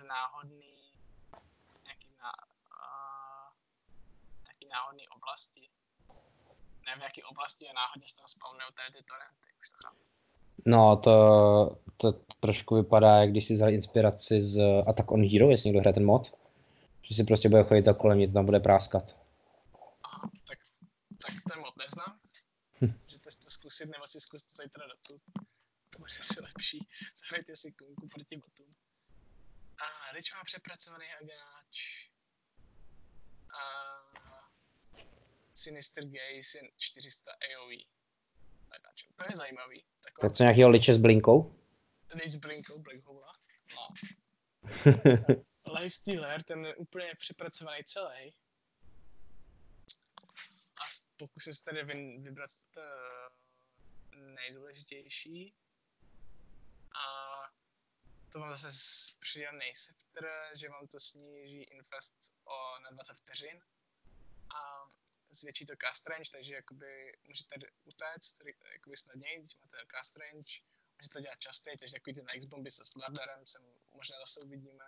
náhodný 0.06 0.85
na, 2.26 2.32
a, 2.82 2.86
nějaký 4.44 4.66
náhodný 4.72 5.08
oblasti. 5.08 5.62
Ne 6.86 6.96
v 6.98 7.02
jaký 7.02 7.22
oblasti 7.22 7.64
je 7.64 7.72
náhodně 7.72 8.08
se 8.08 8.16
tam 8.16 8.28
spawnují 8.28 8.72
tady 8.76 8.88
ty 8.92 9.02
torrenty, 9.10 9.48
už 9.60 9.68
to 9.70 9.76
chápu. 9.82 10.02
No, 10.66 10.96
to, 10.96 11.14
to 11.96 12.12
trošku 12.40 12.74
vypadá, 12.74 13.20
jak 13.20 13.30
když 13.30 13.46
si 13.46 13.54
vzal 13.54 13.70
inspiraci 13.70 14.42
z 14.42 14.54
Attack 14.88 15.10
on 15.10 15.28
Hero, 15.28 15.50
jestli 15.50 15.68
někdo 15.68 15.80
hraje 15.80 15.94
ten 15.94 16.06
mod. 16.06 16.32
Že 17.02 17.14
si 17.14 17.24
prostě 17.24 17.48
bude 17.48 17.64
chodit 17.64 17.88
a 17.88 17.94
kolem 17.94 18.16
mě 18.16 18.28
to 18.28 18.34
tam 18.34 18.46
bude 18.46 18.60
práskat. 18.60 19.04
Aha, 20.04 20.30
tak, 20.48 20.58
tak 21.22 21.34
ten 21.48 21.60
mod 21.60 21.76
neznám. 21.76 22.18
Můžete 22.80 23.30
si 23.30 23.40
to 23.40 23.50
zkusit, 23.50 23.88
nebo 23.88 24.06
si 24.06 24.20
zkuste 24.20 24.62
zítra 24.62 24.86
do 24.86 24.94
tu. 25.08 25.20
To 25.90 25.98
bude 25.98 26.12
asi 26.20 26.40
lepší. 26.40 26.88
Zahrajte 27.16 27.56
si 27.56 27.72
kunku 27.72 28.08
proti 28.08 28.36
botům. 28.36 28.70
A 29.78 30.12
Lich 30.14 30.34
má 30.34 30.44
přepracovaný 30.44 31.04
agáč. 31.20 32.08
A 33.58 33.60
Sinister 35.56 36.04
Gaze 36.04 36.58
je 36.58 36.70
400 36.76 37.32
AoE. 37.32 37.78
To 39.16 39.24
je 39.30 39.36
zajímavý. 39.36 39.84
Taková... 40.00 40.28
Tak 40.28 40.36
co 40.36 40.42
nějakýho 40.42 40.70
liče 40.70 40.94
s 40.94 40.98
blinkou? 40.98 41.60
Lich 42.14 42.32
s 42.32 42.36
blinkou, 42.36 42.78
Blackhola. 42.78 43.32
No. 43.74 43.88
Lifestealer, 45.80 46.42
ten 46.42 46.66
je 46.66 46.76
úplně 46.76 47.14
přepracovaný 47.18 47.84
celý. 47.84 48.34
A 50.78 50.84
pokusím 51.16 51.54
se 51.54 51.62
tady 51.64 51.84
vybrat 52.18 52.50
to 52.74 52.80
nejdůležitější. 54.16 55.54
A 56.94 57.36
to 58.32 58.40
vám 58.40 58.54
zase 58.54 59.12
přidaný 59.20 59.74
scepter, 59.74 60.28
že 60.56 60.68
vám 60.68 60.86
to 60.88 61.00
sníží 61.00 61.62
infest 61.62 62.34
o, 62.44 62.80
na 62.80 62.90
20 62.90 63.20
vteřin 63.20 63.60
zvětší 65.36 65.66
to 65.66 65.74
cast 65.76 66.06
range, 66.06 66.30
takže 66.32 66.54
jakoby 66.54 67.16
můžete 67.26 67.54
utéct 67.84 68.40
jakoby 68.72 68.96
snadněji, 68.96 69.38
když 69.40 69.56
máte 69.60 69.76
cast 69.90 70.16
range, 70.16 70.52
můžete 70.98 71.12
to 71.12 71.20
dělat 71.20 71.38
častěji, 71.38 71.76
takže 71.78 71.92
takový 71.92 72.14
ty 72.14 72.22
next 72.22 72.48
bomby 72.48 72.70
se 72.70 72.84
Slardarem 72.84 73.46
se 73.46 73.58
možná 73.92 74.16
zase 74.20 74.40
uvidíme. 74.40 74.84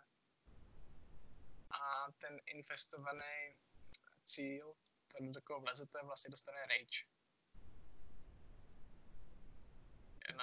A 1.70 2.06
ten 2.18 2.40
infestovaný 2.46 3.56
cíl, 4.24 4.74
to 5.08 5.24
do 5.24 5.42
koho 5.42 5.60
vlezete, 5.60 5.98
vlastně 6.02 6.30
dostane 6.30 6.58
rage. 6.66 7.04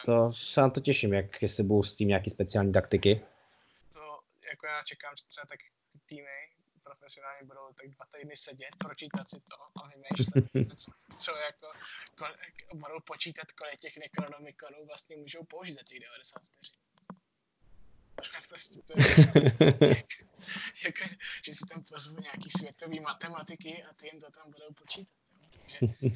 To 0.06 0.34
se 0.34 0.62
na 0.62 0.70
to 0.70 0.80
těším, 0.80 1.14
jak 1.14 1.42
jestli 1.42 1.64
budou 1.64 1.84
s 1.84 1.96
tím 1.96 2.08
nějaký 2.08 2.30
speciální 2.30 2.74
taktiky. 2.74 3.26
To, 3.94 4.20
jako 4.50 4.68
já 4.68 4.84
čekám, 4.84 5.16
že 5.16 5.28
třeba 5.28 5.46
tak 5.46 5.60
ty 5.92 6.00
týmy 6.06 6.55
profesionálně 6.86 7.44
budou 7.44 7.74
tak 7.74 7.88
dva 7.90 8.06
týdny 8.06 8.36
sedět, 8.36 8.76
pročítat 8.78 9.30
si 9.30 9.40
to 9.50 9.56
a 9.80 9.88
vymýšlet, 9.88 10.46
co 11.24 11.32
jako, 11.38 11.68
kol, 12.18 12.28
budou 12.74 13.00
počítat, 13.00 13.52
kolik 13.52 13.80
těch 13.80 13.98
nekronomikonů 13.98 14.86
vlastně 14.86 15.18
můžou 15.18 15.44
použít 15.44 15.74
za 15.74 15.84
těch 15.84 16.00
90 16.00 16.44
vteřin. 16.44 16.76
Prostě 18.50 18.82
to 18.82 18.94
je, 19.00 19.10
jak, 19.98 20.12
jako, 20.86 21.16
že 21.46 21.54
si 21.54 21.66
tam 21.70 21.84
pozvu 21.84 22.20
nějaký 22.22 22.50
světový 22.50 23.00
matematiky 23.00 23.84
a 23.84 23.94
ty 23.94 24.08
jim 24.08 24.20
to 24.20 24.32
tam 24.32 24.52
budou 24.52 24.74
počítat. 24.74 25.14
Takže 25.80 26.16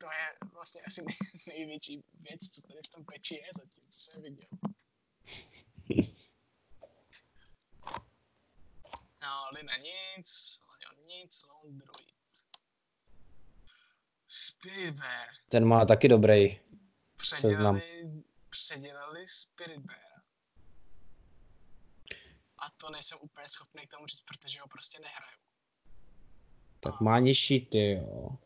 to 0.00 0.06
je 0.06 0.50
vlastně 0.52 0.80
asi 0.80 1.04
nej, 1.04 1.16
největší 1.46 2.04
věc, 2.20 2.50
co 2.50 2.62
tady 2.62 2.80
v 2.86 2.92
tom 2.94 3.04
peči 3.04 3.34
je 3.34 3.50
zatím, 3.56 3.82
co 3.90 4.00
jsem 4.00 4.22
viděl. 4.22 4.48
No, 7.84 9.06
Lina 9.56 9.76
nic, 9.76 10.60
Leon 10.70 11.06
nic, 11.06 11.44
Lone 11.48 11.78
Druid. 11.78 12.10
Spirit 14.26 14.94
Bear. 14.94 15.28
Ten 15.48 15.64
má 15.64 15.84
taky 15.84 16.08
dobrý 16.08 16.60
předělali, 17.16 17.82
předělali 18.50 19.28
Spirit 19.28 19.78
Bear. 19.78 20.00
A 22.58 22.70
to 22.76 22.90
nejsem 22.90 23.18
úplně 23.22 23.48
schopný 23.48 23.86
k 23.86 23.90
tomu 23.90 24.06
říct, 24.06 24.20
protože 24.20 24.60
ho 24.60 24.68
prostě 24.68 24.98
nehraju. 24.98 25.38
Tak 26.80 27.00
má 27.00 27.18
nižší 27.18 27.66
ty, 27.66 27.92
jo. 27.92 28.38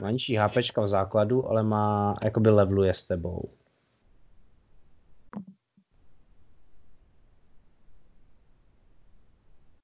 Má 0.00 0.10
nižší 0.10 0.36
HP 0.36 0.56
v 0.76 0.88
základu, 0.88 1.48
ale 1.48 1.62
má, 1.62 2.16
jakoby 2.22 2.50
leveluje 2.50 2.94
s 2.94 3.02
tebou. 3.02 3.58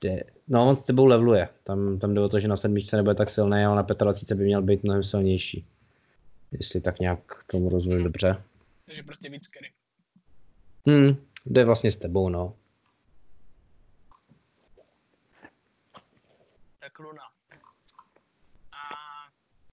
De, 0.01 0.25
no, 0.49 0.69
on 0.69 0.77
s 0.77 0.85
tebou 0.85 1.07
leveluje. 1.07 1.49
Tam, 1.65 1.99
tam 1.99 2.15
jde 2.15 2.21
o 2.21 2.29
to, 2.29 2.41
že 2.41 2.49
na 2.49 2.57
sedmičce 2.57 2.97
nebude 2.97 3.15
tak 3.15 3.31
silný, 3.31 3.65
ale 3.65 3.77
na 3.77 3.83
25 3.83 4.37
by 4.37 4.45
měl 4.45 4.63
být 4.63 4.83
mnohem 4.83 5.05
silnější. 5.05 5.67
Jestli 6.51 6.81
tak 6.81 6.99
nějak 6.99 7.21
tomu 7.47 7.69
rozumím 7.69 8.05
dobře. 8.05 8.43
Takže 8.85 9.03
prostě 9.03 9.31
víc 9.31 9.49
carry. 9.49 9.73
Hmm, 10.87 11.27
jde 11.47 11.65
vlastně 11.65 11.91
s 11.91 11.97
tebou, 11.97 12.29
no. 12.29 12.57
Tak 16.81 16.99
Luna 16.99 17.23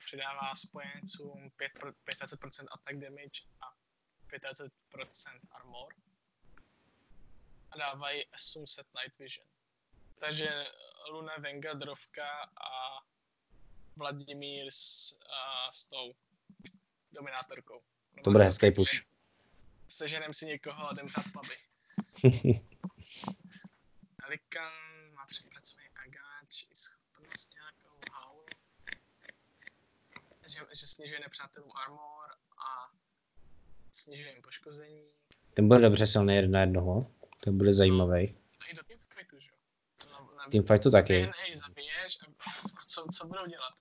přidává 0.06 0.56
spojencům 0.56 1.52
5, 1.56 1.72
25% 1.74 2.66
attack 2.72 2.98
damage 3.00 3.42
a 3.62 3.66
25% 4.30 4.70
armor. 5.52 5.94
A 7.72 7.78
dávají 7.78 8.26
Assumed 8.26 8.68
Night 8.96 9.20
Vision. 9.20 9.48
Takže 10.26 10.50
Luna 11.12 11.38
Vengadrovka 11.38 12.30
a 12.44 13.04
Vladimír 13.96 14.68
s, 14.70 15.14
a, 15.22 15.72
s 15.72 15.88
tou 15.88 16.14
dominátorkou. 17.12 17.82
To 18.24 18.32
bude 18.32 18.44
hezký 18.44 18.72
push. 18.72 19.02
Seženem 19.88 20.34
si 20.34 20.46
někoho 20.46 20.90
a 20.90 20.94
jdem 20.94 21.08
hrát 21.08 21.26
puby. 21.34 21.56
Alikan 24.24 24.74
má 25.16 25.26
přepracovaný 25.26 25.90
agáč 26.06 26.64
i 26.72 26.76
schopnost 26.76 27.54
nějakou 27.54 28.00
haul 28.12 28.46
že, 30.48 30.60
že 30.74 30.88
snižuje 30.88 31.20
nepřátelům 31.20 31.72
armor 31.86 32.30
a 32.58 32.92
snižuje 33.92 34.34
jim 34.34 34.42
poškození. 34.42 35.04
Ten 35.54 35.68
bude 35.68 35.80
dobře 35.80 36.08
silný 36.08 36.36
jeden 36.36 36.52
na 36.52 36.60
jednoho. 36.60 37.12
To 37.40 37.52
bude 37.52 37.74
zajímavý. 37.74 38.36
No, 38.60 38.68
i 38.72 38.74
do 38.74 38.84
teamfightu, 38.84 39.40
že 39.40 39.52
jo? 39.52 39.58
Na, 40.12 40.20
na 40.35 40.35
teamfightu 40.52 40.92
taky. 40.92 41.22
DNA 41.22 41.34
zabiješ 41.54 42.18
a, 42.22 42.86
co, 42.88 43.06
co 43.18 43.28
budou 43.28 43.46
dělat? 43.46 43.74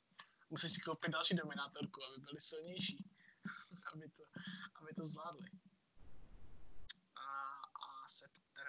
Musíš 0.51 0.73
si 0.73 0.81
koupit 0.81 1.11
další 1.11 1.36
dominátorku, 1.36 2.01
aby 2.05 2.24
byli 2.24 2.41
silnější. 2.41 3.05
aby, 3.93 4.09
to, 4.09 4.23
aby 4.82 4.95
to 4.95 5.05
zvládli. 5.05 5.49
A, 7.16 7.27
a 7.85 8.09
Scepter... 8.09 8.66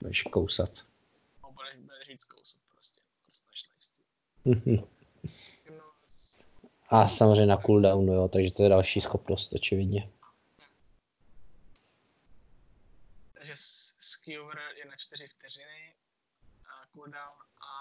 Budeš 0.00 0.22
kousat. 0.22 0.70
No, 1.42 1.52
budeš, 1.52 1.76
budeš 1.76 2.08
víc 2.08 2.24
kousat 2.24 2.62
prostě. 2.74 3.00
Dostaneš 3.26 3.64
lifesteal. 3.68 4.88
A 6.88 7.08
samozřejmě 7.08 7.46
na 7.46 7.56
cooldownu, 7.56 8.12
jo, 8.12 8.28
takže 8.28 8.50
to 8.50 8.62
je 8.62 8.68
další 8.68 9.00
schopnost, 9.00 9.52
očividně. 9.52 10.10
Takže 13.32 13.52
Skewer 14.26 14.58
je 14.76 14.84
na 14.84 14.96
4 14.96 15.26
vteřiny 15.26 15.94
a 16.68 16.86
cooldown 16.92 17.36
a, 17.60 17.72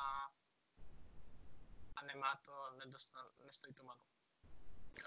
a 1.96 2.06
nemá 2.06 2.42
to, 2.46 2.52
nedostan, 2.86 3.26
nestojí 3.46 3.74
to 3.74 3.84
manu. 3.84 4.02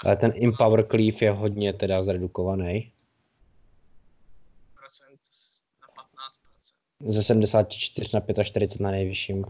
Ale 0.04 0.16
ten 0.16 0.32
Empower 0.44 0.86
Cleave 0.86 1.18
je 1.20 1.30
hodně 1.30 1.72
teda 1.72 2.02
zredukovaný. 2.02 2.92
Procent 4.74 5.20
na 5.80 6.04
15%. 7.08 7.12
Ze 7.12 7.24
74 7.24 8.10
na 8.14 8.20
45 8.44 8.80
na 8.80 8.90
nejvyšším. 8.90 9.44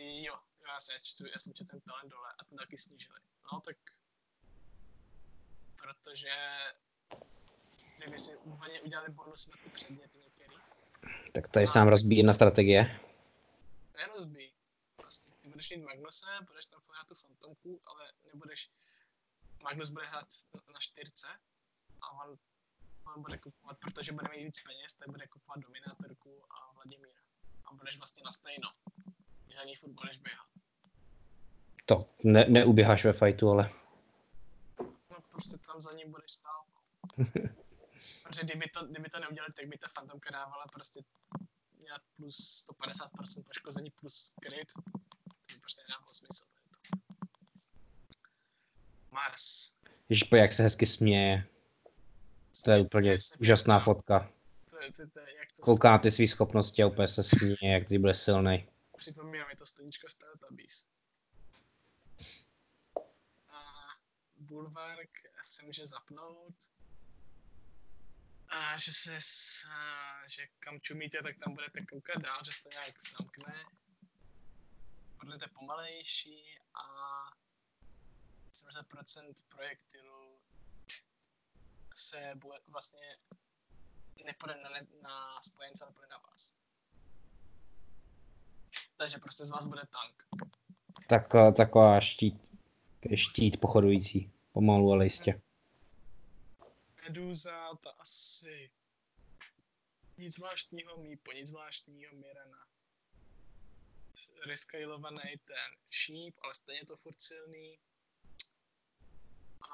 Jo, 0.00 0.34
já 0.68 0.80
se 0.80 0.92
čtu, 1.02 1.26
já 1.26 1.38
jsem 1.38 1.54
četl 1.54 1.70
ten 1.70 1.80
talent 1.80 2.10
dole 2.10 2.28
a 2.38 2.44
ten 2.44 2.58
taky 2.58 2.78
snížili. 2.78 3.18
No 3.52 3.60
tak, 3.60 3.76
protože 5.82 6.30
kdyby 7.98 8.18
si 8.18 8.36
úplně 8.36 8.80
udělali 8.80 9.10
bonus 9.10 9.48
na 9.50 9.56
ty 9.64 9.70
předměty. 9.70 10.18
Tak 11.32 11.48
tady 11.48 11.66
se 11.66 11.78
nám 11.78 11.88
rozbíjí 11.88 12.18
jedna 12.18 12.34
strategie. 12.34 13.00
Nerozbíjí. 13.96 14.52
Vlastně, 14.98 15.32
ty 15.40 15.48
budeš 15.48 15.70
mít 15.70 15.84
Magnuse, 15.84 16.26
budeš 16.46 16.66
tam 16.66 16.80
hrát 16.90 17.08
tu 17.08 17.14
fantomku, 17.14 17.80
ale 17.86 18.12
nebudeš... 18.32 18.70
Magnus 19.62 19.88
bude 19.88 20.06
hrát 20.06 20.26
na 20.72 20.78
čtyřce 20.78 21.28
a 22.02 22.10
on, 22.10 22.36
on 23.16 23.22
bude 23.22 23.38
kupovat, 23.38 23.78
protože 23.78 24.12
bude 24.12 24.28
mít 24.28 24.44
víc 24.44 24.62
peněz, 24.62 24.94
tak 24.94 25.08
bude 25.08 25.26
kupovat 25.26 25.58
Dominátorku 25.58 26.42
a 26.50 26.72
Vladimíra. 26.72 27.20
A 27.64 27.74
budeš 27.74 27.98
vlastně 27.98 28.22
na 28.24 28.30
stejno. 28.30 28.68
Za 29.52 29.64
ní 29.64 29.76
furt 29.76 29.90
budeš 29.90 30.16
běhat. 30.16 30.46
To 31.86 32.10
ne, 32.22 32.44
neuběháš 32.48 33.04
ve 33.04 33.12
fightu, 33.12 33.50
ale... 33.50 33.70
No 35.10 35.16
prostě 35.30 35.58
tam 35.58 35.82
za 35.82 35.92
ním 35.92 36.10
budeš 36.10 36.30
stát. 36.30 36.64
Protože 38.34 38.46
kdyby 38.46 38.68
to, 38.68 38.86
kdyby 38.86 39.08
to 39.08 39.20
neudělali, 39.20 39.52
tak 39.52 39.66
by 39.66 39.78
ta 39.78 39.88
fantomka 39.88 40.30
dávala 40.30 40.66
prostě 40.72 41.00
měla 41.78 42.00
plus 42.16 42.66
150% 42.80 43.44
poškození 43.44 43.90
plus 43.90 44.34
crit. 44.42 44.72
To 44.72 45.54
by 45.54 45.60
prostě 45.60 45.82
nedávalo 45.88 46.12
smysl. 46.12 46.44
To. 46.44 46.96
Mars. 49.10 49.74
Ježiš, 50.08 50.28
jak 50.32 50.52
se 50.52 50.62
hezky 50.62 50.86
směje. 50.86 51.46
To 52.64 52.70
je 52.70 52.80
úplně 52.80 53.16
úžasná 53.40 53.80
fotka. 53.80 54.30
Kouká 55.60 55.90
na 55.90 55.98
ty 55.98 56.10
svý 56.10 56.28
schopnosti 56.28 56.82
a 56.82 56.86
úplně 56.86 57.08
se 57.08 57.24
směje, 57.24 57.72
jak 57.72 57.88
ty 57.88 57.98
bude 57.98 58.14
silný. 58.14 58.68
Připomíná 58.96 59.48
mi 59.48 59.56
to 59.56 59.66
stanička 59.66 60.08
z 60.08 60.14
Teletubbies. 60.14 60.88
Bulwark 64.36 65.10
se 65.44 65.66
může 65.66 65.86
zapnout. 65.86 66.54
A 68.54 68.78
že 68.78 68.92
se, 68.92 69.18
a, 69.70 70.28
že 70.28 70.46
kam 70.58 70.80
čumíte, 70.80 71.22
tak 71.22 71.38
tam 71.44 71.54
budete 71.54 71.86
koukat 71.86 72.22
dál, 72.22 72.38
že 72.44 72.52
se 72.52 72.62
to 72.62 72.68
nějak 72.70 72.94
zamkne. 73.10 73.64
Budete 75.24 75.46
pomalejší 75.48 76.58
a 76.74 76.84
70% 78.52 79.34
projektilů 79.48 80.38
se 81.96 82.32
bude, 82.34 82.58
vlastně 82.68 83.00
nepůjde 84.24 84.54
na, 84.54 84.70
na 85.02 85.42
spojence, 85.42 85.84
ale 85.84 85.92
půjde 85.92 86.08
na 86.10 86.18
vás. 86.18 86.54
Takže 88.96 89.18
prostě 89.18 89.44
z 89.44 89.50
vás 89.50 89.66
bude 89.66 89.82
tank. 89.86 90.48
Tak, 91.08 91.34
eh, 91.34 91.52
taková 91.52 92.00
štít, 92.00 92.34
štít 93.14 93.60
pochodující, 93.60 94.32
pomalu, 94.52 94.92
ale 94.92 95.04
jistě. 95.04 95.40
Meduza, 97.14 97.74
ta 97.82 97.90
asi 97.90 98.70
nic 100.16 100.34
zvláštního 100.34 100.96
Mípo, 100.96 101.32
nic 101.32 101.48
zvláštního 101.48 102.14
Mirena. 102.14 102.58
Rescalovaný 104.46 105.38
ten 105.44 105.78
šíp, 105.90 106.36
ale 106.44 106.54
stejně 106.54 106.86
to 106.86 106.96
furt 106.96 107.20
silný. 107.20 107.78
A 109.60 109.68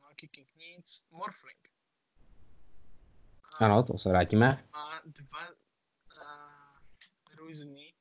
Monkey 0.00 0.28
King 0.28 0.54
nic. 0.54 1.06
Morphling. 1.10 1.72
A 3.44 3.64
ano, 3.64 3.82
to 3.82 3.98
se 3.98 4.08
vrátíme. 4.08 4.68
Má 4.72 5.00
dva 5.04 5.50
uh, 5.50 5.56
různý. 7.36 7.94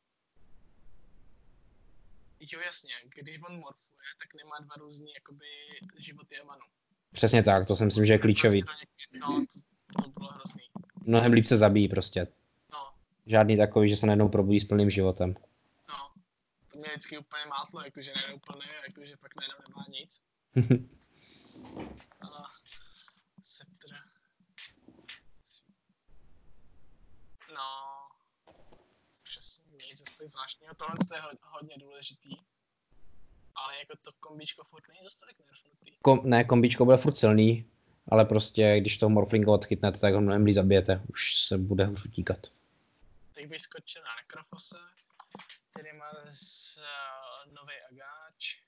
Jo, 2.40 2.60
jasně, 2.60 2.94
když 3.06 3.44
on 3.44 3.60
morfuje, 3.60 4.08
tak 4.20 4.34
nemá 4.34 4.60
dva 4.60 4.76
různý 4.76 5.14
jakoby 5.14 5.46
životy 5.98 6.40
a 6.40 6.44
manu. 6.44 6.66
Přesně 7.14 7.44
tak, 7.44 7.68
to 7.68 7.76
si 7.76 7.86
myslím, 7.86 8.06
že 8.06 8.14
je 8.14 8.20
klíčový. 8.20 8.64
No, 9.20 9.46
to, 9.96 10.02
to 10.04 10.10
bylo 10.10 10.30
hrozný. 10.32 10.62
Mnohem 11.06 11.32
líp 11.34 11.48
se 11.48 11.58
zabíjí 11.58 11.88
prostě. 11.88 12.28
No, 12.74 12.78
Žádný 13.26 13.58
takový, 13.58 13.90
že 13.90 13.98
se 13.98 14.06
najednou 14.06 14.30
probudí 14.30 14.60
s 14.60 14.66
plným 14.66 14.90
životem. 14.92 15.36
no. 15.90 16.12
To 16.72 16.78
mě 16.80 16.88
vždycky 16.90 17.18
úplně 17.18 17.44
mátlo, 17.50 17.82
jak 17.86 17.94
to, 17.94 18.02
že 18.02 18.12
najednou 18.16 18.40
plný 18.40 18.66
a 18.66 18.74
jak 18.88 18.96
to, 18.96 19.06
že 19.06 19.18
pak 19.18 19.32
najednou 19.36 19.58
nemá 19.70 19.86
nic. 19.90 20.22
No, 27.56 27.64
přesně 29.24 29.86
nic 29.90 30.00
zase 30.00 30.18
tak 30.18 30.30
zvláštního. 30.30 30.74
Tohle 30.76 30.96
je 31.16 31.22
ho- 31.22 31.30
hodně 31.42 31.76
důležitý. 31.80 32.30
Ale 33.64 33.80
jako 33.80 33.94
to 34.02 34.12
kombíčko 34.20 34.64
furt 34.64 34.88
není 34.88 35.00
zase 35.04 35.20
tolik 35.20 35.38
nerfnutý. 35.40 35.92
Kom, 36.02 36.22
ne, 36.24 36.44
kombičko 36.44 36.86
bude 36.86 36.98
furt 36.98 37.18
silný, 37.18 37.72
ale 38.12 38.26
prostě 38.26 38.78
když 38.80 38.98
toho 38.98 39.10
Morflinga 39.10 39.52
odchytnete, 39.52 39.98
tak 39.98 40.14
ho 40.14 40.22
mnohem 40.22 40.54
zabijete. 40.54 41.02
Už 41.10 41.48
se 41.48 41.58
bude 41.58 41.86
hůř 41.86 42.06
utíkat. 42.06 42.38
Tak 43.36 43.46
bych 43.46 43.62
skočil 43.62 44.02
na 44.04 44.10
Necrofose, 44.22 44.80
který 45.72 45.98
má 45.98 46.12
z, 46.26 46.78
uh, 46.78 47.54
nový 47.54 47.74
agáč. 47.92 48.64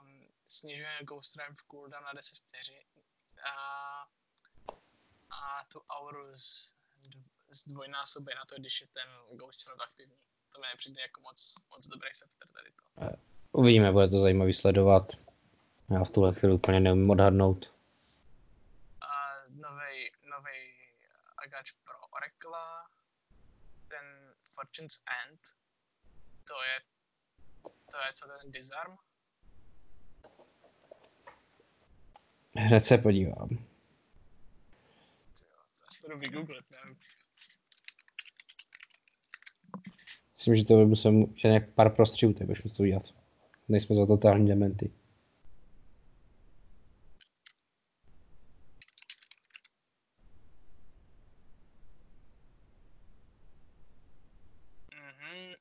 Um, 0.00 0.26
snižuje 0.48 0.98
Ghost 1.02 1.36
Drive 1.36 1.56
cooldown 1.70 2.04
na 2.04 2.12
10 2.12 2.38
vteřin. 2.38 2.82
A, 3.44 3.52
a 5.30 5.64
tu 5.72 5.80
auru 5.80 6.36
z, 6.36 6.74
zdvojnásobí 7.50 8.32
na 8.34 8.44
to, 8.44 8.54
když 8.58 8.80
je 8.80 8.86
ten 8.86 9.08
Ghost 9.36 9.60
Shield 9.60 9.80
aktivní. 9.80 10.16
To 10.54 10.60
mi 10.60 10.66
nepřijde 10.72 11.00
jako 11.00 11.20
moc, 11.20 11.54
moc 11.70 11.86
dobrý 11.86 12.08
scepter 12.12 12.48
tady 12.48 12.70
to. 12.70 12.84
Uvidíme, 13.52 13.92
bude 13.92 14.08
to 14.08 14.20
zajímavý 14.20 14.54
sledovat. 14.54 15.12
Já 15.90 16.04
v 16.04 16.10
tuhle 16.10 16.34
chvíli 16.34 16.54
úplně 16.54 16.80
neumím 16.80 17.10
odhadnout. 17.10 17.74
A 19.00 19.06
nový, 19.48 20.12
nový 20.22 20.74
agáč 21.38 21.70
pro 21.70 21.94
Oracle, 22.08 22.88
ten 23.88 24.34
Fortune's 24.54 25.02
End, 25.24 25.40
to 26.48 26.54
je, 26.62 26.80
to 27.62 27.98
je 27.98 28.12
co 28.14 28.26
ten 28.26 28.52
Disarm, 28.52 28.96
Hned 32.56 32.86
se 32.86 32.98
podívám. 32.98 33.48
Tyjo, 33.48 33.60
to 35.78 35.86
asi 35.88 36.06
to 36.06 36.18
vygooglit, 36.18 36.64
nevím. 36.70 36.98
Myslím, 40.44 40.56
že 40.56 40.64
to 40.64 40.76
by 40.76 40.86
musel, 40.86 41.26
že 41.36 41.48
nějak 41.48 41.70
pár 41.70 41.94
prostřihů, 41.94 42.32
tak 42.32 42.46
bychom 42.46 42.70
to 42.70 42.82
udělat. 42.82 43.02
Nejsme 43.68 43.96
za 43.96 44.06
totální 44.06 44.48
dementy. 44.48 44.92
Mhm. 54.94 55.54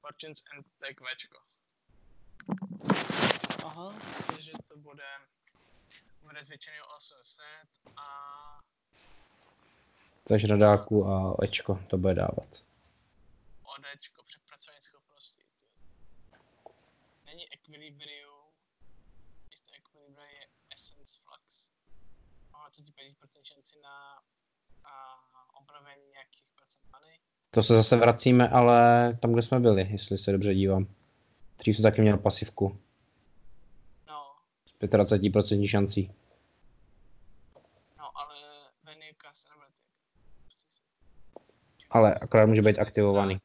Fortune's 0.00 0.44
je 0.88 0.94
kvéčko. 0.94 1.38
Aha, 3.64 3.94
Takže 4.26 4.52
to 4.68 4.76
bude, 4.76 5.08
bude 6.22 6.44
zvětšený 6.44 6.76
o 6.80 6.96
800 6.96 7.44
a 7.96 8.04
Takže 10.24 10.46
na 10.48 10.56
dálku 10.56 11.06
a 11.06 11.36
Ečko 11.42 11.80
to 11.90 11.98
bude 11.98 12.14
dávat. 12.14 12.48
ODčko, 13.62 14.22
přepracování 14.22 14.80
schopností. 14.80 15.42
ty. 15.42 15.64
Není 17.26 17.44
Equilibrium, 17.54 18.44
místo 19.50 19.70
Equilibria 19.78 20.26
je 20.26 20.46
Essence 20.74 21.18
Flux. 21.24 21.70
Má 22.52 22.70
25% 22.70 23.42
šanci 23.42 23.74
na 23.82 24.22
a 24.84 24.92
obnovení 25.60 26.02
nějakých 26.12 26.44
procent 26.56 26.82
many. 26.92 27.18
To 27.50 27.62
se 27.62 27.74
zase 27.74 27.96
vracíme, 27.96 28.48
ale 28.48 29.12
tam, 29.22 29.32
kde 29.32 29.42
jsme 29.42 29.60
byli, 29.60 29.88
jestli 29.90 30.18
se 30.18 30.32
dobře 30.32 30.54
dívám. 30.54 30.86
Dřív 31.58 31.76
jsem 31.76 31.82
taky 31.82 32.00
měl 32.00 32.18
pasivku 32.18 32.78
No, 34.06 34.36
s 34.66 34.72
25% 34.80 35.68
šancí. 35.68 36.14
no, 37.98 38.18
ale 38.18 38.34
Venika 38.84 39.34
se 39.34 39.48
nebude 39.48 39.68
týkat. 39.68 39.84
Prostě 40.44 40.70
se 40.72 40.82
Ale 41.94 42.14
akorát 42.14 42.46
může 42.46 42.62
být 42.62 42.78
aktivovaný. 42.78 43.38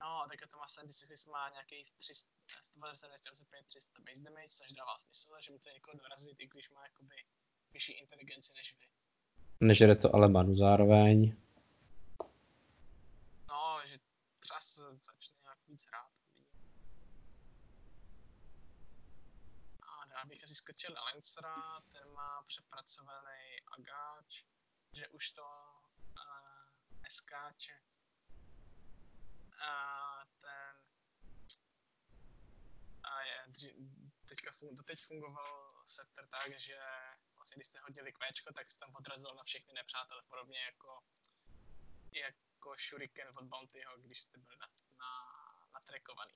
No, 0.00 0.24
tak 0.28 0.40
to 0.50 1.30
má 1.30 1.48
nějaký 1.50 1.82
300, 1.96 2.30
195, 2.62 3.66
300 3.66 4.00
base 4.00 4.22
damage, 4.22 4.48
což 4.48 4.72
dává 4.72 4.98
smysl, 4.98 5.36
že 5.40 5.52
můžete 5.52 5.72
někoho 5.72 5.96
dorazit, 5.96 6.40
i 6.40 6.46
když 6.46 6.70
má 6.70 6.82
jakoby 6.84 7.14
vyšší 7.72 7.92
inteligenci 7.92 8.52
než 8.56 8.76
vy. 8.78 8.86
Nežere 9.60 9.96
to 9.96 10.14
ale 10.14 10.28
manu 10.28 10.56
zároveň. 10.56 11.36
No, 13.48 13.80
že 13.84 13.98
třeba 14.40 14.60
se 14.60 14.82
začne 14.82 15.36
nějak 15.42 15.58
víc 15.68 15.86
hrát. 15.86 16.10
A 19.82 20.06
dál 20.06 20.26
bych 20.26 20.44
asi 20.44 20.54
skočil 20.54 20.94
na 20.94 21.02
Lancera, 21.02 21.80
ten 21.92 22.12
má 22.12 22.42
přepracovaný 22.46 23.60
agáč, 23.78 24.44
že 24.92 25.08
už 25.08 25.30
to 25.30 25.42
eskáče. 27.28 27.76
A 29.60 30.24
ten 30.40 30.74
a 33.02 33.22
je, 33.22 33.52
teďka 34.28 34.52
fun, 34.52 34.74
doteď 34.74 35.04
fungoval 35.04 35.84
Scepter 35.86 36.28
tak, 36.28 36.58
že 36.58 36.78
vlastně 37.36 37.56
když 37.56 37.66
jste 37.66 37.80
hodili 37.80 38.12
kvéčko, 38.12 38.52
tak 38.52 38.70
se 38.70 38.78
tam 38.78 38.94
odrazil 38.94 39.34
na 39.34 39.42
všechny 39.42 39.72
nepřátele, 39.72 40.22
podobně 40.28 40.60
jako 40.60 41.02
jako 42.12 42.76
Shuriken 42.76 43.28
od 43.28 43.44
Bountyho, 43.44 43.98
když 43.98 44.20
jste 44.20 44.38
byli 44.38 44.56
na, 44.58 44.66
na, 44.98 45.10
natrekovaný. 45.74 46.34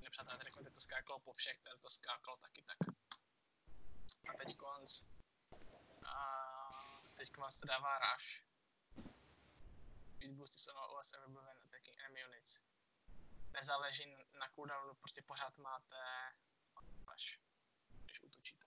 Nepřátelé 0.00 0.34
natrekovaný, 0.34 0.64
tak 0.64 0.74
to 0.74 0.80
skákalo 0.80 1.20
po 1.20 1.32
všech, 1.32 1.60
tady 1.60 1.80
to 1.80 1.90
skákalo 1.90 2.36
taky 2.36 2.62
tak. 2.62 2.78
A 4.28 4.36
teď 4.36 4.56
konc. 4.56 5.02
A 6.04 6.14
teď 7.16 7.36
vás 7.36 7.60
to 7.60 7.66
dává 7.66 7.98
rush. 7.98 8.48
Speed 10.18 10.32
boosty 10.32 10.58
jsou 10.58 10.72
OS 10.72 11.12
every 11.12 11.34
when 11.34 11.56
attacking 11.64 11.96
enemy 12.00 12.24
units. 12.24 12.60
Nezáleží 13.52 14.04
na 14.40 14.48
cooldownu, 14.54 14.94
prostě 14.94 15.22
pořád 15.22 15.58
máte 15.58 15.96
rush, 17.10 17.40
když 18.04 18.22
útočíte. 18.22 18.66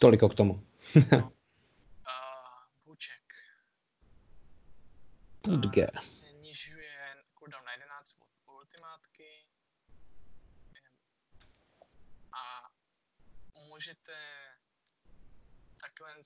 Toliko 0.00 0.28
k 0.28 0.34
tomu. 0.34 0.52
Uh, 0.54 1.30
Buček. 2.84 3.32
Budge. 5.42 5.86
Snižuje 5.94 7.24
cooldown 7.38 7.64
na 7.64 7.72
11 7.72 8.16
od 8.20 8.28
ultimátky. 8.54 9.46
A 12.32 12.70
můžete 13.52 14.16
takhle 15.80 16.16
uh, 16.16 16.22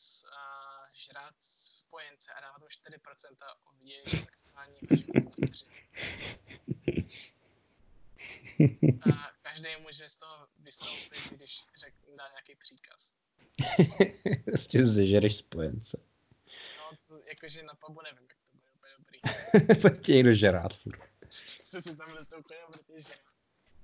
žrát 0.93 1.35
spojence 1.89 2.33
a 2.33 2.41
dávat 2.41 2.59
mu 2.61 2.67
4% 2.67 3.37
o 3.65 3.71
jejich 3.81 4.27
vteřiny. 4.31 4.79
A 9.13 9.33
každý 9.43 9.77
může 9.81 10.09
z 10.09 10.17
toho 10.17 10.49
vystoupit, 10.59 11.23
když 11.31 11.67
řek, 11.77 11.95
dá 12.17 12.29
nějaký 12.29 12.55
příkaz. 12.55 13.15
prostě 14.45 14.87
zežereš 14.87 15.37
spojence. 15.37 16.01
No, 16.77 16.97
to, 17.07 17.23
jakože 17.29 17.63
na 17.63 17.75
pubu 17.75 18.01
nevím, 18.03 18.29
jak 18.29 18.35
to 18.35 18.57
bude 18.57 18.71
úplně 18.75 18.93
dobrý. 18.99 19.21
Pojď 19.83 20.07
tě 20.07 20.13
někdo 20.13 20.35
žerát 20.35 20.75
furt. 20.83 21.01
to 21.71 21.83
si 21.83 21.97
tam 21.97 22.09
vystoupit, 22.17 22.57
protože 22.67 23.01
že 23.01 23.15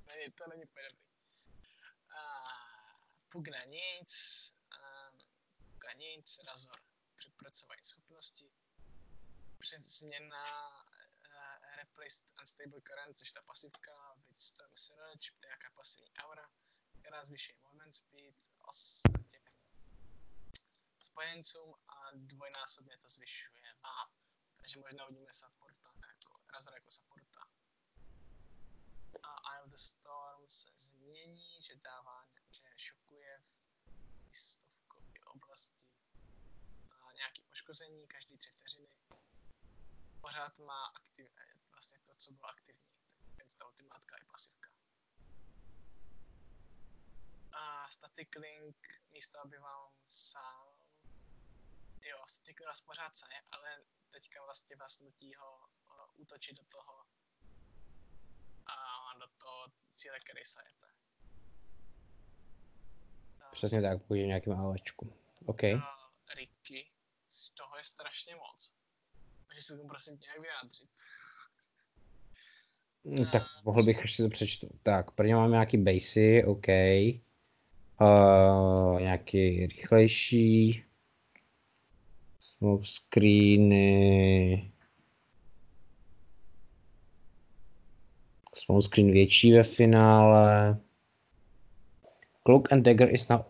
není, 0.06 0.32
to 0.32 0.44
není 0.48 0.64
úplně 0.64 0.86
dobrý. 0.90 1.05
A, 2.18 2.20
puk 3.28 3.48
na 3.48 3.64
nic, 3.64 4.12
a, 4.70 5.10
puk 5.72 5.85
na 5.85 5.93
nic, 5.93 6.40
razor, 6.47 6.84
přepracování 7.44 7.84
schopnosti, 7.84 8.52
změna 9.86 10.44
uh, 10.68 11.76
replaced 11.76 12.32
unstable 12.40 12.80
current, 12.80 13.18
což 13.18 13.32
ta 13.32 13.42
pasivka, 13.42 14.14
with 14.28 14.40
storm 14.40 14.76
surge, 14.76 15.30
to 15.30 15.46
je 15.46 15.48
nějaká 15.48 15.70
pasivní 15.76 16.12
aura, 16.16 16.50
která 17.00 17.24
zvyšuje 17.24 17.58
movement 17.62 17.94
speed, 17.94 18.36
ostatně 18.68 19.40
spojencům 20.98 21.74
a 21.88 22.10
dvojnásobně 22.14 22.98
to 22.98 23.08
zvyšuje 23.08 23.74
vám. 23.82 24.08
Takže 24.56 24.80
možná 24.80 25.04
uvidíme 25.06 25.32
supporta, 25.32 25.90
jako, 26.08 26.42
razor 26.54 26.74
jako 26.74 26.90
supporta. 26.90 27.40
A 29.22 29.52
Eye 29.52 29.62
of 29.62 29.70
the 29.70 29.76
Storm 29.76 30.50
se 30.50 30.68
změní, 30.76 31.62
že 31.62 31.76
dává, 31.76 32.28
že 32.50 32.62
šokuje 32.76 33.42
v 34.30 34.36
stovkové 34.36 35.20
oblasti 35.24 35.94
a 37.15 37.16
nějaký 37.16 37.43
poškození 37.43 38.07
každý 38.07 38.39
tři 38.39 38.51
vteřiny. 38.51 38.89
Pořád 40.20 40.59
má 40.59 40.86
aktiv, 40.86 41.32
vlastně 41.73 41.99
to, 42.07 42.15
co 42.15 42.32
bylo 42.32 42.47
aktivní, 42.47 42.89
tak 43.36 43.47
ta 43.59 43.66
ultimátka 43.66 44.16
je 44.20 44.27
pasivka. 44.31 44.70
A 47.53 47.91
static 47.91 48.28
link, 48.35 48.77
místo 49.12 49.41
aby 49.41 49.59
vám 49.59 49.93
sál 50.09 50.74
jo, 52.09 52.19
Static 52.27 52.57
nás 52.66 52.81
pořád 52.81 53.16
saje, 53.16 53.41
ale 53.51 53.85
teďka 54.11 54.45
vlastně 54.45 54.77
vás 54.77 55.01
nutí 55.01 55.35
ho 55.35 55.59
uh, 55.59 56.20
útočit 56.20 56.57
do 56.57 56.65
toho 56.65 57.05
a 58.66 58.74
do 59.19 59.27
toho 59.27 59.66
cíle, 59.95 60.19
který 60.20 60.45
sajete. 60.45 60.86
Přesně 63.53 63.82
tak, 63.82 64.03
půjde 64.03 64.27
nějakým 64.27 64.53
AOčku. 64.53 65.16
OK. 65.47 65.62
Ricky, 66.35 66.93
z 67.35 67.51
toho 67.51 67.77
je 67.77 67.85
strašně 67.85 68.35
moc. 68.35 68.74
Takže 69.47 69.62
se 69.62 69.77
tomu 69.77 69.89
prosím 69.89 70.19
nějak 70.20 70.40
vyjádřit. 70.40 70.89
No, 73.05 73.31
tak 73.31 73.43
mohl 73.65 73.82
bych 73.82 73.98
ještě 74.02 74.23
to 74.23 74.28
přečtu. 74.28 74.69
Tak, 74.82 75.11
prvně 75.11 75.35
máme 75.35 75.51
nějaký 75.51 75.77
basy, 75.77 76.44
OK. 76.44 76.69
Uh, 78.01 79.01
nějaký 79.01 79.66
rychlejší. 79.66 80.85
Smoke 82.40 82.86
screeny. 82.86 84.73
Smoke 88.55 88.82
screen 88.82 89.12
větší 89.12 89.52
ve 89.52 89.65
finále. 89.65 90.78
Cloak 92.47 92.73
and 92.73 92.82
Dagger 92.82 93.15
is 93.15 93.28
now 93.28 93.40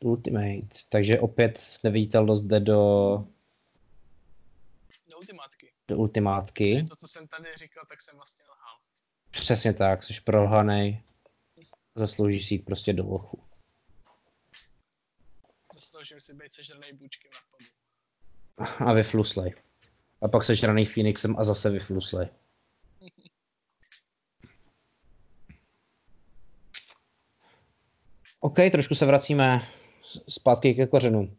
ultimate, 0.00 0.68
takže 0.88 1.20
opět 1.20 1.60
neviditelnost 1.84 2.44
jde 2.44 2.60
do... 2.60 2.74
Do 5.06 5.16
ultimátky. 5.18 5.72
Do 5.88 5.96
ultimátky. 5.96 6.84
To, 6.88 6.96
co 6.96 7.08
jsem 7.08 7.28
tady 7.28 7.44
říkal, 7.56 7.84
tak 7.88 8.00
jsem 8.00 8.16
vlastně 8.16 8.44
lhal. 8.44 8.78
Přesně 9.30 9.74
tak, 9.74 10.04
jsi 10.04 10.14
prolhanej. 10.24 11.02
Zaslouží 11.94 12.42
si 12.42 12.54
jít 12.54 12.64
prostě 12.64 12.92
do 12.92 13.06
lochu. 13.06 13.42
Zasloužím 15.74 16.20
si 16.20 16.34
být 16.34 16.54
sežranej 16.54 16.92
bůčkem 16.92 17.30
na 17.32 17.38
podu 17.50 17.64
a 18.90 18.92
vyfluslej. 18.92 19.54
A 20.20 20.28
pak 20.28 20.44
seš 20.44 20.62
raný 20.62 20.86
Phoenixem 20.86 21.36
a 21.38 21.44
zase 21.44 21.70
vyfluslej. 21.70 22.28
OK, 28.40 28.56
trošku 28.72 28.94
se 28.94 29.06
vracíme 29.06 29.77
zpátky 30.28 30.74
ke 30.74 30.86
kořenu. 30.86 31.38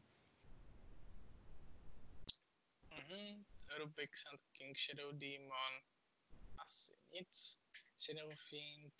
Mm-hmm. 2.92 3.46
Rubik, 3.78 4.18
Sand 4.18 4.42
King, 4.52 4.78
Shadow 4.78 5.12
Demon, 5.18 5.74
asi 6.58 6.94
nic. 7.12 7.60
Shadow 8.00 8.32
Fiend, 8.50 8.94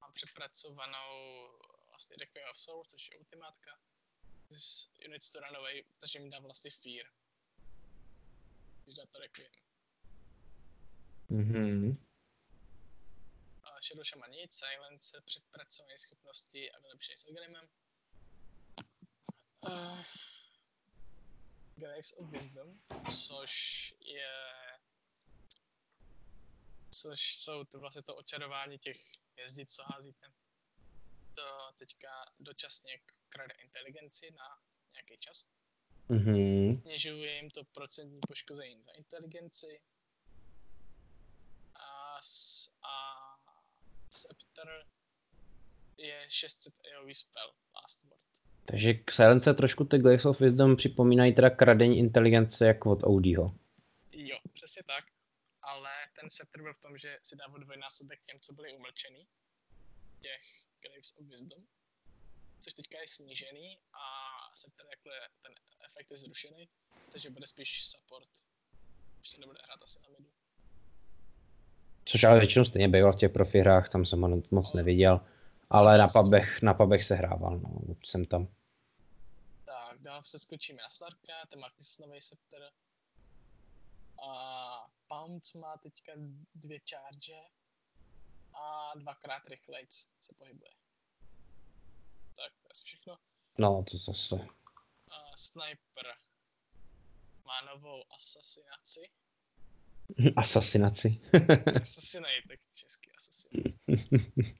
mám 0.00 0.12
přepracovanou 0.12 1.48
vlastně 1.88 2.16
Requiem 2.20 2.48
of 2.50 2.58
Souls, 2.58 2.88
což 2.88 3.10
je 3.10 3.18
ultimátka 3.18 3.70
this 4.48 4.90
units 5.06 5.30
to 5.30 5.40
run 5.40 5.56
away, 5.56 5.84
takže 6.00 6.20
mi 6.20 6.30
dá 6.30 6.38
vlastně 6.38 6.70
fear. 6.70 7.06
Když 8.84 8.94
dá 8.94 9.06
to 9.06 9.18
Requiem. 9.18 9.52
Mhm. 11.28 12.06
Shadow 13.82 14.04
Shaman 14.04 14.30
nic, 14.30 14.54
Silence, 14.54 15.20
předpracované 15.20 15.98
schopnosti 15.98 16.72
a 16.72 16.80
vylepšení 16.80 17.16
s 17.18 17.26
Algrimem. 17.26 17.68
Uh, 19.66 19.98
Graves 21.76 22.12
of 22.18 22.30
Wisdom, 22.30 22.80
což 23.10 23.94
je 24.00 24.28
což 26.90 27.36
jsou 27.38 27.64
to 27.64 27.78
vlastně 27.78 28.02
to 28.02 28.16
očarování 28.16 28.78
těch 28.78 28.96
hvězdic, 29.32 29.74
co 29.74 29.82
házíte. 29.92 30.26
To 31.34 31.72
teďka 31.76 32.08
dočasně 32.40 32.92
krade 33.28 33.54
inteligenci 33.54 34.30
na 34.30 34.60
nějaký 34.92 35.18
čas. 35.18 35.46
Mm-hmm. 36.10 36.80
Snižuje 36.82 37.36
jim 37.36 37.50
to 37.50 37.64
procentní 37.64 38.20
poškození 38.28 38.82
za 38.82 38.92
inteligenci. 38.92 39.80
A, 41.74 42.18
s, 42.22 42.70
a 42.82 43.26
Scepter 44.10 44.86
je 45.96 46.26
600 46.30 46.74
AoE 46.94 47.14
spell, 47.14 47.54
last 47.74 48.04
word. 48.04 48.35
Takže 48.66 48.94
k 48.94 49.12
Silence 49.12 49.54
trošku 49.54 49.84
ty 49.84 49.98
Glyphs 49.98 50.24
of 50.24 50.40
Wisdom 50.40 50.76
připomínají 50.76 51.34
teda 51.34 51.50
kradení 51.50 51.98
inteligence 51.98 52.66
jako 52.66 52.92
od 52.92 53.02
Audiho. 53.02 53.54
Jo, 54.12 54.36
přesně 54.52 54.82
tak. 54.82 55.04
Ale 55.62 55.90
ten 56.20 56.30
Scepter 56.30 56.62
byl 56.62 56.74
v 56.74 56.80
tom, 56.80 56.96
že 56.98 57.18
si 57.22 57.36
dával 57.36 57.60
dvojnásobek 57.60 58.18
těm, 58.26 58.40
co 58.40 58.54
byli 58.54 58.72
umlčený. 58.72 59.26
Těch 60.20 60.42
Glyphs 60.82 61.12
of 61.18 61.26
Wisdom 61.26 61.62
což 62.60 62.74
teďka 62.74 63.00
je 63.00 63.08
snížený 63.08 63.78
a 63.92 64.02
se 64.54 64.70
ten, 64.76 64.86
jakhle, 64.90 65.12
ten 65.42 65.52
efekt 65.90 66.10
je 66.10 66.16
zrušený, 66.16 66.68
takže 67.12 67.30
bude 67.30 67.46
spíš 67.46 67.88
support. 67.88 68.28
Už 69.20 69.28
se 69.28 69.40
nebude 69.40 69.58
hrát 69.64 69.82
asi 69.82 69.98
na 70.02 70.08
midu. 70.18 70.30
Což 72.04 72.24
ale 72.24 72.38
většinou 72.38 72.64
stejně 72.64 72.88
býval 72.88 73.12
v 73.12 73.18
těch 73.18 73.32
profi 73.32 73.58
hrách, 73.58 73.88
tam 73.88 74.06
jsem 74.06 74.20
ho 74.20 74.42
moc 74.50 74.72
neviděl. 74.72 75.20
Ale 75.70 75.98
na 75.98 76.06
pubech, 76.06 76.62
na 76.62 76.74
pubech 76.74 77.04
se 77.04 77.14
hrával, 77.14 77.58
no, 77.58 77.94
jsem 78.04 78.24
tam. 78.24 78.48
Tak, 79.64 79.98
dál 80.02 80.22
přeskočíme 80.22 80.82
na 80.82 80.90
Slarka, 80.90 81.32
ten 81.48 81.60
má 81.60 81.68
nový 82.00 82.20
scepter. 82.20 82.70
A 84.28 84.90
Pounce 85.08 85.58
má 85.58 85.76
teďka 85.76 86.12
dvě 86.54 86.80
charge 86.90 87.40
a 88.54 88.92
dvakrát 88.98 89.46
rychlejc 89.46 90.08
se 90.20 90.34
pohybuje 90.38 90.70
tak 92.36 92.52
to 92.62 92.66
je 92.66 92.70
asi 92.70 92.84
všechno. 92.84 93.18
No, 93.58 93.84
to 93.90 93.98
zase. 93.98 94.34
Uh, 94.34 94.48
sniper 95.36 96.06
má 97.44 97.60
novou 97.74 98.04
asasinaci. 98.18 99.00
Asasinaci. 100.36 101.20
Assassinate, 101.82 102.48
tak 102.48 102.60
český 102.72 103.10
asasinaci. 103.16 103.78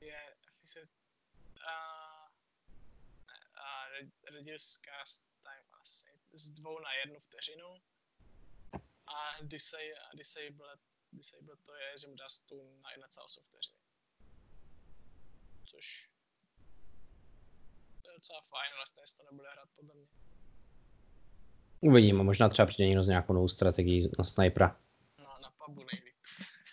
je, 0.00 0.36
se, 0.64 0.80
uh, 0.80 2.28
reduce 4.34 4.68
cast 4.86 5.22
time 5.42 5.66
assassinate 5.80 6.24
z 6.32 6.44
dvou 6.58 6.78
na 6.78 6.92
jednu 7.00 7.20
vteřinu. 7.20 7.70
A 9.06 9.16
disable, 9.42 9.94
disable, 10.14 10.76
disable 11.12 11.56
to 11.66 11.74
je, 11.74 11.98
že 12.00 12.06
mu 12.06 12.14
dá 12.14 12.28
stun 12.28 12.66
na 12.82 12.88
1,8 12.90 13.42
vteřiny. 13.42 13.78
Což 15.64 16.14
docela 18.14 18.40
fajn, 18.40 18.70
ale 18.76 18.86
stejně 18.86 19.06
to 19.16 19.22
nebude 19.30 19.48
hrát 19.50 19.68
podle 19.76 19.94
mě. 19.94 20.06
Uvidíme, 21.80 22.22
možná 22.22 22.48
třeba 22.48 22.66
přijde 22.66 22.88
někdo 22.88 23.04
s 23.04 23.08
nějakou 23.08 23.32
novou 23.32 23.48
strategií 23.48 24.10
na 24.18 24.24
snipera. 24.24 24.80
No, 25.18 25.38
na 25.42 25.50
pubu 25.50 25.84
nejlíp. 25.92 26.16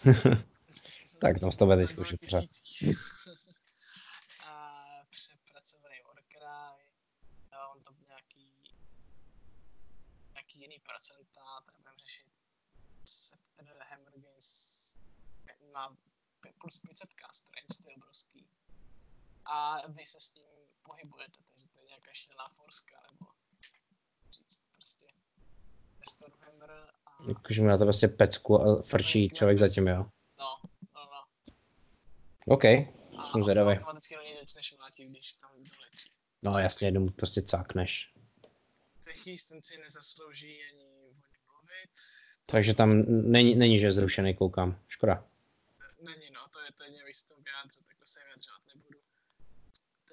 tak 1.21 1.39
tam 1.39 1.51
to 1.51 1.65
bude 1.65 1.87
zkoušet 1.87 2.19
třeba. 2.21 2.41
a 4.47 4.83
přepracovaný 5.09 5.95
Warcry, 6.07 6.85
jo, 7.53 7.59
on 7.75 7.83
to 7.83 7.91
nějaký, 8.07 8.63
nějaký 10.33 10.59
jiný 10.59 10.79
procenta, 10.79 11.41
tak 11.65 11.75
budeme 11.77 11.97
řešit 11.97 12.27
Scepter 13.05 13.77
Hammer 13.89 14.13
Games 14.19 14.71
má 15.73 15.97
plus 16.61 16.79
500 16.79 17.09
strange, 17.33 17.67
to 17.83 17.89
je 17.89 17.95
obrovský. 17.95 18.45
A 19.45 19.87
vy 19.87 20.05
se 20.05 20.19
s 20.19 20.29
tím 20.29 20.43
pohybujete, 20.83 21.39
takže 21.49 21.67
to 21.67 21.79
je 21.79 21.85
nějaká 21.87 22.11
šílená 22.13 22.49
forska, 22.49 22.95
nebo 23.11 23.31
říct 24.31 24.63
prostě 24.73 25.05
Stormhammer 26.09 26.71
a... 26.71 27.27
Jakože 27.27 27.61
má 27.61 27.77
to 27.77 27.83
vlastně 27.83 28.07
pecku 28.07 28.61
a 28.61 28.81
frčí 28.81 29.29
člověk 29.29 29.57
zatím, 29.57 29.87
jo? 29.87 30.05
No, 30.39 30.57
no, 30.95 31.01
no. 31.13 31.53
OK, 32.45 32.65
A 32.65 33.31
jsem 33.31 33.43
zvědavý. 33.43 33.77
automaticky 33.77 34.15
do 34.15 34.21
něj 34.21 34.37
začneš 34.39 34.77
mlátit, 34.77 35.09
když 35.09 35.33
tam 35.33 35.51
doletí. 35.53 36.11
No 36.43 36.59
jasně, 36.59 36.87
jenom 36.87 37.11
prostě 37.11 37.41
cákneš. 37.41 38.13
Techy 39.03 39.37
stenci 39.37 39.77
nezaslouží 39.77 40.59
ani 40.71 40.85
o 40.85 41.13
mluvit. 41.51 41.91
Takže 42.51 42.73
tam 42.73 42.89
není, 43.31 43.55
není 43.55 43.79
že 43.79 43.85
je 43.85 43.93
zrušený, 43.93 44.35
koukám. 44.35 44.79
Škoda. 44.87 45.25
Není, 46.01 46.31
no, 46.31 46.49
to 46.49 46.59
je 46.59 46.71
to 46.71 46.83
jedině, 46.83 47.01
abych 47.01 47.15
se 47.15 47.27
to 47.27 47.35
vyjádřil, 47.35 47.83
takhle 47.87 48.05
se 48.05 48.23
vyjadřovat 48.23 48.61
nebudu. 48.75 48.99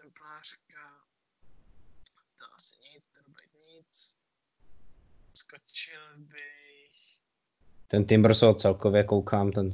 Templářka, 0.00 1.06
to 2.38 2.54
asi 2.54 2.76
nic, 2.78 3.06
to 3.06 3.30
být 3.30 3.54
nic. 3.66 4.18
Skočil 5.34 6.16
bych, 6.16 7.20
Ten 7.88 8.06
Timbersaw 8.06 8.60
celkově 8.60 9.04
koukám, 9.04 9.52
ten... 9.52 9.72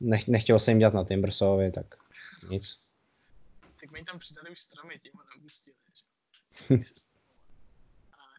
Nech, 0.00 0.28
nechtěl 0.28 0.60
jsem 0.60 0.78
dělat 0.78 0.94
na 0.94 1.04
Timbersawovi, 1.04 1.72
tak 1.72 1.86
nic. 2.48 2.96
tak 3.80 3.90
mi 3.90 4.04
tam 4.04 4.18
přidali 4.18 4.50
už 4.50 4.60
stromy, 4.60 4.98
tím 4.98 5.12
ho 5.14 5.24
napustili, 5.24 5.76
že? 5.94 6.04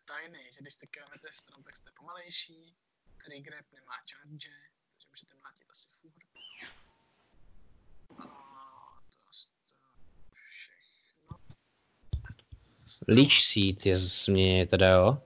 Tajný, 0.06 0.40
že 0.52 0.62
když 0.62 0.76
tekáme 0.76 1.16
strom, 1.32 1.64
tak 1.64 1.76
jste 1.76 1.92
pomalejší, 1.92 2.76
grab 3.42 3.66
nemá 3.72 3.94
charge, 4.12 4.50
můžete 5.18 5.36
mlátit 5.42 5.68
asi 5.70 5.90
furt. 5.92 6.14
A 8.20 8.26
to 9.12 9.32
všechno. 9.32 9.88
Leech 13.08 13.34
Seed 13.44 13.86
je 13.86 13.98
změně 13.98 14.68
teda, 14.68 14.90
jo? 14.90 15.24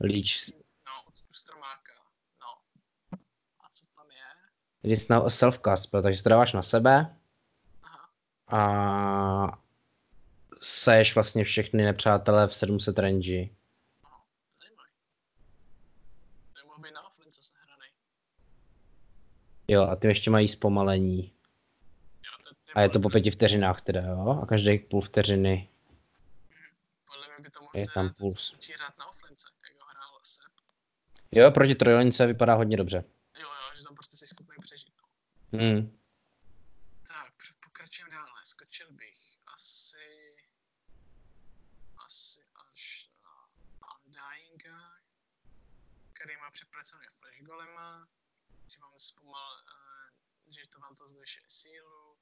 Leech, 0.00 0.48
No, 0.86 0.92
od 1.08 1.14
u 1.30 1.34
stromáka, 1.34 1.92
no. 2.40 2.46
A 3.60 3.68
co 3.72 3.86
tam 3.96 4.06
je? 4.10 4.92
it's 4.92 5.08
now 5.08 5.26
a 5.26 5.30
self-cast 5.30 6.02
takže 6.02 6.22
to 6.22 6.28
dáváš 6.28 6.52
na 6.52 6.62
sebe 6.62 7.16
Aha, 7.82 8.10
a 8.48 9.58
seješ 10.62 11.14
vlastně 11.14 11.44
všechny 11.44 11.84
nepřátelé 11.84 12.48
v 12.48 12.54
700 12.54 12.98
range. 12.98 13.48
aha, 14.04 14.24
zajímavý. 14.60 14.90
To 16.52 16.58
je 16.58 16.64
mohl 16.64 16.78
být 16.78 16.94
na 16.94 17.06
offlince 17.06 17.42
sehranej. 17.42 17.90
Jo, 19.72 19.82
a 19.82 19.96
ty 19.96 20.06
ještě 20.06 20.30
mají 20.30 20.48
zpomalení. 20.48 21.32
A 22.74 22.80
je 22.80 22.88
to 22.88 23.00
po 23.00 23.08
pěti 23.10 23.30
vteřinách 23.30 23.82
teda, 23.82 24.00
jo? 24.00 24.40
A 24.42 24.46
každý 24.46 24.78
půl 24.78 25.00
vteřiny 25.02 25.68
Podle 27.12 27.26
mě 27.28 27.42
by 27.44 27.50
to 27.50 27.60
mohl 27.60 27.72
je 27.76 27.86
tam 27.94 28.12
puls. 28.18 28.54
hrát 28.76 28.98
na 28.98 29.06
offlince, 29.08 29.46
jak 29.68 29.80
ho 29.82 29.88
hrál 29.88 30.20
Sep. 30.22 30.52
Jo, 31.32 31.50
proti 31.50 31.74
trojlince 31.74 32.26
vypadá 32.26 32.54
hodně 32.54 32.76
dobře. 32.76 33.04
Jo, 33.40 33.48
jo, 33.48 33.76
že 33.76 33.84
tam 33.84 33.94
prostě 33.94 34.16
jsi 34.16 34.26
schopný 34.26 34.56
přežít. 34.60 34.94
No. 35.52 35.58
Hmm. 35.58 35.98
Tak, 37.08 37.32
pr- 37.36 37.54
pokračujeme 37.64 38.10
dále. 38.14 38.40
Skočil 38.44 38.86
bych 38.92 39.18
asi... 39.54 40.32
Asi 42.06 42.40
až 42.70 43.10
na 43.22 43.30
Undyinga, 44.06 44.78
který 46.12 46.36
má 46.36 46.50
přepracovaný 46.50 47.06
Flash 47.20 47.40
Golema, 47.42 48.08
že 48.68 48.78
vám 48.80 48.94
zpomal, 48.98 49.52
uh, 49.54 50.52
že 50.54 50.60
to 50.72 50.78
vám 50.80 50.94
to 50.94 51.08
zvyšuje 51.08 51.44
sílu 51.48 52.16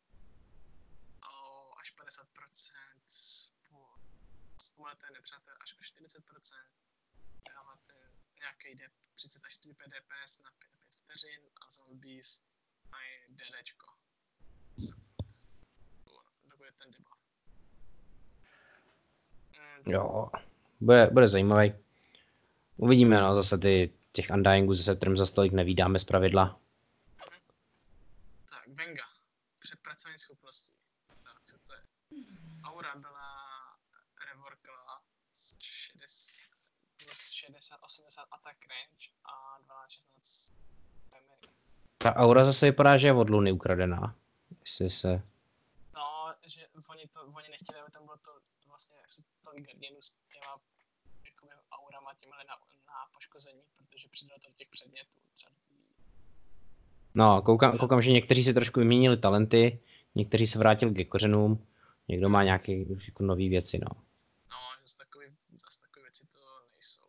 o 1.32 1.35
až 1.81 1.94
50%, 1.97 2.24
spo- 3.09 3.98
zpomalete 4.59 5.06
nepřátel 5.14 5.55
až 5.62 5.74
o 5.74 5.81
40%, 5.81 6.20
dáváte 7.55 7.94
nějaký 8.40 8.74
dep, 8.78 8.92
30 9.14 9.44
až 9.46 9.56
35 9.56 9.86
DPS 9.88 10.42
na 10.42 10.50
5, 10.58 10.70
5 10.78 10.88
vteřin 11.04 11.40
a 11.66 11.70
zombies 11.70 12.44
mají 12.90 13.08
DDčko. 13.30 13.86
Dokud 16.44 16.64
je 16.64 16.72
ten 16.72 16.90
debuff. 16.90 17.18
Mm, 19.58 19.92
Jo, 19.92 20.30
bude, 20.80 21.06
bude 21.12 21.28
zajímavý. 21.28 21.74
Uvidíme, 22.76 23.20
no, 23.20 23.34
zase 23.34 23.58
ty, 23.58 23.94
těch 24.12 24.30
Undyingů 24.30 24.74
zase 24.74 24.94
trm 24.96 25.16
za 25.16 25.26
stolik 25.26 25.52
nevídáme 25.52 26.00
z 26.00 26.04
pravidla. 26.04 26.60
Tak, 28.50 28.68
Venga. 28.68 29.04
Přepracování 29.58 30.18
schopností. 30.18 30.72
Tak, 31.06 31.42
co 31.44 31.58
to 31.58 31.72
je? 31.74 31.80
Aura 32.64 32.94
byla 32.96 33.30
reworkla 34.28 35.02
z 35.32 35.54
60, 35.58 36.40
plus 37.04 37.30
60, 37.30 37.76
80 37.84 38.22
attack 38.22 38.66
range 38.68 39.10
a 39.24 39.58
12, 39.62 39.90
16 39.90 40.52
memory. 41.12 41.48
Ta 42.02 42.16
aura 42.16 42.44
zase 42.44 42.66
vypadá, 42.66 42.98
že 42.98 43.06
je 43.06 43.12
od 43.12 43.31
Luny 43.31 43.52
ukradená. 43.52 44.16
Jestli 44.64 44.90
se... 44.90 45.22
No, 45.94 46.32
že 46.47 46.66
oni, 46.90 47.06
to, 47.06 47.20
oni 47.22 47.48
nechtěli, 47.48 47.81
aby 47.81 47.90
tam 47.90 48.05
bylo 48.05 48.16
to 48.16 48.31
vlastně 48.68 48.97
jak 48.97 49.10
se 49.10 49.22
guardianů 49.43 50.02
s 50.02 50.10
těma 50.10 50.51
jakoby 51.24 51.52
aurama 51.72 52.14
těmhle 52.18 52.44
na, 52.48 52.55
na 52.86 52.94
poškození, 53.14 53.62
protože 53.77 54.09
přidali 54.09 54.40
to 54.40 54.52
těch 54.52 54.68
předmětů. 54.68 55.20
Třeba 55.35 55.52
No, 57.14 57.43
koukám, 57.43 57.78
koukám, 57.78 58.02
že 58.02 58.10
někteří 58.10 58.44
si 58.44 58.55
trošku 58.55 58.81
vyměnili 58.81 59.16
talenty, 59.16 59.81
někteří 60.14 60.47
se 60.48 60.59
vrátili 60.59 60.94
ke 60.94 61.05
kořenům, 61.05 61.66
někdo 62.09 62.28
má 62.28 62.43
nějaké 62.44 62.72
jako 62.78 63.22
nové 63.22 63.48
věci, 63.48 63.78
no. 63.78 64.02
No, 64.51 64.56
zase 64.82 64.98
takový, 64.98 65.27
zase 65.52 65.81
takové 65.81 66.02
věci 66.02 66.27
to 66.27 66.40
nejsou. 66.72 67.02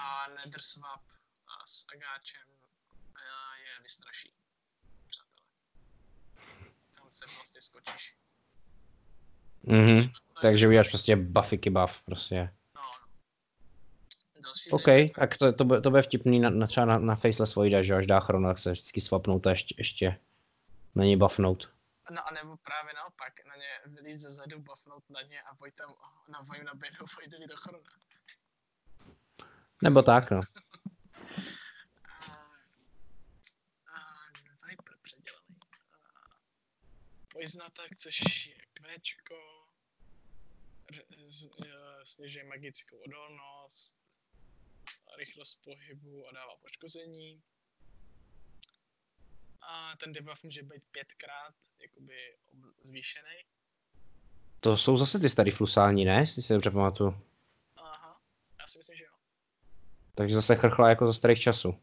A 0.00 0.28
Nether 0.28 0.60
Swap 0.60 1.00
a 1.48 1.66
s 1.66 1.86
Agáčem 1.94 2.48
eh, 3.16 3.60
je 3.64 3.82
vystraší. 3.82 4.32
Přátelé. 5.10 5.48
Tam 6.94 7.10
se 7.10 7.26
vlastně 7.36 7.60
skočíš. 7.76 8.16
Mhm. 9.62 10.10
Takže 10.42 10.68
uděláš 10.68 10.88
prostě 10.88 11.16
buffy 11.16 11.70
buff, 11.70 12.02
prostě. 12.04 12.52
No, 12.74 12.82
no. 14.42 14.50
OK, 14.70 15.14
tak 15.14 15.38
to, 15.38 15.52
to, 15.52 15.64
bude, 15.64 15.80
to 15.80 15.90
bude 15.90 16.02
vtipný 16.02 16.40
na, 16.40 16.50
na 16.50 16.66
třeba 16.66 16.86
na, 16.86 16.98
na 16.98 17.16
Faceless 17.16 17.54
Voida, 17.54 17.82
že 17.82 17.94
až 17.94 18.06
dá 18.06 18.20
chrona, 18.20 18.48
tak 18.48 18.58
se 18.58 18.72
vždycky 18.72 19.00
swapnout 19.00 19.46
a 19.46 19.50
ještě, 19.50 19.74
ještě 19.78 20.20
na 20.94 21.04
něj 21.04 21.16
buffnout. 21.16 21.68
No 22.10 22.28
a 22.28 22.34
nebo 22.34 22.56
právě 22.56 22.94
naopak, 22.94 23.32
na 23.46 23.56
ně 23.56 23.80
vylíz 23.86 24.18
ze 24.18 24.30
zadu, 24.30 24.60
buffnout 24.60 25.10
na 25.10 25.22
ně 25.22 25.40
a 25.40 25.54
Vojta 25.54 25.84
na 26.28 26.40
Voju 26.40 26.64
naběhnou 26.64 27.06
Vojtovi 27.16 27.46
do 27.46 27.56
chrona. 27.56 27.84
Nebo 29.82 30.02
tak, 30.02 30.30
no. 30.30 30.40
A, 30.40 30.42
a 33.94 34.66
Viper 34.66 34.94
předělaný. 35.02 35.56
A 37.25 37.25
Poison 37.36 37.62
Attack, 37.62 37.96
což 37.96 38.46
je 38.46 38.54
z- 41.30 41.48
eh, 41.66 42.04
snižuje 42.04 42.44
magickou 42.44 42.96
odolnost, 42.98 43.96
rychlost 45.18 45.54
pohybu 45.64 46.28
a 46.28 46.32
dává 46.32 46.56
poškození. 46.56 47.42
A 49.60 49.96
ten 49.96 50.12
debuff 50.12 50.44
může 50.44 50.62
být 50.62 50.82
pětkrát 50.90 51.54
jakoby 51.82 52.36
ob- 52.46 52.74
zvýšený. 52.86 53.36
To 54.60 54.76
jsou 54.78 54.98
zase 54.98 55.18
ty 55.18 55.28
starý 55.28 55.50
flusální, 55.50 56.04
ne? 56.04 56.20
Jestli 56.20 56.42
si 56.42 56.52
dobře 56.52 56.70
pamatuju. 56.70 57.26
Aha, 57.76 58.20
já 58.60 58.66
si 58.66 58.78
myslím, 58.78 58.96
že 58.96 59.04
jo. 59.04 59.12
Takže 60.14 60.34
zase 60.34 60.56
chrchla 60.56 60.88
jako 60.88 61.06
za 61.06 61.12
starých 61.12 61.40
časů. 61.42 61.80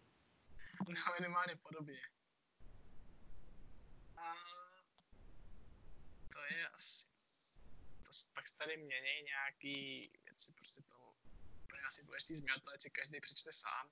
No, 0.89 1.13
minimálně 1.19 1.55
podobně. 1.55 1.99
A 4.17 4.33
to 6.33 6.39
je 6.55 6.67
asi... 6.67 7.07
To 8.05 8.13
s- 8.13 8.23
pak 8.33 8.47
se 8.47 8.52
tady 8.63 8.77
mění 8.77 9.15
nějaký 9.25 10.09
věci, 10.25 10.51
prostě 10.55 10.81
to... 10.81 10.95
Je 11.75 11.81
asi 11.87 12.05
důležitý 12.05 12.35
změnit, 12.35 12.63
to 12.63 12.71
si 12.79 12.89
každý 12.89 13.19
přečte 13.19 13.51
sám. 13.51 13.87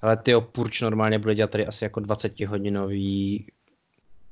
Ale 0.00 0.16
ty 0.16 0.32
Purč 0.52 0.80
normálně 0.80 1.18
bude 1.18 1.34
dělat 1.34 1.50
tady 1.50 1.66
asi 1.66 1.84
jako 1.84 2.00
20 2.00 2.40
hodinový 2.40 3.52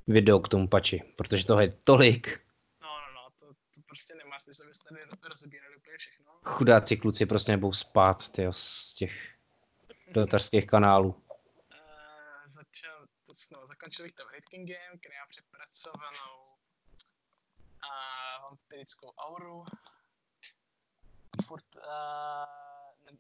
video 0.07 0.41
k 0.41 0.49
tomu 0.49 0.69
pači, 0.69 1.03
protože 1.17 1.45
toho 1.45 1.61
je 1.61 1.79
tolik. 1.85 2.41
No, 2.83 2.89
no, 2.89 3.13
no, 3.15 3.31
to, 3.41 3.47
to 3.75 3.81
prostě 3.87 4.15
nemá 4.15 4.39
smysl, 4.39 4.63
abyste 4.63 4.85
tady 4.89 5.01
rozbírali 5.29 5.77
úplně 5.77 5.99
všechno. 5.99 6.33
Chudáci 6.45 6.97
kluci 6.97 7.27
prostě 7.27 7.53
nebudou 7.53 7.73
spát, 7.73 8.29
tyjo, 8.29 8.53
z 8.53 8.95
těch 8.95 9.13
dotařských 10.13 10.67
kanálů. 10.67 11.09
Uh, 11.09 11.23
začal, 12.47 13.07
to, 13.27 13.33
no, 13.53 13.67
zakončil 13.67 14.05
bych 14.05 14.13
to 14.13 14.23
Red 14.33 14.45
Kingem, 14.45 14.99
který 14.99 15.15
má 15.15 15.27
přepracovanou 15.29 16.47
a 17.83 18.26
vampirickou 18.51 19.12
auru. 19.18 19.64
Furt 21.47 21.77
uh, 21.77 21.82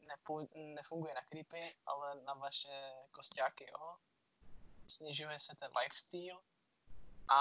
nepů, 0.06 0.48
nefunguje 0.74 1.14
na 1.14 1.22
creepy, 1.22 1.76
ale 1.86 2.22
na 2.22 2.34
vaše 2.34 2.92
kostiáky, 3.10 3.66
jo. 3.70 3.96
Snižuje 4.88 5.38
se 5.38 5.56
ten 5.56 5.70
lifesteal 5.82 6.42
a 7.28 7.40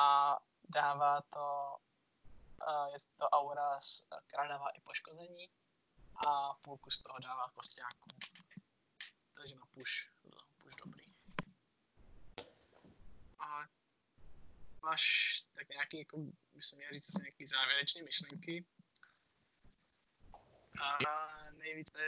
dává 0.70 1.22
to, 1.22 1.78
uh, 2.68 2.86
je 2.94 2.98
to 3.16 3.30
aura 3.30 3.82
z 3.82 4.08
kráľová 4.28 4.70
i 4.70 4.82
poškození 4.82 5.50
a 6.28 6.54
půlku 6.54 6.92
z 6.92 6.98
toho 6.98 7.20
dává 7.20 7.50
kostiáku. 7.50 8.10
Takže 9.36 9.56
na 9.56 9.66
push, 9.74 10.12
push 10.64 10.76
dobrý. 10.76 11.16
A 13.40 13.66
máš 14.82 15.45
tak 15.56 15.70
nějaký, 15.70 16.00
jako, 16.00 16.18
bych 16.54 16.64
měl 16.76 16.94
říct 16.94 17.10
asi 17.10 17.22
nějaký 17.22 17.46
závěrečné 17.46 18.04
myšlenky. 18.04 18.66
A 20.82 20.98
nejvíce, 21.52 22.00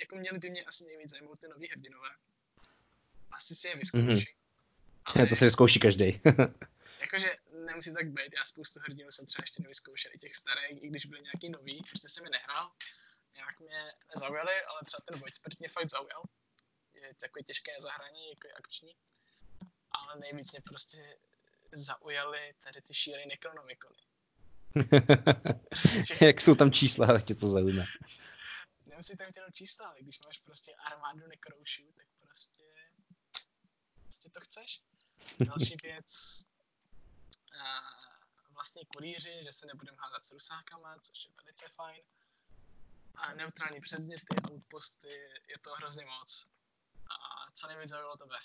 jako 0.00 0.16
měli 0.16 0.38
by 0.38 0.50
mě 0.50 0.64
asi 0.64 0.84
nejvíc 0.84 1.10
zajímat 1.10 1.40
ty 1.40 1.48
nový 1.48 1.68
hrdinové. 1.68 2.08
Asi 3.30 3.54
si 3.54 3.68
je 3.68 3.76
vyzkouší. 3.76 4.06
Mm-hmm. 4.06 4.34
Ale... 5.04 5.26
To 5.26 5.36
se 5.36 5.44
vyzkouší 5.44 5.80
každý. 5.80 6.20
jakože 7.00 7.34
nemusí 7.66 7.94
tak 7.94 8.06
být, 8.06 8.32
já 8.36 8.44
spoustu 8.44 8.80
hrdinů 8.80 9.10
jsem 9.10 9.26
třeba 9.26 9.42
ještě 9.42 9.62
nevyzkoušel, 9.62 10.12
i 10.14 10.18
těch 10.18 10.34
starých, 10.34 10.82
i 10.82 10.88
když 10.88 11.06
byly 11.06 11.22
nějaký 11.22 11.48
nový, 11.48 11.82
prostě 11.88 12.08
jsem 12.08 12.24
mi 12.24 12.30
nehrál, 12.30 12.72
nějak 13.34 13.60
mě 13.60 13.92
nezaujaly, 14.14 14.62
ale 14.62 14.80
třeba 14.84 15.00
ten 15.08 15.18
Voidspert 15.20 15.58
mě 15.58 15.68
fakt 15.68 15.90
zaujal. 15.90 16.22
Je 16.94 17.14
takový 17.20 17.44
těžké 17.44 17.72
zahrání, 17.80 18.30
jako 18.30 18.48
akční. 18.58 18.96
Ale 19.90 20.20
nejvíc 20.20 20.52
mě 20.52 20.60
prostě 20.60 21.16
zaujaly 21.72 22.54
tady 22.60 22.82
ty 22.82 22.94
šílené 22.94 23.26
nekronomikony. 23.26 23.96
Jak 26.20 26.40
jsou 26.40 26.54
tam 26.54 26.72
čísla, 26.72 27.06
tak 27.06 27.24
tě 27.24 27.34
to 27.34 27.48
zajímá. 27.48 27.84
Nemusí 28.86 29.16
tam 29.16 29.26
jenom 29.36 29.52
čísla, 29.52 29.86
ale 29.86 29.96
když 30.00 30.20
máš 30.24 30.38
prostě 30.38 30.74
armádu 30.74 31.26
nekroušů, 31.26 31.92
tak 31.96 32.06
prostě, 32.20 32.62
prostě 34.02 34.30
to 34.30 34.40
chceš. 34.40 34.82
Další 35.40 35.76
věc, 35.82 36.44
vlastně 38.50 38.84
kurýři, 38.94 39.40
že 39.42 39.52
se 39.52 39.66
nebudeme 39.66 39.98
hádat 40.00 40.24
s 40.24 40.32
rusákama, 40.32 40.98
což 40.98 41.24
je 41.24 41.30
velice 41.36 41.68
fajn. 41.68 42.02
A 43.14 43.34
neutrální 43.34 43.80
předměty, 43.80 44.36
outposty, 44.50 45.08
je 45.48 45.58
to 45.58 45.70
hrozně 45.74 46.04
moc. 46.04 46.50
A 47.10 47.50
co 47.54 47.66
nejvíc 47.66 47.90
zaujalo 47.90 48.16
tebe? 48.16 48.36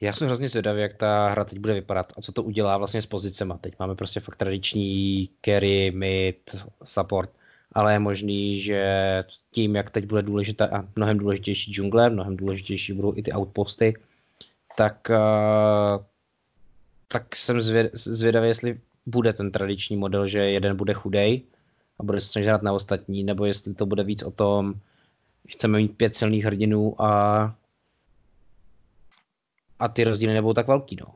Já 0.00 0.12
jsem 0.12 0.26
hrozně 0.26 0.48
zvědavý, 0.48 0.80
jak 0.80 0.96
ta 0.96 1.28
hra 1.28 1.44
teď 1.44 1.58
bude 1.58 1.74
vypadat 1.74 2.12
a 2.16 2.20
co 2.20 2.32
to 2.32 2.42
udělá 2.42 2.78
vlastně 2.78 3.02
s 3.02 3.06
pozicema. 3.06 3.58
Teď 3.58 3.74
máme 3.78 3.94
prostě 3.94 4.20
fakt 4.20 4.36
tradiční 4.36 5.28
carry, 5.44 5.90
mid, 5.90 6.56
support, 6.84 7.30
ale 7.72 7.92
je 7.92 7.98
možný, 7.98 8.62
že 8.62 9.24
tím, 9.50 9.76
jak 9.76 9.90
teď 9.90 10.06
bude 10.06 10.22
důležitá 10.22 10.68
a 10.72 10.84
mnohem 10.96 11.18
důležitější 11.18 11.72
džungle, 11.72 12.10
mnohem 12.10 12.36
důležitější 12.36 12.92
budou 12.92 13.16
i 13.16 13.22
ty 13.22 13.32
outposty, 13.32 13.94
tak, 14.76 15.10
uh, 15.10 16.04
tak 17.08 17.36
jsem 17.36 17.60
zvědavý, 17.92 18.48
jestli 18.48 18.80
bude 19.06 19.32
ten 19.32 19.52
tradiční 19.52 19.96
model, 19.96 20.28
že 20.28 20.38
jeden 20.38 20.76
bude 20.76 20.94
chudej 20.94 21.42
a 21.98 22.02
bude 22.02 22.20
se 22.20 22.28
snažit 22.28 22.62
na 22.62 22.72
ostatní, 22.72 23.24
nebo 23.24 23.44
jestli 23.44 23.74
to 23.74 23.86
bude 23.86 24.04
víc 24.04 24.22
o 24.22 24.30
tom, 24.30 24.74
chceme 25.48 25.78
mít 25.78 25.96
pět 25.96 26.16
silných 26.16 26.44
hrdinů 26.44 27.02
a 27.02 27.54
a 29.84 29.88
ty 29.88 30.04
rozdíly 30.04 30.34
nebudou 30.34 30.54
tak 30.54 30.66
velký, 30.66 30.96
no. 30.96 31.06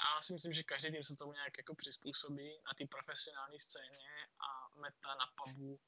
já 0.14 0.20
si 0.20 0.32
myslím, 0.32 0.52
že 0.52 0.62
každý 0.62 0.90
tým 0.90 1.04
se 1.04 1.16
tomu 1.16 1.32
nějak 1.32 1.58
jako 1.58 1.74
přizpůsobí 1.74 2.48
na 2.66 2.72
té 2.78 2.84
profesionální 2.86 3.58
scéně 3.60 4.12
a 4.46 4.48
meta 4.82 5.08
na 5.22 5.26
pubu 5.38 5.78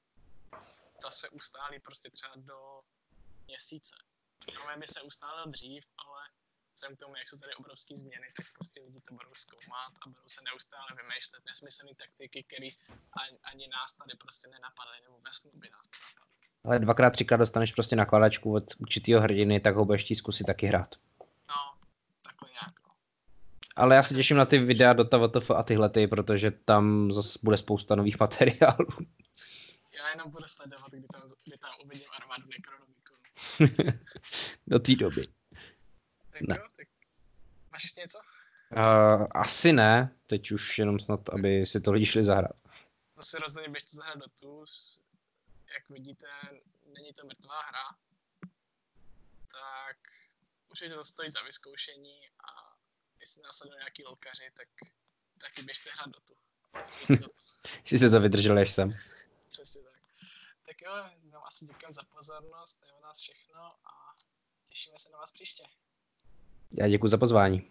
ta 1.03 1.11
se 1.11 1.29
ustálí 1.29 1.79
prostě 1.81 2.11
třeba 2.11 2.33
do 2.37 2.59
měsíce. 3.47 3.95
No, 4.55 4.81
by 4.81 4.87
se 4.87 5.03
ustálil 5.03 5.47
dřív, 5.47 5.85
ale 5.99 6.23
vzhledem 6.75 6.97
k 6.97 7.01
tomu, 7.01 7.17
jak 7.17 7.29
jsou 7.29 7.39
tady 7.39 7.55
obrovské 7.55 7.97
změny, 7.97 8.27
tak 8.37 8.47
prostě 8.57 8.81
lidi 8.81 9.01
to 9.01 9.15
budou 9.15 9.35
zkoumat 9.35 9.93
a 10.03 10.09
budou 10.09 10.29
se 10.35 10.41
neustále 10.45 10.87
vymýšlet 10.97 11.43
nesmyslné 11.47 11.93
taktiky, 11.95 12.43
které 12.43 12.69
ani 13.51 13.69
nás 13.69 13.93
tady 13.93 14.17
prostě 14.17 14.49
nenapadly, 14.49 14.97
nebo 15.05 15.17
ve 15.21 15.33
snu 15.33 15.51
by 15.55 15.69
nás 15.71 15.87
napadly. 15.95 16.35
Ale 16.65 16.79
dvakrát, 16.79 17.11
třikrát 17.11 17.37
dostaneš 17.37 17.73
prostě 17.73 17.97
nakladačku 17.97 18.55
od 18.55 18.65
určitého 18.79 19.21
hrdiny, 19.21 19.61
tak 19.61 19.75
ho 19.77 19.85
budeš 19.85 20.19
zkusit 20.19 20.45
taky 20.45 20.67
hrát. 20.67 20.95
Ale 23.77 23.97
já 23.97 24.03
se 24.03 24.15
těším 24.15 24.37
na 24.37 24.45
ty 24.45 24.59
videa 24.59 24.93
do 24.93 25.05
TVTF 25.05 25.51
a 25.51 25.63
tyhle 25.63 25.91
ty, 25.91 26.07
protože 26.07 26.51
tam 26.51 27.13
zase 27.13 27.39
bude 27.43 27.59
spousta 27.59 27.95
nových 27.95 28.21
materiálů. 28.21 28.87
Já 29.93 30.11
jenom 30.11 30.31
budu 30.31 30.45
sledovat, 30.45 30.91
kdy 30.91 31.07
tam, 31.13 31.23
kdy 31.45 31.59
tam 31.59 31.71
uvidím 31.85 32.07
armádu 32.21 32.49
Necronomicon. 32.49 33.17
do 34.67 34.79
té 34.79 34.95
doby. 34.95 35.29
Tak 36.31 36.41
ne. 36.41 36.57
jo, 36.59 36.69
tak 36.77 36.87
máš 37.73 37.83
ještě 37.85 38.01
něco? 38.01 38.19
Uh, 38.77 39.27
asi 39.31 39.73
ne, 39.73 40.17
teď 40.27 40.51
už 40.51 40.79
jenom 40.79 41.01
snad, 41.01 41.29
aby 41.29 41.67
si 41.67 41.81
to 41.81 41.93
lidi 41.93 42.07
šli 42.07 42.25
zahrát. 42.25 42.57
To 43.15 43.23
si 43.23 43.39
rozhodně 43.39 43.69
běžte 43.69 43.97
zahrát 43.97 44.19
do 44.19 44.27
TUS. 44.41 45.03
Jak 45.75 45.91
vidíte, 45.91 46.27
není 46.97 47.13
to 47.13 47.27
mrtvá 47.27 47.61
hra. 47.61 47.99
Tak 49.53 49.97
určitě 50.71 50.95
to 50.95 51.05
stojí 51.05 51.31
za 51.31 51.43
vyzkoušení 51.43 52.29
a 52.29 52.76
jestli 53.27 53.43
nás 53.43 53.63
do 53.63 53.75
nějaký 53.75 54.05
lolkaři, 54.05 54.51
tak 54.57 54.69
taky 55.41 55.63
běžte 55.63 55.91
hrát 55.91 56.09
do 56.09 56.21
tu. 56.21 56.35
Že 57.85 57.99
se 57.99 58.11
to 58.11 58.21
vydrželi 58.21 58.63
až 58.63 58.75
sem. 58.75 58.99
Přesně 59.49 59.83
tak. 59.83 59.93
Tak 60.67 60.83
jo, 60.83 60.93
vám 61.33 61.43
asi 61.47 61.67
děkujeme 61.67 61.95
za 61.95 62.03
pozornost, 62.03 62.75
to 62.81 62.87
je 62.87 63.01
nás 63.03 63.21
všechno 63.21 63.61
a 63.63 64.17
těšíme 64.67 64.99
se 64.99 65.11
na 65.13 65.19
vás 65.19 65.33
příště. 65.33 65.63
Já 66.73 66.89
děkuji 66.89 67.09
za 67.09 67.19
pozvání. 67.19 67.71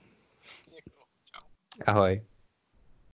Děkuji, 0.66 1.06
čau. 1.26 1.48
Ahoj. 1.88 2.26